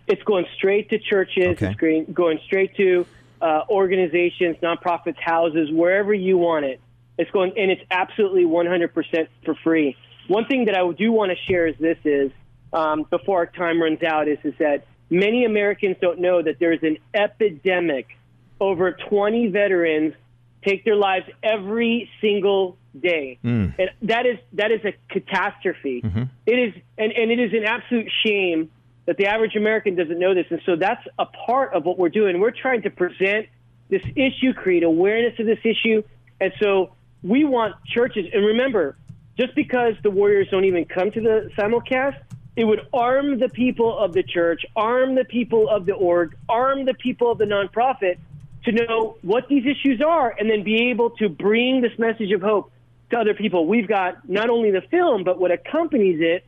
It's 0.08 0.24
going 0.24 0.46
straight 0.56 0.90
to 0.90 1.00
churches. 1.00 1.58
Okay. 1.58 1.68
It's 1.68 1.80
going, 1.80 2.06
going 2.14 2.40
straight 2.46 2.76
to 2.78 3.06
uh, 3.42 3.64
organizations, 3.70 4.58
nonprofits, 4.62 5.20
houses, 5.20 5.70
wherever 5.72 6.14
you 6.14 6.38
want 6.38 6.66
it. 6.66 6.80
It's 7.18 7.32
going, 7.32 7.54
and 7.58 7.72
it's 7.72 7.82
absolutely 7.92 8.44
100% 8.44 9.28
for 9.46 9.56
free. 9.64 9.96
One 10.28 10.46
thing 10.46 10.66
that 10.66 10.76
I 10.76 10.92
do 10.92 11.12
want 11.12 11.32
to 11.32 11.38
share 11.46 11.68
is 11.68 11.76
this: 11.80 11.98
is 12.04 12.32
um, 12.74 13.06
before 13.10 13.40
our 13.40 13.46
time 13.46 13.82
runs 13.82 14.04
out, 14.04 14.28
is 14.28 14.40
is 14.44 14.54
that 14.60 14.86
many 15.10 15.46
Americans 15.46 15.98
don't 16.02 16.20
know 16.20 16.42
that 16.42 16.60
there's 16.60 16.84
an 16.84 16.98
epidemic. 17.14 18.08
Over 18.60 18.94
20 19.10 19.50
veterans 19.50 20.14
take 20.64 20.86
their 20.86 20.96
lives 20.96 21.26
every 21.44 22.10
single 22.22 22.78
day, 23.00 23.38
and 23.78 23.90
that 24.04 24.26
is 24.26 24.40
that 24.54 24.72
is 24.72 24.82
a 24.84 24.94
catastrophe. 25.10 26.02
It 26.46 26.52
is, 26.52 26.74
and, 26.98 27.12
and 27.12 27.32
it 27.32 27.40
is 27.40 27.54
an 27.54 27.66
absolute 27.66 28.10
shame 28.26 28.72
that 29.06 29.18
the 29.18 29.28
average 29.28 29.56
American 29.56 29.96
doesn't 29.96 30.18
know 30.18 30.34
this. 30.34 30.46
And 30.50 30.62
so 30.66 30.76
that's 30.76 31.06
a 31.20 31.26
part 31.26 31.74
of 31.74 31.86
what 31.86 31.98
we're 31.98 32.10
doing. 32.10 32.40
We're 32.40 32.52
trying 32.52 32.82
to 32.84 32.90
present 32.90 33.48
this 33.90 34.02
issue, 34.16 34.54
create 34.54 34.84
awareness 34.84 35.40
of 35.40 35.46
this 35.46 35.60
issue. 35.64 36.02
And 36.42 36.52
so 36.60 36.94
we 37.24 37.44
want 37.44 37.76
churches, 37.86 38.26
and 38.34 38.46
remember, 38.46 38.98
just 39.38 39.54
because 39.56 39.94
the 40.04 40.10
Warriors 40.10 40.48
don't 40.50 40.66
even 40.66 40.86
come 40.86 41.12
to 41.12 41.22
the 41.22 41.52
simulcast, 41.58 42.18
it 42.56 42.64
would 42.64 42.88
arm 42.94 43.40
the 43.40 43.50
people 43.50 43.98
of 43.98 44.14
the 44.14 44.24
church, 44.24 44.66
arm 44.76 45.16
the 45.16 45.26
people 45.26 45.70
of 45.70 45.86
the 45.86 45.94
org, 45.94 46.36
arm 46.48 46.86
the 46.86 46.94
people 46.94 47.32
of 47.32 47.38
the 47.38 47.46
nonprofit 47.46 48.18
to 48.64 48.72
know 48.72 49.18
what 49.22 49.48
these 49.50 49.66
issues 49.66 50.02
are 50.02 50.34
and 50.40 50.50
then 50.50 50.64
be 50.64 50.90
able 50.90 51.12
to 51.12 51.30
bring 51.30 51.82
this 51.82 51.92
message 52.00 52.32
of 52.32 52.42
hope 52.42 52.72
to 53.12 53.18
other 53.18 53.34
people. 53.34 53.68
We've 53.68 53.88
got 53.88 54.28
not 54.28 54.50
only 54.50 54.72
the 54.72 54.82
film, 54.90 55.24
but 55.24 55.40
what 55.40 55.52
accompanies 55.52 56.20
it 56.22 56.46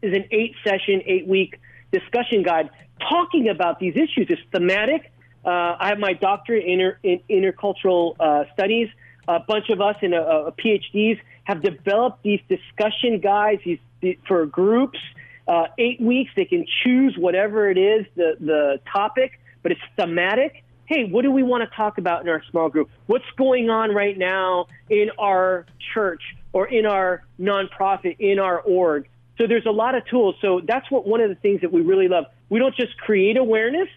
is 0.00 0.14
an 0.14 0.24
eight 0.30 0.54
session, 0.64 1.02
eight 1.04 1.26
week 1.26 1.60
discussion 1.92 2.42
guide 2.42 2.70
talking 3.08 3.48
about 3.48 3.78
these 3.78 3.94
issues. 3.94 4.26
It's 4.28 4.42
thematic. 4.52 5.12
Uh, 5.44 5.76
I 5.78 5.88
have 5.88 5.98
my 5.98 6.12
doctorate 6.12 6.64
in, 6.64 6.80
inter, 6.80 6.98
in 7.02 7.20
intercultural 7.28 8.16
uh, 8.18 8.44
studies. 8.54 8.88
A 9.28 9.40
bunch 9.40 9.70
of 9.70 9.80
us 9.80 9.96
in 10.02 10.14
a, 10.14 10.22
a 10.22 10.52
PhDs 10.52 11.20
have 11.44 11.62
developed 11.62 12.22
these 12.22 12.40
discussion 12.48 13.20
guides 13.20 13.62
these, 13.64 13.78
the, 14.00 14.18
for 14.26 14.46
groups. 14.46 14.98
Uh, 15.46 15.64
eight 15.78 16.00
weeks, 16.00 16.30
they 16.36 16.44
can 16.44 16.64
choose 16.84 17.16
whatever 17.18 17.68
it 17.68 17.78
is, 17.78 18.06
the, 18.14 18.36
the 18.40 18.80
topic, 18.92 19.40
but 19.62 19.72
it's 19.72 19.80
thematic. 19.96 20.64
Hey, 20.86 21.04
what 21.04 21.22
do 21.22 21.30
we 21.30 21.42
want 21.42 21.68
to 21.68 21.76
talk 21.76 21.98
about 21.98 22.22
in 22.22 22.28
our 22.28 22.42
small 22.50 22.68
group? 22.68 22.90
What's 23.06 23.24
going 23.36 23.70
on 23.70 23.94
right 23.94 24.16
now 24.16 24.66
in 24.90 25.10
our 25.18 25.66
church 25.94 26.22
or 26.52 26.66
in 26.66 26.86
our 26.86 27.24
nonprofit, 27.40 28.16
in 28.18 28.38
our 28.38 28.60
org? 28.60 29.08
So 29.42 29.48
there's 29.48 29.66
a 29.66 29.72
lot 29.72 29.96
of 29.96 30.06
tools. 30.06 30.36
So 30.40 30.60
that's 30.64 30.88
what 30.88 31.04
one 31.04 31.20
of 31.20 31.28
the 31.28 31.34
things 31.34 31.62
that 31.62 31.72
we 31.72 31.80
really 31.80 32.06
love. 32.06 32.26
We 32.48 32.60
don't 32.60 32.76
just 32.76 32.96
create 32.96 33.36
awareness 33.36 33.88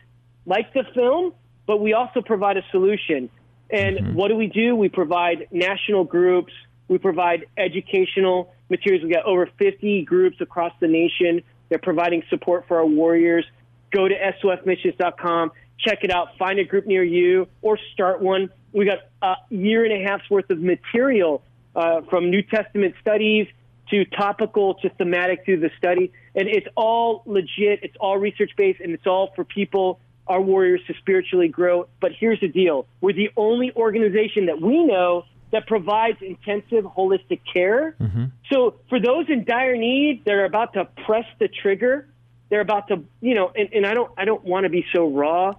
like 0.47 0.73
the 0.73 0.83
film, 0.95 1.33
but 1.67 1.79
we 1.79 1.93
also 1.93 2.23
provide 2.23 2.57
a 2.57 2.63
solution. 2.71 3.29
And 3.69 4.15
what 4.15 4.29
do 4.29 4.35
we 4.35 4.47
do? 4.47 4.75
We 4.75 4.89
provide 4.89 5.47
national 5.51 6.05
groups. 6.05 6.51
We 6.87 6.97
provide 6.97 7.45
educational 7.57 8.55
materials. 8.71 9.03
We've 9.03 9.13
got 9.13 9.25
over 9.25 9.47
50 9.59 10.03
groups 10.05 10.41
across 10.41 10.73
the 10.79 10.87
nation. 10.87 11.43
They're 11.69 11.77
providing 11.77 12.23
support 12.31 12.67
for 12.67 12.77
our 12.77 12.87
warriors. 12.87 13.45
Go 13.91 14.07
to 14.07 14.15
SOFmissions.com, 14.15 15.51
check 15.77 15.99
it 16.03 16.09
out, 16.09 16.39
find 16.39 16.57
a 16.57 16.63
group 16.63 16.87
near 16.87 17.03
you, 17.03 17.47
or 17.61 17.77
start 17.93 18.19
one. 18.19 18.49
We 18.73 18.85
got 18.85 18.97
a 19.21 19.35
year 19.53 19.85
and 19.85 19.93
a 19.93 20.09
half's 20.09 20.27
worth 20.27 20.49
of 20.49 20.59
material 20.59 21.43
uh, 21.75 22.01
from 22.09 22.31
New 22.31 22.41
Testament 22.41 22.95
studies 22.99 23.47
to 23.89 24.05
topical 24.05 24.75
to 24.75 24.89
thematic 24.89 25.45
through 25.45 25.59
the 25.59 25.69
study. 25.77 26.11
And 26.33 26.47
it's 26.47 26.67
all 26.75 27.23
legit, 27.25 27.83
it's 27.83 27.95
all 27.99 28.17
research 28.17 28.51
based, 28.57 28.79
and 28.79 28.93
it's 28.93 29.07
all 29.07 29.31
for 29.35 29.43
people, 29.43 29.99
our 30.27 30.41
warriors, 30.41 30.81
to 30.87 30.93
spiritually 30.99 31.47
grow. 31.47 31.87
But 32.01 32.11
here's 32.19 32.39
the 32.39 32.47
deal 32.47 32.87
we're 33.01 33.13
the 33.13 33.29
only 33.37 33.71
organization 33.75 34.47
that 34.47 34.61
we 34.61 34.83
know 34.83 35.25
that 35.51 35.67
provides 35.67 36.17
intensive 36.21 36.83
holistic 36.83 37.41
care. 37.51 37.95
Mm-hmm. 37.99 38.25
So 38.51 38.75
for 38.89 38.99
those 38.99 39.29
in 39.29 39.45
dire 39.45 39.77
need, 39.77 40.23
they're 40.25 40.45
about 40.45 40.73
to 40.73 40.85
press 41.05 41.25
the 41.39 41.47
trigger. 41.47 42.07
They're 42.49 42.61
about 42.61 42.89
to, 42.89 43.03
you 43.21 43.33
know, 43.35 43.51
and, 43.55 43.69
and 43.73 43.85
I 43.85 43.93
don't, 43.93 44.11
I 44.17 44.25
don't 44.25 44.43
want 44.43 44.65
to 44.65 44.69
be 44.69 44.85
so 44.93 45.07
raw, 45.07 45.53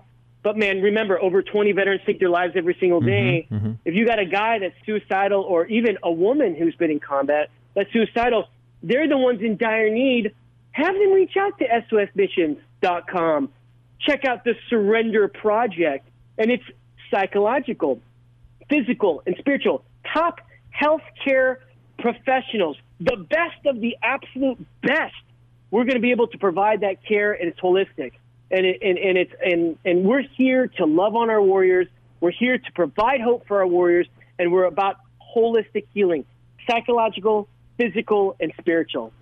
but 0.46 0.56
man, 0.56 0.80
remember, 0.80 1.20
over 1.20 1.42
20 1.42 1.72
veterans 1.72 2.02
take 2.06 2.20
their 2.20 2.30
lives 2.30 2.52
every 2.54 2.76
single 2.78 3.00
mm-hmm, 3.00 3.08
day. 3.08 3.48
Mm-hmm. 3.50 3.72
If 3.84 3.94
you 3.94 4.06
got 4.06 4.20
a 4.20 4.24
guy 4.24 4.60
that's 4.60 4.76
suicidal, 4.86 5.42
or 5.42 5.66
even 5.66 5.98
a 6.04 6.12
woman 6.12 6.54
who's 6.54 6.76
been 6.76 6.92
in 6.92 7.00
combat 7.00 7.50
that's 7.76 7.92
suicidal, 7.92 8.48
they're 8.82 9.08
the 9.08 9.18
ones 9.18 9.40
in 9.42 9.56
dire 9.56 9.90
need. 9.90 10.34
Have 10.72 10.94
them 10.94 11.12
reach 11.12 11.36
out 11.38 11.58
to 11.58 11.66
SOFmissions.com. 11.90 13.52
Check 14.00 14.24
out 14.24 14.44
the 14.44 14.54
Surrender 14.68 15.28
Project, 15.28 16.08
and 16.38 16.50
it's 16.50 16.64
psychological, 17.10 18.00
physical, 18.68 19.22
and 19.26 19.36
spiritual. 19.38 19.84
Top 20.12 20.40
healthcare 20.74 21.58
professionals, 21.98 22.76
the 23.00 23.16
best 23.16 23.64
of 23.66 23.80
the 23.80 23.96
absolute 24.02 24.58
best. 24.82 25.14
We're 25.70 25.84
going 25.84 25.96
to 25.96 26.00
be 26.00 26.12
able 26.12 26.28
to 26.28 26.38
provide 26.38 26.80
that 26.80 27.04
care, 27.06 27.32
and 27.32 27.48
it's 27.48 27.60
holistic, 27.60 28.12
and 28.50 28.64
it, 28.66 28.78
and, 28.82 28.98
and 28.98 29.18
it's 29.18 29.32
and 29.42 29.78
and 29.84 30.04
we're 30.04 30.22
here 30.36 30.68
to 30.78 30.84
love 30.86 31.16
on 31.16 31.30
our 31.30 31.42
warriors. 31.42 31.88
We're 32.20 32.30
here 32.30 32.58
to 32.58 32.72
provide 32.72 33.20
hope 33.20 33.46
for 33.46 33.58
our 33.58 33.66
warriors, 33.66 34.06
and 34.38 34.52
we're 34.52 34.64
about 34.64 34.96
holistic 35.36 35.86
healing, 35.92 36.24
psychological, 36.70 37.48
physical, 37.76 38.36
and 38.40 38.52
spiritual. 38.58 39.12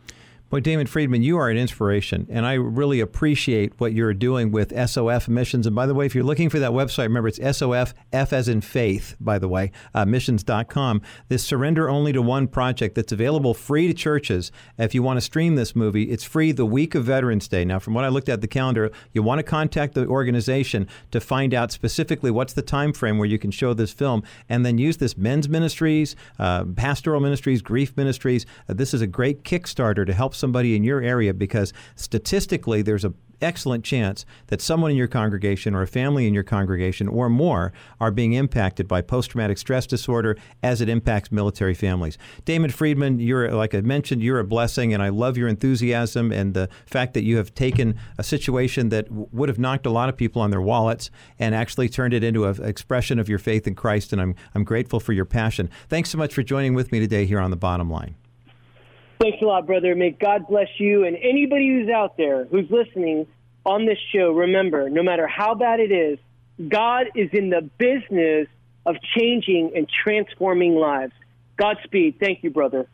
Boy, 0.51 0.61
Damon 0.61 0.87
Friedman, 0.87 1.23
you 1.23 1.39
are 1.39 1.49
an 1.49 1.57
inspiration, 1.57 2.29
and 2.31 2.47
I 2.47 2.53
really 2.53 3.01
appreciate 3.01 3.81
what 3.81 3.93
you're 3.93 4.15
doing 4.15 4.53
with 4.53 4.73
SOF 4.89 5.27
missions. 5.27 5.66
And 5.66 5.75
by 5.75 5.87
the 5.87 5.95
way, 5.95 6.05
if 6.07 6.15
you're 6.15 6.23
looking 6.23 6.51
for 6.51 6.59
that 6.61 6.71
website, 6.71 7.05
remember 7.05 7.29
it's 7.29 7.59
SOF, 7.59 7.95
F 8.12 8.33
as 8.33 8.47
in 8.47 8.61
faith, 8.61 9.16
by 9.19 9.39
the 9.39 9.49
way, 9.49 9.73
uh, 9.95 10.05
missions.com. 10.05 11.01
This 11.29 11.43
surrender 11.43 11.89
only 11.89 12.12
to 12.12 12.23
one 12.23 12.47
project 12.47 12.95
that's 12.95 13.11
available 13.11 13.55
free 13.55 13.89
to 13.89 13.95
churches. 13.95 14.53
If 14.79 14.95
you 14.95 15.03
want 15.03 15.16
to 15.16 15.23
stream 15.23 15.57
this 15.57 15.75
movie, 15.75 16.05
it's 16.05 16.25
free 16.25 16.53
the 16.53 16.66
week 16.66 16.95
of 16.95 17.07
Veterans 17.07 17.49
Day. 17.49 17.65
Now, 17.65 17.79
from 17.79 17.95
what 17.95 18.05
I 18.05 18.09
looked 18.09 18.29
at 18.29 18.43
the 18.43 18.47
calendar, 18.47 18.93
you 19.12 19.23
want 19.23 19.39
to 19.39 19.43
contact 19.43 19.95
the 19.95 20.07
organization 20.07 20.87
to 21.11 21.21
find 21.21 21.55
out 21.55 21.73
specifically 21.73 22.31
what's 22.31 22.53
the 22.53 22.62
time 22.62 22.93
frame 22.93 23.19
where 23.19 23.27
you 23.27 23.39
can 23.39 23.51
show 23.51 23.73
this 23.73 23.93
film, 23.93 24.23
and 24.49 24.65
then 24.65 24.79
use 24.79 24.99
this 24.99 25.16
men's 25.16 25.49
ministries, 25.49 26.15
uh, 26.39 26.65
pastoral 26.77 27.21
ministries, 27.21 27.62
grief 27.62 27.97
ministries. 27.97 28.47
Uh, 28.69 28.75
this 28.75 28.93
is 28.93 29.01
a 29.01 29.07
great 29.07 29.43
Kickstarter 29.43 30.07
to 30.07 30.12
help 30.12 30.34
somebody 30.35 30.77
in 30.77 30.85
your 30.85 31.01
area 31.01 31.35
because 31.35 31.73
statistically 31.97 32.82
there's 32.82 33.05
a 33.05 33.15
excellent 33.44 33.85
chance 33.85 34.24
that 34.48 34.61
someone 34.61 34.90
in 34.90 34.97
your 34.97 35.06
congregation 35.06 35.74
or 35.74 35.82
a 35.82 35.86
family 35.86 36.27
in 36.27 36.35
your 36.35 36.43
congregation 36.43 37.06
or 37.09 37.28
more 37.28 37.73
are 38.01 38.11
being 38.11 38.32
impacted 38.32 38.89
by 38.89 39.01
post 39.01 39.31
traumatic 39.31 39.59
stress 39.59 39.86
disorder 39.86 40.36
as 40.62 40.81
it 40.81 40.89
impacts 40.89 41.31
military 41.31 41.74
families. 41.74 42.19
Damon 42.44 42.70
Friedman, 42.70 43.20
you're 43.20 43.51
like 43.52 43.74
I 43.74 43.82
mentioned, 43.82 44.23
you're 44.23 44.40
a 44.40 44.44
blessing, 44.44 44.93
and 44.94 45.02
I 45.02 45.11
love 45.11 45.36
your 45.36 45.48
enthusiasm 45.48 46.32
and 46.32 46.55
the 46.55 46.69
fact 46.86 47.15
that 47.15 47.23
you 47.23 47.36
have 47.36 47.55
taken 47.55 47.97
a 48.19 48.24
situation 48.24 48.89
that 48.89 49.11
would 49.11 49.48
have 49.48 49.59
knocked 49.59 49.86
a 49.86 49.90
lot 49.90 50.09
of 50.09 50.16
people 50.16 50.40
on 50.43 50.51
their 50.51 50.62
wallets 50.62 51.11
and 51.39 51.55
actually 51.55 51.89
turned 51.89 52.15
it 52.15 52.24
into 52.24 52.44
an 52.47 52.65
expression 52.65 53.19
of 53.19 53.28
your 53.28 53.39
faith 53.39 53.66
in 53.66 53.74
Christ. 53.74 54.12
And 54.12 54.20
I'm 54.20 54.35
I'm 54.55 54.65
grateful 54.65 55.01
for 55.01 55.12
your 55.12 55.24
passion. 55.27 55.70
Thanks 55.89 56.11
so 56.11 56.19
much 56.19 56.32
for 56.32 56.43
joining 56.43 56.74
with 56.74 56.93
me 56.93 57.01
today 57.01 57.27
here 57.27 57.40
on 57.40 57.51
the 57.51 57.56
Bottom 57.56 57.90
Line. 57.90 58.16
Thanks 59.20 59.39
a 59.41 59.45
lot, 59.45 59.66
brother. 59.66 59.95
May 59.95 60.11
God 60.11 60.47
bless 60.49 60.69
you 60.78 61.05
and 61.05 61.16
anybody 61.16 61.69
who's 61.69 61.89
out 61.89 62.16
there 62.16 62.45
who's 62.47 62.70
listening 62.70 63.27
on 63.65 63.86
this 63.86 63.99
show. 64.12 64.32
Remember, 64.32 64.91
no 64.91 65.03
matter 65.03 65.27
how 65.27 65.55
bad 65.55 65.81
it 65.81 65.93
is, 65.93 66.19
God 66.69 67.07
is 67.15 67.31
in 67.32 67.51
the 67.51 67.62
business 67.78 68.49
of 68.86 68.97
changing 69.16 69.73
and 69.74 69.89
transforming 69.89 70.74
lives. 70.74 71.12
Godspeed. 71.57 72.16
Thank 72.20 72.43
you, 72.43 72.51
brother. 72.51 72.89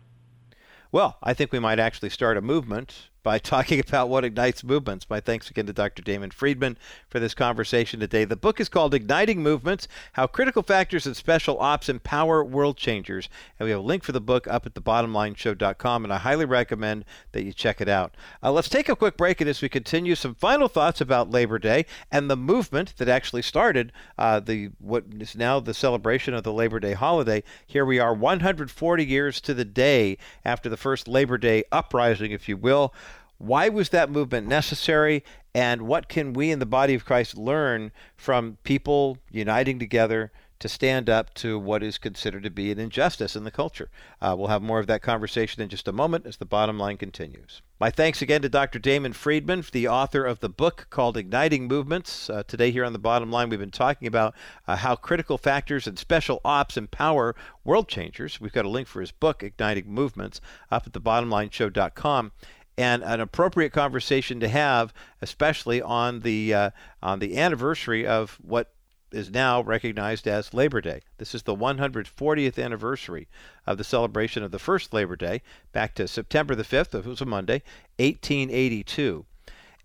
Well, 0.93 1.19
I 1.23 1.35
think 1.35 1.53
we 1.53 1.59
might 1.59 1.79
actually 1.79 2.11
start 2.11 2.37
a 2.37 2.41
movement 2.41 3.10
by 3.23 3.39
talking 3.39 3.81
about 3.81 4.09
what 4.09 4.25
ignites 4.25 4.65
movements. 4.65 5.09
My 5.09 5.21
thanks 5.21 5.51
again 5.51 5.67
to 5.67 5.73
Dr. 5.73 6.03
Damon 6.03 6.31
Friedman 6.31 6.79
for 7.09 7.21
this 7.21 7.35
conversation 7.35 8.01
today. 8.01 8.25
The 8.25 8.37
book 8.37 8.61
is 8.61 8.69
called 8.69 8.95
Igniting 8.95 9.43
Movements 9.43 9.89
How 10.15 10.27
Critical 10.27 10.63
Factors 10.63 11.07
and 11.07 11.17
Special 11.17 11.59
Ops 11.61 11.89
Empower 11.89 12.45
World 12.45 12.77
Changers. 12.77 13.29
And 13.59 13.67
we 13.67 13.71
have 13.71 13.81
a 13.81 13.83
link 13.83 14.03
for 14.03 14.13
the 14.13 14.21
book 14.21 14.47
up 14.47 14.67
at 14.67 14.75
thebottomlineshow.com, 14.75 16.05
and 16.05 16.13
I 16.13 16.19
highly 16.19 16.45
recommend 16.45 17.05
that 17.33 17.45
you 17.45 17.53
check 17.53 17.81
it 17.81 17.89
out. 17.89 18.15
Uh, 18.43 18.53
let's 18.53 18.69
take 18.69 18.89
a 18.89 18.97
quick 18.97 19.17
break, 19.17 19.41
and 19.41 19.51
as 19.51 19.63
we 19.63 19.69
continue, 19.69 20.15
some 20.15 20.35
final 20.35 20.69
thoughts 20.69 21.01
about 21.01 21.31
Labor 21.31 21.59
Day 21.59 21.87
and 22.11 22.31
the 22.31 22.37
movement 22.37 22.95
that 22.97 23.09
actually 23.09 23.43
started 23.43 23.93
uh, 24.19 24.41
the 24.41 24.71
what 24.79 25.05
is 25.19 25.37
now 25.37 25.61
the 25.61 25.75
celebration 25.75 26.35
of 26.35 26.43
the 26.43 26.53
Labor 26.53 26.81
Day 26.81 26.93
holiday. 26.93 27.43
Here 27.67 27.85
we 27.85 27.99
are, 27.99 28.15
140 28.15 29.05
years 29.05 29.41
to 29.43 29.55
the 29.55 29.65
day 29.65 30.19
after 30.45 30.69
the 30.69 30.77
first 30.77 31.09
Labor 31.09 31.39
Day 31.39 31.65
uprising, 31.73 32.33
if 32.33 32.49
you 32.49 32.57
will. 32.57 32.95
Why 33.41 33.71
was 33.71 33.89
that 33.89 34.11
movement 34.11 34.47
necessary? 34.47 35.25
And 35.55 35.83
what 35.83 36.11
can 36.11 36.35
we 36.35 36.51
in 36.51 36.59
the 36.59 36.67
body 36.67 36.95
of 36.95 37.07
Christ 37.07 37.39
learn 37.39 37.91
from 38.15 38.59
people 38.65 39.17
uniting 39.31 39.79
together 39.79 40.31
to 40.59 40.69
stand 40.69 41.09
up 41.09 41.33
to 41.33 41.59
what 41.59 41.83
is 41.83 41.97
considered 41.97 42.43
to 42.43 42.51
be 42.51 42.71
an 42.71 42.79
injustice 42.79 43.35
in 43.35 43.45
the 43.45 43.51
culture? 43.51 43.89
Uh, 44.21 44.35
we'll 44.37 44.49
have 44.49 44.61
more 44.61 44.79
of 44.79 44.87
that 44.89 45.01
conversation 45.01 45.63
in 45.63 45.71
just 45.71 45.89
a 45.89 45.93
moment 45.93 46.27
as 46.27 46.37
the 46.37 46.45
bottom 46.45 46.79
line 46.79 46.99
continues. 46.99 47.63
My 47.81 47.91
thanks 47.91 48.21
again 48.21 48.43
to 48.43 48.51
Dr. 48.51 48.79
Damon 48.79 49.15
Friedman, 49.15 49.65
the 49.73 49.89
author 49.89 50.27
of 50.27 50.41
the 50.41 50.51
book 50.51 50.89
called 50.91 51.17
Igniting 51.17 51.67
Movements. 51.67 52.29
Uh, 52.29 52.43
today, 52.47 52.71
here 52.71 52.85
on 52.85 52.93
the 52.93 52.99
bottom 52.99 53.33
line, 53.33 53.49
we've 53.49 53.59
been 53.59 53.71
talking 53.71 54.07
about 54.07 54.35
uh, 54.69 54.77
how 54.77 54.97
critical 54.97 55.39
factors 55.39 55.87
and 55.87 55.99
special 55.99 56.43
ops 56.45 56.77
empower 56.77 57.35
world 57.65 57.89
changers. 57.89 58.39
We've 58.39 58.53
got 58.53 58.67
a 58.67 58.69
link 58.69 58.87
for 58.87 59.01
his 59.01 59.13
book, 59.13 59.43
Igniting 59.43 59.91
Movements, 59.91 60.43
up 60.71 60.87
at 60.87 60.93
thebottomlineshow.com 60.93 62.33
and 62.79 63.03
an 63.03 63.21
appropriate 63.21 63.73
conversation 63.73 64.41
to 64.41 64.49
have, 64.49 64.93
especially 65.21 65.83
on 65.83 66.21
the 66.21 66.55
uh, 66.55 66.71
on 67.03 67.19
the 67.19 67.39
anniversary 67.39 68.07
of 68.07 68.39
what 68.43 68.73
is 69.13 69.31
now 69.31 69.61
recognized 69.61 70.27
as 70.27 70.55
Labor 70.55 70.81
Day. 70.81 71.01
This 71.19 71.35
is 71.35 71.43
the 71.43 71.57
140th 71.57 72.63
anniversary 72.63 73.29
of 73.67 73.79
the 73.79 73.85
celebration 73.85 74.43
of 74.43 74.51
the 74.53 74.59
first 74.59 74.93
Labor 74.93 75.17
Day, 75.17 75.43
back 75.73 75.95
to 75.97 76.07
September 76.07 76.55
the 76.55 76.63
5th, 76.63 76.95
it 76.95 77.05
was 77.05 77.21
a 77.21 77.27
Monday, 77.27 77.63
1882. 77.99 79.25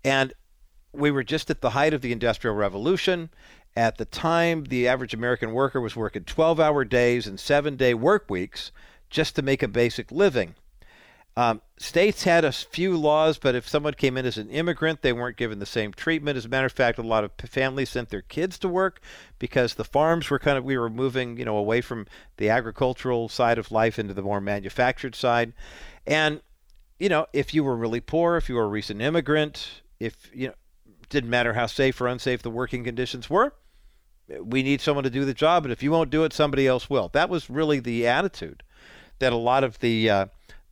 And 0.04 0.32
we 0.92 1.10
were 1.10 1.24
just 1.24 1.50
at 1.50 1.60
the 1.60 1.70
height 1.70 1.92
of 1.92 2.00
the 2.00 2.12
Industrial 2.12 2.54
Revolution. 2.54 3.30
At 3.76 3.98
the 3.98 4.04
time, 4.04 4.64
the 4.64 4.88
average 4.88 5.12
American 5.12 5.52
worker 5.52 5.80
was 5.80 5.96
working 5.96 6.24
12 6.24 6.58
hour 6.58 6.84
days 6.84 7.26
and 7.26 7.38
seven 7.38 7.76
day 7.76 7.92
work 7.92 8.30
weeks 8.30 8.72
just 9.10 9.36
to 9.36 9.42
make 9.42 9.62
a 9.62 9.68
basic 9.68 10.10
living. 10.10 10.54
Um, 11.38 11.60
states 11.76 12.24
had 12.24 12.46
a 12.46 12.52
few 12.52 12.96
laws, 12.96 13.36
but 13.36 13.54
if 13.54 13.68
someone 13.68 13.92
came 13.92 14.16
in 14.16 14.24
as 14.24 14.38
an 14.38 14.48
immigrant, 14.48 15.02
they 15.02 15.12
weren't 15.12 15.36
given 15.36 15.58
the 15.58 15.66
same 15.66 15.92
treatment. 15.92 16.38
As 16.38 16.46
a 16.46 16.48
matter 16.48 16.66
of 16.66 16.72
fact, 16.72 16.98
a 16.98 17.02
lot 17.02 17.24
of 17.24 17.32
families 17.50 17.90
sent 17.90 18.08
their 18.08 18.22
kids 18.22 18.58
to 18.60 18.68
work 18.68 19.00
because 19.38 19.74
the 19.74 19.84
farms 19.84 20.30
were 20.30 20.38
kind 20.38 20.56
of 20.56 20.64
we 20.64 20.78
were 20.78 20.88
moving, 20.88 21.36
you 21.36 21.44
know, 21.44 21.58
away 21.58 21.82
from 21.82 22.06
the 22.38 22.48
agricultural 22.48 23.28
side 23.28 23.58
of 23.58 23.70
life 23.70 23.98
into 23.98 24.14
the 24.14 24.22
more 24.22 24.40
manufactured 24.40 25.14
side. 25.14 25.52
And 26.06 26.40
you 26.98 27.08
know, 27.08 27.26
if 27.32 27.52
you 27.52 27.62
were 27.62 27.76
really 27.76 28.00
poor, 28.00 28.36
if 28.36 28.48
you 28.48 28.54
were 28.54 28.64
a 28.64 28.68
recent 28.68 29.02
immigrant, 29.02 29.82
if 30.00 30.30
you 30.34 30.48
know, 30.48 30.54
didn't 31.08 31.30
matter 31.30 31.52
how 31.52 31.66
safe 31.66 32.00
or 32.00 32.06
unsafe 32.06 32.42
the 32.42 32.50
working 32.50 32.84
conditions 32.84 33.28
were, 33.28 33.52
we 34.40 34.62
need 34.62 34.80
someone 34.80 35.04
to 35.04 35.10
do 35.10 35.24
the 35.24 35.34
job, 35.34 35.64
and 35.64 35.72
if 35.72 35.82
you 35.82 35.90
won't 35.90 36.10
do 36.10 36.24
it, 36.24 36.32
somebody 36.32 36.66
else 36.66 36.90
will. 36.90 37.10
That 37.12 37.28
was 37.28 37.50
really 37.50 37.80
the 37.80 38.06
attitude 38.06 38.62
that 39.18 39.32
a 39.32 39.36
lot 39.36 39.62
of 39.62 39.78
the 39.80 40.10
uh, 40.10 40.26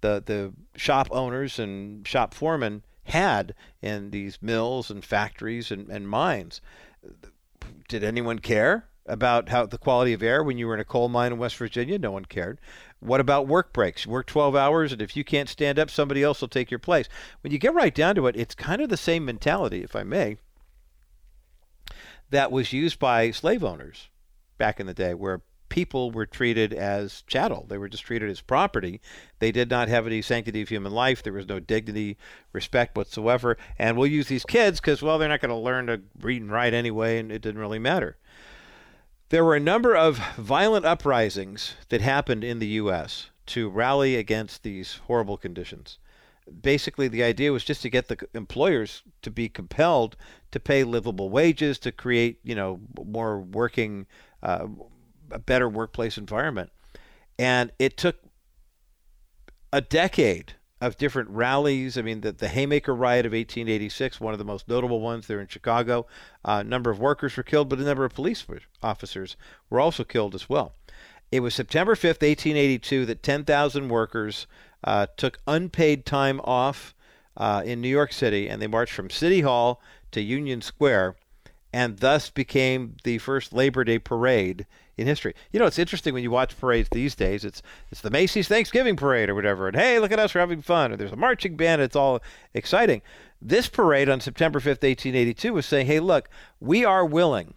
the 0.04 0.22
the 0.24 0.52
shop 0.78 1.08
owners 1.10 1.58
and 1.58 2.06
shop 2.06 2.34
foremen 2.34 2.84
had 3.04 3.54
in 3.80 4.10
these 4.10 4.42
mills 4.42 4.90
and 4.90 5.02
factories 5.04 5.70
and, 5.70 5.88
and 5.88 6.08
mines. 6.08 6.60
Did 7.88 8.04
anyone 8.04 8.38
care 8.38 8.86
about 9.06 9.48
how 9.48 9.66
the 9.66 9.78
quality 9.78 10.12
of 10.12 10.22
air 10.22 10.42
when 10.42 10.58
you 10.58 10.66
were 10.66 10.74
in 10.74 10.80
a 10.80 10.84
coal 10.84 11.08
mine 11.08 11.32
in 11.32 11.38
West 11.38 11.56
Virginia? 11.56 11.98
No 11.98 12.10
one 12.10 12.26
cared. 12.26 12.60
What 13.00 13.20
about 13.20 13.46
work 13.46 13.72
breaks? 13.72 14.06
Work 14.06 14.26
12 14.26 14.54
hours, 14.54 14.92
and 14.92 15.02
if 15.02 15.16
you 15.16 15.24
can't 15.24 15.48
stand 15.48 15.78
up, 15.78 15.90
somebody 15.90 16.22
else 16.22 16.40
will 16.40 16.48
take 16.48 16.70
your 16.70 16.78
place. 16.78 17.08
When 17.42 17.52
you 17.52 17.58
get 17.58 17.74
right 17.74 17.94
down 17.94 18.14
to 18.14 18.26
it, 18.26 18.36
it's 18.36 18.54
kind 18.54 18.80
of 18.80 18.88
the 18.88 18.96
same 18.96 19.24
mentality, 19.24 19.82
if 19.82 19.94
I 19.94 20.02
may, 20.02 20.38
that 22.30 22.50
was 22.50 22.72
used 22.72 22.98
by 22.98 23.30
slave 23.30 23.62
owners 23.62 24.08
back 24.56 24.80
in 24.80 24.86
the 24.86 24.94
day, 24.94 25.12
where 25.12 25.42
people 25.74 26.12
were 26.12 26.24
treated 26.24 26.72
as 26.72 27.24
chattel. 27.26 27.66
They 27.68 27.78
were 27.78 27.88
just 27.88 28.04
treated 28.04 28.30
as 28.30 28.40
property. 28.40 29.00
They 29.40 29.50
did 29.50 29.68
not 29.68 29.88
have 29.88 30.06
any 30.06 30.22
sanctity 30.22 30.62
of 30.62 30.68
human 30.68 30.92
life. 30.92 31.20
There 31.20 31.32
was 31.32 31.48
no 31.48 31.58
dignity, 31.58 32.16
respect 32.52 32.96
whatsoever. 32.96 33.58
And 33.76 33.96
we'll 33.96 34.06
use 34.06 34.28
these 34.28 34.44
kids 34.44 34.78
because, 34.78 35.02
well, 35.02 35.18
they're 35.18 35.28
not 35.28 35.40
going 35.40 35.48
to 35.48 35.56
learn 35.56 35.88
to 35.88 36.00
read 36.20 36.42
and 36.42 36.52
write 36.52 36.74
anyway, 36.74 37.18
and 37.18 37.32
it 37.32 37.42
didn't 37.42 37.60
really 37.60 37.80
matter. 37.80 38.16
There 39.30 39.44
were 39.44 39.56
a 39.56 39.60
number 39.60 39.96
of 39.96 40.18
violent 40.36 40.86
uprisings 40.86 41.74
that 41.88 42.00
happened 42.00 42.44
in 42.44 42.60
the 42.60 42.78
U.S. 42.78 43.30
to 43.46 43.68
rally 43.68 44.14
against 44.14 44.62
these 44.62 45.00
horrible 45.08 45.36
conditions. 45.36 45.98
Basically, 46.62 47.08
the 47.08 47.24
idea 47.24 47.50
was 47.50 47.64
just 47.64 47.82
to 47.82 47.90
get 47.90 48.06
the 48.06 48.28
employers 48.32 49.02
to 49.22 49.30
be 49.32 49.48
compelled 49.48 50.16
to 50.52 50.60
pay 50.60 50.84
livable 50.84 51.30
wages, 51.30 51.80
to 51.80 51.90
create, 51.90 52.38
you 52.44 52.54
know, 52.54 52.78
more 53.04 53.40
working, 53.40 54.06
uh, 54.40 54.68
a 55.34 55.38
better 55.38 55.68
workplace 55.68 56.16
environment. 56.16 56.70
And 57.38 57.72
it 57.78 57.96
took 57.96 58.16
a 59.72 59.80
decade 59.80 60.54
of 60.80 60.96
different 60.96 61.30
rallies. 61.30 61.98
I 61.98 62.02
mean, 62.02 62.20
the, 62.20 62.32
the 62.32 62.48
Haymarket 62.48 62.94
Riot 62.94 63.26
of 63.26 63.32
1886, 63.32 64.20
one 64.20 64.32
of 64.32 64.38
the 64.38 64.44
most 64.44 64.68
notable 64.68 65.00
ones 65.00 65.26
there 65.26 65.40
in 65.40 65.48
Chicago. 65.48 66.06
Uh, 66.44 66.58
a 66.60 66.64
number 66.64 66.90
of 66.90 67.00
workers 67.00 67.36
were 67.36 67.42
killed, 67.42 67.68
but 67.68 67.78
a 67.78 67.84
number 67.84 68.04
of 68.04 68.14
police 68.14 68.44
officers 68.82 69.36
were 69.70 69.80
also 69.80 70.04
killed 70.04 70.34
as 70.34 70.48
well. 70.48 70.74
It 71.32 71.40
was 71.40 71.54
September 71.54 71.94
5th, 71.94 72.22
1882, 72.22 73.06
that 73.06 73.22
10,000 73.22 73.88
workers 73.88 74.46
uh, 74.84 75.06
took 75.16 75.38
unpaid 75.46 76.06
time 76.06 76.40
off 76.44 76.94
uh, 77.36 77.62
in 77.64 77.80
New 77.80 77.88
York 77.88 78.12
City 78.12 78.48
and 78.48 78.60
they 78.62 78.66
marched 78.66 78.92
from 78.92 79.10
City 79.10 79.40
Hall 79.40 79.80
to 80.12 80.20
Union 80.20 80.60
Square 80.60 81.16
and 81.72 81.98
thus 81.98 82.30
became 82.30 82.96
the 83.02 83.18
first 83.18 83.52
Labor 83.52 83.82
Day 83.82 83.98
parade 83.98 84.66
in 84.96 85.06
history. 85.06 85.34
You 85.52 85.60
know, 85.60 85.66
it's 85.66 85.78
interesting 85.78 86.14
when 86.14 86.22
you 86.22 86.30
watch 86.30 86.58
parades 86.58 86.88
these 86.90 87.14
days. 87.14 87.44
It's 87.44 87.62
it's 87.90 88.00
the 88.00 88.10
Macy's 88.10 88.48
Thanksgiving 88.48 88.96
Parade 88.96 89.28
or 89.28 89.34
whatever, 89.34 89.68
and 89.68 89.76
hey, 89.76 89.98
look 89.98 90.12
at 90.12 90.18
us, 90.18 90.34
we're 90.34 90.40
having 90.40 90.62
fun. 90.62 90.92
Or 90.92 90.96
there's 90.96 91.12
a 91.12 91.16
marching 91.16 91.56
band. 91.56 91.82
It's 91.82 91.96
all 91.96 92.20
exciting. 92.52 93.02
This 93.40 93.68
parade 93.68 94.08
on 94.08 94.20
September 94.20 94.58
5th, 94.58 94.82
1882, 94.82 95.52
was 95.52 95.66
saying, 95.66 95.86
hey, 95.86 96.00
look, 96.00 96.30
we 96.60 96.84
are 96.84 97.04
willing 97.04 97.54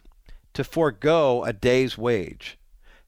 to 0.54 0.64
forego 0.64 1.44
a 1.44 1.54
day's 1.54 1.98
wage 1.98 2.58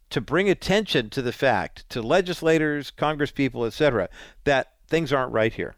to 0.09 0.21
bring 0.21 0.49
attention 0.49 1.09
to 1.09 1.21
the 1.21 1.31
fact 1.31 1.87
to 1.89 2.01
legislators, 2.01 2.91
congresspeople, 2.95 3.67
etc., 3.67 4.09
that 4.43 4.73
things 4.87 5.13
aren't 5.13 5.31
right 5.31 5.53
here. 5.53 5.75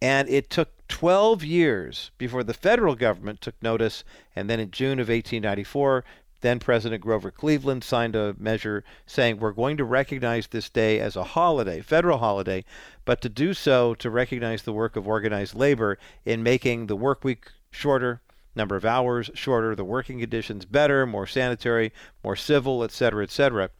And 0.00 0.28
it 0.28 0.50
took 0.50 0.86
12 0.88 1.42
years 1.42 2.10
before 2.18 2.44
the 2.44 2.54
federal 2.54 2.94
government 2.94 3.40
took 3.40 3.60
notice. 3.62 4.04
And 4.34 4.48
then 4.48 4.60
in 4.60 4.70
June 4.70 5.00
of 5.00 5.08
1894, 5.08 6.04
then 6.40 6.58
President 6.58 7.02
Grover 7.02 7.30
Cleveland 7.30 7.82
signed 7.82 8.14
a 8.14 8.34
measure 8.38 8.84
saying 9.06 9.38
we're 9.38 9.52
going 9.52 9.76
to 9.76 9.84
recognize 9.84 10.46
this 10.46 10.68
day 10.68 11.00
as 11.00 11.16
a 11.16 11.24
holiday, 11.24 11.80
federal 11.80 12.18
holiday, 12.18 12.64
but 13.04 13.20
to 13.22 13.28
do 13.28 13.54
so 13.54 13.94
to 13.94 14.10
recognize 14.10 14.62
the 14.62 14.72
work 14.72 14.96
of 14.96 15.08
organized 15.08 15.54
labor 15.54 15.98
in 16.24 16.42
making 16.42 16.86
the 16.86 16.96
work 16.96 17.24
week 17.24 17.50
shorter, 17.70 18.20
number 18.54 18.76
of 18.76 18.84
hours 18.84 19.30
shorter, 19.34 19.74
the 19.74 19.84
working 19.84 20.20
conditions 20.20 20.64
better, 20.64 21.06
more 21.06 21.26
sanitary, 21.26 21.92
more 22.22 22.36
civil, 22.36 22.84
et 22.84 22.90
cetera, 22.90 23.22
et 23.22 23.30
cetera. 23.30 23.70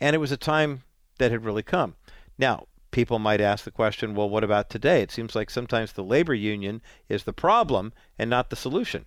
And 0.00 0.14
it 0.14 0.20
was 0.20 0.32
a 0.32 0.36
time 0.36 0.82
that 1.18 1.30
had 1.30 1.44
really 1.44 1.62
come. 1.62 1.94
Now, 2.38 2.66
people 2.90 3.18
might 3.18 3.40
ask 3.40 3.64
the 3.64 3.70
question, 3.70 4.14
well, 4.14 4.28
what 4.28 4.42
about 4.42 4.70
today? 4.70 5.02
It 5.02 5.10
seems 5.10 5.34
like 5.34 5.50
sometimes 5.50 5.92
the 5.92 6.02
labor 6.02 6.34
union 6.34 6.82
is 7.08 7.24
the 7.24 7.32
problem 7.32 7.92
and 8.18 8.28
not 8.28 8.50
the 8.50 8.56
solution. 8.56 9.04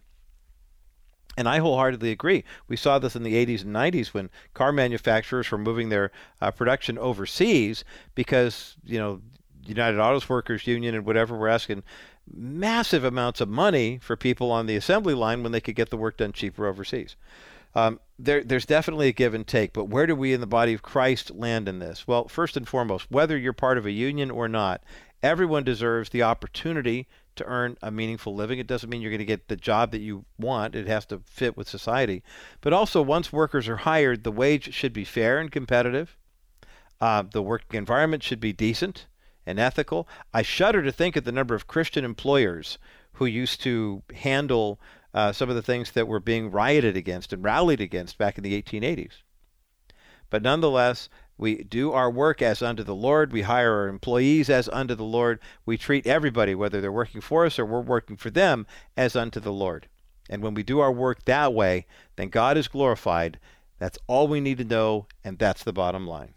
And 1.35 1.49
I 1.49 1.59
wholeheartedly 1.59 2.11
agree. 2.11 2.43
We 2.67 2.75
saw 2.75 2.99
this 2.99 3.15
in 3.15 3.23
the 3.23 3.33
80s 3.33 3.63
and 3.63 3.75
90s 3.75 4.07
when 4.07 4.29
car 4.53 4.71
manufacturers 4.71 5.49
were 5.49 5.57
moving 5.57 5.89
their 5.89 6.11
uh, 6.41 6.51
production 6.51 6.97
overseas 6.99 7.83
because, 8.13 8.75
you 8.83 8.99
know, 8.99 9.21
United 9.65 9.99
Autos 9.99 10.29
Workers 10.29 10.67
Union 10.67 10.93
and 10.93 11.05
whatever 11.05 11.35
were 11.35 11.49
asking 11.49 11.83
massive 12.31 13.03
amounts 13.03 13.41
of 13.41 13.49
money 13.49 13.99
for 14.01 14.15
people 14.15 14.51
on 14.51 14.65
the 14.65 14.75
assembly 14.75 15.13
line 15.13 15.43
when 15.43 15.51
they 15.51 15.61
could 15.61 15.75
get 15.75 15.89
the 15.89 15.97
work 15.97 16.17
done 16.17 16.31
cheaper 16.31 16.67
overseas. 16.67 17.15
Um, 17.75 17.99
there, 18.19 18.43
there's 18.43 18.65
definitely 18.65 19.07
a 19.07 19.13
give 19.13 19.33
and 19.33 19.47
take, 19.47 19.73
but 19.73 19.85
where 19.85 20.05
do 20.05 20.15
we 20.15 20.33
in 20.33 20.41
the 20.41 20.47
body 20.47 20.73
of 20.73 20.83
Christ 20.83 21.31
land 21.31 21.67
in 21.67 21.79
this? 21.79 22.07
Well, 22.07 22.27
first 22.27 22.55
and 22.55 22.67
foremost, 22.67 23.09
whether 23.09 23.37
you're 23.37 23.53
part 23.53 23.77
of 23.77 23.85
a 23.85 23.91
union 23.91 24.29
or 24.29 24.47
not, 24.47 24.83
everyone 25.23 25.63
deserves 25.63 26.09
the 26.09 26.21
opportunity 26.21 27.07
to 27.35 27.45
earn 27.45 27.77
a 27.81 27.91
meaningful 27.91 28.35
living. 28.35 28.59
It 28.59 28.67
doesn't 28.67 28.89
mean 28.89 29.01
you're 29.01 29.11
going 29.11 29.19
to 29.19 29.25
get 29.25 29.47
the 29.47 29.55
job 29.55 29.91
that 29.91 30.01
you 30.01 30.25
want, 30.37 30.75
it 30.75 30.87
has 30.87 31.05
to 31.07 31.21
fit 31.25 31.57
with 31.57 31.67
society. 31.67 32.23
But 32.61 32.73
also, 32.73 33.01
once 33.01 33.33
workers 33.33 33.67
are 33.67 33.77
hired, 33.77 34.23
the 34.23 34.31
wage 34.31 34.73
should 34.73 34.93
be 34.93 35.03
fair 35.03 35.39
and 35.39 35.51
competitive. 35.51 36.17
Uh, 37.01 37.23
the 37.29 37.41
working 37.41 37.77
environment 37.77 38.23
should 38.23 38.39
be 38.39 38.53
decent 38.53 39.07
and 39.45 39.59
ethical. 39.59 40.07
I 40.33 40.41
shudder 40.41 40.83
to 40.83 40.91
think 40.91 41.15
of 41.15 41.23
the 41.25 41.31
number 41.31 41.55
of 41.55 41.67
Christian 41.67 42.05
employers 42.05 42.77
who 43.13 43.25
used 43.25 43.61
to 43.61 44.03
handle 44.15 44.79
uh, 45.13 45.31
some 45.31 45.49
of 45.49 45.55
the 45.55 45.61
things 45.61 45.91
that 45.91 46.07
were 46.07 46.19
being 46.19 46.49
rioted 46.49 46.97
against 46.97 47.33
and 47.33 47.43
rallied 47.43 47.81
against 47.81 48.17
back 48.17 48.37
in 48.37 48.43
the 48.43 48.59
1880s. 48.61 49.21
But 50.29 50.41
nonetheless, 50.41 51.09
we 51.37 51.63
do 51.63 51.91
our 51.91 52.11
work 52.11 52.41
as 52.41 52.61
unto 52.61 52.83
the 52.83 52.95
Lord. 52.95 53.33
We 53.33 53.41
hire 53.41 53.73
our 53.73 53.87
employees 53.87 54.49
as 54.49 54.69
unto 54.69 54.95
the 54.95 55.03
Lord. 55.03 55.39
We 55.65 55.77
treat 55.77 56.05
everybody, 56.05 56.53
whether 56.55 56.79
they're 56.79 56.91
working 56.91 57.21
for 57.21 57.45
us 57.45 57.57
or 57.57 57.65
we're 57.65 57.81
working 57.81 58.17
for 58.17 58.29
them, 58.29 58.67
as 58.95 59.15
unto 59.15 59.39
the 59.39 59.51
Lord. 59.51 59.87
And 60.29 60.41
when 60.41 60.53
we 60.53 60.63
do 60.63 60.79
our 60.79 60.91
work 60.91 61.25
that 61.25 61.53
way, 61.53 61.85
then 62.15 62.29
God 62.29 62.57
is 62.57 62.67
glorified. 62.67 63.39
That's 63.79 63.97
all 64.07 64.27
we 64.27 64.39
need 64.39 64.59
to 64.59 64.63
know, 64.63 65.07
and 65.23 65.37
that's 65.37 65.63
the 65.63 65.73
bottom 65.73 66.07
line. 66.07 66.33